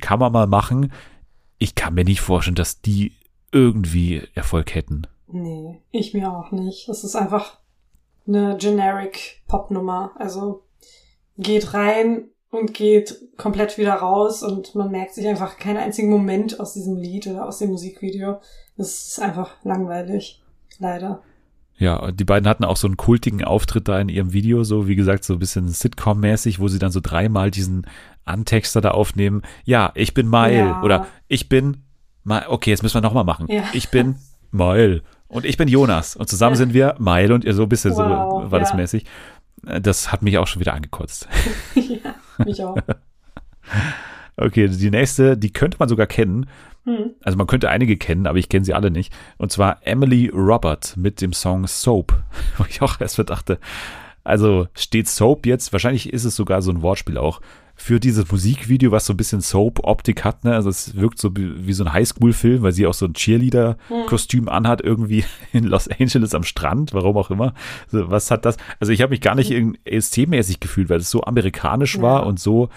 kann 0.00 0.18
man 0.18 0.32
mal 0.32 0.46
machen. 0.46 0.92
Ich 1.58 1.74
kann 1.74 1.94
mir 1.94 2.04
nicht 2.04 2.20
vorstellen, 2.20 2.54
dass 2.54 2.80
die 2.80 3.12
irgendwie 3.52 4.22
Erfolg 4.34 4.74
hätten. 4.74 5.06
Nee, 5.28 5.80
ich 5.90 6.14
mir 6.14 6.32
auch 6.32 6.50
nicht. 6.50 6.88
Es 6.88 7.04
ist 7.04 7.16
einfach 7.16 7.58
eine 8.26 8.56
generic 8.56 9.42
Pop-Nummer. 9.46 10.12
Also 10.18 10.62
geht 11.36 11.74
rein, 11.74 12.28
und 12.54 12.74
geht 12.74 13.16
komplett 13.36 13.78
wieder 13.78 13.94
raus 13.94 14.42
und 14.42 14.74
man 14.74 14.90
merkt 14.90 15.14
sich 15.14 15.26
einfach 15.26 15.58
keinen 15.58 15.78
einzigen 15.78 16.10
Moment 16.10 16.60
aus 16.60 16.74
diesem 16.74 16.96
Lied 16.96 17.26
oder 17.26 17.46
aus 17.46 17.58
dem 17.58 17.70
Musikvideo. 17.70 18.40
Es 18.76 19.08
ist 19.08 19.20
einfach 19.20 19.52
langweilig. 19.64 20.42
Leider. 20.78 21.22
Ja, 21.76 22.12
die 22.12 22.24
beiden 22.24 22.48
hatten 22.48 22.64
auch 22.64 22.76
so 22.76 22.86
einen 22.86 22.96
kultigen 22.96 23.42
Auftritt 23.42 23.88
da 23.88 24.00
in 24.00 24.08
ihrem 24.08 24.32
Video, 24.32 24.62
so 24.62 24.86
wie 24.86 24.94
gesagt, 24.94 25.24
so 25.24 25.34
ein 25.34 25.38
bisschen 25.40 25.68
Sitcom-mäßig, 25.68 26.60
wo 26.60 26.68
sie 26.68 26.78
dann 26.78 26.92
so 26.92 27.00
dreimal 27.02 27.50
diesen 27.50 27.86
Antexter 28.24 28.80
da 28.80 28.92
aufnehmen. 28.92 29.42
Ja, 29.64 29.90
ich 29.94 30.14
bin 30.14 30.28
Mile 30.28 30.58
ja. 30.58 30.82
oder 30.82 31.06
ich 31.26 31.48
bin 31.48 31.78
Mile. 32.22 32.48
Okay, 32.48 32.70
jetzt 32.70 32.82
müssen 32.82 32.94
wir 32.94 33.00
nochmal 33.00 33.24
machen. 33.24 33.48
Ja. 33.48 33.64
Ich 33.72 33.88
bin 33.88 34.16
Mile 34.52 35.02
und 35.26 35.44
ich 35.44 35.56
bin 35.56 35.66
Jonas 35.66 36.14
und 36.14 36.28
zusammen 36.28 36.54
ja. 36.54 36.58
sind 36.58 36.74
wir 36.74 36.94
Mile 36.98 37.34
und 37.34 37.44
ihr 37.44 37.54
so 37.54 37.64
ein 37.64 37.68
bisschen 37.68 37.90
wow, 37.92 38.44
so 38.44 38.50
war 38.52 38.60
das 38.60 38.72
mäßig. 38.72 39.04
Das 39.62 40.12
hat 40.12 40.22
mich 40.22 40.38
auch 40.38 40.46
schon 40.46 40.60
wieder 40.60 40.74
angekotzt. 40.74 41.28
ja. 41.74 42.14
Mich 42.38 42.62
auch. 42.62 42.76
okay, 44.36 44.68
die 44.68 44.90
nächste, 44.90 45.36
die 45.36 45.52
könnte 45.52 45.76
man 45.78 45.88
sogar 45.88 46.06
kennen. 46.06 46.46
Hm. 46.84 47.10
Also 47.22 47.38
man 47.38 47.46
könnte 47.46 47.70
einige 47.70 47.96
kennen, 47.96 48.26
aber 48.26 48.38
ich 48.38 48.48
kenne 48.48 48.64
sie 48.64 48.74
alle 48.74 48.90
nicht. 48.90 49.12
Und 49.38 49.52
zwar 49.52 49.78
Emily 49.82 50.28
Robert 50.28 50.96
mit 50.96 51.20
dem 51.20 51.32
Song 51.32 51.66
Soap, 51.66 52.22
wo 52.58 52.64
ich 52.68 52.82
auch 52.82 53.00
erst 53.00 53.18
dachte, 53.18 53.58
also 54.22 54.68
steht 54.74 55.08
Soap 55.08 55.46
jetzt, 55.46 55.72
wahrscheinlich 55.72 56.12
ist 56.12 56.24
es 56.24 56.36
sogar 56.36 56.62
so 56.62 56.70
ein 56.70 56.82
Wortspiel 56.82 57.18
auch, 57.18 57.40
für 57.76 57.98
dieses 57.98 58.30
Musikvideo, 58.30 58.92
was 58.92 59.06
so 59.06 59.12
ein 59.12 59.16
bisschen 59.16 59.40
Soap-Optik 59.40 60.24
hat. 60.24 60.44
Ne? 60.44 60.54
Also 60.54 60.70
es 60.70 60.94
wirkt 60.94 61.18
so 61.18 61.30
wie 61.34 61.72
so 61.72 61.84
ein 61.84 61.92
Highschool-Film, 61.92 62.62
weil 62.62 62.72
sie 62.72 62.86
auch 62.86 62.94
so 62.94 63.06
ein 63.06 63.14
Cheerleader-Kostüm 63.14 64.48
anhat, 64.48 64.80
irgendwie 64.80 65.24
in 65.52 65.64
Los 65.64 65.88
Angeles 65.88 66.34
am 66.34 66.44
Strand, 66.44 66.92
warum 66.94 67.16
auch 67.16 67.30
immer. 67.30 67.54
Also 67.92 68.10
was 68.10 68.30
hat 68.30 68.44
das? 68.44 68.56
Also 68.80 68.92
ich 68.92 69.02
habe 69.02 69.10
mich 69.10 69.20
gar 69.20 69.34
nicht 69.34 69.50
ESC-mäßig 69.50 70.60
gefühlt, 70.60 70.88
weil 70.88 71.00
es 71.00 71.10
so 71.10 71.24
amerikanisch 71.24 71.96
ja. 71.96 72.02
war 72.02 72.26
und 72.26 72.38
so 72.38 72.68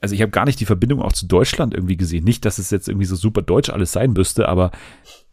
also 0.00 0.14
ich 0.14 0.20
habe 0.20 0.30
gar 0.30 0.44
nicht 0.44 0.60
die 0.60 0.66
Verbindung 0.66 1.00
auch 1.00 1.12
zu 1.12 1.26
Deutschland 1.26 1.74
irgendwie 1.74 1.96
gesehen. 1.96 2.22
Nicht, 2.22 2.44
dass 2.44 2.58
es 2.58 2.70
jetzt 2.70 2.88
irgendwie 2.88 3.06
so 3.06 3.16
super 3.16 3.42
deutsch 3.42 3.70
alles 3.70 3.92
sein 3.92 4.12
müsste, 4.12 4.46
aber 4.48 4.70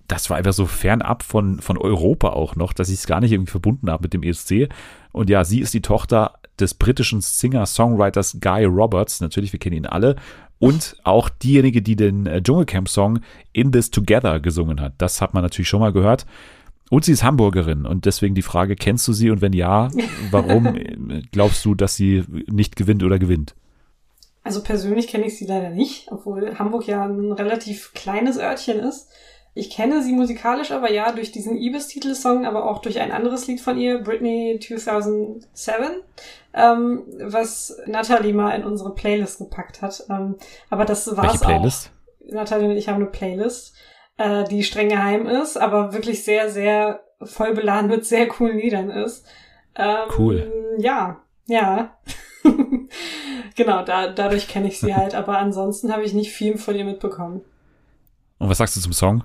das 0.08 0.30
war 0.30 0.38
einfach 0.38 0.54
so 0.54 0.66
fernab 0.66 1.24
von, 1.24 1.60
von 1.60 1.78
Europa 1.78 2.30
auch 2.30 2.56
noch, 2.56 2.74
dass 2.74 2.90
ich 2.90 2.96
es 2.96 3.08
gar 3.08 3.20
nicht 3.20 3.32
irgendwie 3.32 3.52
verbunden 3.52 3.90
habe 3.90 4.04
mit 4.04 4.14
dem 4.14 4.24
ESC. 4.24 4.70
Und 5.12 5.30
ja, 5.30 5.44
sie 5.44 5.60
ist 5.60 5.74
die 5.74 5.82
Tochter 5.82 6.40
des 6.60 6.74
britischen 6.74 7.22
Singer-Songwriters 7.22 8.38
Guy 8.42 8.66
Roberts, 8.66 9.22
natürlich, 9.22 9.54
wir 9.54 9.60
kennen 9.60 9.78
ihn 9.78 9.86
alle, 9.86 10.16
und 10.60 10.96
auch 11.04 11.30
diejenige, 11.30 11.82
die 11.82 11.96
den 11.96 12.26
äh, 12.26 12.42
Dschungelcamp-Song 12.42 13.20
In 13.52 13.72
This 13.72 13.92
Together 13.92 14.40
gesungen 14.40 14.80
hat. 14.80 14.94
Das 14.98 15.22
hat 15.22 15.34
man 15.34 15.44
natürlich 15.44 15.68
schon 15.68 15.82
mal 15.82 15.92
gehört. 15.92 16.26
Und 16.90 17.06
sie 17.06 17.12
ist 17.12 17.24
Hamburgerin 17.24 17.86
und 17.86 18.06
deswegen 18.06 18.36
die 18.36 18.44
Frage, 18.44 18.76
kennst 18.76 19.08
du 19.08 19.14
sie 19.14 19.32
und 19.32 19.42
wenn 19.42 19.54
ja, 19.54 19.90
warum 20.32 20.78
glaubst 21.32 21.66
du, 21.66 21.74
dass 21.76 21.96
sie 21.96 22.24
nicht 22.52 22.76
gewinnt 22.76 23.04
oder 23.04 23.20
gewinnt? 23.20 23.56
Also 24.44 24.62
persönlich 24.62 25.08
kenne 25.08 25.26
ich 25.26 25.38
sie 25.38 25.46
leider 25.46 25.70
nicht, 25.70 26.12
obwohl 26.12 26.58
Hamburg 26.60 26.86
ja 26.86 27.06
ein 27.06 27.32
relativ 27.32 27.94
kleines 27.94 28.38
Örtchen 28.38 28.80
ist. 28.80 29.08
Ich 29.56 29.70
kenne 29.70 30.02
sie 30.02 30.14
musikalisch 30.14 30.72
aber 30.72 30.92
ja 30.92 31.12
durch 31.12 31.32
diesen 31.32 31.56
Ibis-Titelsong, 31.58 32.46
aber 32.46 32.70
auch 32.70 32.80
durch 32.82 33.00
ein 33.00 33.12
anderes 33.12 33.46
Lied 33.46 33.62
von 33.62 33.78
ihr, 33.78 34.00
Britney 34.00 34.60
2007, 34.60 36.02
ähm, 36.56 37.04
was 37.22 37.78
Natalie 37.86 38.34
mal 38.34 38.56
in 38.56 38.64
unsere 38.64 38.96
Playlist 38.96 39.38
gepackt 39.38 39.82
hat. 39.84 40.04
Ähm, 40.10 40.38
aber 40.72 40.86
das 40.86 41.16
war 41.16 41.26
Welche 41.26 41.40
Playlist? 41.40 41.92
Auch. 41.92 42.34
Natalie 42.34 42.70
und 42.70 42.78
ich 42.78 42.88
haben 42.88 42.96
eine 42.96 43.06
Playlist, 43.06 43.76
äh, 44.18 44.44
die 44.46 44.64
streng 44.64 44.90
geheim 44.90 45.28
ist, 45.28 45.58
aber 45.58 45.94
wirklich 45.94 46.24
sehr, 46.24 46.50
sehr 46.50 47.04
voll 47.22 47.54
beladen 47.54 47.90
mit 47.90 48.06
sehr 48.06 48.28
coolen 48.28 48.58
Liedern 48.58 48.90
ist. 48.90 49.26
Ähm, 49.76 50.10
cool. 50.18 50.76
Ja, 50.80 51.22
ja. 51.46 51.98
genau, 53.56 53.84
da, 53.84 54.08
dadurch 54.08 54.48
kenne 54.48 54.68
ich 54.68 54.80
sie 54.80 54.96
halt, 54.96 55.14
aber 55.14 55.38
ansonsten 55.38 55.92
habe 55.94 56.04
ich 56.04 56.14
nicht 56.14 56.32
viel 56.32 56.58
von 56.58 56.76
ihr 56.76 56.86
mitbekommen. 56.86 57.42
Und 58.40 58.50
was 58.50 58.58
sagst 58.58 58.76
du 58.76 58.82
zum 58.82 58.94
Song? 58.94 59.24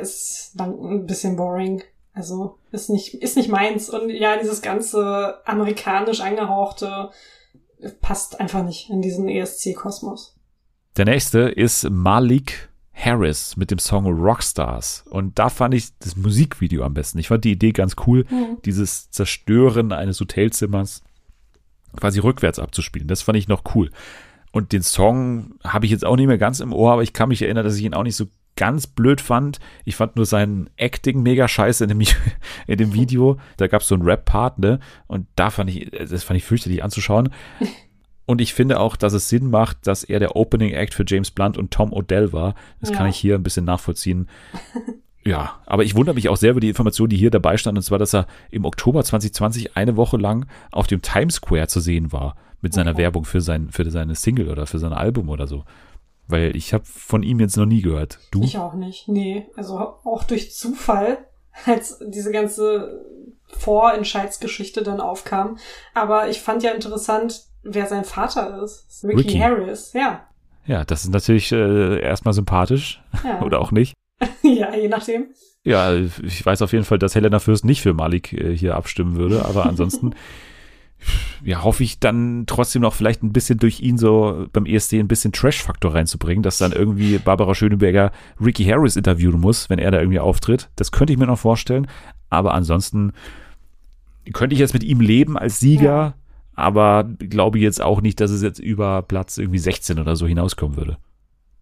Ist 0.00 0.52
dann 0.54 0.78
ein 0.78 1.06
bisschen 1.06 1.36
boring. 1.36 1.82
Also 2.12 2.58
ist 2.72 2.88
nicht, 2.88 3.14
ist 3.14 3.36
nicht 3.36 3.48
meins. 3.48 3.90
Und 3.90 4.08
ja, 4.10 4.38
dieses 4.38 4.62
ganze 4.62 5.46
amerikanisch 5.46 6.20
angehauchte 6.20 7.10
passt 8.00 8.40
einfach 8.40 8.64
nicht 8.64 8.88
in 8.90 9.02
diesen 9.02 9.28
ESC-Kosmos. 9.28 10.34
Der 10.96 11.04
nächste 11.04 11.40
ist 11.40 11.88
Malik 11.90 12.70
Harris 12.94 13.56
mit 13.56 13.70
dem 13.70 13.78
Song 13.78 14.06
Rockstars. 14.06 15.04
Und 15.10 15.38
da 15.38 15.50
fand 15.50 15.74
ich 15.74 15.96
das 15.98 16.16
Musikvideo 16.16 16.82
am 16.82 16.94
besten. 16.94 17.18
Ich 17.18 17.28
fand 17.28 17.44
die 17.44 17.52
Idee 17.52 17.72
ganz 17.72 17.96
cool, 18.06 18.24
mhm. 18.30 18.56
dieses 18.64 19.10
Zerstören 19.10 19.92
eines 19.92 20.18
Hotelzimmers 20.18 21.02
quasi 21.96 22.18
rückwärts 22.18 22.58
abzuspielen. 22.58 23.08
Das 23.08 23.22
fand 23.22 23.36
ich 23.36 23.48
noch 23.48 23.62
cool. 23.74 23.90
Und 24.52 24.72
den 24.72 24.82
Song 24.82 25.58
habe 25.62 25.84
ich 25.84 25.92
jetzt 25.92 26.04
auch 26.04 26.16
nicht 26.16 26.26
mehr 26.26 26.38
ganz 26.38 26.60
im 26.60 26.72
Ohr, 26.72 26.92
aber 26.92 27.02
ich 27.02 27.12
kann 27.12 27.28
mich 27.28 27.42
erinnern, 27.42 27.64
dass 27.64 27.76
ich 27.76 27.84
ihn 27.84 27.94
auch 27.94 28.02
nicht 28.02 28.16
so 28.16 28.26
ganz 28.56 28.86
blöd 28.86 29.20
fand. 29.20 29.58
Ich 29.84 29.96
fand 29.96 30.16
nur 30.16 30.26
sein 30.26 30.68
Acting 30.76 31.22
mega 31.22 31.46
scheiße 31.46 31.84
in 31.84 31.88
dem, 31.88 32.00
in 32.66 32.78
dem 32.78 32.94
Video. 32.94 33.38
Da 33.56 33.66
gab 33.68 33.82
es 33.82 33.88
so 33.88 33.94
einen 33.94 34.04
Rap-Part, 34.04 34.58
ne? 34.58 34.80
Und 35.06 35.26
da 35.36 35.50
fand 35.50 35.70
ich, 35.70 35.90
das 35.90 36.24
fand 36.24 36.38
ich 36.38 36.44
fürchterlich 36.44 36.82
anzuschauen. 36.82 37.30
Und 38.28 38.40
ich 38.40 38.54
finde 38.54 38.80
auch, 38.80 38.96
dass 38.96 39.12
es 39.12 39.28
Sinn 39.28 39.50
macht, 39.50 39.86
dass 39.86 40.02
er 40.02 40.18
der 40.18 40.34
Opening 40.34 40.72
Act 40.72 40.94
für 40.94 41.04
James 41.06 41.30
Blunt 41.30 41.56
und 41.56 41.70
Tom 41.70 41.92
Odell 41.92 42.32
war. 42.32 42.56
Das 42.80 42.90
ja. 42.90 42.96
kann 42.96 43.06
ich 43.06 43.16
hier 43.16 43.36
ein 43.36 43.44
bisschen 43.44 43.64
nachvollziehen. 43.64 44.28
Ja, 45.26 45.58
aber 45.66 45.82
ich 45.82 45.96
wundere 45.96 46.14
mich 46.14 46.28
auch 46.28 46.36
sehr 46.36 46.52
über 46.52 46.60
die 46.60 46.68
Information, 46.68 47.08
die 47.08 47.16
hier 47.16 47.32
dabei 47.32 47.56
stand, 47.56 47.76
und 47.76 47.82
zwar, 47.82 47.98
dass 47.98 48.14
er 48.14 48.28
im 48.48 48.64
Oktober 48.64 49.02
2020 49.02 49.76
eine 49.76 49.96
Woche 49.96 50.18
lang 50.18 50.46
auf 50.70 50.86
dem 50.86 51.02
Times 51.02 51.34
Square 51.34 51.66
zu 51.66 51.80
sehen 51.80 52.12
war 52.12 52.36
mit 52.60 52.72
seiner 52.72 52.92
okay. 52.92 53.02
Werbung 53.02 53.24
für 53.24 53.40
sein 53.40 53.70
für 53.72 53.90
seine 53.90 54.14
Single 54.14 54.48
oder 54.48 54.68
für 54.68 54.78
sein 54.78 54.92
Album 54.92 55.28
oder 55.28 55.48
so. 55.48 55.64
Weil 56.28 56.56
ich 56.56 56.74
habe 56.74 56.84
von 56.84 57.22
ihm 57.22 57.40
jetzt 57.40 57.56
noch 57.56 57.66
nie 57.66 57.82
gehört. 57.82 58.18
Du? 58.30 58.42
Ich 58.42 58.58
auch 58.58 58.74
nicht. 58.74 59.08
Nee, 59.08 59.46
also 59.56 59.78
auch 59.78 60.24
durch 60.24 60.52
Zufall, 60.54 61.18
als 61.66 61.98
diese 62.06 62.32
ganze 62.32 63.04
Vorentscheidsgeschichte 63.48 64.82
dann 64.82 65.00
aufkam. 65.00 65.58
Aber 65.94 66.28
ich 66.28 66.40
fand 66.40 66.62
ja 66.62 66.72
interessant, 66.72 67.44
wer 67.62 67.86
sein 67.86 68.04
Vater 68.04 68.62
ist. 68.62 69.04
Ricky, 69.04 69.16
Ricky. 69.16 69.38
Harris, 69.38 69.92
ja. 69.92 70.26
Ja, 70.66 70.84
das 70.84 71.04
ist 71.04 71.12
natürlich 71.12 71.52
äh, 71.52 72.00
erstmal 72.00 72.34
sympathisch 72.34 73.02
ja. 73.24 73.40
oder 73.42 73.60
auch 73.60 73.70
nicht. 73.70 73.94
ja, 74.42 74.74
je 74.74 74.88
nachdem. 74.88 75.28
Ja, 75.62 75.94
ich 75.94 76.44
weiß 76.44 76.62
auf 76.62 76.72
jeden 76.72 76.84
Fall, 76.84 76.98
dass 76.98 77.14
Helena 77.14 77.38
Fürst 77.38 77.64
nicht 77.64 77.82
für 77.82 77.92
Malik 77.92 78.32
äh, 78.32 78.56
hier 78.56 78.76
abstimmen 78.76 79.16
würde, 79.16 79.44
aber 79.44 79.66
ansonsten 79.66 80.14
ja, 81.44 81.62
hoffe 81.62 81.82
ich 81.82 82.00
dann 82.00 82.44
trotzdem 82.46 82.82
noch 82.82 82.94
vielleicht 82.94 83.22
ein 83.22 83.32
bisschen 83.32 83.58
durch 83.58 83.80
ihn 83.80 83.98
so 83.98 84.46
beim 84.52 84.66
ESC 84.66 84.94
ein 84.94 85.08
bisschen 85.08 85.32
Trash-Faktor 85.32 85.94
reinzubringen, 85.94 86.42
dass 86.42 86.58
dann 86.58 86.72
irgendwie 86.72 87.18
Barbara 87.18 87.54
Schöneberger 87.54 88.10
Ricky 88.40 88.64
Harris 88.64 88.96
interviewen 88.96 89.40
muss, 89.40 89.70
wenn 89.70 89.78
er 89.78 89.90
da 89.90 90.00
irgendwie 90.00 90.20
auftritt. 90.20 90.70
Das 90.76 90.92
könnte 90.92 91.12
ich 91.12 91.18
mir 91.18 91.26
noch 91.26 91.38
vorstellen. 91.38 91.86
Aber 92.30 92.54
ansonsten 92.54 93.12
könnte 94.32 94.54
ich 94.54 94.60
jetzt 94.60 94.74
mit 94.74 94.82
ihm 94.82 95.00
leben 95.00 95.38
als 95.38 95.60
Sieger, 95.60 95.84
ja. 95.84 96.14
aber 96.54 97.04
glaube 97.04 97.58
jetzt 97.58 97.80
auch 97.80 98.00
nicht, 98.00 98.20
dass 98.20 98.30
es 98.30 98.42
jetzt 98.42 98.58
über 98.58 99.02
Platz 99.02 99.38
irgendwie 99.38 99.58
16 99.58 100.00
oder 100.00 100.16
so 100.16 100.26
hinauskommen 100.26 100.76
würde. 100.76 100.98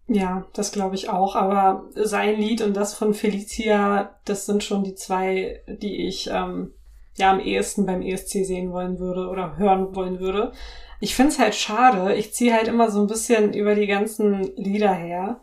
Ja, 0.07 0.45
das 0.53 0.71
glaube 0.71 0.95
ich 0.95 1.09
auch. 1.09 1.35
Aber 1.35 1.83
sein 1.95 2.39
Lied 2.39 2.61
und 2.61 2.75
das 2.75 2.93
von 2.93 3.13
Felicia, 3.13 4.15
das 4.25 4.45
sind 4.45 4.63
schon 4.63 4.83
die 4.83 4.95
zwei, 4.95 5.61
die 5.67 6.07
ich 6.07 6.29
ähm, 6.31 6.71
ja 7.17 7.31
am 7.31 7.39
ehesten 7.39 7.85
beim 7.85 8.01
ESC 8.01 8.45
sehen 8.45 8.71
wollen 8.71 8.99
würde 8.99 9.27
oder 9.27 9.57
hören 9.57 9.95
wollen 9.95 10.19
würde. 10.19 10.51
Ich 10.99 11.15
find's 11.15 11.39
halt 11.39 11.55
schade. 11.55 12.15
Ich 12.15 12.33
ziehe 12.33 12.53
halt 12.53 12.67
immer 12.67 12.91
so 12.91 13.01
ein 13.01 13.07
bisschen 13.07 13.53
über 13.53 13.75
die 13.75 13.87
ganzen 13.87 14.55
Lieder 14.55 14.93
her. 14.93 15.41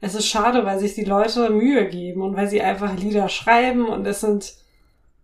Es 0.00 0.14
ist 0.14 0.26
schade, 0.26 0.64
weil 0.64 0.78
sich 0.78 0.94
die 0.94 1.04
Leute 1.04 1.50
Mühe 1.50 1.88
geben 1.88 2.22
und 2.22 2.36
weil 2.36 2.48
sie 2.48 2.62
einfach 2.62 2.96
Lieder 2.96 3.28
schreiben 3.28 3.88
und 3.88 4.06
es 4.06 4.20
sind 4.20 4.54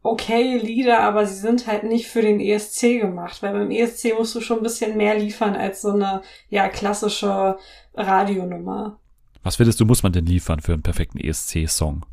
okay 0.03 0.59
Lieder, 0.59 1.01
aber 1.01 1.26
sie 1.26 1.40
sind 1.40 1.66
halt 1.66 1.84
nicht 1.84 2.09
für 2.09 2.22
den 2.22 2.40
ESC 2.40 3.01
gemacht, 3.01 3.42
weil 3.42 3.53
beim 3.53 3.70
ESC 3.70 4.14
musst 4.16 4.34
du 4.34 4.40
schon 4.40 4.59
ein 4.59 4.62
bisschen 4.62 4.97
mehr 4.97 5.16
liefern 5.16 5.55
als 5.57 5.82
so 5.82 5.92
eine 5.92 6.22
ja 6.51 6.68
klassische 6.68 7.57
Radionummer. 7.95 8.99
Was 9.42 9.57
findest 9.57 9.80
du, 9.80 9.86
muss 9.86 10.03
man 10.03 10.12
denn 10.12 10.26
liefern 10.26 10.61
für 10.61 10.72
einen 10.72 10.82
perfekten 10.82 11.18
ESC-Song? 11.18 12.05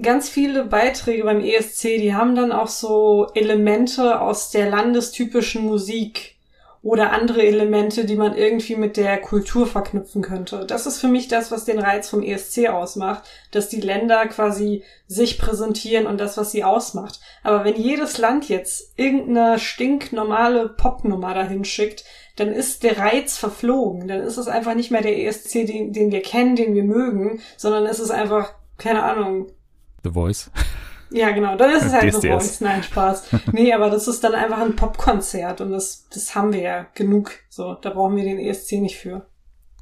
Ganz 0.00 0.28
viele 0.28 0.64
Beiträge 0.64 1.24
beim 1.24 1.40
ESC, 1.40 1.98
die 1.98 2.14
haben 2.14 2.36
dann 2.36 2.52
auch 2.52 2.68
so 2.68 3.26
Elemente 3.34 4.20
aus 4.20 4.50
der 4.50 4.70
landestypischen 4.70 5.64
Musik 5.64 6.36
oder 6.82 7.12
andere 7.12 7.42
Elemente, 7.42 8.04
die 8.04 8.14
man 8.14 8.36
irgendwie 8.36 8.76
mit 8.76 8.96
der 8.96 9.20
Kultur 9.20 9.66
verknüpfen 9.66 10.22
könnte. 10.22 10.64
Das 10.66 10.86
ist 10.86 10.98
für 10.98 11.08
mich 11.08 11.26
das, 11.26 11.50
was 11.50 11.64
den 11.64 11.80
Reiz 11.80 12.08
vom 12.08 12.22
ESC 12.22 12.68
ausmacht, 12.68 13.24
dass 13.50 13.68
die 13.68 13.80
Länder 13.80 14.26
quasi 14.28 14.84
sich 15.08 15.38
präsentieren 15.38 16.06
und 16.06 16.20
das, 16.20 16.36
was 16.36 16.52
sie 16.52 16.62
ausmacht. 16.62 17.18
Aber 17.42 17.64
wenn 17.64 17.74
jedes 17.74 18.18
Land 18.18 18.48
jetzt 18.48 18.92
irgendeine 18.96 19.58
stinknormale 19.58 20.68
Popnummer 20.68 21.34
dahin 21.34 21.64
schickt, 21.64 22.04
dann 22.36 22.52
ist 22.52 22.84
der 22.84 22.98
Reiz 22.98 23.36
verflogen. 23.36 24.06
Dann 24.06 24.20
ist 24.20 24.36
es 24.36 24.46
einfach 24.46 24.76
nicht 24.76 24.92
mehr 24.92 25.02
der 25.02 25.18
ESC, 25.18 25.66
den, 25.66 25.92
den 25.92 26.12
wir 26.12 26.22
kennen, 26.22 26.54
den 26.54 26.74
wir 26.74 26.84
mögen, 26.84 27.40
sondern 27.56 27.84
es 27.86 27.98
ist 27.98 28.12
einfach, 28.12 28.52
keine 28.76 29.02
Ahnung. 29.02 29.50
The 30.04 30.10
Voice. 30.10 30.50
Ja, 31.10 31.30
genau, 31.30 31.56
dann 31.56 31.70
ist 31.70 31.84
es 31.84 31.92
halt 31.92 32.12
DSDS. 32.12 32.20
The 32.20 32.28
Voice. 32.28 32.60
Nein, 32.60 32.82
Spaß. 32.82 33.28
Nee, 33.52 33.72
aber 33.72 33.90
das 33.90 34.08
ist 34.08 34.22
dann 34.24 34.34
einfach 34.34 34.58
ein 34.58 34.76
Popkonzert 34.76 35.60
und 35.60 35.70
das, 35.70 36.06
das 36.12 36.34
haben 36.34 36.52
wir 36.52 36.60
ja 36.60 36.86
genug. 36.94 37.32
So, 37.48 37.74
da 37.74 37.90
brauchen 37.90 38.16
wir 38.16 38.24
den 38.24 38.38
ESC 38.38 38.72
nicht 38.72 38.96
für. 38.96 39.26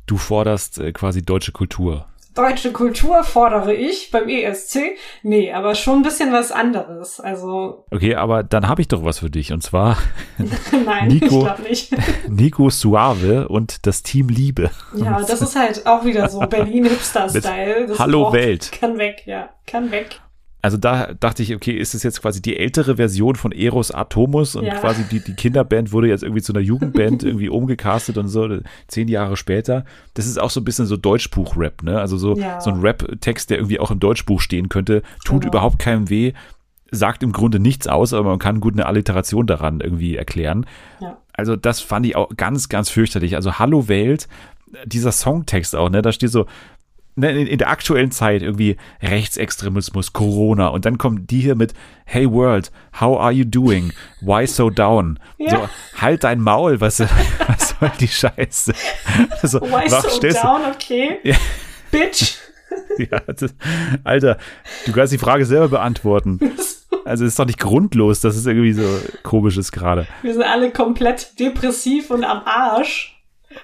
Du 0.06 0.16
forderst 0.16 0.78
äh, 0.78 0.92
quasi 0.92 1.22
deutsche 1.22 1.52
Kultur. 1.52 2.06
Deutsche 2.36 2.70
Kultur 2.70 3.24
fordere 3.24 3.74
ich 3.74 4.10
beim 4.10 4.28
ESC. 4.28 4.96
Nee, 5.22 5.52
aber 5.52 5.74
schon 5.74 6.00
ein 6.00 6.02
bisschen 6.02 6.32
was 6.32 6.52
anderes. 6.52 7.18
Also. 7.20 7.84
Okay, 7.96 8.14
aber 8.14 8.42
dann 8.42 8.68
habe 8.68 8.82
ich 8.82 8.88
doch 8.88 9.04
was 9.04 9.20
für 9.20 9.30
dich. 9.30 9.52
Und 9.52 9.62
zwar 9.62 9.96
Nein, 10.84 11.08
Nico. 11.08 11.48
Nico 12.28 12.68
Suave 12.68 13.48
und 13.48 13.86
das 13.86 14.02
Team 14.02 14.28
Liebe. 14.28 14.70
Ja, 14.94 15.22
das 15.22 15.40
ist 15.40 15.56
halt 15.56 15.86
auch 15.86 16.04
wieder 16.04 16.28
so 16.28 16.40
Berlin 16.40 16.84
Hipster-Style. 16.84 17.94
Hallo 17.98 18.24
braucht, 18.24 18.34
Welt. 18.34 18.72
Kann 18.72 18.98
weg, 18.98 19.22
ja. 19.24 19.48
Kann 19.66 19.90
weg. 19.90 20.20
Also 20.62 20.78
da 20.78 21.14
dachte 21.14 21.42
ich, 21.42 21.54
okay, 21.54 21.72
ist 21.72 21.94
es 21.94 22.02
jetzt 22.02 22.22
quasi 22.22 22.42
die 22.42 22.56
ältere 22.56 22.96
Version 22.96 23.36
von 23.36 23.52
Eros 23.52 23.92
Atomus 23.92 24.56
und 24.56 24.64
ja. 24.64 24.74
quasi 24.74 25.04
die, 25.04 25.20
die 25.20 25.34
Kinderband 25.34 25.92
wurde 25.92 26.08
jetzt 26.08 26.22
irgendwie 26.22 26.42
zu 26.42 26.52
einer 26.52 26.60
Jugendband 26.60 27.22
irgendwie 27.24 27.48
umgecastet 27.48 28.18
und 28.18 28.28
so, 28.28 28.58
zehn 28.88 29.06
Jahre 29.06 29.36
später. 29.36 29.84
Das 30.14 30.26
ist 30.26 30.40
auch 30.40 30.50
so 30.50 30.60
ein 30.60 30.64
bisschen 30.64 30.86
so 30.86 30.96
Deutschbuch-Rap, 30.96 31.82
ne? 31.82 32.00
Also 32.00 32.16
so, 32.16 32.36
ja. 32.36 32.60
so 32.60 32.70
ein 32.70 32.80
Rap-Text, 32.80 33.50
der 33.50 33.58
irgendwie 33.58 33.78
auch 33.78 33.90
im 33.90 34.00
Deutschbuch 34.00 34.40
stehen 34.40 34.68
könnte, 34.68 35.02
tut 35.24 35.42
genau. 35.42 35.52
überhaupt 35.52 35.78
keinem 35.78 36.10
weh, 36.10 36.32
sagt 36.90 37.22
im 37.22 37.32
Grunde 37.32 37.60
nichts 37.60 37.86
aus, 37.86 38.12
aber 38.12 38.30
man 38.30 38.38
kann 38.38 38.60
gut 38.60 38.74
eine 38.74 38.86
Alliteration 38.86 39.46
daran 39.46 39.80
irgendwie 39.80 40.16
erklären. 40.16 40.66
Ja. 41.00 41.18
Also 41.32 41.54
das 41.54 41.80
fand 41.80 42.06
ich 42.06 42.16
auch 42.16 42.30
ganz, 42.36 42.68
ganz 42.68 42.88
fürchterlich. 42.88 43.36
Also 43.36 43.58
Hallo 43.58 43.88
Welt, 43.88 44.26
dieser 44.84 45.12
Songtext 45.12 45.76
auch, 45.76 45.90
ne? 45.90 46.02
Da 46.02 46.12
steht 46.12 46.30
so, 46.30 46.46
in, 47.16 47.46
in 47.46 47.58
der 47.58 47.70
aktuellen 47.70 48.10
Zeit 48.10 48.42
irgendwie 48.42 48.76
Rechtsextremismus, 49.02 50.12
Corona 50.12 50.68
und 50.68 50.84
dann 50.84 50.98
kommen 50.98 51.26
die 51.26 51.40
hier 51.40 51.54
mit 51.54 51.72
Hey 52.04 52.30
World, 52.30 52.70
how 53.00 53.18
are 53.18 53.32
you 53.32 53.44
doing? 53.44 53.92
Why 54.20 54.46
so 54.46 54.70
down? 54.70 55.18
Ja. 55.38 55.50
So, 55.50 55.68
halt 56.00 56.24
dein 56.24 56.40
Maul, 56.40 56.80
was, 56.80 57.00
was 57.48 57.74
soll 57.80 57.90
die 57.98 58.08
Scheiße? 58.08 58.74
So, 59.42 59.60
Why 59.60 59.88
so 59.88 60.20
down, 60.20 60.62
okay? 60.72 61.18
Ja. 61.22 61.36
Bitch. 61.90 62.36
Ja, 62.98 63.20
das, 63.20 63.54
Alter, 64.04 64.38
du 64.86 64.92
kannst 64.92 65.12
die 65.12 65.18
Frage 65.18 65.46
selber 65.46 65.68
beantworten. 65.68 66.40
Also 67.04 67.24
ist 67.24 67.38
doch 67.38 67.46
nicht 67.46 67.60
grundlos, 67.60 68.20
dass 68.20 68.34
es 68.34 68.46
irgendwie 68.46 68.72
so 68.72 68.82
komisch 69.22 69.56
ist 69.56 69.70
gerade. 69.70 70.08
Wir 70.22 70.32
sind 70.32 70.42
alle 70.42 70.72
komplett 70.72 71.38
depressiv 71.38 72.10
und 72.10 72.24
am 72.24 72.42
Arsch. 72.44 73.22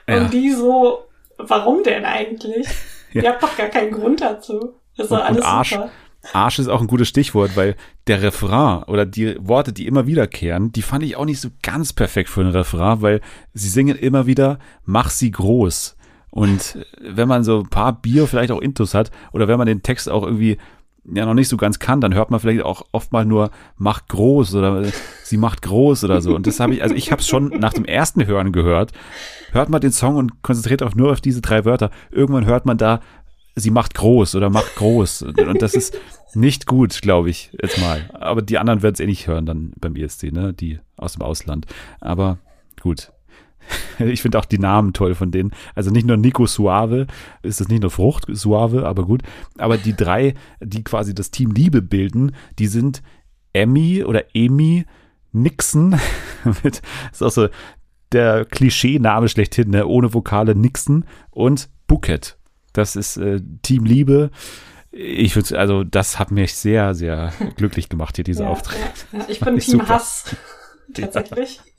Ja. 0.08 0.18
Und 0.18 0.32
die 0.32 0.52
so, 0.52 1.08
warum 1.38 1.82
denn 1.82 2.04
eigentlich? 2.04 2.68
Ihr 3.14 3.28
habt 3.28 3.42
doch 3.42 3.56
gar 3.56 3.68
keinen 3.68 3.92
Grund 3.92 4.20
dazu. 4.20 4.74
Das 4.96 5.06
ist 5.06 5.12
doch 5.12 5.24
alles 5.24 5.38
und 5.38 5.44
Arsch, 5.44 5.70
super. 5.70 5.90
Arsch 6.32 6.58
ist 6.58 6.68
auch 6.68 6.80
ein 6.80 6.86
gutes 6.86 7.08
Stichwort, 7.08 7.56
weil 7.56 7.76
der 8.06 8.22
Refrain 8.22 8.84
oder 8.84 9.06
die 9.06 9.36
Worte, 9.40 9.72
die 9.72 9.86
immer 9.86 10.06
wiederkehren, 10.06 10.72
die 10.72 10.82
fand 10.82 11.02
ich 11.02 11.16
auch 11.16 11.24
nicht 11.24 11.40
so 11.40 11.48
ganz 11.62 11.92
perfekt 11.92 12.28
für 12.28 12.42
ein 12.42 12.50
Refrain, 12.50 13.02
weil 13.02 13.20
sie 13.54 13.68
singen 13.68 13.96
immer 13.96 14.26
wieder, 14.26 14.58
mach 14.84 15.10
sie 15.10 15.30
groß. 15.30 15.96
Und 16.30 16.86
wenn 17.00 17.28
man 17.28 17.44
so 17.44 17.60
ein 17.60 17.68
paar 17.68 18.00
Bier 18.00 18.26
vielleicht 18.26 18.52
auch 18.52 18.60
Intus 18.60 18.94
hat 18.94 19.10
oder 19.32 19.48
wenn 19.48 19.58
man 19.58 19.66
den 19.66 19.82
Text 19.82 20.08
auch 20.08 20.22
irgendwie 20.22 20.56
ja 21.04 21.26
noch 21.26 21.34
nicht 21.34 21.48
so 21.48 21.56
ganz 21.56 21.78
kann, 21.78 22.00
dann 22.00 22.14
hört 22.14 22.30
man 22.30 22.40
vielleicht 22.40 22.62
auch 22.62 22.86
oft 22.92 23.12
mal 23.12 23.24
nur 23.24 23.50
macht 23.76 24.08
groß 24.08 24.54
oder 24.54 24.84
sie 25.24 25.36
macht 25.36 25.62
groß 25.62 26.04
oder 26.04 26.20
so. 26.20 26.34
Und 26.34 26.46
das 26.46 26.60
habe 26.60 26.74
ich, 26.74 26.82
also 26.82 26.94
ich 26.94 27.10
habe 27.10 27.20
es 27.20 27.28
schon 27.28 27.48
nach 27.48 27.72
dem 27.72 27.84
ersten 27.84 28.26
Hören 28.26 28.52
gehört. 28.52 28.92
Hört 29.50 29.68
man 29.68 29.80
den 29.80 29.92
Song 29.92 30.16
und 30.16 30.42
konzentriert 30.42 30.82
auch 30.82 30.94
nur 30.94 31.12
auf 31.12 31.20
diese 31.20 31.40
drei 31.40 31.64
Wörter. 31.64 31.90
Irgendwann 32.10 32.46
hört 32.46 32.66
man 32.66 32.78
da, 32.78 33.00
sie 33.54 33.70
macht 33.70 33.94
groß 33.94 34.34
oder 34.36 34.48
macht 34.48 34.76
groß. 34.76 35.22
Und 35.22 35.60
das 35.60 35.74
ist 35.74 35.98
nicht 36.34 36.66
gut, 36.66 37.02
glaube 37.02 37.30
ich, 37.30 37.50
jetzt 37.60 37.80
mal. 37.80 38.08
Aber 38.14 38.40
die 38.40 38.58
anderen 38.58 38.82
werden 38.82 38.94
es 38.94 39.00
eh 39.00 39.06
nicht 39.06 39.26
hören 39.26 39.44
dann 39.44 39.72
beim 39.78 39.96
ESC, 39.96 40.32
ne? 40.32 40.54
Die 40.54 40.78
aus 40.96 41.14
dem 41.14 41.22
Ausland. 41.22 41.66
Aber 42.00 42.38
gut. 42.80 43.12
Ich 43.98 44.22
finde 44.22 44.38
auch 44.38 44.44
die 44.44 44.58
Namen 44.58 44.92
toll 44.92 45.14
von 45.14 45.30
denen. 45.30 45.52
Also 45.74 45.90
nicht 45.90 46.06
nur 46.06 46.16
Nico 46.16 46.46
Suave, 46.46 47.06
ist 47.42 47.60
das 47.60 47.68
nicht 47.68 47.82
nur 47.82 47.90
Frucht 47.90 48.26
Suave, 48.28 48.86
aber 48.86 49.04
gut. 49.04 49.22
Aber 49.58 49.76
die 49.76 49.94
drei, 49.94 50.34
die 50.60 50.82
quasi 50.82 51.14
das 51.14 51.30
Team 51.30 51.52
Liebe 51.52 51.82
bilden, 51.82 52.32
die 52.58 52.66
sind 52.66 53.02
Emmy 53.52 54.02
oder 54.04 54.34
Emi 54.34 54.84
Nixon 55.32 55.98
mit, 56.62 56.82
ist 57.12 57.22
auch 57.22 57.30
so 57.30 57.48
der 58.12 58.44
Klischee-Name 58.44 59.28
schlechthin, 59.28 59.70
ne? 59.70 59.86
ohne 59.86 60.12
Vokale 60.12 60.54
Nixon 60.54 61.04
und 61.30 61.68
Bouquet. 61.86 62.36
Das 62.72 62.96
ist 62.96 63.16
äh, 63.16 63.40
Team 63.62 63.84
Liebe. 63.84 64.30
Ich 64.90 65.36
würde, 65.36 65.58
also 65.58 65.84
das 65.84 66.18
hat 66.18 66.30
mich 66.30 66.54
sehr, 66.54 66.94
sehr 66.94 67.32
glücklich 67.56 67.88
gemacht 67.88 68.16
hier, 68.16 68.24
dieser 68.24 68.44
ja, 68.44 68.50
Auftritt. 68.50 68.78
Ja. 69.12 69.24
Ich 69.28 69.40
bin 69.40 69.58
Team 69.58 69.80
super. 69.80 69.88
Hass, 69.88 70.36
tatsächlich. 70.92 71.56
Ja, 71.56 71.71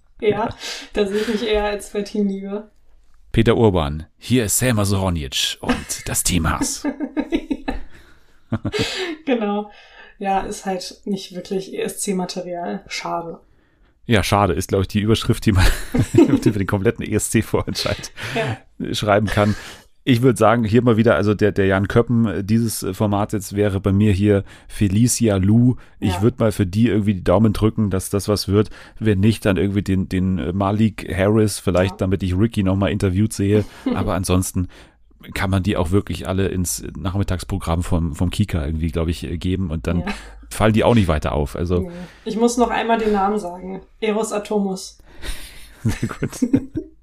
da 0.94 1.06
sehe 1.06 1.22
ich 1.22 1.28
mich 1.28 1.48
eher 1.48 1.66
als 1.66 1.92
bei 1.92 2.02
Team 2.02 2.28
Liebe. 2.28 2.70
Peter 3.32 3.58
Urban, 3.58 4.06
hier 4.18 4.46
ist 4.46 4.60
Selma 4.60 4.86
Soronic 4.86 5.58
und 5.62 6.08
das 6.08 6.24
Team 6.24 6.50
Hass. 6.50 6.86
genau. 9.26 9.72
Ja, 10.20 10.42
ist 10.42 10.66
halt 10.66 11.02
nicht 11.06 11.34
wirklich 11.34 11.74
ESC-Material. 11.74 12.84
Schade. 12.88 13.40
Ja, 14.06 14.22
schade, 14.22 14.54
ist, 14.54 14.68
glaube 14.68 14.84
ich, 14.84 14.90
die 14.90 15.00
Überschrift, 15.00 15.46
die 15.46 15.54
man 15.54 15.66
für 16.42 16.52
den 16.52 16.68
kompletten 16.68 17.06
ESC-Vorentscheid 17.06 18.12
ja. 18.36 18.94
schreiben 18.94 19.28
kann. 19.28 19.56
Ich 20.06 20.22
würde 20.22 20.38
sagen, 20.38 20.66
hier 20.66 20.82
mal 20.82 20.98
wieder, 20.98 21.16
also 21.16 21.34
der, 21.34 21.54
der 21.54 21.66
Jan 21.66 21.88
Köppen 21.88 22.46
dieses 22.46 22.86
Format 22.92 23.32
jetzt 23.32 23.56
wäre 23.56 23.80
bei 23.80 23.94
mir 23.94 24.12
hier 24.12 24.44
Felicia 24.68 25.38
Lu. 25.38 25.78
Ich 26.00 26.16
ja. 26.16 26.22
würde 26.22 26.38
mal 26.40 26.52
für 26.52 26.66
die 26.66 26.88
irgendwie 26.88 27.14
die 27.14 27.24
Daumen 27.24 27.54
drücken, 27.54 27.90
dass 27.90 28.10
das 28.10 28.28
was 28.28 28.50
wird. 28.50 28.70
Wenn 29.00 29.22
nicht, 29.22 29.46
dann 29.46 29.56
irgendwie 29.56 29.82
den, 29.82 30.10
den 30.10 30.56
Malik 30.58 31.08
Harris, 31.16 31.60
vielleicht 31.60 31.92
ja. 31.92 31.98
damit 31.98 32.22
ich 32.22 32.38
Ricky 32.38 32.64
nochmal 32.64 32.92
interviewt 32.92 33.32
sehe. 33.32 33.64
Aber 33.96 34.14
ansonsten 34.14 34.68
kann 35.34 35.50
man 35.50 35.64
die 35.64 35.78
auch 35.78 35.92
wirklich 35.92 36.28
alle 36.28 36.48
ins 36.48 36.84
Nachmittagsprogramm 36.98 37.82
vom, 37.82 38.14
vom 38.14 38.30
Kika 38.30 38.66
irgendwie, 38.66 38.92
glaube 38.92 39.12
ich, 39.12 39.26
geben 39.40 39.72
und 39.72 39.88
dann 39.88 40.02
ja. 40.02 40.06
fallen 40.50 40.74
die 40.74 40.84
auch 40.84 40.96
nicht 40.96 41.08
weiter 41.08 41.32
auf. 41.32 41.56
Also 41.56 41.90
ich 42.26 42.36
muss 42.36 42.58
noch 42.58 42.70
einmal 42.70 42.98
den 42.98 43.14
Namen 43.14 43.40
sagen. 43.40 43.82
Eros 44.02 44.34
Atomus. 44.34 44.98
Sehr 45.84 46.10
gut. 46.10 46.32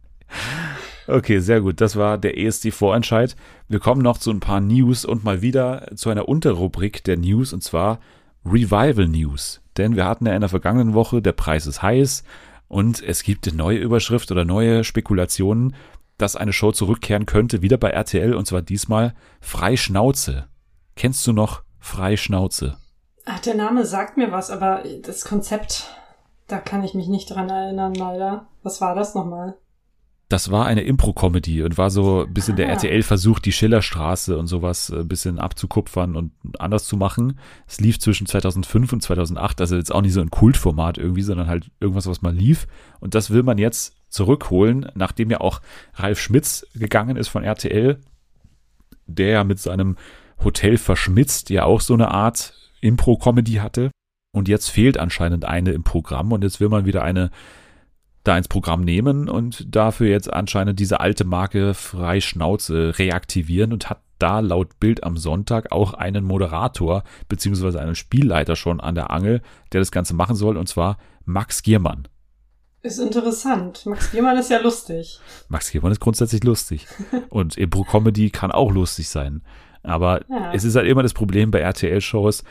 Okay, 1.06 1.40
sehr 1.40 1.60
gut. 1.60 1.80
Das 1.80 1.96
war 1.96 2.18
der 2.18 2.38
ESD-Vorentscheid. 2.38 3.34
Wir 3.68 3.80
kommen 3.80 4.00
noch 4.00 4.18
zu 4.18 4.30
ein 4.30 4.40
paar 4.40 4.60
News 4.60 5.04
und 5.04 5.24
mal 5.24 5.42
wieder 5.42 5.88
zu 5.96 6.08
einer 6.08 6.28
Unterrubrik 6.28 7.02
der 7.02 7.16
News 7.16 7.52
und 7.52 7.64
zwar 7.64 7.98
Revival 8.44 9.08
News. 9.08 9.60
Denn 9.76 9.96
wir 9.96 10.04
hatten 10.04 10.26
ja 10.26 10.34
in 10.34 10.40
der 10.40 10.48
vergangenen 10.48 10.94
Woche, 10.94 11.20
der 11.20 11.32
Preis 11.32 11.66
ist 11.66 11.82
heiß 11.82 12.22
und 12.68 13.02
es 13.02 13.24
gibt 13.24 13.48
eine 13.48 13.56
neue 13.56 13.78
Überschrift 13.78 14.30
oder 14.30 14.44
neue 14.44 14.84
Spekulationen, 14.84 15.74
dass 16.16 16.36
eine 16.36 16.52
Show 16.52 16.70
zurückkehren 16.70 17.26
könnte, 17.26 17.62
wieder 17.62 17.78
bei 17.78 17.90
RTL 17.90 18.34
und 18.34 18.46
zwar 18.46 18.62
diesmal 18.62 19.14
Freischnauze. 19.40 20.46
Kennst 20.94 21.26
du 21.26 21.32
noch 21.32 21.62
Freischnauze? 21.78 22.76
Ach, 23.24 23.40
der 23.40 23.54
Name 23.54 23.86
sagt 23.86 24.16
mir 24.16 24.30
was, 24.30 24.50
aber 24.50 24.84
das 25.02 25.24
Konzept, 25.24 25.90
da 26.46 26.58
kann 26.58 26.84
ich 26.84 26.94
mich 26.94 27.08
nicht 27.08 27.30
dran 27.30 27.48
erinnern, 27.48 27.94
leider. 27.94 28.46
Was 28.62 28.80
war 28.80 28.94
das 28.94 29.14
nochmal? 29.14 29.56
Das 30.30 30.52
war 30.52 30.66
eine 30.66 30.82
Impro-Comedy 30.82 31.64
und 31.64 31.76
war 31.76 31.90
so 31.90 32.22
ein 32.22 32.32
bisschen 32.32 32.54
ah. 32.54 32.56
der 32.58 32.68
RTL-Versuch, 32.68 33.40
die 33.40 33.50
Schillerstraße 33.50 34.38
und 34.38 34.46
sowas 34.46 34.88
ein 34.90 35.08
bisschen 35.08 35.40
abzukupfern 35.40 36.14
und 36.14 36.30
anders 36.60 36.84
zu 36.84 36.96
machen. 36.96 37.40
Es 37.66 37.80
lief 37.80 37.98
zwischen 37.98 38.28
2005 38.28 38.92
und 38.92 39.02
2008, 39.02 39.60
also 39.60 39.74
jetzt 39.74 39.92
auch 39.92 40.02
nicht 40.02 40.12
so 40.12 40.20
ein 40.20 40.30
Kultformat 40.30 40.98
irgendwie, 40.98 41.22
sondern 41.22 41.48
halt 41.48 41.72
irgendwas, 41.80 42.06
was 42.06 42.22
mal 42.22 42.32
lief. 42.32 42.68
Und 43.00 43.16
das 43.16 43.30
will 43.30 43.42
man 43.42 43.58
jetzt 43.58 43.96
zurückholen, 44.08 44.86
nachdem 44.94 45.30
ja 45.30 45.40
auch 45.40 45.60
Ralf 45.94 46.20
Schmitz 46.20 46.64
gegangen 46.74 47.16
ist 47.16 47.28
von 47.28 47.42
RTL, 47.42 47.98
der 49.06 49.28
ja 49.28 49.44
mit 49.44 49.58
seinem 49.58 49.96
Hotel 50.44 50.78
verschmitzt 50.78 51.50
ja 51.50 51.64
auch 51.64 51.80
so 51.80 51.94
eine 51.94 52.12
Art 52.12 52.54
Impro-Comedy 52.80 53.54
hatte. 53.54 53.90
Und 54.32 54.46
jetzt 54.46 54.70
fehlt 54.70 54.96
anscheinend 54.96 55.44
eine 55.44 55.72
im 55.72 55.82
Programm 55.82 56.30
und 56.30 56.44
jetzt 56.44 56.60
will 56.60 56.68
man 56.68 56.86
wieder 56.86 57.02
eine 57.02 57.32
da 58.24 58.36
ins 58.36 58.48
Programm 58.48 58.82
nehmen 58.82 59.28
und 59.28 59.74
dafür 59.74 60.08
jetzt 60.08 60.32
anscheinend 60.32 60.78
diese 60.78 61.00
alte 61.00 61.24
Marke 61.24 61.74
Freischnauze 61.74 62.98
reaktivieren 62.98 63.72
und 63.72 63.88
hat 63.88 64.00
da 64.18 64.40
laut 64.40 64.78
Bild 64.78 65.02
am 65.04 65.16
Sonntag 65.16 65.72
auch 65.72 65.94
einen 65.94 66.24
Moderator 66.24 67.04
beziehungsweise 67.28 67.80
einen 67.80 67.94
Spielleiter 67.94 68.56
schon 68.56 68.80
an 68.80 68.94
der 68.94 69.10
Angel, 69.10 69.40
der 69.72 69.80
das 69.80 69.90
Ganze 69.90 70.14
machen 70.14 70.36
soll, 70.36 70.56
und 70.56 70.68
zwar 70.68 70.98
Max 71.24 71.62
Giermann. 71.62 72.06
Ist 72.82 72.98
interessant. 72.98 73.84
Max 73.84 74.10
Giermann 74.10 74.38
ist 74.38 74.50
ja 74.50 74.58
lustig. 74.58 75.20
Max 75.48 75.70
Giermann 75.70 75.92
ist 75.92 76.00
grundsätzlich 76.00 76.42
lustig. 76.44 76.86
Und 77.28 77.58
Impro-Comedy 77.58 78.30
kann 78.30 78.52
auch 78.52 78.72
lustig 78.72 79.10
sein. 79.10 79.42
Aber 79.82 80.22
ja. 80.30 80.52
es 80.54 80.64
ist 80.64 80.76
halt 80.76 80.86
immer 80.86 81.02
das 81.02 81.12
Problem 81.12 81.50
bei 81.50 81.60
RTL-Shows, 81.60 82.42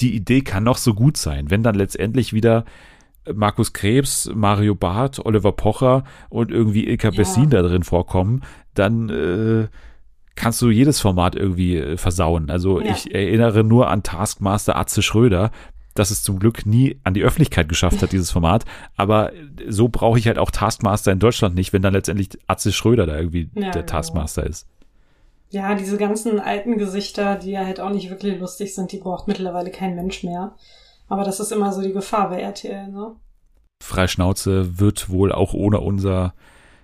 die 0.00 0.14
Idee 0.14 0.42
kann 0.42 0.64
noch 0.64 0.78
so 0.78 0.94
gut 0.94 1.16
sein, 1.16 1.48
wenn 1.50 1.62
dann 1.62 1.74
letztendlich 1.76 2.32
wieder 2.32 2.64
Markus 3.34 3.72
Krebs, 3.72 4.30
Mario 4.34 4.74
Barth, 4.74 5.24
Oliver 5.24 5.52
Pocher 5.52 6.04
und 6.28 6.50
irgendwie 6.50 6.86
Ilka 6.86 7.08
ja. 7.08 7.16
Bessin 7.16 7.50
da 7.50 7.62
drin 7.62 7.82
vorkommen, 7.82 8.42
dann 8.74 9.08
äh, 9.08 9.68
kannst 10.36 10.62
du 10.62 10.70
jedes 10.70 11.00
Format 11.00 11.34
irgendwie 11.34 11.76
äh, 11.76 11.96
versauen. 11.96 12.50
Also 12.50 12.80
ja. 12.80 12.92
ich 12.92 13.14
erinnere 13.14 13.64
nur 13.64 13.88
an 13.88 14.02
Taskmaster 14.02 14.76
Atze 14.76 15.02
Schröder, 15.02 15.50
dass 15.94 16.10
es 16.10 16.22
zum 16.22 16.38
Glück 16.38 16.66
nie 16.66 17.00
an 17.04 17.14
die 17.14 17.22
Öffentlichkeit 17.22 17.68
geschafft 17.68 18.02
hat, 18.02 18.12
dieses 18.12 18.30
Format. 18.30 18.64
Aber 18.96 19.32
so 19.66 19.88
brauche 19.88 20.18
ich 20.18 20.26
halt 20.26 20.38
auch 20.38 20.50
Taskmaster 20.50 21.10
in 21.10 21.18
Deutschland 21.18 21.54
nicht, 21.54 21.72
wenn 21.72 21.82
dann 21.82 21.94
letztendlich 21.94 22.28
Atze 22.46 22.72
Schröder 22.72 23.06
da 23.06 23.16
irgendwie 23.16 23.50
ja, 23.54 23.70
der 23.70 23.82
genau. 23.82 23.86
Taskmaster 23.86 24.46
ist. 24.46 24.68
Ja, 25.48 25.74
diese 25.74 25.96
ganzen 25.96 26.40
alten 26.40 26.76
Gesichter, 26.76 27.36
die 27.36 27.52
ja 27.52 27.64
halt 27.64 27.80
auch 27.80 27.90
nicht 27.90 28.10
wirklich 28.10 28.38
lustig 28.38 28.74
sind, 28.74 28.92
die 28.92 28.98
braucht 28.98 29.28
mittlerweile 29.28 29.70
kein 29.70 29.94
Mensch 29.94 30.22
mehr. 30.24 30.54
Aber 31.08 31.24
das 31.24 31.40
ist 31.40 31.52
immer 31.52 31.72
so 31.72 31.82
die 31.82 31.92
Gefahr 31.92 32.30
bei 32.30 32.40
RTL, 32.40 32.88
ne? 32.88 33.16
Freischnauze 33.82 34.80
wird 34.80 35.10
wohl 35.10 35.32
auch 35.32 35.52
ohne 35.52 35.80
unser 35.80 36.34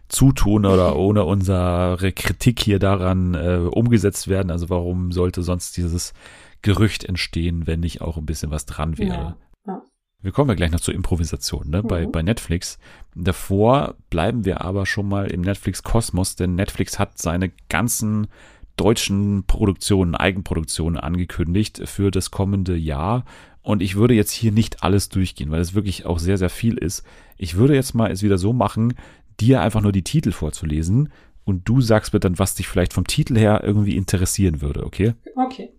Zutun 0.08 0.66
oder 0.66 0.96
ohne 0.98 1.24
unsere 1.24 2.12
Kritik 2.12 2.60
hier 2.60 2.78
daran 2.78 3.34
äh, 3.34 3.68
umgesetzt 3.70 4.28
werden. 4.28 4.50
Also 4.50 4.70
warum 4.70 5.12
sollte 5.12 5.42
sonst 5.42 5.76
dieses 5.76 6.12
Gerücht 6.60 7.04
entstehen, 7.04 7.66
wenn 7.66 7.80
nicht 7.80 8.02
auch 8.02 8.16
ein 8.16 8.26
bisschen 8.26 8.50
was 8.50 8.66
dran 8.66 8.98
wäre? 8.98 9.10
Ja, 9.14 9.36
ja. 9.66 9.82
Wir 10.20 10.30
kommen 10.30 10.50
ja 10.50 10.54
gleich 10.54 10.70
noch 10.70 10.80
zur 10.80 10.94
Improvisation 10.94 11.70
ne? 11.70 11.82
Mhm. 11.82 11.88
bei, 11.88 12.06
bei 12.06 12.22
Netflix. 12.22 12.78
Davor 13.14 13.96
bleiben 14.10 14.44
wir 14.44 14.60
aber 14.60 14.86
schon 14.86 15.08
mal 15.08 15.30
im 15.30 15.40
Netflix-Kosmos, 15.40 16.36
denn 16.36 16.54
Netflix 16.54 16.98
hat 16.98 17.18
seine 17.18 17.50
ganzen 17.68 18.28
deutschen 18.76 19.44
Produktionen, 19.46 20.14
Eigenproduktionen 20.14 20.98
angekündigt 20.98 21.82
für 21.84 22.10
das 22.10 22.30
kommende 22.30 22.76
Jahr. 22.76 23.24
Und 23.62 23.80
ich 23.80 23.94
würde 23.94 24.14
jetzt 24.14 24.32
hier 24.32 24.52
nicht 24.52 24.82
alles 24.82 25.08
durchgehen, 25.08 25.50
weil 25.50 25.60
es 25.60 25.74
wirklich 25.74 26.04
auch 26.04 26.18
sehr, 26.18 26.36
sehr 26.36 26.50
viel 26.50 26.76
ist. 26.76 27.04
Ich 27.36 27.56
würde 27.56 27.74
jetzt 27.74 27.94
mal 27.94 28.10
es 28.10 28.22
wieder 28.22 28.38
so 28.38 28.52
machen, 28.52 28.94
dir 29.40 29.60
einfach 29.60 29.80
nur 29.80 29.92
die 29.92 30.02
Titel 30.02 30.32
vorzulesen 30.32 31.10
und 31.44 31.68
du 31.68 31.80
sagst 31.80 32.12
mir 32.12 32.20
dann, 32.20 32.38
was 32.38 32.54
dich 32.54 32.68
vielleicht 32.68 32.92
vom 32.92 33.06
Titel 33.06 33.36
her 33.36 33.62
irgendwie 33.64 33.96
interessieren 33.96 34.60
würde, 34.60 34.84
okay? 34.84 35.14
Okay. 35.36 35.70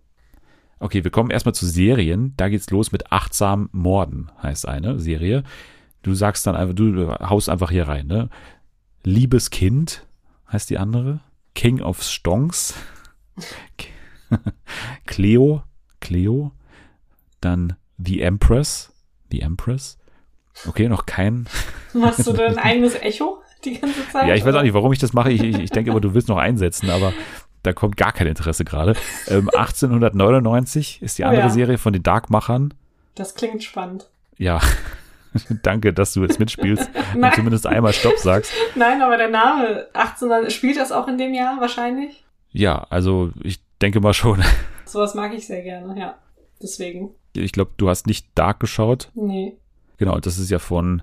Okay, 0.78 1.04
wir 1.04 1.10
kommen 1.10 1.30
erstmal 1.30 1.54
zu 1.54 1.66
Serien. 1.66 2.34
Da 2.36 2.48
geht's 2.48 2.70
los 2.70 2.90
mit 2.90 3.12
Achtsam 3.12 3.68
Morden, 3.72 4.30
heißt 4.42 4.66
eine 4.66 4.98
Serie. 4.98 5.44
Du 6.02 6.14
sagst 6.14 6.46
dann 6.46 6.56
einfach, 6.56 6.74
du 6.74 7.10
haust 7.20 7.48
einfach 7.48 7.70
hier 7.70 7.88
rein, 7.88 8.06
ne? 8.06 8.28
Liebes 9.04 9.50
Kind 9.50 10.06
heißt 10.50 10.68
die 10.68 10.78
andere. 10.78 11.20
King 11.54 11.80
of 11.80 12.02
Stonks. 12.02 12.74
Cleo. 15.06 15.62
Cleo 16.00 16.52
dann 17.44 17.76
The 17.98 18.22
Empress. 18.22 18.92
The 19.30 19.40
Empress. 19.40 19.98
Okay, 20.66 20.88
noch 20.88 21.06
kein. 21.06 21.46
Machst 21.92 22.26
du 22.26 22.32
dein 22.32 22.58
eigenes 22.58 22.94
Echo 22.94 23.42
die 23.64 23.78
ganze 23.78 24.08
Zeit? 24.08 24.28
Ja, 24.28 24.34
ich 24.34 24.44
weiß 24.44 24.54
auch 24.54 24.62
nicht, 24.62 24.74
warum 24.74 24.92
ich 24.92 24.98
das 24.98 25.12
mache. 25.12 25.32
Ich, 25.32 25.42
ich, 25.42 25.58
ich 25.58 25.70
denke 25.70 25.90
immer, 25.90 26.00
du 26.00 26.14
willst 26.14 26.28
noch 26.28 26.36
einsetzen, 26.36 26.90
aber 26.90 27.12
da 27.62 27.72
kommt 27.72 27.96
gar 27.96 28.12
kein 28.12 28.26
Interesse 28.26 28.64
gerade. 28.64 28.94
Ähm, 29.28 29.48
1899 29.52 31.02
ist 31.02 31.18
die 31.18 31.22
oh, 31.22 31.26
andere 31.26 31.46
ja. 31.46 31.50
Serie 31.50 31.78
von 31.78 31.92
den 31.92 32.02
Darkmachern. 32.02 32.74
Das 33.14 33.34
klingt 33.34 33.62
spannend. 33.64 34.08
Ja. 34.36 34.60
Danke, 35.62 35.92
dass 35.92 36.12
du 36.12 36.22
jetzt 36.22 36.38
mitspielst 36.38 36.88
und 37.14 37.34
zumindest 37.34 37.66
einmal 37.66 37.92
Stopp 37.92 38.18
sagst. 38.18 38.52
Nein, 38.76 39.02
aber 39.02 39.16
der 39.16 39.30
Name 39.30 39.88
1800 39.94 40.52
spielt 40.52 40.76
das 40.76 40.92
auch 40.92 41.08
in 41.08 41.18
dem 41.18 41.34
Jahr 41.34 41.60
wahrscheinlich? 41.60 42.24
Ja, 42.52 42.86
also 42.88 43.32
ich 43.42 43.60
denke 43.82 44.00
mal 44.00 44.14
schon. 44.14 44.44
Sowas 44.84 45.14
mag 45.16 45.34
ich 45.34 45.46
sehr 45.46 45.62
gerne, 45.62 45.98
ja. 45.98 46.14
Deswegen. 46.62 47.10
Ich 47.34 47.52
glaube, 47.52 47.72
du 47.76 47.88
hast 47.88 48.06
nicht 48.06 48.26
Dark 48.34 48.60
geschaut. 48.60 49.10
Nee. 49.14 49.54
Genau, 49.96 50.18
das 50.18 50.38
ist 50.38 50.50
ja 50.50 50.58
von 50.58 51.02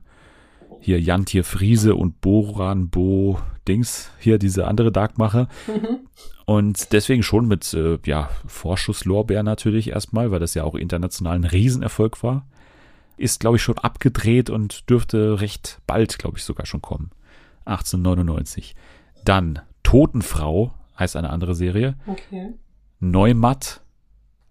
hier 0.79 0.99
Jantier 0.99 1.43
Friese 1.43 1.95
und 1.95 2.21
Boran 2.21 2.89
Bo 2.89 3.39
Dings, 3.67 4.09
hier 4.19 4.39
diese 4.39 4.67
andere 4.67 4.91
Darkmacher. 4.91 5.47
Mhm. 5.67 5.99
Und 6.45 6.91
deswegen 6.91 7.23
schon 7.23 7.47
mit 7.47 7.73
äh, 7.73 7.99
ja, 8.05 8.29
Vorschusslorbeer 8.47 9.43
natürlich 9.43 9.89
erstmal, 9.89 10.32
weil 10.32 10.39
das 10.39 10.53
ja 10.53 10.63
auch 10.63 10.75
international 10.75 11.36
ein 11.36 11.43
Riesenerfolg 11.43 12.23
war. 12.23 12.47
Ist, 13.17 13.39
glaube 13.39 13.57
ich, 13.57 13.61
schon 13.61 13.77
abgedreht 13.77 14.49
und 14.49 14.89
dürfte 14.89 15.39
recht 15.39 15.79
bald, 15.86 16.17
glaube 16.17 16.38
ich, 16.38 16.43
sogar 16.43 16.65
schon 16.65 16.82
kommen. 16.82 17.11
1899. 17.65 18.75
Dann 19.23 19.59
Totenfrau 19.84 20.73
heißt 20.97 21.15
eine 21.15 21.29
andere 21.29 21.53
Serie. 21.53 21.95
Okay. 22.07 22.53
Neumatt 22.99 23.82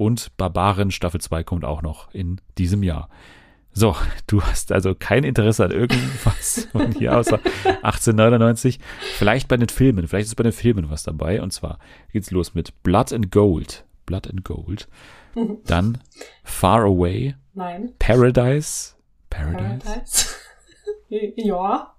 und 0.01 0.35
Barbaren 0.39 0.91
Staffel 0.91 1.21
2 1.21 1.45
kommt 1.45 1.63
auch 1.67 1.83
noch 1.83 2.11
in 2.15 2.41
diesem 2.57 2.83
Jahr. 2.83 3.11
So, 3.75 3.95
du 4.27 4.41
hast 4.43 4.73
also 4.73 4.95
kein 4.95 5.25
Interesse 5.25 5.67
an 5.67 5.73
irgendwas 5.73 6.67
von 6.73 6.93
hier 6.93 7.19
außer 7.19 7.39
1899. 7.83 8.81
Vielleicht 9.19 9.47
bei 9.47 9.59
den 9.59 9.69
Filmen, 9.69 10.09
vielleicht 10.09 10.29
ist 10.29 10.37
bei 10.37 10.43
den 10.43 10.53
Filmen 10.53 10.89
was 10.89 11.03
dabei. 11.03 11.43
Und 11.43 11.53
zwar 11.53 11.79
geht's 12.15 12.31
los 12.31 12.55
mit 12.55 12.83
Blood 12.83 13.13
and 13.13 13.31
Gold. 13.31 13.85
Blood 14.07 14.31
and 14.31 14.43
Gold. 14.43 14.89
Dann 15.67 15.99
Far 16.45 16.85
Away. 16.85 17.35
Nein. 17.53 17.93
Paradise. 17.99 18.95
Paradise. 19.29 19.85
Paradise. 19.85 20.29
ja. 21.37 21.95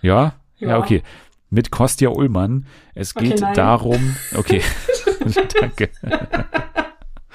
Ja? 0.00 0.34
Ja, 0.58 0.78
okay. 0.78 1.02
Mit 1.50 1.72
Kostja 1.72 2.10
Ullmann. 2.10 2.66
Es 2.94 3.14
geht 3.14 3.42
okay, 3.42 3.52
darum. 3.56 4.14
Okay. 4.36 4.62
Danke. 5.60 5.90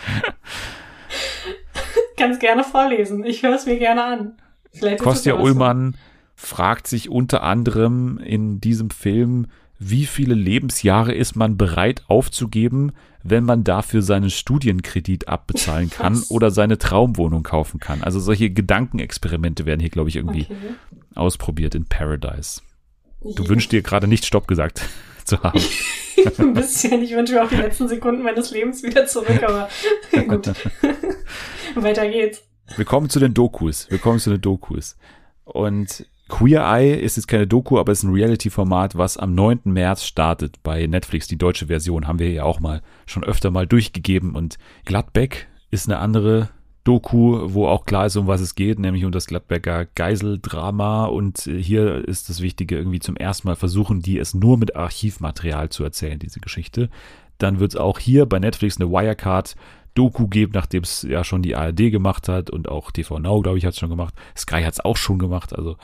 Kannst 2.17 2.39
gerne 2.39 2.63
vorlesen. 2.63 3.23
Ich 3.23 3.43
höre 3.43 3.55
es 3.55 3.65
mir 3.65 3.77
gerne 3.77 4.03
an. 4.03 4.31
Vielleicht 4.73 5.03
Kostja 5.03 5.35
Ullmann 5.35 5.95
fragt 6.35 6.87
sich 6.87 7.09
unter 7.09 7.43
anderem 7.43 8.17
in 8.17 8.59
diesem 8.59 8.89
Film, 8.89 9.47
wie 9.79 10.05
viele 10.07 10.33
Lebensjahre 10.33 11.13
ist 11.13 11.35
man 11.35 11.57
bereit 11.57 12.03
aufzugeben, 12.07 12.93
wenn 13.23 13.43
man 13.43 13.63
dafür 13.63 14.01
seinen 14.01 14.29
Studienkredit 14.31 15.27
abbezahlen 15.27 15.89
kann 15.91 16.15
Was? 16.15 16.31
oder 16.31 16.49
seine 16.51 16.77
Traumwohnung 16.79 17.43
kaufen 17.43 17.79
kann. 17.79 18.03
Also 18.03 18.19
solche 18.19 18.49
Gedankenexperimente 18.49 19.65
werden 19.65 19.79
hier, 19.81 19.89
glaube 19.89 20.09
ich, 20.09 20.15
irgendwie 20.15 20.45
Okay. 20.45 20.55
ausprobiert 21.15 21.75
in 21.75 21.85
Paradise. 21.85 22.61
Du 23.21 23.43
Ja. 23.43 23.49
wünschst 23.49 23.71
dir 23.71 23.81
gerade 23.83 24.07
nicht 24.07 24.25
Stopp 24.25 24.47
gesagt 24.47 24.81
zu 25.27 25.41
haben. 25.43 25.59
Ein 26.39 26.53
bisschen. 26.53 27.03
Ich 27.03 27.11
wünsche 27.11 27.33
mir 27.33 27.43
auch 27.43 27.49
die 27.49 27.55
letzten 27.55 27.87
Sekunden 27.87 28.23
meines 28.23 28.51
Lebens 28.51 28.83
wieder 28.83 29.05
zurück, 29.05 29.43
aber 29.43 29.69
gut. 30.27 30.47
Weiter 31.75 32.07
geht's. 32.09 32.43
Wir 32.75 32.85
kommen 32.85 33.09
zu 33.09 33.19
den 33.19 33.33
Dokus. 33.33 33.89
Wir 33.89 33.99
kommen 33.99 34.19
zu 34.19 34.29
den 34.29 34.41
Dokus. 34.41 34.97
Und 35.45 36.05
Queer 36.27 36.63
Eye 36.63 36.95
ist 36.95 37.15
jetzt 37.15 37.27
keine 37.27 37.47
Doku, 37.47 37.79
aber 37.79 37.93
ist 37.93 38.03
ein 38.03 38.11
Reality-Format, 38.11 38.97
was 38.97 39.17
am 39.17 39.33
9. 39.33 39.61
März 39.65 40.03
startet 40.03 40.61
bei 40.63 40.85
Netflix. 40.85 41.27
Die 41.27 41.37
deutsche 41.37 41.67
Version 41.67 42.07
haben 42.07 42.19
wir 42.19 42.29
ja 42.29 42.43
auch 42.43 42.59
mal 42.59 42.81
schon 43.05 43.23
öfter 43.23 43.51
mal 43.51 43.65
durchgegeben. 43.65 44.35
Und 44.35 44.57
Gladbeck 44.83 45.47
ist 45.71 45.87
eine 45.87 45.99
andere 45.99 46.49
Doku, 46.87 47.53
wo 47.53 47.67
auch 47.67 47.85
klar 47.85 48.05
ist, 48.05 48.15
um 48.15 48.27
was 48.27 48.39
es 48.39 48.55
geht, 48.55 48.79
nämlich 48.79 49.03
um 49.03 49.11
das 49.11 49.27
Gladbecker 49.27 49.87
Geiseldrama. 49.93 51.05
Und 51.05 51.45
äh, 51.45 51.61
hier 51.61 52.07
ist 52.07 52.29
das 52.29 52.39
Wichtige, 52.41 52.77
irgendwie 52.77 52.99
zum 52.99 53.17
ersten 53.17 53.49
Mal 53.49 53.57
versuchen, 53.57 54.01
die 54.01 54.17
es 54.17 54.33
nur 54.33 54.57
mit 54.57 54.77
Archivmaterial 54.77 55.67
zu 55.67 55.83
erzählen, 55.83 56.17
diese 56.17 56.39
Geschichte. 56.39 56.89
Dann 57.39 57.59
wird 57.59 57.73
es 57.73 57.75
auch 57.75 57.99
hier 57.99 58.25
bei 58.25 58.39
Netflix 58.39 58.79
eine 58.79 58.89
Wirecard 58.89 59.57
Doku 59.95 60.27
geben, 60.27 60.53
nachdem 60.55 60.83
es 60.83 61.01
ja 61.01 61.25
schon 61.25 61.41
die 61.41 61.57
ARD 61.57 61.91
gemacht 61.91 62.29
hat 62.29 62.49
und 62.49 62.69
auch 62.69 62.91
TV 62.91 63.19
Now, 63.19 63.41
glaube 63.41 63.57
ich, 63.57 63.65
hat 63.65 63.73
es 63.73 63.79
schon 63.79 63.89
gemacht. 63.89 64.13
Sky 64.37 64.61
hat 64.61 64.73
es 64.73 64.79
auch 64.79 64.95
schon 64.95 65.19
gemacht. 65.19 65.53
Also 65.53 65.75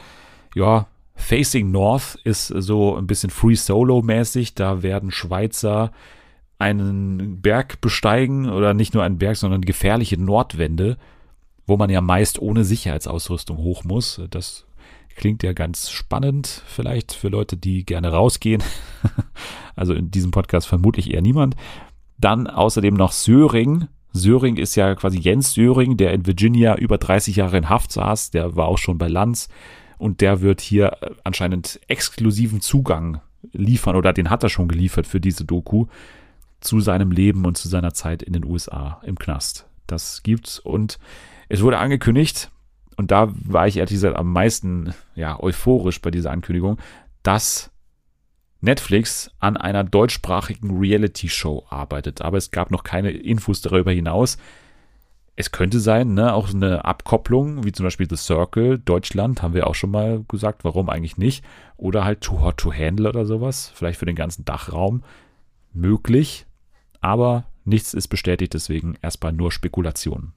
ja, 0.56 0.88
Facing 1.16 1.70
North 1.70 2.18
ist 2.24 2.47
so 2.47 2.95
ein 2.95 3.08
bisschen 3.08 3.30
Free 3.30 3.56
Solo-mäßig. 3.56 4.56
Da 4.56 4.84
werden 4.84 5.12
Schweizer 5.12 5.91
einen 6.60 7.41
Berg 7.41 7.82
besteigen 7.82 8.49
oder 8.49 8.74
nicht 8.74 8.93
nur 8.93 9.04
einen 9.04 9.18
Berg, 9.18 9.38
sondern 9.38 9.62
gefährliche 9.62 10.20
Nordwände, 10.20 10.97
wo 11.66 11.78
man 11.78 11.89
ja 11.89 12.01
meist 12.01 12.39
ohne 12.39 12.64
Sicherheitsausrüstung 12.64 13.58
hoch 13.58 13.84
muss. 13.84 14.22
Das 14.30 14.66
klingt 15.16 15.43
ja 15.43 15.54
ganz 15.54 15.89
spannend, 15.89 16.64
vielleicht 16.66 17.14
für 17.14 17.30
Leute, 17.30 17.58
die 17.58 17.86
gerne 17.86 18.12
rausgehen. 18.12 18.64
also 19.76 19.93
in 19.93 20.12
diesem 20.12 20.32
Podcast 20.32 20.68
vermutlich 20.68 21.14
eher 21.14 21.22
niemand. 21.22 21.56
Dann 22.18 22.47
außerdem 22.47 22.93
noch 22.93 23.12
Söring. 23.12 23.88
Söring 24.12 24.58
ist 24.58 24.76
ja 24.76 24.95
quasi 24.95 25.20
Jens 25.20 25.54
Söring, 25.54 25.97
der 25.97 26.14
in 26.14 26.26
Virginia 26.26 26.76
über 26.76 26.97
30 26.97 27.36
Jahre 27.36 27.58
in 27.58 27.70
Haft 27.70 27.91
saß. 27.91 28.32
Der 28.32 28.56
war 28.56 28.68
auch 28.68 28.78
schon 28.78 28.97
bei 28.97 29.08
Lanz. 29.08 29.49
Und 29.97 30.22
der 30.22 30.41
wird 30.41 30.62
hier 30.62 30.97
anscheinend 31.24 31.80
exklusiven 31.88 32.62
Zugang 32.62 33.22
liefern 33.51 33.95
oder 33.95 34.14
den 34.14 34.30
hat 34.30 34.43
er 34.43 34.49
schon 34.49 34.68
geliefert 34.68 35.08
für 35.08 35.20
diese 35.20 35.45
Doku 35.45 35.88
zu 36.64 36.80
seinem 36.80 37.11
Leben 37.11 37.45
und 37.45 37.57
zu 37.57 37.68
seiner 37.68 37.93
Zeit 37.93 38.24
in 38.24 38.34
den 38.34 38.45
USA 38.45 39.01
im 39.03 39.18
Knast. 39.18 39.68
Das 39.88 40.24
gibt's 40.24 40.59
und 40.59 40.97
es 41.49 41.61
wurde 41.61 41.78
angekündigt 41.78 42.51
und 42.95 43.11
da 43.11 43.32
war 43.34 43.68
ich 43.68 43.78
ehrlich 43.78 43.93
gesagt 43.93 44.18
am 44.18 44.32
meisten 44.32 44.93
ja 45.16 45.39
euphorisch 45.39 46.01
bei 46.01 46.11
dieser 46.11 46.32
Ankündigung, 46.32 46.80
dass 47.22 47.72
Netflix 48.61 49.30
an 49.39 49.57
einer 49.57 49.84
deutschsprachigen 49.84 50.78
Reality-Show 50.78 51.66
arbeitet, 51.70 52.22
aber 52.22 52.38
es 52.38 52.51
gab 52.51 52.72
noch 52.72 52.84
keine 52.84 53.11
Infos 53.11 53.61
darüber 53.61 53.91
hinaus. 53.91 54.38
Es 55.36 55.51
könnte 55.51 55.80
sein, 55.80 56.14
ne, 56.14 56.34
auch 56.34 56.53
eine 56.53 56.86
Abkopplung, 56.86 57.66
wie 57.66 57.72
zum 57.72 57.86
Beispiel 57.86 58.07
The 58.07 58.16
Circle, 58.16 58.80
Deutschland, 58.80 59.41
haben 59.41 59.53
wir 59.53 59.68
auch 59.68 59.76
schon 59.76 59.91
mal 59.91 60.24
gesagt, 60.28 60.64
warum 60.64 60.89
eigentlich 60.89 61.18
nicht. 61.18 61.43
Oder 61.76 62.05
halt 62.05 62.22
Too 62.22 62.39
Hot 62.39 62.57
to 62.57 62.72
Handle 62.72 63.09
oder 63.09 63.26
sowas, 63.26 63.72
vielleicht 63.74 63.99
für 63.99 64.05
den 64.05 64.16
ganzen 64.16 64.45
Dachraum. 64.45 65.03
Möglich, 65.74 66.45
aber 67.04 67.43
nichts 67.66 67.93
ist 67.93 68.08
bestätigt, 68.08 68.54
deswegen 68.54 68.95
erstmal 69.01 69.34
nur 69.34 69.51
Spekulationen. 69.51 70.34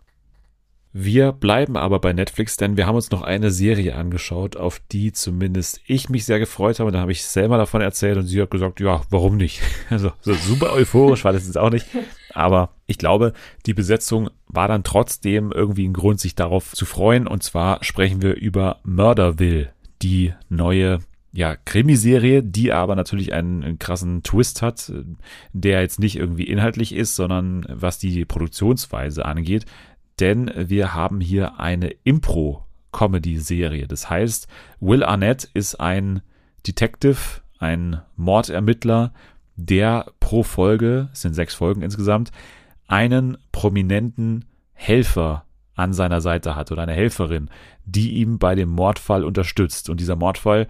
Wir 0.93 1.33
bleiben 1.33 1.77
aber 1.77 2.01
bei 2.01 2.15
Netflix, 2.15 2.57
denn 2.57 2.79
wir 2.79 2.87
haben 2.87 2.97
uns 2.97 3.11
noch 3.11 3.21
eine 3.21 3.51
Serie 3.51 3.95
angeschaut, 3.97 4.57
auf 4.57 4.81
die 4.91 5.13
zumindest 5.13 5.81
ich 5.87 6.09
mich 6.09 6.25
sehr 6.25 6.39
gefreut 6.39 6.81
habe. 6.81 6.91
Da 6.91 7.01
habe 7.01 7.13
ich 7.13 7.23
selber 7.23 7.59
davon 7.59 7.83
erzählt 7.83 8.17
und 8.17 8.27
sie 8.27 8.41
hat 8.41 8.51
gesagt, 8.51 8.81
ja, 8.81 9.03
warum 9.11 9.37
nicht? 9.37 9.61
Also 9.91 10.13
so 10.23 10.33
super 10.33 10.73
euphorisch 10.73 11.25
war 11.25 11.35
das 11.35 11.47
jetzt 11.47 11.59
auch 11.59 11.71
nicht. 11.71 11.87
Aber 12.33 12.71
ich 12.87 12.97
glaube, 12.99 13.35
die 13.67 13.75
Besetzung 13.75 14.31
war 14.49 14.69
dann 14.69 14.85
trotzdem 14.85 15.53
irgendwie 15.53 15.87
ein 15.87 15.93
Grund, 15.93 16.19
sich 16.19 16.35
darauf 16.35 16.73
zu 16.73 16.87
freuen. 16.87 17.27
Und 17.27 17.43
zwar 17.43 17.85
sprechen 17.85 18.23
wir 18.23 18.35
über 18.35 18.81
Murderville, 18.83 19.71
die 20.03 20.33
neue 20.49 21.01
ja, 21.37 21.55
Krimiserie, 21.55 22.43
die 22.43 22.73
aber 22.73 22.97
natürlich 22.97 23.35
einen, 23.35 23.63
einen 23.63 23.79
krassen 23.79 24.23
Twist 24.23 24.63
hat, 24.63 24.91
der 25.53 25.83
jetzt 25.83 26.01
nicht 26.01 26.17
irgendwie 26.17 26.45
inhaltlich 26.45 26.95
ist, 26.95 27.15
sondern 27.15 27.67
was 27.69 27.99
die 27.99 28.25
Produktionsweise 28.25 29.27
angeht. 29.27 29.67
Denn 30.19 30.51
wir 30.57 30.95
haben 30.95 31.21
hier 31.21 31.61
eine 31.61 31.91
Impro-Comedy-Serie. 32.05 33.87
Das 33.87 34.09
heißt, 34.09 34.49
Will 34.81 35.05
Arnett 35.05 35.51
ist 35.53 35.79
ein 35.79 36.23
Detective, 36.67 37.43
ein 37.59 38.01
Mordermittler, 38.17 39.13
der 39.57 40.07
pro 40.21 40.43
Folge, 40.43 41.11
es 41.13 41.21
sind 41.21 41.35
sechs 41.35 41.55
Folgen 41.55 41.83
insgesamt, 41.83 42.31
einen 42.89 43.37
prominenten 43.53 44.47
Helfer 44.73 45.45
an 45.75 45.93
seiner 45.93 46.23
Seite 46.23 46.57
hat 46.57 46.73
oder 46.73 46.85
eine 46.85 46.95
Helferin, 46.95 47.51
die 47.85 48.15
ihm 48.15 48.39
bei 48.39 48.55
dem 48.55 48.71
Mordfall 48.71 49.23
unterstützt. 49.23 49.91
Und 49.91 50.01
dieser 50.01 50.17
Mordfall, 50.17 50.67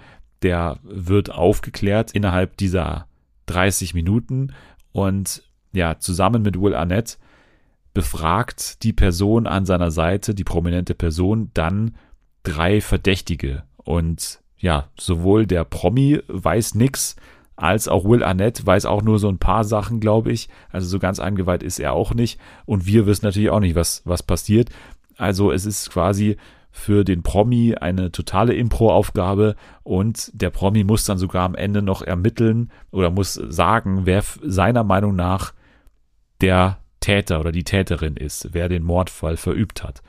der 0.47 0.79
wird 0.85 1.33
aufgeklärt 1.33 2.13
innerhalb 2.13 2.57
dieser 2.57 3.09
30 3.47 3.95
Minuten 3.95 4.53
und 4.93 5.43
ja, 5.73 5.99
zusammen 5.99 6.43
mit 6.43 6.61
Will 6.61 6.73
Arnett 6.73 7.19
befragt 7.95 8.85
die 8.85 8.93
Person 8.93 9.49
an 9.49 9.67
seiner 9.67 9.91
Seite, 9.91 10.37
die 10.37 10.45
prominente 10.45 10.95
Person, 10.95 11.51
dann 11.53 11.97
drei 12.45 12.81
Verdächtige. 12.81 13.65
Und 13.77 14.41
ja, 14.57 14.87
sowohl 14.97 15.47
der 15.47 15.65
Promi 15.65 16.21
weiß 16.29 16.77
nix, 16.77 17.17
als 17.57 17.89
auch 17.89 18.05
Will 18.05 18.23
Arnett 18.23 18.65
weiß 18.65 18.87
auch 18.87 19.03
nur 19.03 19.19
so 19.19 19.29
ein 19.29 19.39
paar 19.39 19.65
Sachen, 19.65 19.99
glaube 19.99 20.31
ich. 20.31 20.49
Also 20.71 20.87
so 20.87 21.01
ganz 21.01 21.19
eingeweiht 21.19 21.65
ist 21.65 21.81
er 21.81 21.93
auch 21.93 22.15
nicht. 22.15 22.39
Und 22.67 22.87
wir 22.87 23.05
wissen 23.07 23.25
natürlich 23.25 23.51
auch 23.51 23.61
nicht, 23.61 23.75
was, 23.75 24.03
was 24.05 24.23
passiert. 24.23 24.71
Also 25.17 25.51
es 25.51 25.67
ist 25.67 25.91
quasi 25.91 26.37
für 26.77 27.05
den 27.05 27.23
Promi 27.23 27.75
eine 27.75 28.13
totale 28.13 28.55
Impro-Aufgabe 28.55 29.57
und 29.83 30.31
der 30.35 30.51
Promi 30.51 30.85
muss 30.85 31.07
dann 31.07 31.17
sogar 31.17 31.45
am 31.45 31.55
Ende 31.55 31.81
noch 31.81 32.03
ermitteln 32.03 32.71
oder 32.91 33.11
muss 33.11 33.33
sagen, 33.35 34.03
wer 34.05 34.23
seiner 34.43 34.85
Meinung 34.85 35.17
nach 35.17 35.55
der 36.43 36.79
Täter 37.01 37.41
oder 37.41 37.51
die 37.51 37.65
Täterin 37.65 38.17
ist, 38.17 38.51
wer 38.53 38.69
den 38.69 38.83
Mordfall 38.83 39.39
verübt 39.39 39.83
hat. 39.83 40.03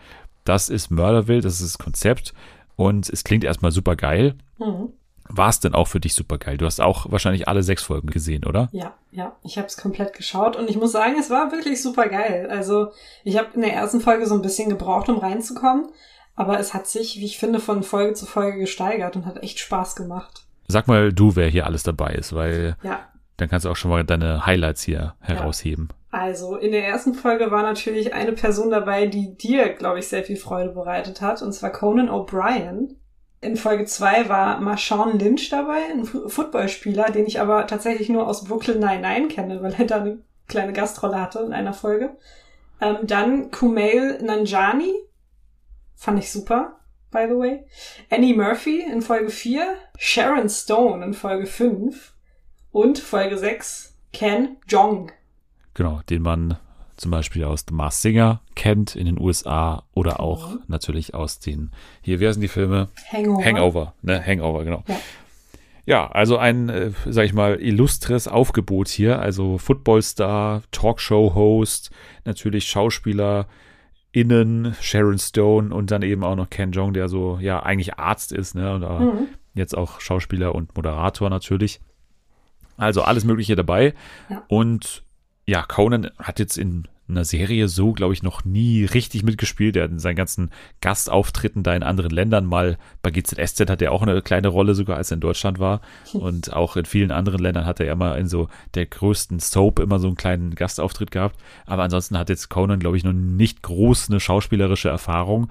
Das 0.44 0.68
ist 0.68 0.92
Murderville, 0.92 1.42
das 1.42 1.62
ist 1.62 1.76
das 1.76 1.78
Konzept 1.78 2.34
und 2.76 3.10
es 3.10 3.24
klingt 3.24 3.46
erstmal 3.46 3.72
super 3.72 3.96
geil. 3.96 4.36
Mhm. 4.60 4.90
War 5.30 5.50
es 5.50 5.62
denn 5.62 5.74
auch 5.74 5.88
für 5.88 6.02
dich 6.02 6.14
super 6.14 6.38
geil? 6.38 6.58
Du 6.58 6.66
hast 6.66 6.82
auch 6.82 7.10
wahrscheinlich 7.10 7.48
alle 7.48 7.64
sechs 7.64 7.84
Folgen 7.84 8.10
gesehen, 8.10 8.44
oder? 8.44 8.68
Ja, 8.72 8.94
ja, 9.12 9.36
ich 9.44 9.58
habe 9.58 9.68
es 9.68 9.78
komplett 9.78 10.14
geschaut 10.14 10.58
und 10.58 10.70
ich 10.70 10.78
muss 10.78 10.92
sagen, 10.92 11.16
es 11.18 11.30
war 11.30 11.52
wirklich 11.52 11.82
super 11.82 12.10
geil. 12.10 12.48
Also 12.50 12.92
ich 13.24 13.38
habe 13.38 13.50
in 13.54 13.62
der 13.62 13.74
ersten 13.74 14.02
Folge 14.02 14.26
so 14.26 14.36
ein 14.36 14.42
bisschen 14.42 14.70
gebraucht, 14.70 15.10
um 15.10 15.18
reinzukommen, 15.18 15.88
aber 16.38 16.60
es 16.60 16.74
hat 16.74 16.88
sich, 16.88 17.20
wie 17.20 17.26
ich 17.26 17.38
finde, 17.38 17.60
von 17.60 17.84
Folge 17.84 18.14
zu 18.14 18.26
Folge 18.26 18.60
gesteigert 18.60 19.18
und 19.18 19.26
hat 19.26 19.44
echt 19.44 19.60
Spaß 19.60 19.98
gemacht. 19.98 20.46
Sag 20.70 20.88
mal 20.88 21.12
du, 21.12 21.36
wer 21.36 21.50
hier 21.50 21.66
alles 21.66 21.84
dabei 21.84 22.14
ist, 22.14 22.34
weil 22.34 22.78
Ja, 22.84 23.02
dann 23.38 23.50
kannst 23.50 23.66
du 23.66 23.70
auch 23.70 23.76
schon 23.76 23.92
mal 23.92 24.04
deine 24.04 24.46
Highlights 24.46 24.84
hier 24.84 25.16
herausheben. 25.20 25.90
Also, 26.10 26.56
in 26.56 26.72
der 26.72 26.88
ersten 26.88 27.14
Folge 27.14 27.52
war 27.52 27.64
natürlich 27.64 28.14
eine 28.14 28.32
Person 28.32 28.72
dabei, 28.72 29.08
die 29.08 29.38
dir, 29.38 29.70
glaube 29.70 30.00
ich, 30.00 30.08
sehr 30.08 30.24
viel 30.24 30.38
Freude 30.38 30.70
bereitet 30.70 31.22
hat, 31.22 31.42
und 31.42 31.54
zwar 31.54 31.72
Conan 31.72 32.10
O'Brien. 32.10 32.96
In 33.40 33.56
Folge 33.56 33.86
2 33.86 34.30
war 34.30 34.60
Marshawn 34.60 35.20
Lynch 35.20 35.50
dabei, 35.50 35.80
ein 35.92 36.06
Footballspieler, 36.06 37.12
den 37.12 37.28
ich 37.28 37.40
aber 37.40 37.68
tatsächlich 37.68 38.10
nur 38.10 38.28
aus 38.28 38.46
Brooklyn 38.46 38.80
Nine-Nine 38.80 39.28
kenne, 39.28 39.62
weil 39.62 39.76
er 39.78 39.86
da 39.86 39.98
eine 39.98 40.18
kleine 40.48 40.74
Gastrolle 40.74 41.22
hatte 41.22 41.40
in 41.40 41.54
einer 41.54 41.74
Folge. 41.74 42.18
Ähm, 42.82 42.98
dann 43.04 43.52
Kumail 43.52 44.20
Nanjani, 44.24 44.94
fand 45.98 46.20
ich 46.20 46.32
super, 46.32 46.80
by 47.12 47.26
the 47.28 47.36
way. 47.36 47.64
Annie 48.10 48.34
Murphy 48.34 48.82
in 48.82 49.02
Folge 49.02 49.30
4, 49.30 49.76
Sharon 49.98 50.48
Stone 50.50 51.04
in 51.04 51.14
Folge 51.14 51.46
5 51.48 52.14
und 52.72 53.00
Folge 53.00 53.38
6 53.38 53.96
Ken 54.14 54.56
Jong. 54.70 55.12
Genau, 55.74 56.00
den 56.10 56.22
man 56.22 56.58
zum 56.96 57.12
Beispiel 57.12 57.44
aus 57.44 57.66
The 57.68 57.74
Mars 57.76 58.02
Singer 58.02 58.42
kennt 58.56 58.96
in 58.96 59.06
den 59.06 59.20
USA 59.20 59.84
oder 59.94 60.20
auch 60.20 60.54
Mhm. 60.56 60.60
natürlich 60.68 61.14
aus 61.14 61.40
den, 61.40 61.72
hier, 62.02 62.20
wie 62.20 62.28
heißen 62.28 62.42
die 62.42 62.48
Filme? 62.48 62.88
Hangover. 63.12 63.46
Hangover, 63.46 63.94
ne? 64.02 64.24
Hangover, 64.26 64.64
genau. 64.64 64.84
Ja. 64.88 64.96
Ja, 65.86 66.08
also 66.12 66.38
ein, 66.38 66.68
äh, 66.68 66.92
sag 67.06 67.24
ich 67.24 67.34
mal, 67.34 67.62
illustres 67.62 68.28
Aufgebot 68.28 68.90
hier. 68.90 69.20
Also 69.22 69.58
Footballstar, 69.58 70.64
Talkshow-Host, 70.72 71.92
natürlich 72.26 72.68
Schauspieler, 72.68 73.48
innen 74.12 74.76
Sharon 74.82 75.20
Stone 75.20 75.74
und 75.74 75.92
dann 75.92 76.02
eben 76.02 76.24
auch 76.24 76.36
noch 76.36 76.50
Ken 76.50 76.72
Jong, 76.72 76.94
der 76.94 77.08
so 77.10 77.38
ja 77.40 77.62
eigentlich 77.62 78.00
Arzt 78.00 78.32
ist, 78.32 78.56
ne? 78.56 78.74
Und 78.74 78.82
mhm. 78.82 79.28
jetzt 79.54 79.78
auch 79.78 80.00
Schauspieler 80.00 80.56
und 80.56 80.76
Moderator 80.76 81.30
natürlich. 81.30 81.80
Also 82.78 83.02
alles 83.02 83.26
Mögliche 83.26 83.56
dabei. 83.56 83.94
Ja. 84.30 84.44
Und 84.48 85.04
ja, 85.46 85.64
Conan 85.64 86.12
hat 86.20 86.40
jetzt 86.40 86.58
in 86.58 86.88
einer 87.10 87.26
Serie 87.26 87.68
so, 87.68 87.94
glaube 87.94 88.14
ich, 88.14 88.24
noch 88.24 88.46
nie 88.46 88.86
richtig 88.86 89.24
mitgespielt. 89.24 89.76
Er 89.76 89.84
hat 89.84 89.92
in 89.92 90.00
seinen 90.00 90.16
ganzen 90.16 90.52
Gastauftritten 90.82 91.64
da 91.64 91.74
in 91.76 91.84
anderen 91.84 92.12
Ländern 92.12 92.46
mal, 92.46 92.78
bei 93.02 93.12
GZSZ 93.12 93.70
hat 93.70 93.82
er 93.82 93.92
auch 93.92 94.02
eine 94.02 94.22
kleine 94.22 94.50
Rolle, 94.50 94.76
sogar 94.76 94.98
als 94.98 95.12
er 95.12 95.16
in 95.16 95.22
Deutschland 95.22 95.60
war. 95.60 95.82
Und 96.14 96.54
auch 96.54 96.76
in 96.76 96.86
vielen 96.86 97.12
anderen 97.12 97.42
Ländern 97.42 97.66
hat 97.66 97.80
er 97.80 97.88
ja 97.88 97.94
immer 97.94 98.18
in 98.18 98.28
so 98.28 98.50
der 98.76 98.86
größten 98.86 99.40
Soap 99.40 99.80
immer 99.80 100.00
so 100.00 100.08
einen 100.08 100.18
kleinen 100.18 100.56
Gastauftritt 100.56 101.12
gehabt. 101.12 101.38
Aber 101.66 101.84
ansonsten 101.84 102.18
hat 102.18 102.30
jetzt 102.30 102.50
Conan, 102.50 102.80
glaube 102.80 102.98
ich, 102.98 103.04
noch 103.04 103.14
nicht 103.14 103.64
groß 103.64 104.10
eine 104.10 104.20
schauspielerische 104.20 104.90
Erfahrung. 104.90 105.50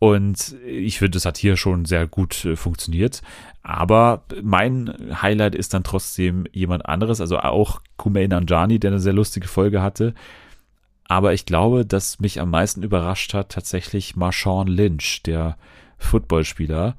Und 0.00 0.56
ich 0.66 0.98
finde, 0.98 1.10
das 1.10 1.26
hat 1.26 1.36
hier 1.36 1.58
schon 1.58 1.84
sehr 1.84 2.06
gut 2.06 2.46
äh, 2.46 2.56
funktioniert. 2.56 3.20
Aber 3.62 4.24
mein 4.42 4.94
Highlight 5.20 5.54
ist 5.54 5.74
dann 5.74 5.84
trotzdem 5.84 6.46
jemand 6.52 6.86
anderes, 6.86 7.20
also 7.20 7.38
auch 7.38 7.82
Kumail 7.98 8.28
Nanjani, 8.28 8.78
der 8.78 8.92
eine 8.92 9.00
sehr 9.00 9.12
lustige 9.12 9.46
Folge 9.46 9.82
hatte. 9.82 10.14
Aber 11.10 11.32
ich 11.32 11.44
glaube, 11.44 11.84
dass 11.84 12.20
mich 12.20 12.40
am 12.40 12.50
meisten 12.50 12.84
überrascht 12.84 13.34
hat 13.34 13.48
tatsächlich 13.48 14.14
Marshawn 14.14 14.68
Lynch, 14.68 15.24
der 15.24 15.56
Footballspieler, 15.98 16.94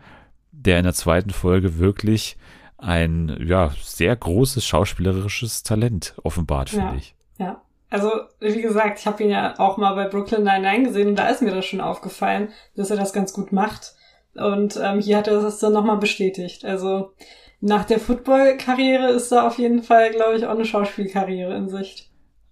der 0.52 0.80
in 0.80 0.84
der 0.84 0.94
zweiten 0.94 1.30
Folge 1.30 1.80
wirklich 1.80 2.36
ein 2.78 3.34
ja 3.40 3.72
sehr 3.82 4.14
großes 4.14 4.66
schauspielerisches 4.66 5.64
Talent 5.64 6.16
offenbart, 6.24 6.72
finde 6.72 6.88
ja, 6.88 6.96
ich. 6.96 7.16
Ja. 7.38 7.62
Also, 7.90 8.12
wie 8.42 8.62
gesagt, 8.62 9.00
ich 9.00 9.08
habe 9.08 9.24
ihn 9.24 9.30
ja 9.30 9.58
auch 9.58 9.78
mal 9.78 9.96
bei 9.96 10.10
Brooklyn 10.10 10.44
Nine-Nine 10.44 10.84
gesehen 10.84 11.08
und 11.08 11.16
da 11.16 11.30
ist 11.30 11.42
mir 11.42 11.56
das 11.56 11.66
schon 11.66 11.80
aufgefallen, 11.80 12.50
dass 12.76 12.92
er 12.92 12.98
das 12.98 13.14
ganz 13.14 13.32
gut 13.32 13.54
macht. 13.54 13.94
Und 14.36 14.78
ähm, 14.84 15.00
hier 15.00 15.16
hat 15.16 15.30
er 15.30 15.42
das 15.42 15.60
dann 15.60 15.72
nochmal 15.72 15.98
bestätigt. 15.98 16.66
Also 16.66 17.14
nach 17.62 17.86
der 17.86 18.02
Football-Karriere 18.02 19.10
ist 19.12 19.32
da 19.32 19.48
auf 19.48 19.58
jeden 19.58 19.84
Fall, 19.84 20.12
glaube 20.12 20.36
ich, 20.36 20.46
auch 20.46 20.52
eine 20.52 20.66
Schauspielkarriere 20.66 21.56
in 21.56 21.70
Sicht. 21.70 22.11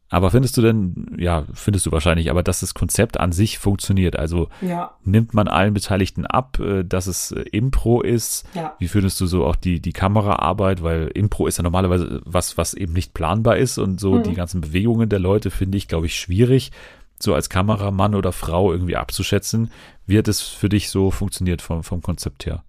Aber 0.09 0.31
findest 0.31 0.57
du 0.57 0.63
denn, 0.63 1.15
ja, 1.19 1.45
findest 1.53 1.85
du 1.85 1.91
wahrscheinlich, 1.91 2.31
aber 2.31 2.41
dass 2.41 2.61
das 2.61 2.73
Konzept 2.73 3.19
an 3.19 3.31
sich 3.31 3.59
funktioniert? 3.59 4.17
Also 4.17 4.49
ja. 4.61 4.95
nimmt 5.03 5.35
man 5.35 5.47
allen 5.47 5.73
Beteiligten 5.73 6.25
ab, 6.25 6.59
äh, 6.59 6.83
dass 6.83 7.05
es 7.05 7.31
äh, 7.31 7.41
Impro 7.51 8.01
ist? 8.01 8.47
Ja. 8.55 8.75
Wie 8.79 8.87
findest 8.87 9.21
du 9.21 9.27
so 9.27 9.45
auch 9.45 9.55
die, 9.55 9.79
die 9.79 9.93
Kameraarbeit? 9.93 10.81
Weil 10.81 11.07
Impro 11.13 11.45
ist 11.45 11.57
ja 11.57 11.63
normalerweise 11.63 12.21
was, 12.25 12.57
was 12.57 12.73
eben 12.73 12.93
nicht 12.93 13.13
planbar 13.13 13.57
ist 13.57 13.77
und 13.77 13.99
so 13.99 14.15
mhm. 14.15 14.23
die 14.23 14.33
ganzen 14.33 14.61
Bewegungen 14.61 15.09
der 15.09 15.19
Leute 15.19 15.51
finde 15.51 15.77
ich, 15.77 15.87
glaube 15.87 16.07
ich, 16.07 16.15
schwierig, 16.15 16.71
so 17.19 17.35
als 17.35 17.49
Kameramann 17.49 18.15
oder 18.15 18.31
Frau 18.31 18.71
irgendwie 18.71 18.95
abzuschätzen. 18.95 19.71
Wie 20.07 20.17
hat 20.17 20.27
es 20.27 20.41
für 20.41 20.69
dich 20.69 20.89
so 20.89 21.11
funktioniert 21.11 21.61
vom, 21.61 21.83
vom 21.83 22.01
Konzept 22.01 22.47
her? 22.47 22.63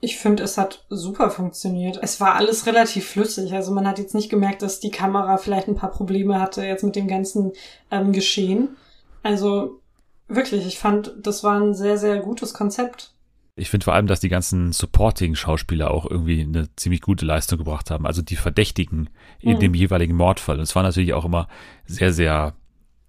Ich 0.00 0.16
finde, 0.16 0.44
es 0.44 0.56
hat 0.56 0.84
super 0.90 1.30
funktioniert. 1.30 1.98
Es 2.00 2.20
war 2.20 2.36
alles 2.36 2.66
relativ 2.66 3.08
flüssig. 3.08 3.52
Also 3.52 3.72
man 3.72 3.86
hat 3.86 3.98
jetzt 3.98 4.14
nicht 4.14 4.30
gemerkt, 4.30 4.62
dass 4.62 4.78
die 4.78 4.90
Kamera 4.90 5.38
vielleicht 5.38 5.66
ein 5.66 5.74
paar 5.74 5.90
Probleme 5.90 6.40
hatte 6.40 6.64
jetzt 6.64 6.84
mit 6.84 6.94
dem 6.94 7.08
ganzen 7.08 7.52
ähm, 7.90 8.12
Geschehen. 8.12 8.76
Also 9.24 9.80
wirklich, 10.28 10.66
ich 10.66 10.78
fand, 10.78 11.12
das 11.20 11.42
war 11.42 11.60
ein 11.60 11.74
sehr, 11.74 11.98
sehr 11.98 12.20
gutes 12.20 12.54
Konzept. 12.54 13.12
Ich 13.56 13.70
finde 13.70 13.84
vor 13.84 13.94
allem, 13.94 14.06
dass 14.06 14.20
die 14.20 14.28
ganzen 14.28 14.72
Supporting-Schauspieler 14.72 15.90
auch 15.90 16.08
irgendwie 16.08 16.42
eine 16.42 16.68
ziemlich 16.76 17.00
gute 17.00 17.26
Leistung 17.26 17.58
gebracht 17.58 17.90
haben. 17.90 18.06
Also 18.06 18.22
die 18.22 18.36
Verdächtigen 18.36 19.10
in 19.40 19.56
mhm. 19.56 19.60
dem 19.60 19.74
jeweiligen 19.74 20.14
Mordfall. 20.14 20.58
Und 20.58 20.62
es 20.62 20.76
waren 20.76 20.84
natürlich 20.84 21.12
auch 21.12 21.24
immer 21.24 21.48
sehr, 21.84 22.12
sehr 22.12 22.54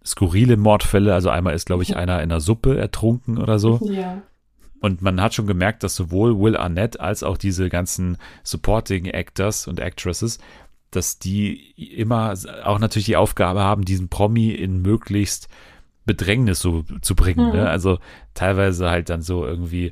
skurrile 0.03 0.57
Mordfälle. 0.57 1.13
Also 1.13 1.29
einmal 1.29 1.53
ist, 1.53 1.67
glaube 1.67 1.83
ich, 1.83 1.95
einer 1.95 2.23
in 2.23 2.29
der 2.29 2.39
Suppe 2.39 2.79
ertrunken 2.79 3.37
oder 3.37 3.59
so. 3.59 3.79
Ja. 3.83 4.23
Und 4.81 5.01
man 5.01 5.21
hat 5.21 5.33
schon 5.33 5.47
gemerkt, 5.47 5.83
dass 5.83 5.95
sowohl 5.95 6.39
Will 6.39 6.55
Arnett 6.55 6.99
als 6.99 7.23
auch 7.23 7.37
diese 7.37 7.69
ganzen 7.69 8.17
Supporting 8.43 9.05
Actors 9.05 9.67
und 9.67 9.79
Actresses, 9.79 10.39
dass 10.91 11.19
die 11.19 11.71
immer 11.75 12.33
auch 12.63 12.79
natürlich 12.79 13.05
die 13.05 13.17
Aufgabe 13.17 13.61
haben, 13.61 13.85
diesen 13.85 14.09
Promi 14.09 14.51
in 14.51 14.81
möglichst 14.81 15.49
Bedrängnis 16.05 16.59
so 16.59 16.83
zu 17.01 17.15
bringen. 17.15 17.47
Mhm. 17.47 17.53
Ne? 17.53 17.69
Also 17.69 17.99
teilweise 18.33 18.89
halt 18.89 19.09
dann 19.09 19.21
so 19.21 19.45
irgendwie 19.45 19.91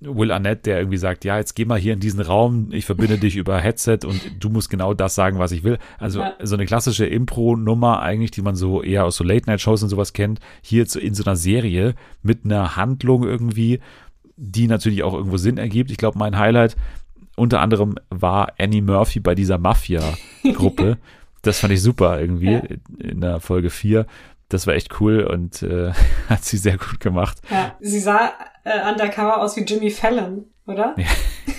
Will 0.00 0.30
Arnett, 0.30 0.66
der 0.66 0.78
irgendwie 0.78 0.98
sagt, 0.98 1.24
ja, 1.24 1.38
jetzt 1.38 1.54
geh 1.54 1.64
mal 1.64 1.78
hier 1.78 1.94
in 1.94 2.00
diesen 2.00 2.20
Raum, 2.20 2.68
ich 2.70 2.84
verbinde 2.84 3.16
dich 3.16 3.36
über 3.36 3.58
Headset 3.58 4.00
und 4.04 4.20
du 4.40 4.50
musst 4.50 4.68
genau 4.68 4.92
das 4.92 5.14
sagen, 5.14 5.38
was 5.38 5.52
ich 5.52 5.64
will. 5.64 5.78
Also 5.98 6.20
ja. 6.20 6.34
so 6.42 6.54
eine 6.54 6.66
klassische 6.66 7.06
Impro-Nummer 7.06 8.02
eigentlich, 8.02 8.30
die 8.30 8.42
man 8.42 8.56
so 8.56 8.82
eher 8.82 9.06
aus 9.06 9.16
so 9.16 9.24
Late-Night-Shows 9.24 9.82
und 9.82 9.88
sowas 9.88 10.12
kennt, 10.12 10.40
hier 10.60 10.84
in 10.96 11.14
so 11.14 11.24
einer 11.24 11.36
Serie 11.36 11.94
mit 12.22 12.44
einer 12.44 12.76
Handlung 12.76 13.24
irgendwie 13.24 13.80
die 14.36 14.68
natürlich 14.68 15.02
auch 15.02 15.14
irgendwo 15.14 15.36
Sinn 15.36 15.58
ergibt. 15.58 15.90
Ich 15.90 15.96
glaube, 15.96 16.18
mein 16.18 16.38
Highlight 16.38 16.76
unter 17.36 17.60
anderem 17.60 17.96
war 18.10 18.52
Annie 18.58 18.82
Murphy 18.82 19.20
bei 19.20 19.34
dieser 19.34 19.58
Mafia-Gruppe. 19.58 20.98
das 21.42 21.60
fand 21.60 21.72
ich 21.72 21.82
super 21.82 22.20
irgendwie 22.20 22.52
ja. 22.52 22.62
in 22.98 23.20
der 23.20 23.40
Folge 23.40 23.70
4. 23.70 24.06
Das 24.48 24.66
war 24.66 24.74
echt 24.74 25.00
cool 25.00 25.22
und 25.22 25.62
äh, 25.62 25.92
hat 26.28 26.44
sie 26.44 26.56
sehr 26.56 26.78
gut 26.78 27.00
gemacht. 27.00 27.38
Ja, 27.50 27.74
sie 27.80 28.00
sah 28.00 28.32
äh, 28.64 28.90
undercover 28.90 29.40
aus 29.40 29.56
wie 29.56 29.62
Jimmy 29.62 29.90
Fallon, 29.90 30.44
oder? 30.66 30.94
Ja, 30.96 31.06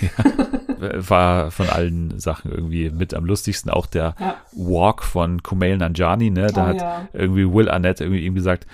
ja. 0.00 1.08
War 1.08 1.50
von 1.50 1.68
allen 1.68 2.18
Sachen 2.20 2.52
irgendwie 2.52 2.90
mit 2.90 3.12
am 3.12 3.24
lustigsten. 3.24 3.70
Auch 3.70 3.86
der 3.86 4.14
ja. 4.18 4.36
Walk 4.52 5.02
von 5.02 5.42
Kumail 5.42 5.76
Nanjani, 5.76 6.30
ne? 6.30 6.48
Da 6.52 6.64
oh, 6.64 6.66
hat 6.68 7.08
irgendwie 7.12 7.52
Will 7.52 7.68
Arnett 7.68 8.00
irgendwie 8.00 8.24
ihm 8.24 8.34
gesagt, 8.34 8.66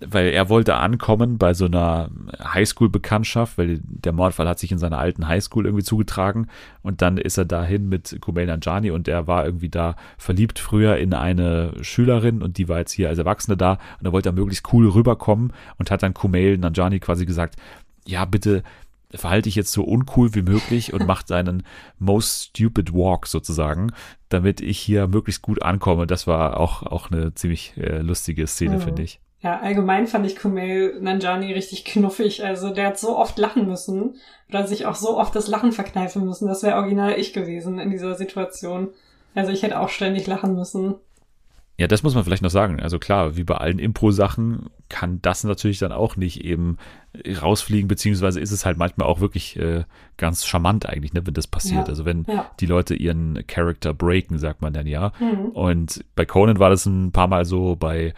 weil 0.00 0.28
er 0.28 0.48
wollte 0.48 0.76
ankommen 0.76 1.38
bei 1.38 1.54
so 1.54 1.64
einer 1.64 2.10
Highschool-Bekanntschaft, 2.42 3.58
weil 3.58 3.80
der 3.82 4.12
Mordfall 4.12 4.48
hat 4.48 4.58
sich 4.58 4.70
in 4.70 4.78
seiner 4.78 4.98
alten 4.98 5.26
Highschool 5.26 5.66
irgendwie 5.66 5.84
zugetragen 5.84 6.48
und 6.82 7.02
dann 7.02 7.18
ist 7.18 7.36
er 7.36 7.44
dahin 7.44 7.88
mit 7.88 8.18
Kumail 8.20 8.46
Nanjani 8.46 8.90
und 8.90 9.08
er 9.08 9.26
war 9.26 9.44
irgendwie 9.44 9.68
da 9.68 9.96
verliebt 10.16 10.58
früher 10.58 10.96
in 10.96 11.14
eine 11.14 11.72
Schülerin 11.82 12.42
und 12.42 12.58
die 12.58 12.68
war 12.68 12.78
jetzt 12.78 12.92
hier 12.92 13.08
als 13.08 13.18
Erwachsene 13.18 13.56
da 13.56 13.78
und 13.98 14.06
er 14.06 14.12
wollte 14.12 14.30
da 14.30 14.34
möglichst 14.34 14.72
cool 14.72 14.88
rüberkommen 14.88 15.52
und 15.78 15.90
hat 15.90 16.02
dann 16.02 16.14
Kumail 16.14 16.58
Nanjani 16.58 17.00
quasi 17.00 17.26
gesagt, 17.26 17.56
ja 18.06 18.24
bitte 18.24 18.62
verhalte 19.14 19.44
dich 19.44 19.54
jetzt 19.54 19.72
so 19.72 19.84
uncool 19.84 20.34
wie 20.34 20.42
möglich 20.42 20.92
und 20.92 21.06
mach 21.06 21.26
seinen 21.26 21.62
most 21.98 22.50
stupid 22.50 22.92
walk 22.92 23.26
sozusagen, 23.26 23.92
damit 24.28 24.60
ich 24.60 24.78
hier 24.78 25.08
möglichst 25.08 25.42
gut 25.42 25.62
ankomme. 25.62 26.06
Das 26.06 26.26
war 26.26 26.58
auch, 26.60 26.82
auch 26.82 27.10
eine 27.10 27.34
ziemlich 27.34 27.76
äh, 27.78 28.00
lustige 28.00 28.46
Szene, 28.46 28.76
mhm. 28.76 28.80
finde 28.82 29.02
ich. 29.02 29.20
Ja, 29.40 29.60
allgemein 29.60 30.08
fand 30.08 30.26
ich 30.26 30.36
Kumail 30.36 30.98
Nanjani 31.00 31.52
richtig 31.52 31.84
knuffig. 31.84 32.44
Also 32.44 32.70
der 32.70 32.88
hat 32.88 32.98
so 32.98 33.16
oft 33.16 33.38
lachen 33.38 33.66
müssen 33.66 34.16
oder 34.48 34.66
sich 34.66 34.86
auch 34.86 34.96
so 34.96 35.16
oft 35.16 35.34
das 35.36 35.48
Lachen 35.48 35.72
verkneifen 35.72 36.24
müssen. 36.24 36.48
Das 36.48 36.62
wäre 36.62 36.76
original 36.76 37.18
ich 37.18 37.32
gewesen 37.32 37.78
in 37.78 37.90
dieser 37.90 38.14
Situation. 38.14 38.88
Also 39.34 39.52
ich 39.52 39.62
hätte 39.62 39.78
auch 39.78 39.90
ständig 39.90 40.26
lachen 40.26 40.56
müssen. 40.56 40.96
Ja, 41.76 41.86
das 41.86 42.02
muss 42.02 42.16
man 42.16 42.24
vielleicht 42.24 42.42
noch 42.42 42.50
sagen. 42.50 42.80
Also 42.80 42.98
klar, 42.98 43.36
wie 43.36 43.44
bei 43.44 43.56
allen 43.56 43.78
Impro-Sachen 43.78 44.68
kann 44.88 45.22
das 45.22 45.44
natürlich 45.44 45.78
dann 45.78 45.92
auch 45.92 46.16
nicht 46.16 46.44
eben 46.44 46.76
rausfliegen, 47.24 47.86
beziehungsweise 47.86 48.40
ist 48.40 48.50
es 48.50 48.66
halt 48.66 48.78
manchmal 48.78 49.06
auch 49.06 49.20
wirklich 49.20 49.56
äh, 49.56 49.84
ganz 50.16 50.44
charmant 50.44 50.86
eigentlich, 50.86 51.12
ne, 51.12 51.24
wenn 51.24 51.34
das 51.34 51.46
passiert. 51.46 51.82
Ja, 51.82 51.90
also 51.90 52.04
wenn 52.04 52.24
ja. 52.26 52.50
die 52.58 52.66
Leute 52.66 52.96
ihren 52.96 53.46
Character 53.46 53.94
breaken, 53.94 54.38
sagt 54.38 54.60
man 54.60 54.72
dann 54.72 54.88
ja. 54.88 55.12
Mhm. 55.20 55.50
Und 55.50 56.04
bei 56.16 56.26
Conan 56.26 56.58
war 56.58 56.70
das 56.70 56.84
ein 56.86 57.12
paar 57.12 57.28
Mal 57.28 57.44
so, 57.44 57.76
bei 57.76 58.12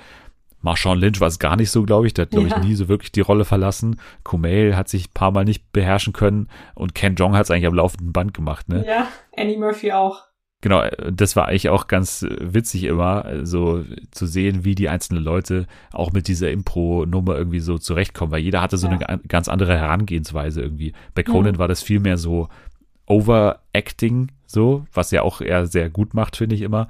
Marshawn 0.63 0.99
Lynch 0.99 1.21
war 1.21 1.29
es 1.29 1.39
gar 1.39 1.57
nicht 1.57 1.71
so, 1.71 1.83
glaube 1.85 2.07
ich. 2.07 2.15
Der 2.15 2.25
hat, 2.25 2.31
glaube 2.31 2.49
ja. 2.49 2.57
ich, 2.57 2.65
nie 2.65 2.75
so 2.75 2.89
wirklich 2.89 3.13
die 3.13 3.21
Rolle 3.21 3.45
verlassen. 3.45 4.01
Kumail 4.25 4.77
hat 4.77 4.89
sich 4.89 5.09
ein 5.09 5.15
paar 5.15 5.31
Mal 5.31 5.45
nicht 5.45 5.73
beherrschen 5.73 6.13
können 6.13 6.49
und 6.75 6.95
Ken 6.95 7.15
Jong 7.15 7.35
hat 7.35 7.45
es 7.45 7.51
eigentlich 7.51 7.67
am 7.67 7.75
laufenden 7.75 8.13
Band 8.13 8.35
gemacht, 8.35 8.69
ne? 8.69 8.85
Ja, 8.87 9.09
Annie 9.37 9.59
Murphy 9.59 9.93
auch. 9.93 10.31
Genau, 10.63 10.83
das 11.11 11.37
war 11.37 11.49
eigentlich 11.49 11.71
auch 11.71 11.87
ganz 11.87 12.27
witzig 12.39 12.85
immer, 12.85 13.47
so 13.47 13.83
zu 14.11 14.27
sehen, 14.27 14.63
wie 14.63 14.75
die 14.75 14.91
einzelnen 14.91 15.25
Leute 15.25 15.67
auch 15.91 16.13
mit 16.13 16.29
dieser 16.29 16.51
Impro-Nummer 16.51 17.35
irgendwie 17.35 17.61
so 17.61 17.79
zurechtkommen, 17.79 18.31
weil 18.31 18.43
jeder 18.43 18.61
hatte 18.61 18.77
so 18.77 18.87
ja. 18.87 18.99
eine 18.99 19.21
ganz 19.27 19.49
andere 19.49 19.79
Herangehensweise 19.79 20.61
irgendwie. 20.61 20.93
Bei 21.15 21.23
Conan 21.23 21.55
mhm. 21.55 21.59
war 21.59 21.69
das 21.69 21.83
viel 21.83 22.01
mehr 22.01 22.19
so 22.19 22.49
Overacting, 23.07 24.31
so, 24.47 24.85
was 24.93 25.11
ja 25.11 25.23
auch 25.23 25.41
er 25.41 25.67
sehr 25.67 25.89
gut 25.89 26.13
macht, 26.13 26.37
finde 26.37 26.55
ich 26.55 26.63
immer. 26.63 26.89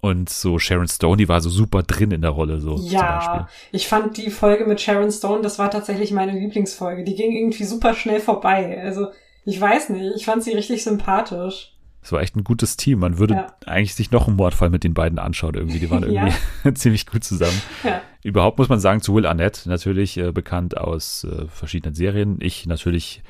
Und 0.00 0.30
so 0.30 0.58
Sharon 0.58 0.88
Stone, 0.88 1.18
die 1.18 1.28
war 1.28 1.40
so 1.42 1.50
super 1.50 1.82
drin 1.82 2.10
in 2.10 2.22
der 2.22 2.30
Rolle, 2.30 2.60
so. 2.60 2.76
Ja, 2.76 3.48
ich 3.70 3.86
fand 3.86 4.16
die 4.16 4.30
Folge 4.30 4.64
mit 4.64 4.80
Sharon 4.80 5.12
Stone, 5.12 5.42
das 5.42 5.58
war 5.58 5.70
tatsächlich 5.70 6.10
meine 6.10 6.32
Lieblingsfolge. 6.32 7.04
Die 7.04 7.14
ging 7.14 7.32
irgendwie 7.32 7.64
super 7.64 7.92
schnell 7.94 8.20
vorbei. 8.20 8.80
Also, 8.82 9.08
ich 9.44 9.60
weiß 9.60 9.90
nicht, 9.90 10.16
ich 10.16 10.24
fand 10.24 10.42
sie 10.42 10.52
richtig 10.52 10.84
sympathisch. 10.84 11.74
Es 12.02 12.12
war 12.12 12.22
echt 12.22 12.34
ein 12.34 12.44
gutes 12.44 12.78
Team. 12.78 13.00
Man 13.00 13.18
würde 13.18 13.34
ja. 13.34 13.46
eigentlich 13.66 13.94
sich 13.94 14.10
noch 14.10 14.26
einen 14.26 14.36
Mordfall 14.36 14.70
mit 14.70 14.84
den 14.84 14.94
beiden 14.94 15.18
anschauen 15.18 15.54
irgendwie. 15.54 15.78
Die 15.78 15.90
waren 15.90 16.02
irgendwie 16.10 16.32
ja. 16.64 16.74
ziemlich 16.74 17.06
gut 17.06 17.24
zusammen. 17.24 17.60
Ja. 17.84 18.00
Überhaupt 18.22 18.58
muss 18.58 18.68
man 18.68 18.80
sagen, 18.80 19.02
zu 19.02 19.14
Will 19.14 19.26
Arnett, 19.26 19.64
natürlich 19.66 20.16
äh, 20.16 20.32
bekannt 20.32 20.78
aus 20.78 21.24
äh, 21.24 21.46
verschiedenen 21.48 21.94
Serien. 21.94 22.38
Ich 22.40 22.66
natürlich 22.66 23.22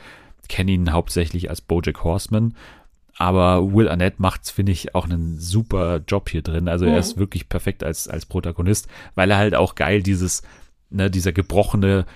kenne 0.48 0.72
ihn 0.72 0.92
hauptsächlich 0.92 1.50
als 1.50 1.60
Bojack 1.60 2.04
Horseman. 2.04 2.54
Aber 3.20 3.74
Will 3.74 3.88
Arnett 3.88 4.18
macht, 4.18 4.50
finde 4.50 4.72
ich, 4.72 4.94
auch 4.94 5.04
einen 5.04 5.38
super 5.38 6.00
Job 6.08 6.30
hier 6.30 6.40
drin. 6.40 6.68
Also 6.68 6.86
mhm. 6.86 6.92
er 6.92 6.98
ist 6.98 7.18
wirklich 7.18 7.50
perfekt 7.50 7.84
als, 7.84 8.08
als 8.08 8.24
Protagonist, 8.24 8.88
weil 9.14 9.30
er 9.30 9.36
halt 9.36 9.54
auch 9.54 9.74
geil 9.74 10.02
dieses 10.02 10.42
ne, 10.90 11.10
dieser 11.10 11.32
gebrochene 11.32 12.06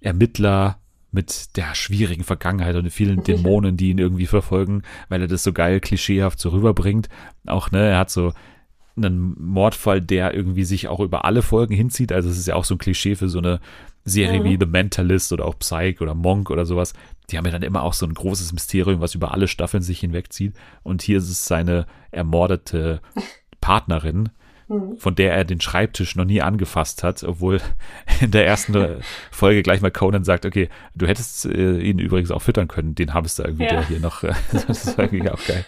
Ermittler 0.00 0.78
mit 1.10 1.56
der 1.56 1.74
schwierigen 1.74 2.24
Vergangenheit 2.24 2.76
und 2.76 2.90
vielen 2.90 3.22
Dämonen, 3.24 3.76
die 3.76 3.90
ihn 3.90 3.98
irgendwie 3.98 4.26
verfolgen, 4.26 4.82
weil 5.08 5.22
er 5.22 5.28
das 5.28 5.42
so 5.42 5.52
geil 5.52 5.80
klischeehaft 5.80 6.38
so 6.38 6.50
rüberbringt. 6.50 7.08
Auch, 7.46 7.70
ne, 7.70 7.88
er 7.90 7.98
hat 7.98 8.10
so 8.10 8.32
einen 8.96 9.34
Mordfall, 9.40 10.00
der 10.00 10.34
irgendwie 10.34 10.64
sich 10.64 10.86
auch 10.86 11.00
über 11.00 11.24
alle 11.24 11.42
Folgen 11.42 11.74
hinzieht. 11.74 12.12
Also 12.12 12.28
es 12.28 12.38
ist 12.38 12.46
ja 12.46 12.54
auch 12.54 12.64
so 12.64 12.76
ein 12.76 12.78
Klischee 12.78 13.16
für 13.16 13.28
so 13.28 13.38
eine 13.38 13.60
Serie 14.04 14.40
mhm. 14.40 14.44
wie 14.44 14.56
The 14.58 14.66
Mentalist 14.66 15.32
oder 15.32 15.46
auch 15.46 15.58
Psych 15.58 16.00
oder 16.00 16.14
Monk 16.14 16.50
oder 16.50 16.64
sowas. 16.64 16.94
Die 17.30 17.38
haben 17.38 17.46
ja 17.46 17.52
dann 17.52 17.62
immer 17.62 17.82
auch 17.82 17.94
so 17.94 18.06
ein 18.06 18.14
großes 18.14 18.52
Mysterium, 18.52 19.00
was 19.00 19.14
über 19.14 19.32
alle 19.32 19.48
Staffeln 19.48 19.82
sich 19.82 20.00
hinwegzieht. 20.00 20.54
Und 20.82 21.02
hier 21.02 21.18
ist 21.18 21.30
es 21.30 21.46
seine 21.46 21.86
ermordete 22.10 23.00
Partnerin, 23.60 24.30
Mhm. 24.66 24.96
von 24.96 25.14
der 25.14 25.34
er 25.34 25.44
den 25.44 25.60
Schreibtisch 25.60 26.16
noch 26.16 26.24
nie 26.24 26.40
angefasst 26.40 27.02
hat, 27.02 27.22
obwohl 27.22 27.60
in 28.20 28.30
der 28.30 28.46
ersten 28.46 28.96
Folge 29.30 29.62
gleich 29.62 29.82
mal 29.82 29.90
Conan 29.90 30.24
sagt, 30.24 30.46
okay, 30.46 30.70
du 30.94 31.06
hättest 31.06 31.44
äh, 31.44 31.78
ihn 31.80 31.98
übrigens 31.98 32.30
auch 32.30 32.40
füttern 32.40 32.66
können, 32.66 32.94
den 32.94 33.12
Hamster 33.12 33.44
irgendwie, 33.44 33.64
ja. 33.64 33.70
der 33.72 33.88
hier 33.88 34.00
noch, 34.00 34.22
äh, 34.22 34.32
das 34.66 34.96
war 34.96 35.04
irgendwie 35.04 35.30
auch 35.30 35.44
geil. 35.46 35.66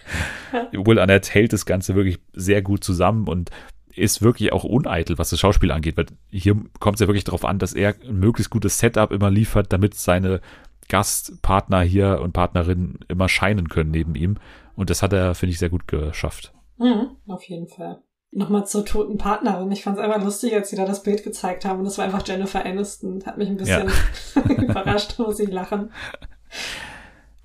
Will 0.71 0.97
Arnett 0.99 1.31
hält 1.33 1.53
das 1.53 1.67
Ganze 1.67 1.93
wirklich 1.93 2.17
sehr 2.33 2.63
gut 2.63 2.83
zusammen 2.83 3.27
und 3.27 3.51
ist 3.95 4.21
wirklich 4.21 4.51
auch 4.53 4.63
uneitel, 4.63 5.17
was 5.17 5.29
das 5.31 5.39
Schauspiel 5.39 5.71
angeht, 5.71 5.97
weil 5.97 6.05
hier 6.29 6.55
kommt 6.79 6.95
es 6.95 7.01
ja 7.01 7.07
wirklich 7.07 7.23
darauf 7.23 7.45
an, 7.45 7.59
dass 7.59 7.73
er 7.73 7.95
ein 8.07 8.19
möglichst 8.19 8.51
gutes 8.51 8.79
Setup 8.79 9.11
immer 9.11 9.31
liefert, 9.31 9.73
damit 9.73 9.95
seine 9.95 10.41
Gastpartner 10.89 11.81
hier 11.81 12.21
und 12.21 12.33
Partnerinnen 12.33 12.99
immer 13.07 13.29
scheinen 13.29 13.69
können 13.69 13.91
neben 13.91 14.15
ihm. 14.15 14.37
Und 14.75 14.89
das 14.89 15.01
hat 15.01 15.13
er, 15.13 15.35
finde 15.35 15.53
ich, 15.53 15.59
sehr 15.59 15.69
gut 15.69 15.87
geschafft. 15.87 16.53
Mhm, 16.77 17.09
auf 17.27 17.43
jeden 17.43 17.67
Fall. 17.67 18.01
Nochmal 18.31 18.67
zur 18.67 18.85
toten 18.85 19.17
Partnerin. 19.17 19.71
Ich 19.71 19.83
fand 19.83 19.97
es 19.97 20.03
einfach 20.03 20.23
lustig, 20.23 20.53
als 20.53 20.69
sie 20.69 20.75
da 20.75 20.85
das 20.85 21.03
Bild 21.03 21.23
gezeigt 21.23 21.65
haben. 21.65 21.79
Und 21.79 21.85
das 21.85 21.97
war 21.97 22.05
einfach 22.05 22.25
Jennifer 22.25 22.65
Aniston. 22.65 23.23
Hat 23.25 23.37
mich 23.37 23.49
ein 23.49 23.57
bisschen 23.57 23.89
ja. 24.35 24.41
überrascht, 24.61 25.17
muss 25.17 25.39
ich 25.39 25.49
lachen. 25.49 25.91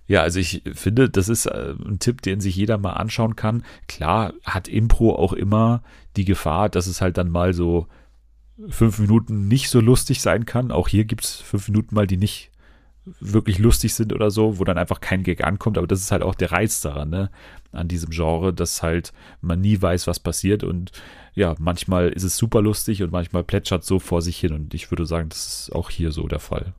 Ja, 0.07 0.21
also 0.23 0.41
ich 0.41 0.63
finde, 0.75 1.09
das 1.09 1.29
ist 1.29 1.47
äh, 1.47 1.75
ein 1.87 1.99
Tipp, 1.99 2.21
den 2.23 2.41
sich 2.41 2.57
jeder 2.57 2.77
mal 2.77 2.93
anschauen 2.93 3.37
kann. 3.37 3.65
Klar 3.89 4.35
hat 4.45 4.69
Impro 4.69 5.15
auch 5.15 5.33
immer 5.33 5.83
die 6.17 6.25
Gefahr, 6.25 6.69
dass 6.69 6.87
es 6.87 7.01
halt 7.01 7.17
dann 7.17 7.31
mal 7.31 7.55
so 7.55 7.87
fünf 8.69 8.99
Minuten 8.99 9.49
nicht 9.49 9.71
so 9.71 9.81
lustig 9.81 10.21
sein 10.21 10.45
kann. 10.45 10.71
Auch 10.71 10.89
hier 10.89 11.05
gibt 11.05 11.25
es 11.25 11.37
fünf 11.37 11.69
Minuten 11.69 11.95
mal, 11.95 12.07
die 12.07 12.17
nicht 12.17 12.52
wirklich 13.05 13.59
lustig 13.59 13.95
sind 13.95 14.13
oder 14.13 14.31
so, 14.31 14.59
wo 14.59 14.65
dann 14.65 14.79
einfach 14.79 15.01
kein 15.01 15.23
Gag 15.23 15.45
ankommt. 15.45 15.79
Aber 15.79 15.87
das 15.87 16.01
ist 16.01 16.13
halt 16.13 16.23
auch 16.23 16.35
der 16.35 16.53
Reiz 16.53 16.81
daran, 16.81 17.11
ne? 17.11 17.31
An 17.73 17.89
diesem 17.89 18.11
Genre, 18.11 18.53
dass 18.53 18.83
halt 18.83 19.13
man 19.41 19.61
nie 19.61 19.81
weiß, 19.81 20.07
was 20.07 20.21
passiert. 20.21 20.63
Und 20.63 20.93
ja, 21.35 21.55
manchmal 21.59 22.11
ist 22.11 22.23
es 22.23 22.37
super 22.37 22.63
lustig 22.63 23.03
und 23.03 23.11
manchmal 23.11 23.45
plätschert 23.45 23.85
so 23.85 23.99
vor 23.99 24.23
sich 24.23 24.39
hin. 24.39 24.53
Und 24.53 24.75
ich 24.75 24.91
würde 24.91 25.07
sagen, 25.07 25.29
das 25.31 25.47
ist 25.47 25.75
auch 25.75 25.91
hier 25.91 26.13
so 26.13 26.29
der 26.29 26.39
Fall. 26.39 26.75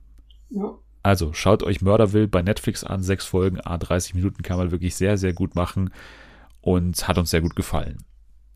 Ja. 0.49 0.75
Also 1.01 1.33
schaut 1.33 1.63
euch 1.63 1.81
Mörderwill 1.81 2.27
bei 2.27 2.41
Netflix 2.41 2.83
an. 2.83 3.03
Sechs 3.03 3.25
Folgen, 3.25 3.59
a 3.59 3.77
30 3.77 4.15
Minuten 4.15 4.43
kann 4.43 4.57
man 4.57 4.71
wirklich 4.71 4.95
sehr, 4.95 5.17
sehr 5.17 5.33
gut 5.33 5.55
machen 5.55 5.89
und 6.61 7.07
hat 7.07 7.17
uns 7.17 7.31
sehr 7.31 7.41
gut 7.41 7.57
gefallen. 7.57 7.97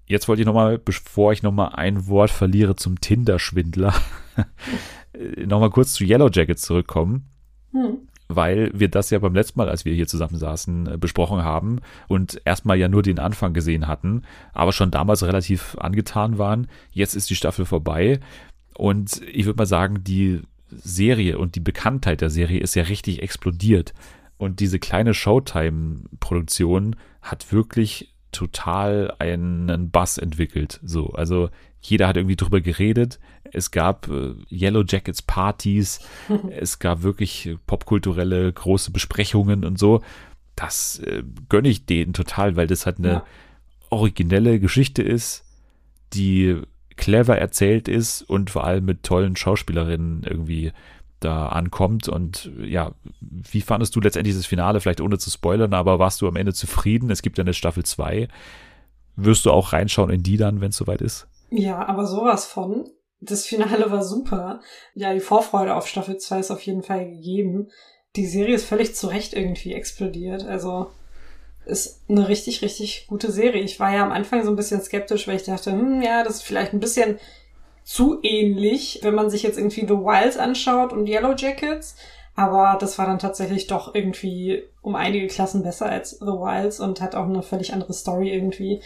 Jetzt 0.06 0.30
wollte 0.30 0.42
ich 0.42 0.46
nochmal, 0.46 0.78
bevor 0.78 1.34
ich 1.34 1.44
nochmal 1.44 1.74
ein 1.76 2.08
Wort 2.08 2.32
verliere 2.32 2.78
zum 2.78 3.02
Tinder-Schwindler, 3.02 3.94
nochmal 5.46 5.70
kurz 5.70 5.94
zu 5.94 6.06
Yellow 6.06 6.30
Jacket 6.32 6.60
zurückkommen. 6.60 7.30
Hm. 7.78 7.98
Weil 8.30 8.72
wir 8.74 8.90
das 8.90 9.10
ja 9.10 9.20
beim 9.20 9.36
letzten 9.36 9.58
Mal, 9.58 9.70
als 9.70 9.86
wir 9.86 9.94
hier 9.94 10.08
zusammen 10.08 10.38
saßen, 10.38 10.94
äh, 10.94 10.98
besprochen 10.98 11.44
haben 11.44 11.80
und 12.08 12.42
erstmal 12.44 12.78
ja 12.78 12.90
nur 12.90 13.02
den 13.02 13.20
Anfang 13.20 13.54
gesehen 13.54 13.88
hatten, 13.88 14.24
aber 14.54 14.74
schon 14.74 14.92
damals 14.92 15.24
relativ 15.24 15.78
angetan 15.80 16.38
waren. 16.38 16.68
Jetzt 16.92 17.16
ist 17.16 17.30
die 17.30 17.36
Staffel 17.36 17.66
vorbei 17.66 18.20
und 18.74 19.22
ich 19.32 19.46
würde 19.46 19.58
mal 19.58 19.66
sagen, 19.66 20.04
die 20.04 20.42
Serie 20.70 21.38
und 21.38 21.56
die 21.56 21.62
Bekanntheit 21.62 22.20
der 22.20 22.30
Serie 22.30 22.60
ist 22.60 22.76
ja 22.76 22.84
richtig 22.84 23.22
explodiert. 23.22 23.94
Und 24.38 24.60
diese 24.60 24.78
kleine 24.78 25.14
Showtime-Produktion 25.14 26.96
hat 27.22 27.52
wirklich 27.52 28.14
total 28.32 29.14
einen 29.20 29.90
Bass 29.90 30.18
entwickelt. 30.18 30.80
So, 30.84 31.08
also 31.10 31.50
jeder 31.82 32.08
hat 32.08 32.18
irgendwie 32.18 32.36
drüber 32.36 32.62
geredet. 32.62 33.20
Es 33.54 33.72
gab 33.72 34.08
äh, 34.10 34.34
Yellow 34.52 34.84
Jackets 34.88 35.22
Partys. 35.22 36.00
es 36.50 36.80
gab 36.80 37.04
wirklich 37.04 37.56
popkulturelle 37.68 38.52
große 38.52 38.92
Besprechungen 38.92 39.64
und 39.64 39.80
so. 39.80 40.02
Das 40.56 41.00
äh, 41.00 41.24
gönne 41.50 41.70
ich 41.70 41.86
denen 41.86 42.14
total, 42.14 42.56
weil 42.56 42.68
das 42.68 42.86
halt 42.86 43.00
eine 43.00 43.12
ja. 43.12 43.26
originelle 43.90 44.60
Geschichte 44.60 45.04
ist, 45.04 45.46
die 46.14 46.62
clever 46.96 47.38
erzählt 47.38 47.88
ist 47.88 48.24
und 48.24 48.50
vor 48.50 48.64
allem 48.64 48.86
mit 48.86 49.04
tollen 49.04 49.36
Schauspielerinnen 49.36 50.24
irgendwie 50.24 50.72
da 51.20 51.48
ankommt. 51.48 52.08
Und 52.10 52.52
ja, 52.62 52.92
wie 53.22 53.62
fandest 53.62 53.96
du 53.96 54.02
letztendlich 54.02 54.36
das 54.36 54.46
Finale? 54.46 54.82
Vielleicht 54.82 55.02
ohne 55.02 55.18
zu 55.18 55.30
spoilern, 55.30 55.74
aber 55.74 56.00
warst 56.00 56.22
du 56.22 56.28
am 56.28 56.36
Ende 56.36 56.54
zufrieden? 56.54 57.10
Es 57.10 57.22
gibt 57.22 57.38
ja 57.38 57.44
eine 57.44 57.54
Staffel 57.54 57.84
2. 57.84 58.28
Wirst 59.16 59.46
du 59.46 59.52
auch 59.52 59.74
reinschauen 59.74 60.10
in 60.10 60.24
die 60.24 60.38
dann, 60.38 60.62
wenn 60.62 60.70
es 60.70 60.78
soweit 60.78 61.02
ist? 61.02 61.28
Ja, 61.50 61.88
aber 61.88 62.06
sowas 62.06 62.46
von. 62.46 62.86
Das 63.20 63.46
Finale 63.46 63.90
war 63.92 64.04
super. 64.04 64.62
Ja, 64.94 65.14
die 65.14 65.20
Vorfreude 65.20 65.76
auf 65.76 65.88
Staffel 65.88 66.18
2 66.18 66.40
ist 66.40 66.52
auf 66.52 66.62
jeden 66.62 66.84
Fall 66.84 67.06
gegeben. 67.06 67.70
Die 68.16 68.28
Serie 68.28 68.56
ist 68.56 68.66
völlig 68.66 68.96
zu 68.96 69.08
Recht 69.08 69.34
irgendwie 69.34 69.74
explodiert. 69.74 70.46
Also 70.46 70.92
ist 71.66 72.04
eine 72.10 72.28
richtig, 72.28 72.62
richtig 72.62 73.08
gute 73.08 73.32
Serie. 73.32 73.62
Ich 73.62 73.80
war 73.80 73.94
ja 73.94 74.04
am 74.04 74.12
Anfang 74.12 74.44
so 74.44 74.50
ein 74.50 74.56
bisschen 74.56 74.82
skeptisch, 74.82 75.28
weil 75.28 75.36
ich 75.36 75.44
dachte, 75.44 75.72
hm, 75.72 76.02
ja, 76.02 76.24
das 76.24 76.38
ist 76.38 76.44
vielleicht 76.44 76.74
ein 76.74 76.80
bisschen 76.80 77.20
zu 77.84 78.20
ähnlich, 78.22 79.00
wenn 79.02 79.16
man 79.16 79.30
sich 79.30 79.44
jetzt 79.44 79.58
irgendwie 79.58 79.82
The 79.82 79.94
Wilds 79.94 80.38
anschaut 80.38 80.94
und 80.94 81.08
Yellow 81.08 81.34
Jackets. 81.36 81.96
Aber 82.36 82.78
das 82.80 82.98
war 83.00 83.08
dann 83.08 83.20
tatsächlich 83.20 83.68
doch 83.68 83.96
irgendwie 83.96 84.64
um 84.82 84.96
einige 84.96 85.28
Klassen 85.28 85.64
besser 85.64 85.88
als 85.88 86.12
The 86.12 86.26
Wilds 86.26 86.80
und 86.80 87.02
hat 87.02 87.16
auch 87.16 87.26
eine 87.26 87.42
völlig 87.42 87.74
andere 87.74 87.94
Story 87.94 88.32
irgendwie. 88.32 88.82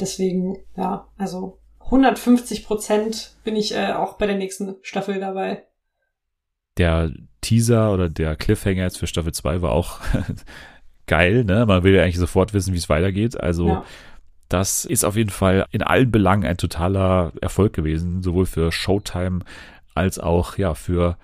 Deswegen, 0.00 0.58
ja, 0.76 1.06
also 1.16 1.58
150 1.86 2.66
Prozent 2.66 3.36
bin 3.44 3.56
ich 3.56 3.74
äh, 3.74 3.92
auch 3.92 4.14
bei 4.14 4.26
der 4.26 4.36
nächsten 4.36 4.76
Staffel 4.82 5.20
dabei. 5.20 5.64
Der 6.78 7.12
Teaser 7.40 7.92
oder 7.92 8.08
der 8.08 8.36
Cliffhanger 8.36 8.82
jetzt 8.82 8.98
für 8.98 9.06
Staffel 9.06 9.32
2 9.32 9.62
war 9.62 9.72
auch 9.72 10.00
geil, 11.06 11.44
ne? 11.44 11.64
Man 11.64 11.84
will 11.84 11.94
ja 11.94 12.02
eigentlich 12.02 12.18
sofort 12.18 12.52
wissen, 12.54 12.74
wie 12.74 12.78
es 12.78 12.88
weitergeht. 12.88 13.40
Also 13.40 13.68
ja. 13.68 13.84
das 14.48 14.84
ist 14.84 15.04
auf 15.04 15.16
jeden 15.16 15.30
Fall 15.30 15.66
in 15.70 15.82
allen 15.82 16.10
Belangen 16.10 16.44
ein 16.44 16.56
totaler 16.56 17.32
Erfolg 17.40 17.72
gewesen, 17.72 18.22
sowohl 18.22 18.46
für 18.46 18.72
Showtime 18.72 19.40
als 19.94 20.18
auch 20.18 20.58
ja 20.58 20.74
für 20.74 21.16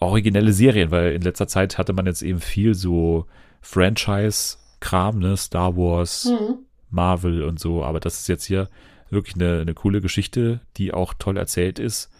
originelle 0.00 0.52
Serien, 0.52 0.90
weil 0.90 1.12
in 1.12 1.22
letzter 1.22 1.46
Zeit 1.46 1.78
hatte 1.78 1.92
man 1.92 2.06
jetzt 2.06 2.22
eben 2.22 2.40
viel 2.40 2.74
so 2.74 3.26
Franchise-Kram, 3.60 5.20
ne? 5.20 5.36
Star 5.36 5.76
Wars, 5.76 6.24
mhm. 6.24 6.58
Marvel 6.90 7.44
und 7.44 7.60
so, 7.60 7.84
aber 7.84 8.00
das 8.00 8.18
ist 8.18 8.28
jetzt 8.28 8.44
hier 8.44 8.68
wirklich 9.12 9.36
eine, 9.36 9.60
eine 9.60 9.74
coole 9.74 10.00
Geschichte, 10.00 10.60
die 10.76 10.92
auch 10.92 11.14
toll 11.14 11.36
erzählt 11.36 11.78
ist 11.78 12.10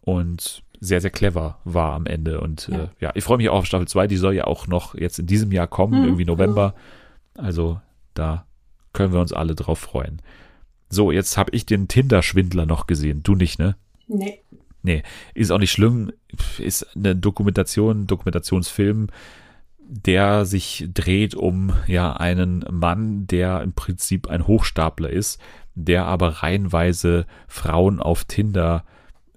und 0.00 0.62
sehr, 0.80 1.00
sehr 1.00 1.10
clever 1.10 1.60
war 1.64 1.92
am 1.94 2.06
Ende. 2.06 2.40
Und 2.40 2.68
ja, 2.68 2.84
äh, 2.84 2.88
ja 3.00 3.12
ich 3.14 3.24
freue 3.24 3.38
mich 3.38 3.48
auch 3.48 3.58
auf 3.58 3.66
Staffel 3.66 3.88
2, 3.88 4.08
die 4.08 4.16
soll 4.16 4.34
ja 4.34 4.44
auch 4.44 4.66
noch 4.66 4.94
jetzt 4.94 5.18
in 5.18 5.26
diesem 5.26 5.52
Jahr 5.52 5.68
kommen, 5.68 5.94
hm. 5.94 6.04
irgendwie 6.04 6.24
November. 6.24 6.74
Also 7.34 7.80
da 8.14 8.46
können 8.92 9.12
wir 9.12 9.20
uns 9.20 9.32
alle 9.32 9.54
drauf 9.54 9.78
freuen. 9.78 10.20
So, 10.90 11.10
jetzt 11.10 11.38
habe 11.38 11.52
ich 11.52 11.64
den 11.64 11.88
Tinder-Schwindler 11.88 12.66
noch 12.66 12.86
gesehen. 12.86 13.22
Du 13.22 13.34
nicht, 13.34 13.58
ne? 13.58 13.76
Nee. 14.08 14.42
Nee, 14.82 15.04
ist 15.34 15.52
auch 15.52 15.58
nicht 15.58 15.70
schlimm. 15.70 16.12
Ist 16.58 16.96
eine 16.96 17.14
Dokumentation, 17.14 18.08
Dokumentationsfilm, 18.08 19.06
der 19.78 20.44
sich 20.44 20.88
dreht 20.92 21.34
um 21.34 21.72
ja 21.86 22.14
einen 22.14 22.64
Mann, 22.70 23.26
der 23.26 23.62
im 23.62 23.72
Prinzip 23.72 24.28
ein 24.28 24.46
Hochstapler 24.46 25.10
ist, 25.10 25.40
der 25.74 26.06
aber 26.06 26.42
reihenweise 26.42 27.26
Frauen 27.48 28.00
auf 28.00 28.24
Tinder 28.24 28.84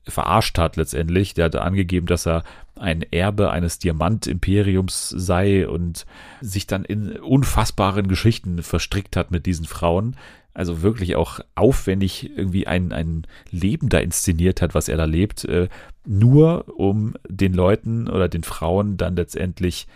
verarscht 0.07 0.57
hat 0.57 0.75
letztendlich. 0.75 1.33
Der 1.33 1.45
hatte 1.45 1.61
angegeben, 1.61 2.07
dass 2.07 2.27
er 2.27 2.43
ein 2.75 3.01
Erbe 3.01 3.51
eines 3.51 3.79
Diamantimperiums 3.79 5.09
sei 5.09 5.67
und 5.67 6.05
sich 6.41 6.67
dann 6.67 6.85
in 6.85 7.17
unfassbaren 7.17 8.07
Geschichten 8.07 8.61
verstrickt 8.61 9.15
hat 9.15 9.31
mit 9.31 9.45
diesen 9.45 9.65
Frauen. 9.65 10.15
Also 10.53 10.81
wirklich 10.81 11.15
auch 11.15 11.39
aufwendig 11.55 12.31
irgendwie 12.37 12.65
ein, 12.67 12.91
ein 12.93 13.27
Leben 13.51 13.89
da 13.89 13.99
inszeniert 13.99 14.61
hat, 14.61 14.73
was 14.73 14.87
er 14.87 14.97
da 14.97 15.05
lebt, 15.05 15.43
äh, 15.45 15.67
nur 16.05 16.79
um 16.79 17.15
den 17.27 17.53
Leuten 17.53 18.07
oder 18.07 18.29
den 18.29 18.43
Frauen 18.43 18.95
dann 18.95 19.15
letztendlich, 19.15 19.87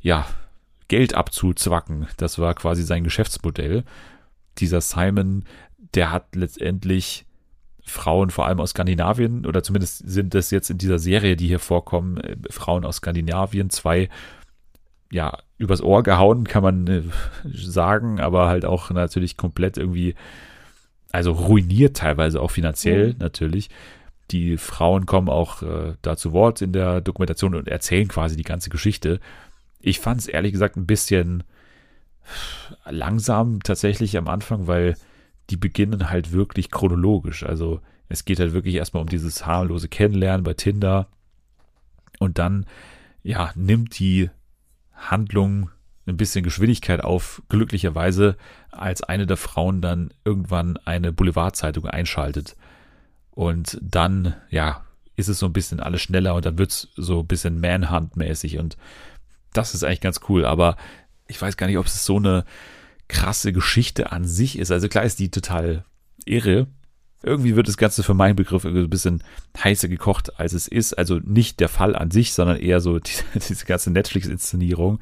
ja, 0.00 0.26
Geld 0.88 1.14
abzuzwacken. 1.14 2.06
Das 2.18 2.38
war 2.38 2.54
quasi 2.54 2.82
sein 2.82 3.04
Geschäftsmodell. 3.04 3.84
Dieser 4.58 4.80
Simon 4.80 5.44
der 5.94 6.10
hat 6.10 6.34
letztendlich 6.34 7.26
Frauen 7.86 8.30
vor 8.30 8.46
allem 8.46 8.60
aus 8.60 8.70
Skandinavien, 8.70 9.46
oder 9.46 9.62
zumindest 9.62 10.08
sind 10.08 10.34
das 10.34 10.50
jetzt 10.50 10.70
in 10.70 10.78
dieser 10.78 10.98
Serie, 10.98 11.36
die 11.36 11.48
hier 11.48 11.58
vorkommen, 11.58 12.16
äh, 12.18 12.36
Frauen 12.50 12.84
aus 12.84 12.96
Skandinavien, 12.96 13.70
zwei, 13.70 14.08
ja, 15.12 15.38
übers 15.58 15.82
Ohr 15.82 16.02
gehauen, 16.02 16.44
kann 16.44 16.62
man 16.62 16.86
äh, 16.86 17.02
sagen, 17.52 18.20
aber 18.20 18.48
halt 18.48 18.64
auch 18.64 18.90
natürlich 18.90 19.36
komplett 19.36 19.76
irgendwie, 19.76 20.14
also 21.12 21.32
ruiniert 21.32 21.96
teilweise 21.98 22.40
auch 22.40 22.50
finanziell 22.50 23.12
mhm. 23.12 23.18
natürlich. 23.18 23.68
Die 24.30 24.56
Frauen 24.56 25.04
kommen 25.04 25.28
auch 25.28 25.62
äh, 25.62 25.94
da 26.00 26.16
zu 26.16 26.32
Wort 26.32 26.62
in 26.62 26.72
der 26.72 27.02
Dokumentation 27.02 27.54
und 27.54 27.68
erzählen 27.68 28.08
quasi 28.08 28.36
die 28.36 28.42
ganze 28.42 28.70
Geschichte. 28.70 29.20
Ich 29.80 30.00
fand 30.00 30.20
es 30.20 30.26
ehrlich 30.26 30.52
gesagt 30.52 30.76
ein 30.76 30.86
bisschen 30.86 31.44
langsam 32.86 33.62
tatsächlich 33.62 34.16
am 34.16 34.28
Anfang, 34.28 34.66
weil 34.66 34.96
die 35.50 35.56
beginnen 35.56 36.10
halt 36.10 36.32
wirklich 36.32 36.70
chronologisch. 36.70 37.44
Also 37.44 37.80
es 38.08 38.24
geht 38.24 38.38
halt 38.40 38.52
wirklich 38.52 38.74
erstmal 38.74 39.02
um 39.02 39.08
dieses 39.08 39.46
harmlose 39.46 39.88
Kennenlernen 39.88 40.44
bei 40.44 40.54
Tinder. 40.54 41.08
Und 42.18 42.38
dann, 42.38 42.66
ja, 43.22 43.52
nimmt 43.54 43.98
die 43.98 44.30
Handlung 44.92 45.70
ein 46.06 46.16
bisschen 46.16 46.44
Geschwindigkeit 46.44 47.02
auf, 47.02 47.42
glücklicherweise, 47.48 48.36
als 48.70 49.02
eine 49.02 49.26
der 49.26 49.36
Frauen 49.36 49.80
dann 49.80 50.12
irgendwann 50.24 50.76
eine 50.84 51.12
Boulevardzeitung 51.12 51.86
einschaltet. 51.86 52.56
Und 53.30 53.78
dann, 53.82 54.34
ja, 54.50 54.84
ist 55.16 55.28
es 55.28 55.38
so 55.38 55.46
ein 55.46 55.52
bisschen 55.52 55.80
alles 55.80 56.02
schneller 56.02 56.34
und 56.34 56.44
dann 56.44 56.58
wird 56.58 56.70
es 56.70 56.88
so 56.96 57.20
ein 57.20 57.26
bisschen 57.26 57.60
Manhunt-mäßig 57.60 58.58
und 58.58 58.76
das 59.52 59.74
ist 59.74 59.84
eigentlich 59.84 60.00
ganz 60.00 60.20
cool, 60.28 60.44
aber 60.44 60.76
ich 61.28 61.40
weiß 61.40 61.56
gar 61.56 61.66
nicht, 61.68 61.78
ob 61.78 61.86
es 61.86 62.04
so 62.04 62.16
eine 62.16 62.44
krasse 63.08 63.52
Geschichte 63.52 64.12
an 64.12 64.24
sich 64.24 64.58
ist. 64.58 64.70
Also 64.70 64.88
klar 64.88 65.04
ist 65.04 65.18
die 65.18 65.30
total 65.30 65.84
irre. 66.24 66.66
Irgendwie 67.22 67.56
wird 67.56 67.68
das 67.68 67.76
Ganze 67.78 68.02
für 68.02 68.14
meinen 68.14 68.36
Begriff 68.36 68.64
ein 68.64 68.90
bisschen 68.90 69.22
heißer 69.62 69.88
gekocht, 69.88 70.38
als 70.38 70.52
es 70.52 70.68
ist. 70.68 70.96
Also 70.96 71.20
nicht 71.24 71.60
der 71.60 71.68
Fall 71.68 71.96
an 71.96 72.10
sich, 72.10 72.34
sondern 72.34 72.58
eher 72.58 72.80
so 72.80 72.98
die, 73.00 73.12
diese 73.34 73.64
ganze 73.64 73.90
Netflix-Inszenierung. 73.90 75.00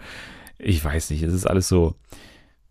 Ich 0.58 0.84
weiß 0.84 1.10
nicht, 1.10 1.22
es 1.22 1.32
ist 1.32 1.46
alles 1.46 1.68
so, 1.68 1.96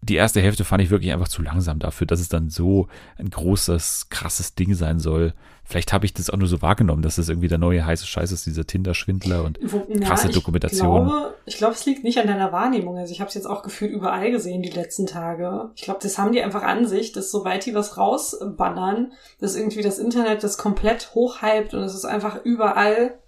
die 0.04 0.16
erste 0.16 0.41
Hälfte 0.41 0.66
fand 0.66 0.82
ich 0.82 0.89
wirklich 0.89 1.12
einfach 1.12 1.28
zu 1.28 1.43
langsam 1.43 1.78
dafür, 1.78 2.08
dass 2.08 2.20
es 2.20 2.30
dann 2.30 2.49
so 2.49 2.88
ein 3.18 3.30
großes, 3.30 4.10
krasses 4.10 4.56
Ding 4.56 4.74
sein 4.74 4.99
soll. 4.99 5.34
Vielleicht 5.64 5.93
habe 5.93 6.06
ich 6.06 6.14
das 6.14 6.32
auch 6.32 6.38
nur 6.38 6.47
so 6.47 6.62
wahrgenommen, 6.62 7.04
dass 7.04 7.16
das 7.16 7.30
irgendwie 7.30 7.47
der 7.47 7.60
neue 7.60 7.86
heiße 7.86 8.08
Scheiß 8.08 8.32
ist, 8.32 8.47
dieser 8.47 8.66
Tinder-Schwindler 8.66 9.43
und 9.43 9.60
krasse 10.02 10.28
ja, 10.28 10.34
Dokumentation. 10.34 11.06
Ich 11.06 11.08
glaube, 11.08 11.34
ich 11.45 11.58
glaube, 11.58 11.74
es 11.76 11.86
liegt 11.86 12.04
nicht 12.04 12.18
an 12.18 12.28
deiner 12.28 12.52
Wahrnehmung. 12.52 12.97
Also 12.97 13.14
ich 13.14 13.22
habe 13.22 13.30
es 13.30 13.36
jetzt 13.36 13.45
auch 13.45 13.62
gefühlt 13.62 13.91
überall 13.91 14.32
gesehen 14.32 14.64
die 14.64 14.72
letzten 14.72 15.06
Tage. 15.06 15.70
Ich 15.76 15.84
glaube, 15.84 15.99
das 16.02 16.18
haben 16.18 16.32
die 16.32 16.41
einfach 16.41 16.64
an 16.64 16.88
sich, 16.88 17.12
dass 17.12 17.30
sobald 17.30 17.66
die 17.66 17.76
was 17.76 17.97
rausballern, 17.97 19.14
dass 19.39 19.56
irgendwie 19.56 19.84
das 19.84 19.99
Internet 19.99 20.43
das 20.43 20.58
komplett 20.58 21.14
hochhypt 21.14 21.76
und 21.76 21.84
es 21.84 21.93
ist 21.93 22.06
einfach 22.06 22.43
überall. 22.43 23.20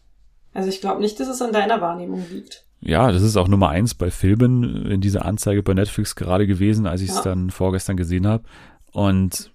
Also 0.53 0.69
ich 0.69 0.81
glaube 0.81 1.01
nicht, 1.01 1.19
dass 1.19 1.27
es 1.27 1.41
an 1.41 1.53
deiner 1.53 1.81
Wahrnehmung 1.81 2.25
liegt 2.29 2.65
ja, 2.85 3.11
das 3.11 3.21
ist 3.21 3.37
auch 3.37 3.47
Nummer 3.47 3.69
eins 3.69 3.93
bei 3.93 4.11
Filmen 4.11 4.85
in 4.85 5.01
dieser 5.01 5.25
Anzeige 5.25 5.63
bei 5.63 5.73
Netflix 5.73 6.15
gerade 6.15 6.45
gewesen, 6.47 6.85
als 6.85 7.01
ich 7.01 7.09
es 7.09 7.17
ja. 7.17 7.21
dann 7.23 7.49
vorgestern 7.49 7.97
gesehen 7.97 8.27
habe. 8.27 8.43
Und 8.91 9.51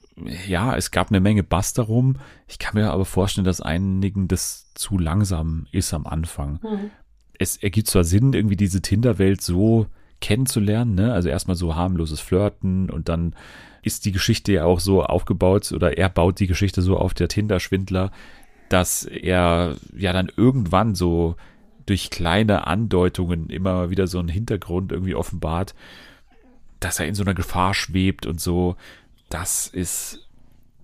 ja, 0.46 0.74
es 0.76 0.90
gab 0.90 1.10
eine 1.10 1.20
Menge 1.20 1.42
Bass 1.42 1.74
darum. 1.74 2.16
Ich 2.46 2.58
kann 2.58 2.74
mir 2.74 2.90
aber 2.90 3.04
vorstellen, 3.04 3.44
dass 3.44 3.60
einigen 3.60 4.28
das 4.28 4.72
zu 4.74 4.98
langsam 4.98 5.66
ist 5.72 5.92
am 5.92 6.06
Anfang. 6.06 6.58
Mhm. 6.62 6.90
Es 7.38 7.56
ergibt 7.56 7.88
zwar 7.88 8.04
Sinn, 8.04 8.32
irgendwie 8.32 8.56
diese 8.56 8.82
Tinder-Welt 8.82 9.42
so 9.42 9.86
kennenzulernen, 10.20 10.94
ne? 10.94 11.12
Also 11.12 11.28
erstmal 11.28 11.56
so 11.56 11.76
harmloses 11.76 12.18
Flirten 12.18 12.90
und 12.90 13.08
dann 13.08 13.36
ist 13.82 14.06
die 14.06 14.12
Geschichte 14.12 14.52
ja 14.52 14.64
auch 14.64 14.80
so 14.80 15.04
aufgebaut 15.04 15.70
oder 15.70 15.96
er 15.96 16.08
baut 16.08 16.40
die 16.40 16.48
Geschichte 16.48 16.82
so 16.82 16.96
auf 16.96 17.14
der 17.14 17.28
Tinder-Schwindler, 17.28 18.10
dass 18.68 19.04
er 19.04 19.76
ja 19.96 20.12
dann 20.12 20.30
irgendwann 20.36 20.96
so 20.96 21.36
durch 21.88 22.10
kleine 22.10 22.66
Andeutungen 22.66 23.48
immer 23.48 23.90
wieder 23.90 24.06
so 24.06 24.18
einen 24.18 24.28
Hintergrund 24.28 24.92
irgendwie 24.92 25.14
offenbart, 25.14 25.74
dass 26.80 27.00
er 27.00 27.06
in 27.06 27.14
so 27.14 27.22
einer 27.22 27.34
Gefahr 27.34 27.74
schwebt 27.74 28.26
und 28.26 28.40
so. 28.40 28.76
Das 29.30 29.66
ist 29.66 30.26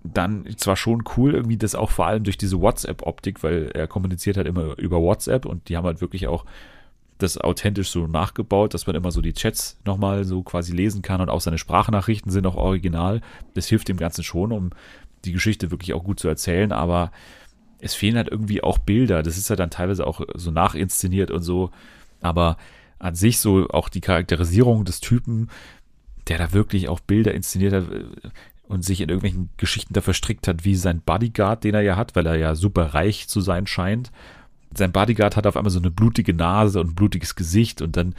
dann 0.03 0.45
zwar 0.57 0.75
schon 0.75 1.03
cool, 1.15 1.33
irgendwie 1.33 1.57
das 1.57 1.75
auch 1.75 1.91
vor 1.91 2.07
allem 2.07 2.23
durch 2.23 2.37
diese 2.37 2.59
WhatsApp-Optik, 2.59 3.43
weil 3.43 3.71
er 3.73 3.87
kommuniziert 3.87 4.37
halt 4.37 4.47
immer 4.47 4.77
über 4.77 5.01
WhatsApp 5.01 5.45
und 5.45 5.69
die 5.69 5.77
haben 5.77 5.85
halt 5.85 6.01
wirklich 6.01 6.27
auch 6.27 6.45
das 7.17 7.37
authentisch 7.37 7.89
so 7.89 8.07
nachgebaut, 8.07 8.73
dass 8.73 8.87
man 8.87 8.95
immer 8.95 9.11
so 9.11 9.21
die 9.21 9.33
Chats 9.33 9.79
nochmal 9.85 10.25
so 10.25 10.43
quasi 10.43 10.73
lesen 10.73 11.01
kann 11.01 11.21
und 11.21 11.29
auch 11.29 11.39
seine 11.39 11.57
Sprachnachrichten 11.57 12.31
sind 12.31 12.45
auch 12.45 12.55
original. 12.55 13.21
Das 13.53 13.67
hilft 13.67 13.87
dem 13.87 13.97
Ganzen 13.97 14.23
schon, 14.23 14.51
um 14.51 14.71
die 15.23 15.31
Geschichte 15.31 15.71
wirklich 15.71 15.93
auch 15.93 16.03
gut 16.03 16.19
zu 16.19 16.27
erzählen, 16.27 16.71
aber 16.71 17.11
es 17.79 17.93
fehlen 17.93 18.17
halt 18.17 18.29
irgendwie 18.29 18.63
auch 18.63 18.77
Bilder. 18.77 19.23
Das 19.23 19.37
ist 19.37 19.49
ja 19.49 19.55
dann 19.55 19.69
teilweise 19.69 20.05
auch 20.07 20.21
so 20.33 20.51
nachinszeniert 20.51 21.31
und 21.31 21.43
so. 21.43 21.71
Aber 22.21 22.57
an 22.99 23.15
sich 23.15 23.39
so 23.39 23.67
auch 23.69 23.89
die 23.89 24.01
Charakterisierung 24.01 24.85
des 24.85 24.99
Typen, 24.99 25.49
der 26.27 26.37
da 26.37 26.53
wirklich 26.53 26.89
auch 26.89 26.99
Bilder 26.99 27.33
inszeniert 27.33 27.73
hat 27.73 27.91
äh, 27.91 28.05
und 28.67 28.83
sich 28.83 29.01
in 29.01 29.09
irgendwelchen 29.09 29.49
Geschichten 29.57 29.93
da 29.93 30.01
verstrickt 30.01 30.47
hat, 30.47 30.65
wie 30.65 30.75
sein 30.75 31.01
Bodyguard, 31.01 31.63
den 31.63 31.75
er 31.75 31.81
ja 31.81 31.97
hat, 31.97 32.15
weil 32.15 32.25
er 32.25 32.35
ja 32.35 32.55
super 32.55 32.93
reich 32.93 33.27
zu 33.27 33.41
sein 33.41 33.67
scheint. 33.67 34.11
Sein 34.73 34.91
Bodyguard 34.91 35.35
hat 35.35 35.45
auf 35.45 35.55
einmal 35.55 35.71
so 35.71 35.79
eine 35.79 35.91
blutige 35.91 36.33
Nase 36.33 36.79
und 36.79 36.91
ein 36.91 36.95
blutiges 36.95 37.35
Gesicht 37.35 37.81
und 37.81 37.95
dann 37.95 38.15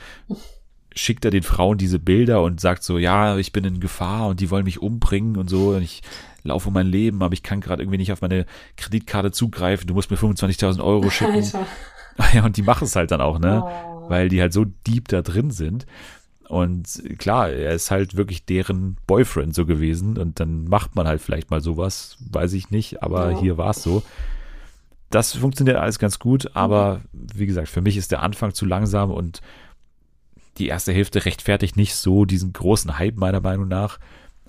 schickt 0.97 1.25
er 1.25 1.31
den 1.31 1.43
Frauen 1.43 1.79
diese 1.79 1.99
Bilder 1.99 2.43
und 2.43 2.61
sagt 2.61 2.83
so, 2.83 2.99
ja, 2.99 3.37
ich 3.37 3.53
bin 3.53 3.65
in 3.65 3.81
Gefahr 3.81 4.29
und 4.29 4.41
die 4.41 4.51
wollen 4.51 4.65
mich 4.65 4.81
umbringen 4.81 5.37
und 5.37 5.49
so 5.49 5.71
und 5.71 5.83
ich 5.83 6.03
laufe 6.43 6.69
um 6.69 6.75
mein 6.75 6.87
Leben, 6.87 7.23
aber 7.23 7.35
ich 7.35 7.43
kann 7.43 7.61
gerade 7.61 7.83
irgendwie 7.83 7.99
nicht 7.99 8.13
auf 8.13 8.23
meine 8.23 8.47
Kreditkarte 8.77 9.31
zugreifen, 9.31 9.87
du 9.87 9.95
musst 9.95 10.11
mir 10.11 10.17
25.000 10.17 10.83
Euro 10.83 11.11
schicken. 11.11 11.35
Alter. 11.45 11.67
Ja, 12.33 12.47
und 12.47 12.57
die 12.57 12.63
machen 12.63 12.85
es 12.85 12.97
halt 12.97 13.11
dann 13.11 13.21
auch, 13.21 13.39
ne? 13.39 13.63
Oh. 13.63 14.09
Weil 14.09 14.31
die 14.31 14.41
halt 14.41 14.55
so 14.55 14.65
deep 14.65 15.09
da 15.09 15.21
drin 15.21 15.51
sind. 15.51 15.85
Und 16.49 17.03
klar, 17.19 17.51
er 17.51 17.73
ist 17.73 17.91
halt 17.91 18.17
wirklich 18.17 18.47
deren 18.47 18.97
Boyfriend 19.07 19.55
so 19.55 19.67
gewesen 19.67 20.17
und 20.17 20.39
dann 20.41 20.65
macht 20.65 20.95
man 20.95 21.07
halt 21.07 21.21
vielleicht 21.21 21.51
mal 21.51 21.61
sowas, 21.61 22.17
weiß 22.31 22.53
ich 22.55 22.71
nicht, 22.71 23.03
aber 23.03 23.33
ja. 23.33 23.41
hier 23.41 23.59
war 23.59 23.71
es 23.71 23.83
so. 23.83 24.03
Das 25.11 25.35
funktioniert 25.35 25.77
alles 25.77 25.99
ganz 25.99 26.19
gut, 26.19 26.51
aber 26.55 27.03
wie 27.13 27.47
gesagt, 27.47 27.69
für 27.69 27.81
mich 27.81 27.97
ist 27.97 28.13
der 28.13 28.23
Anfang 28.23 28.55
zu 28.55 28.65
langsam 28.65 29.11
und 29.11 29.43
die 30.59 30.69
erste 30.69 30.93
Hälfte 30.93 31.25
rechtfertigt 31.25 31.77
nicht 31.77 31.95
so 31.95 32.25
diesen 32.25 32.53
großen 32.53 32.99
Hype 32.99 33.17
meiner 33.17 33.41
Meinung 33.41 33.69
nach. 33.69 33.99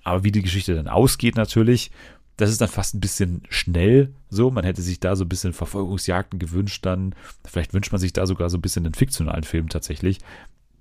Aber 0.04 0.24
wie 0.24 0.32
die 0.32 0.42
Geschichte 0.42 0.76
dann 0.76 0.88
ausgeht 0.88 1.36
natürlich, 1.36 1.92
das 2.38 2.52
ist 2.52 2.62
dann 2.62 2.70
fast 2.70 2.94
ein 2.94 3.02
bisschen 3.02 3.42
schnell 3.50 4.14
so. 4.30 4.52
Man 4.52 4.64
hätte 4.64 4.82
sich 4.82 5.00
da 5.00 5.16
so 5.16 5.26
ein 5.26 5.30
bisschen 5.30 5.54
Verfolgungsjagden 5.54 6.40
gewünscht 6.40 6.86
dann. 6.86 7.16
Vielleicht 7.46 7.74
wünscht 7.74 7.92
man 7.92 8.00
sich 8.00 8.14
da 8.14 8.26
sogar 8.26 8.50
so 8.50 8.58
ein 8.58 8.62
bisschen 8.62 8.86
einen 8.86 8.94
fiktionalen 8.94 9.44
Film 9.44 9.70
tatsächlich, 9.70 10.20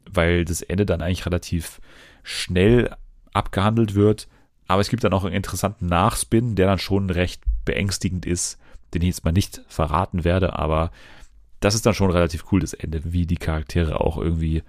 weil 0.08 0.44
das 0.44 0.62
Ende 0.62 0.84
dann 0.86 1.00
eigentlich 1.00 1.26
relativ 1.26 1.80
schnell 2.22 2.94
abgehandelt 3.32 3.94
wird. 3.94 4.28
Aber 4.68 4.80
es 4.80 4.90
gibt 4.90 5.02
dann 5.04 5.12
auch 5.12 5.24
einen 5.24 5.34
interessanten 5.34 5.86
Nachspin, 5.86 6.56
der 6.56 6.66
dann 6.66 6.78
schon 6.78 7.08
recht 7.08 7.42
beängstigend 7.64 8.26
ist, 8.26 8.58
den 8.92 9.02
ich 9.02 9.08
jetzt 9.08 9.24
mal 9.24 9.32
nicht 9.32 9.62
verraten 9.68 10.24
werde. 10.24 10.58
Aber 10.58 10.90
das 11.60 11.74
ist 11.74 11.86
dann 11.86 11.94
schon 11.94 12.10
relativ 12.10 12.44
cool, 12.52 12.60
das 12.60 12.74
Ende, 12.74 13.00
wie 13.04 13.26
die 13.26 13.36
Charaktere 13.36 14.00
auch 14.00 14.18
irgendwie 14.18 14.62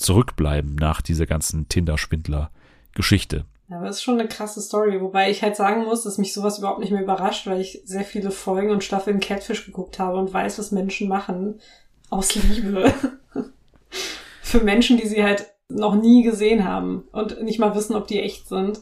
zurückbleiben 0.00 0.74
nach 0.74 1.02
dieser 1.02 1.26
ganzen 1.26 1.68
Tinder-Schwindler-Geschichte. 1.68 3.44
Ja, 3.68 3.76
aber 3.76 3.86
das 3.86 3.96
ist 3.96 4.02
schon 4.02 4.18
eine 4.18 4.28
krasse 4.28 4.60
Story, 4.60 5.00
wobei 5.00 5.30
ich 5.30 5.42
halt 5.42 5.54
sagen 5.54 5.84
muss, 5.84 6.02
dass 6.02 6.18
mich 6.18 6.32
sowas 6.32 6.58
überhaupt 6.58 6.80
nicht 6.80 6.90
mehr 6.90 7.02
überrascht, 7.02 7.46
weil 7.46 7.60
ich 7.60 7.82
sehr 7.84 8.04
viele 8.04 8.32
Folgen 8.32 8.70
und 8.70 8.82
Staffeln 8.82 9.20
Catfish 9.20 9.64
geguckt 9.66 9.98
habe 9.98 10.18
und 10.18 10.32
weiß, 10.32 10.58
was 10.58 10.72
Menschen 10.72 11.08
machen 11.08 11.60
aus 12.08 12.34
Liebe. 12.34 12.92
Für 14.42 14.60
Menschen, 14.64 14.96
die 14.96 15.06
sie 15.06 15.22
halt 15.22 15.46
noch 15.68 15.94
nie 15.94 16.24
gesehen 16.24 16.64
haben 16.64 17.04
und 17.12 17.42
nicht 17.42 17.60
mal 17.60 17.76
wissen, 17.76 17.94
ob 17.94 18.08
die 18.08 18.20
echt 18.20 18.48
sind. 18.48 18.80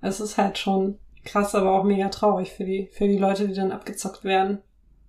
Es 0.00 0.18
ist 0.18 0.36
halt 0.36 0.58
schon 0.58 0.98
krass, 1.24 1.54
aber 1.54 1.78
auch 1.78 1.84
mega 1.84 2.08
traurig 2.08 2.52
für 2.52 2.64
die, 2.64 2.88
für 2.92 3.06
die 3.06 3.18
Leute, 3.18 3.46
die 3.46 3.54
dann 3.54 3.70
abgezockt 3.70 4.24
werden. 4.24 4.58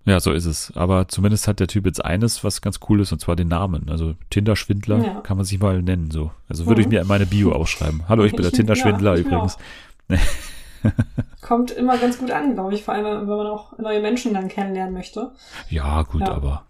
Ja, 0.06 0.20
so 0.20 0.32
ist 0.32 0.46
es. 0.46 0.72
Aber 0.76 1.08
zumindest 1.08 1.48
hat 1.48 1.58
der 1.58 1.66
Typ 1.66 1.84
jetzt 1.84 2.04
eines, 2.04 2.44
was 2.44 2.62
ganz 2.62 2.78
cool 2.88 3.00
ist, 3.00 3.12
und 3.12 3.20
zwar 3.20 3.34
den 3.34 3.48
Namen. 3.48 3.88
Also 3.90 4.14
Tinder-Schwindler 4.30 5.04
ja. 5.04 5.20
kann 5.20 5.36
man 5.36 5.44
sich 5.44 5.58
mal 5.58 5.82
nennen. 5.82 6.12
So. 6.12 6.30
Also 6.48 6.66
würde 6.66 6.80
mhm. 6.80 6.86
ich 6.86 6.92
mir 6.92 7.00
in 7.00 7.08
meine 7.08 7.26
Bio 7.26 7.52
aufschreiben. 7.52 8.08
Hallo, 8.08 8.24
ich 8.24 8.32
bin 8.32 8.42
der 8.42 8.52
Tinder-Schwindler 8.52 9.16
ja, 9.16 9.20
übrigens. 9.20 9.58
Kommt 11.40 11.72
immer 11.72 11.98
ganz 11.98 12.18
gut 12.18 12.30
an, 12.30 12.54
glaube 12.54 12.74
ich, 12.74 12.84
vor 12.84 12.94
allem, 12.94 13.04
wenn 13.04 13.36
man 13.36 13.48
auch 13.48 13.76
neue 13.78 14.00
Menschen 14.00 14.32
dann 14.32 14.46
kennenlernen 14.46 14.94
möchte. 14.94 15.32
Ja, 15.68 16.02
gut, 16.02 16.20
ja. 16.20 16.32
aber 16.32 16.66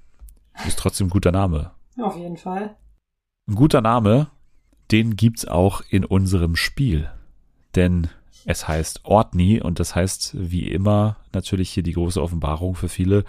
ist 0.66 0.78
trotzdem 0.78 1.08
ein 1.08 1.10
guter 1.10 1.32
Name. 1.32 1.72
Auf 2.00 2.16
jeden 2.16 2.38
Fall. 2.38 2.76
Ein 3.46 3.54
guter 3.54 3.82
Name, 3.82 4.28
den 4.90 5.16
gibt's 5.16 5.46
auch 5.46 5.82
in 5.90 6.06
unserem 6.06 6.56
Spiel. 6.56 7.10
Denn 7.74 8.08
es 8.46 8.66
heißt 8.66 9.04
Ortni 9.04 9.60
und 9.60 9.80
das 9.80 9.94
heißt 9.94 10.36
wie 10.38 10.68
immer 10.68 11.16
natürlich 11.34 11.70
hier 11.70 11.82
die 11.82 11.92
große 11.92 12.22
Offenbarung 12.22 12.76
für 12.76 12.88
viele 12.88 13.24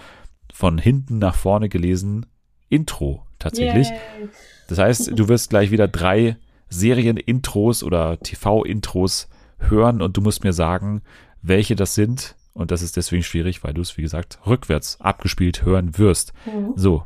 von 0.54 0.78
hinten 0.78 1.18
nach 1.18 1.36
vorne 1.36 1.70
gelesen 1.70 2.28
Intro 2.70 3.26
tatsächlich. 3.40 3.90
Yay. 3.90 4.30
Das 4.68 4.78
heißt, 4.78 5.12
du 5.18 5.28
wirst 5.28 5.50
gleich 5.50 5.72
wieder 5.72 5.88
drei 5.88 6.38
Serien-Intros 6.70 7.84
oder 7.84 8.20
TV-Intros 8.20 9.28
hören 9.60 10.02
und 10.02 10.18
du 10.18 10.22
musst 10.22 10.44
mir 10.44 10.54
sagen, 10.54 11.02
welche 11.42 11.76
das 11.76 11.96
sind. 11.96 12.36
Und 12.54 12.72
das 12.72 12.82
ist 12.82 12.98
deswegen 12.98 13.24
schwierig, 13.24 13.64
weil 13.64 13.74
du 13.74 13.82
es, 13.82 13.98
wie 13.98 14.02
gesagt, 14.02 14.40
rückwärts 14.46 15.00
abgespielt 15.00 15.64
hören 15.64 15.98
wirst. 15.98 16.34
Mhm. 16.46 16.74
So, 16.76 17.04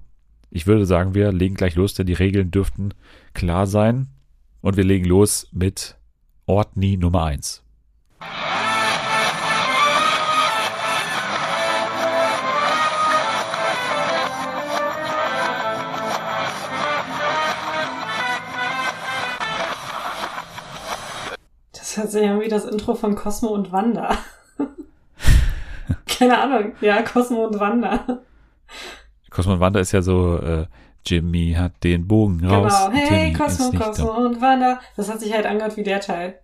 ich 0.50 0.68
würde 0.68 0.86
sagen, 0.86 1.14
wir 1.14 1.32
legen 1.32 1.56
gleich 1.56 1.76
los, 1.76 1.94
denn 1.94 2.08
die 2.08 2.14
Regeln 2.14 2.52
dürften 2.52 2.94
klar 3.34 3.68
sein. 3.68 4.08
Und 4.62 4.78
wir 4.78 4.84
legen 4.84 5.06
los 5.06 5.48
mit 5.52 5.98
Ortni 6.46 6.98
Nummer 6.98 7.24
eins. 7.24 7.61
Das 21.92 21.98
hört 21.98 22.12
sich 22.12 22.26
an 22.26 22.40
wie 22.40 22.48
das 22.48 22.64
Intro 22.64 22.96
von 22.96 23.16
Cosmo 23.16 23.50
und 23.50 23.74
Wanda. 23.74 24.18
Keine 26.08 26.40
Ahnung. 26.40 26.72
Ja, 26.80 27.02
Cosmo 27.02 27.48
und 27.48 27.60
Wanda. 27.60 28.22
Cosmo 29.30 29.54
und 29.54 29.60
Wanda 29.60 29.82
ist 29.82 29.92
ja 29.92 30.02
so, 30.02 30.38
äh, 30.38 30.68
Jimmy 31.06 31.54
hat 31.58 31.84
den 31.84 32.08
Bogen 32.08 32.46
raus. 32.46 32.72
Genau. 32.86 32.98
Hey, 32.98 33.08
Timmy 33.08 33.34
Cosmo, 33.34 33.72
Cosmo 33.78 34.10
und 34.26 34.40
Wanda. 34.40 34.80
Das 34.96 35.10
hat 35.10 35.20
sich 35.20 35.34
halt 35.34 35.46
angehört 35.46 35.76
wie 35.76 35.84
der 35.84 36.00
Teil. 36.00 36.40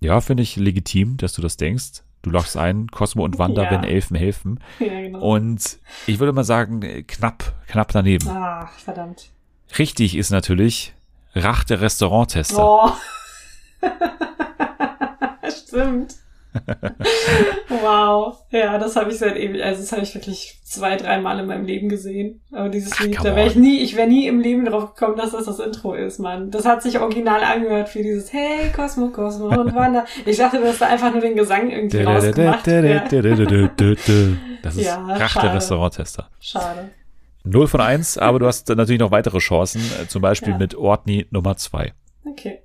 Ja, 0.00 0.20
finde 0.20 0.42
ich 0.42 0.56
legitim, 0.56 1.16
dass 1.16 1.32
du 1.32 1.40
das 1.40 1.56
denkst. 1.56 2.02
Du 2.20 2.28
lochst 2.28 2.58
ein, 2.58 2.88
Cosmo 2.88 3.24
und 3.24 3.38
Wanda, 3.38 3.62
Ja. 3.62 3.70
wenn 3.70 3.84
Elfen 3.84 4.14
helfen. 4.14 4.60
Ja, 4.78 5.00
genau. 5.00 5.20
Und 5.20 5.78
ich 6.06 6.18
würde 6.18 6.34
mal 6.34 6.44
sagen, 6.44 6.82
äh, 6.82 7.02
knapp, 7.02 7.54
knapp 7.66 7.92
daneben. 7.92 8.28
Ach, 8.28 8.68
verdammt. 8.72 9.30
Richtig 9.78 10.16
ist 10.16 10.28
natürlich 10.28 10.92
Rach 11.34 11.64
der 11.64 11.80
Restauranttester. 11.80 12.62
Oh. 12.62 12.92
Stimmt. 15.50 16.14
wow. 17.68 18.36
Ja, 18.50 18.78
das 18.78 18.96
habe 18.96 19.10
ich 19.10 19.18
seit 19.18 19.36
ewig, 19.36 19.62
also 19.62 19.80
das 19.80 19.92
habe 19.92 20.02
ich 20.02 20.14
wirklich 20.14 20.60
zwei, 20.64 20.96
dreimal 20.96 21.38
in 21.40 21.46
meinem 21.46 21.64
Leben 21.64 21.88
gesehen. 21.88 22.40
Aber 22.52 22.68
dieses 22.68 22.92
Ach, 22.94 23.00
Lied, 23.00 23.18
da 23.18 23.34
wäre 23.36 23.46
ich 23.46 23.56
nie, 23.56 23.80
ich 23.80 23.96
wäre 23.96 24.08
nie 24.08 24.26
im 24.26 24.40
Leben 24.40 24.64
drauf 24.66 24.94
gekommen, 24.94 25.16
dass 25.16 25.32
das 25.32 25.46
das 25.46 25.58
Intro 25.60 25.94
ist, 25.94 26.18
Mann. 26.18 26.50
Das 26.50 26.66
hat 26.66 26.82
sich 26.82 26.98
original 26.98 27.42
angehört 27.42 27.88
für 27.88 28.02
dieses 28.02 28.32
Hey, 28.32 28.70
Cosmo, 28.74 29.08
Cosmo 29.08 29.46
und 29.48 29.74
Wanda. 29.74 30.04
Ich 30.26 30.36
dachte, 30.36 30.60
dass 30.60 30.78
da 30.78 30.88
einfach 30.88 31.12
nur 31.12 31.20
den 31.20 31.36
Gesang 31.36 31.70
irgendwie 31.70 32.02
rausgemacht. 32.02 32.66
Das 32.66 34.76
ist 34.76 34.86
Ja, 34.86 35.06
der. 35.06 35.54
Restauranttester. 35.54 36.28
Schade. 36.40 36.90
0 37.44 37.66
von 37.66 37.80
1, 37.80 38.18
aber 38.18 38.38
du 38.38 38.46
hast 38.46 38.68
natürlich 38.68 39.00
noch 39.00 39.10
weitere 39.10 39.38
Chancen, 39.38 39.80
äh, 40.00 40.06
zum 40.06 40.22
Beispiel 40.22 40.52
Ja. 40.52 40.58
mit 40.58 40.76
Ortney 40.76 41.26
Nummer 41.30 41.56
2. 41.56 41.92
Okay. 42.24 42.60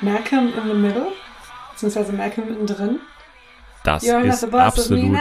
Malcolm 0.00 0.52
in 0.56 0.68
the 0.68 0.74
Middle? 0.74 1.12
Beziehungsweise 1.72 2.12
Malcolm 2.12 2.48
mittendrin? 2.48 3.00
Das 3.84 4.04
You're 4.04 4.22
ist 4.24 4.44
absolut 4.54 5.16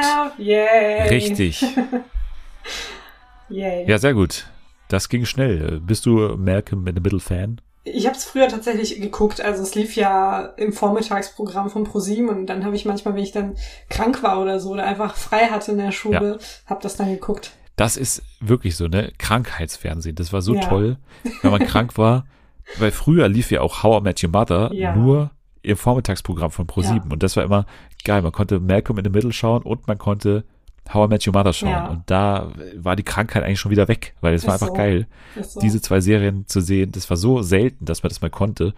richtig. 1.09 1.61
Yay. 3.49 3.89
Ja, 3.89 3.97
sehr 3.97 4.13
gut. 4.13 4.45
Das 4.89 5.09
ging 5.09 5.25
schnell. 5.25 5.79
Bist 5.79 6.05
du 6.05 6.35
Malcolm 6.37 6.85
in 6.87 6.95
the 6.95 7.01
Middle 7.01 7.19
Fan? 7.19 7.61
Ich 7.83 8.05
habe 8.05 8.15
es 8.15 8.25
früher 8.25 8.47
tatsächlich 8.49 8.99
geguckt, 8.99 9.41
also 9.41 9.63
es 9.63 9.73
lief 9.73 9.95
ja 9.95 10.41
im 10.57 10.73
Vormittagsprogramm 10.73 11.69
von 11.69 11.85
ProSieben 11.85 12.27
und 12.29 12.47
dann 12.47 12.65
habe 12.65 12.75
ich 12.75 12.85
manchmal, 12.85 13.15
wenn 13.15 13.23
ich 13.23 13.31
dann 13.31 13.55
krank 13.89 14.21
war 14.21 14.41
oder 14.41 14.59
so 14.59 14.71
oder 14.71 14.85
einfach 14.85 15.15
frei 15.15 15.47
hatte 15.47 15.71
in 15.71 15.77
der 15.77 15.91
Schule, 15.91 16.39
hab 16.67 16.81
das 16.81 16.97
dann 16.97 17.09
geguckt. 17.09 17.51
Das 17.77 17.95
ist 17.95 18.21
wirklich 18.41 18.75
so, 18.75 18.87
ne? 18.87 19.11
Krankheitsfernsehen. 19.17 20.15
Das 20.15 20.33
war 20.33 20.41
so 20.41 20.53
Ja. 20.55 20.61
toll, 20.61 20.97
wenn 21.41 21.51
man 21.51 21.65
krank 21.65 21.97
war. 21.97 22.25
Weil 22.77 22.91
früher 22.91 23.27
lief 23.27 23.51
ja 23.51 23.61
auch 23.61 23.83
How 23.83 23.99
I 23.99 24.03
Met 24.03 24.23
Your 24.23 24.29
Mother 24.31 24.71
Ja. 24.73 24.95
nur 24.95 25.31
im 25.61 25.75
Vormittagsprogramm 25.75 26.51
von 26.51 26.67
Pro7. 26.67 27.11
Und 27.11 27.21
das 27.23 27.35
war 27.35 27.43
immer 27.43 27.65
geil. 28.05 28.21
Man 28.21 28.31
konnte 28.31 28.59
Malcolm 28.59 28.97
in 28.97 29.03
the 29.03 29.09
Middle 29.09 29.33
schauen 29.33 29.63
und 29.63 29.87
man 29.87 29.97
konnte 29.97 30.45
How 30.93 31.07
I 31.07 31.09
Met 31.09 31.27
Your 31.27 31.33
Mother 31.33 31.53
schauen. 31.53 31.69
Ja. 31.69 31.87
Und 31.87 32.03
da 32.09 32.51
war 32.75 32.95
die 32.95 33.03
Krankheit 33.03 33.43
eigentlich 33.43 33.59
schon 33.59 33.71
wieder 33.71 33.87
weg, 33.87 34.15
weil 34.21 34.33
es 34.33 34.45
war 34.47 34.53
einfach 34.53 34.67
so. 34.67 34.73
geil, 34.73 35.07
so. 35.41 35.59
diese 35.59 35.81
zwei 35.81 35.99
Serien 35.99 36.47
zu 36.47 36.61
sehen. 36.61 36.91
Das 36.91 37.09
war 37.09 37.17
so 37.17 37.41
selten, 37.41 37.85
dass 37.85 38.03
man 38.03 38.09
das 38.09 38.21
mal 38.21 38.29
konnte. 38.29 38.73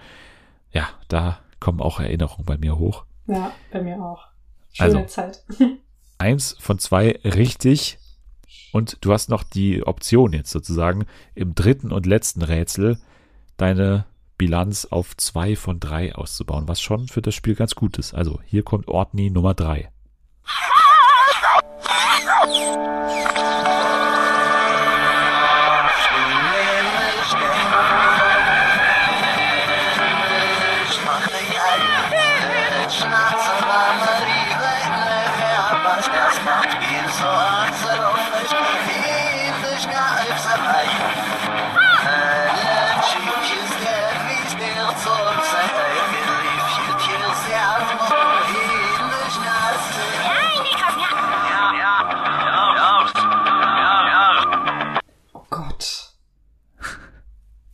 Ja, 0.72 0.90
da 1.08 1.40
kommen 1.60 1.80
auch 1.82 2.00
Erinnerungen 2.00 2.46
bei 2.46 2.58
mir 2.58 2.78
hoch. 2.80 3.06
ja, 3.28 3.52
bei 3.72 3.82
mir 3.82 4.02
auch. 4.02 4.26
Schöne 4.74 5.00
Also. 5.00 5.06
Zeit. 5.06 5.44
Eins 6.18 6.56
von 6.60 6.80
zwei 6.80 7.20
richtig. 7.24 7.98
Und 8.74 8.98
du 9.02 9.12
hast 9.12 9.30
noch 9.30 9.44
die 9.44 9.86
Option 9.86 10.34
jetzt 10.34 10.50
sozusagen 10.52 11.06
im 11.36 11.56
dritten 11.56 11.92
und 11.92 12.06
letzten 12.06 12.42
Rätsel 12.42 12.98
deine 13.62 14.06
Bilanz 14.38 14.86
auf 14.86 15.16
zwei 15.18 15.56
von 15.56 15.80
drei 15.80 16.16
auszubauen, 16.16 16.68
was 16.68 16.82
schon 16.82 17.08
für 17.08 17.22
das 17.22 17.36
Spiel 17.36 17.54
ganz 17.54 17.76
gut 17.76 18.00
ist. 18.00 18.16
Also 18.16 18.40
hier 18.44 18.64
kommt 18.64 18.88
Ortney 18.88 19.30
Nummer 19.30 19.54
drei. 19.54 19.90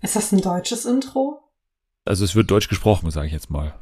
Ist 0.07 0.15
das 0.15 0.31
ein 0.31 0.39
deutsches 0.39 0.85
Intro? 0.85 1.41
Also 2.05 2.23
es 2.23 2.33
wird 2.33 2.49
deutsch 2.49 2.69
gesprochen, 2.69 3.11
sage 3.11 3.27
ich 3.27 3.33
jetzt 3.33 3.49
mal. 3.49 3.73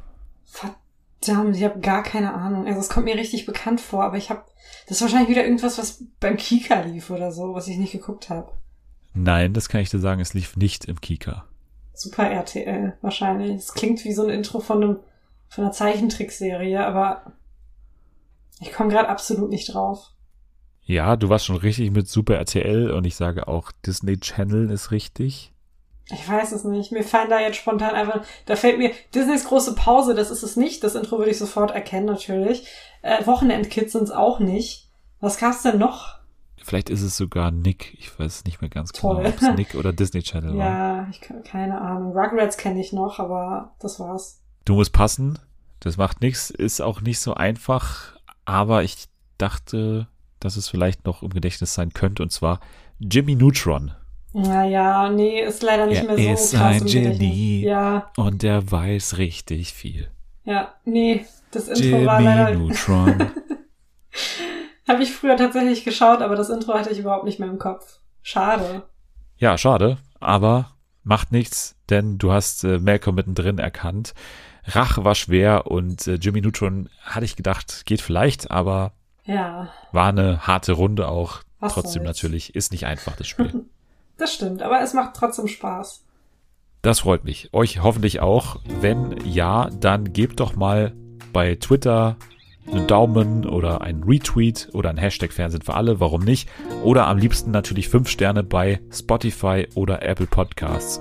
Verdammt, 0.44 1.54
ich 1.54 1.62
habe 1.62 1.78
gar 1.78 2.02
keine 2.02 2.34
Ahnung. 2.34 2.66
Also 2.66 2.80
es 2.80 2.88
kommt 2.88 3.04
mir 3.04 3.14
richtig 3.14 3.46
bekannt 3.46 3.80
vor, 3.80 4.02
aber 4.02 4.16
ich 4.16 4.28
habe 4.28 4.42
das 4.88 4.96
ist 4.96 5.02
wahrscheinlich 5.02 5.28
wieder 5.28 5.44
irgendwas, 5.44 5.78
was 5.78 6.02
beim 6.18 6.36
Kika 6.36 6.80
lief 6.80 7.10
oder 7.10 7.30
so, 7.30 7.54
was 7.54 7.68
ich 7.68 7.76
nicht 7.76 7.92
geguckt 7.92 8.28
habe. 8.28 8.50
Nein, 9.14 9.52
das 9.52 9.68
kann 9.68 9.82
ich 9.82 9.88
dir 9.88 10.00
sagen, 10.00 10.20
es 10.20 10.34
lief 10.34 10.56
nicht 10.56 10.86
im 10.86 11.00
Kika. 11.00 11.44
Super 11.94 12.28
RTL 12.28 12.98
wahrscheinlich. 13.02 13.52
Es 13.52 13.74
klingt 13.74 14.04
wie 14.04 14.12
so 14.12 14.24
ein 14.24 14.30
Intro 14.30 14.58
von 14.58 14.82
einem 14.82 14.96
von 15.48 15.62
einer 15.62 15.72
Zeichentrickserie, 15.72 16.84
aber 16.84 17.34
ich 18.60 18.72
komme 18.72 18.90
gerade 18.90 19.08
absolut 19.08 19.50
nicht 19.50 19.72
drauf. 19.72 20.10
Ja, 20.82 21.14
du 21.14 21.28
warst 21.28 21.46
schon 21.46 21.54
richtig 21.54 21.92
mit 21.92 22.08
Super 22.08 22.34
RTL 22.34 22.90
und 22.90 23.06
ich 23.06 23.14
sage 23.14 23.46
auch 23.46 23.70
Disney 23.86 24.18
Channel 24.18 24.72
ist 24.72 24.90
richtig. 24.90 25.52
Ich 26.10 26.28
weiß 26.28 26.52
es 26.52 26.64
nicht. 26.64 26.92
Mir 26.92 27.02
fallen 27.02 27.30
da 27.30 27.40
jetzt 27.40 27.56
spontan 27.56 27.94
einfach, 27.94 28.22
da 28.46 28.54
fällt 28.54 28.78
mir 28.78 28.92
Disneys 29.14 29.44
große 29.44 29.74
Pause, 29.74 30.14
das 30.14 30.30
ist 30.30 30.42
es 30.42 30.56
nicht. 30.56 30.84
Das 30.84 30.94
Intro 30.94 31.18
würde 31.18 31.30
ich 31.30 31.38
sofort 31.38 31.72
erkennen 31.72 32.06
natürlich. 32.06 32.66
Äh, 33.02 33.26
Wochenendkids 33.26 33.92
sind 33.92 34.04
es 34.04 34.10
auch 34.12 34.38
nicht. 34.38 34.88
Was 35.20 35.38
gab's 35.38 35.62
denn 35.62 35.78
noch? 35.78 36.16
Vielleicht 36.62 36.90
ist 36.90 37.02
es 37.02 37.16
sogar 37.16 37.50
Nick. 37.50 37.96
Ich 37.98 38.18
weiß 38.18 38.44
nicht 38.44 38.60
mehr 38.60 38.70
ganz 38.70 38.92
Toll. 38.92 39.16
genau, 39.16 39.28
ob 39.28 39.40
es 39.40 39.48
Nick 39.56 39.74
oder 39.74 39.92
Disney 39.92 40.22
Channel 40.22 40.56
war. 40.56 40.66
Ja, 40.66 41.08
ich 41.10 41.20
keine 41.44 41.80
Ahnung. 41.80 42.16
Rugrats 42.16 42.56
kenne 42.56 42.80
ich 42.80 42.92
noch, 42.92 43.18
aber 43.18 43.74
das 43.80 44.00
war's. 44.00 44.42
Du 44.64 44.74
musst 44.74 44.92
passen. 44.92 45.38
Das 45.80 45.96
macht 45.96 46.20
nichts. 46.22 46.50
Ist 46.50 46.80
auch 46.80 47.00
nicht 47.00 47.20
so 47.20 47.34
einfach. 47.34 48.16
Aber 48.44 48.82
ich 48.82 49.06
dachte, 49.38 50.08
dass 50.40 50.56
es 50.56 50.68
vielleicht 50.68 51.04
noch 51.04 51.22
im 51.22 51.30
Gedächtnis 51.30 51.74
sein 51.74 51.92
könnte. 51.92 52.22
Und 52.22 52.30
zwar 52.32 52.60
Jimmy 52.98 53.36
Neutron. 53.36 53.92
Naja, 54.38 55.08
nee, 55.08 55.40
ist 55.40 55.62
leider 55.62 55.86
nicht 55.86 55.98
Er 56.02 56.04
mehr 56.04 56.16
so 56.36 56.42
ist 56.42 56.54
krass 56.54 56.82
ein. 56.82 56.86
Genie. 56.86 57.64
Ja, 57.64 58.10
Und 58.16 58.42
der 58.42 58.70
weiß 58.70 59.16
richtig 59.18 59.72
viel. 59.72 60.10
ja, 60.44 60.74
nee, 60.84 61.24
das 61.52 61.68
Intro 61.68 62.04
war 62.04 62.20
leider, 62.20 62.50
Jimmy 62.50 62.66
Neutron. 62.68 63.30
habe 64.88 65.02
ich 65.02 65.12
früher 65.12 65.36
tatsächlich 65.36 65.84
geschaut, 65.84 66.20
aber 66.20 66.36
das 66.36 66.50
Intro 66.50 66.74
hatte 66.74 66.90
ich 66.90 66.98
überhaupt 66.98 67.24
nicht 67.24 67.38
mehr 67.40 67.48
im 67.48 67.58
Kopf. 67.58 68.00
Schade. 68.22 68.82
ja, 69.38 69.56
schade. 69.56 69.98
Aber 70.20 70.72
macht 71.02 71.30
nichts, 71.32 71.76
denn 71.88 72.18
du 72.18 72.32
hast 72.32 72.64
äh, 72.64 72.78
Malcolm 72.78 73.14
mittendrin 73.16 73.58
erkannt. 73.58 74.14
Rache 74.64 75.04
war 75.04 75.14
schwer 75.14 75.70
und 75.70 76.06
äh, 76.08 76.14
Jimmy 76.14 76.40
Neutron 76.40 76.88
hatte 77.04 77.24
ich 77.24 77.36
gedacht, 77.36 77.86
geht 77.86 78.00
vielleicht, 78.00 78.50
aber 78.50 78.92
Ja, 79.24 79.68
war 79.92 80.08
eine 80.08 80.46
harte 80.46 80.72
Runde 80.72 81.08
auch. 81.08 81.42
Was 81.60 81.72
Trotzdem 81.74 82.02
soll's. 82.04 82.16
natürlich 82.18 82.54
ist 82.54 82.72
nicht 82.72 82.84
einfach 82.86 83.16
das 83.16 83.28
Spiel. 83.28 83.64
das 84.16 84.34
stimmt, 84.34 84.62
aber 84.62 84.80
es 84.80 84.94
macht 84.94 85.14
trotzdem 85.14 85.48
Spaß. 85.48 86.04
Das 86.82 87.00
freut 87.00 87.24
mich. 87.24 87.52
Euch 87.52 87.82
hoffentlich 87.82 88.20
auch. 88.20 88.60
Wenn 88.80 89.16
ja, 89.24 89.70
dann 89.80 90.12
gebt 90.12 90.40
doch 90.40 90.54
mal 90.54 90.92
bei 91.32 91.56
Twitter 91.56 92.16
einen 92.70 92.86
Daumen 92.86 93.46
oder 93.46 93.80
einen 93.80 94.04
Retweet 94.04 94.68
oder 94.72 94.90
ein 94.90 94.96
Hashtag 94.96 95.32
Fernsehen 95.32 95.62
für 95.62 95.74
alle. 95.74 96.00
Warum 96.00 96.24
nicht? 96.24 96.48
Oder 96.82 97.06
am 97.06 97.18
liebsten 97.18 97.50
natürlich 97.50 97.88
fünf 97.88 98.08
Sterne 98.08 98.42
bei 98.42 98.80
Spotify 98.90 99.66
oder 99.74 100.02
Apple 100.02 100.26
Podcasts. 100.26 101.00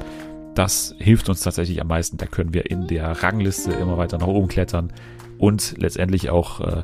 Das 0.55 0.95
hilft 0.97 1.29
uns 1.29 1.41
tatsächlich 1.41 1.81
am 1.81 1.87
meisten. 1.87 2.17
Da 2.17 2.25
können 2.25 2.53
wir 2.53 2.69
in 2.69 2.87
der 2.87 3.23
Rangliste 3.23 3.71
immer 3.73 3.97
weiter 3.97 4.17
nach 4.17 4.27
oben 4.27 4.47
klettern 4.47 4.93
und 5.37 5.75
letztendlich 5.77 6.29
auch 6.29 6.61
äh, 6.61 6.83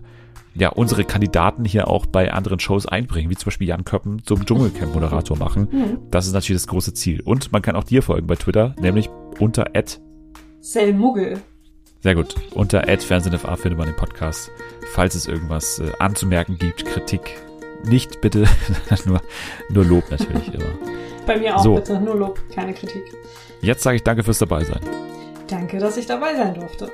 ja, 0.54 0.70
unsere 0.70 1.04
Kandidaten 1.04 1.66
hier 1.66 1.88
auch 1.88 2.06
bei 2.06 2.34
anderen 2.34 2.60
Shows 2.60 2.86
einbringen, 2.86 3.30
wie 3.30 3.36
zum 3.36 3.46
Beispiel 3.46 3.68
Jan 3.68 3.86
Köppen 3.86 4.24
zum 4.26 4.46
Dschungelcamp-Moderator 4.46 5.38
machen. 5.38 5.68
Hm. 5.72 5.98
Das 6.12 6.28
ist 6.28 6.34
natürlich 6.34 6.62
das 6.62 6.68
große 6.68 6.94
Ziel. 6.94 7.22
Und 7.22 7.52
man 7.52 7.62
kann 7.62 7.76
auch 7.76 7.84
dir 7.84 8.04
folgen 8.04 8.28
bei 8.28 8.36
Twitter, 8.36 8.76
nämlich 8.80 9.10
unter 9.40 9.66
Selmuggel. 10.60 11.42
Sehr 12.02 12.16
gut. 12.16 12.36
Unter 12.54 12.84
@fernsehnfa 12.84 13.56
findet 13.56 13.78
man 13.78 13.88
den 13.88 13.96
Podcast. 13.96 14.52
Falls 14.94 15.16
es 15.16 15.28
irgendwas 15.28 15.80
äh, 15.80 15.92
anzumerken 16.00 16.58
gibt, 16.58 16.86
Kritik, 16.86 17.38
nicht 17.86 18.22
bitte, 18.22 18.46
nur, 19.06 19.22
nur 19.70 19.86
Lob 19.86 20.10
natürlich 20.12 20.54
immer. 20.54 20.74
Bei 21.26 21.38
mir 21.38 21.56
auch 21.56 21.64
so. 21.64 21.76
bitte, 21.76 22.00
nur 22.00 22.16
Lob, 22.16 22.40
keine 22.54 22.74
Kritik. 22.74 23.04
Jetzt 23.62 23.84
sage 23.84 23.98
ich 23.98 24.04
danke 24.04 24.24
fürs 24.24 24.40
Dabeisein. 24.40 24.82
Danke, 25.48 25.80
dass 25.80 25.98
ich 25.98 26.08
dabei 26.08 26.36
sein 26.36 26.56
durfte. 26.56 26.92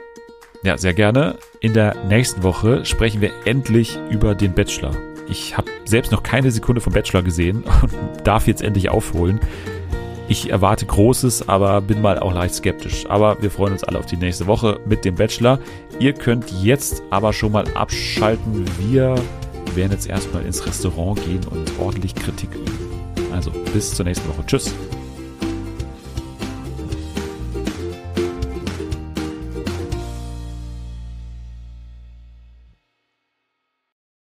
Ja, 0.64 0.78
sehr 0.78 0.94
gerne. 0.94 1.38
In 1.60 1.74
der 1.74 1.96
nächsten 2.06 2.44
Woche 2.44 2.86
sprechen 2.86 3.22
wir 3.22 3.32
endlich 3.46 3.98
über 4.10 4.36
den 4.36 4.54
Bachelor. 4.54 4.92
Ich 5.30 5.58
habe 5.58 5.70
selbst 5.86 6.12
noch 6.12 6.24
keine 6.24 6.52
Sekunde 6.52 6.82
vom 6.82 6.94
Bachelor 6.94 7.24
gesehen 7.24 7.64
und 7.82 7.94
darf 8.24 8.48
jetzt 8.48 8.62
endlich 8.62 8.90
aufholen. 8.90 9.40
Ich 10.30 10.50
erwarte 10.50 10.86
Großes, 10.86 11.48
aber 11.48 11.80
bin 11.80 12.02
mal 12.02 12.20
auch 12.20 12.34
leicht 12.34 12.56
skeptisch. 12.56 13.06
Aber 13.10 13.42
wir 13.42 13.50
freuen 13.50 13.74
uns 13.74 13.84
alle 13.84 13.98
auf 13.98 14.06
die 14.06 14.18
nächste 14.18 14.46
Woche 14.46 14.80
mit 14.86 15.06
dem 15.06 15.16
Bachelor. 15.16 15.60
Ihr 16.00 16.14
könnt 16.14 16.52
jetzt 16.62 17.02
aber 17.12 17.32
schon 17.32 17.54
mal 17.54 17.64
abschalten. 17.76 18.66
Wir 18.80 19.16
werden 19.74 19.94
jetzt 19.94 20.10
erstmal 20.10 20.46
ins 20.46 20.66
Restaurant 20.66 21.24
gehen 21.24 21.42
und 21.50 21.72
ordentlich 21.80 22.14
Kritik 22.14 22.54
üben. 22.54 22.78
Also 23.34 23.52
bis 23.74 23.94
zur 23.94 24.06
nächsten 24.06 24.28
Woche. 24.28 24.46
Tschüss. 24.46 24.74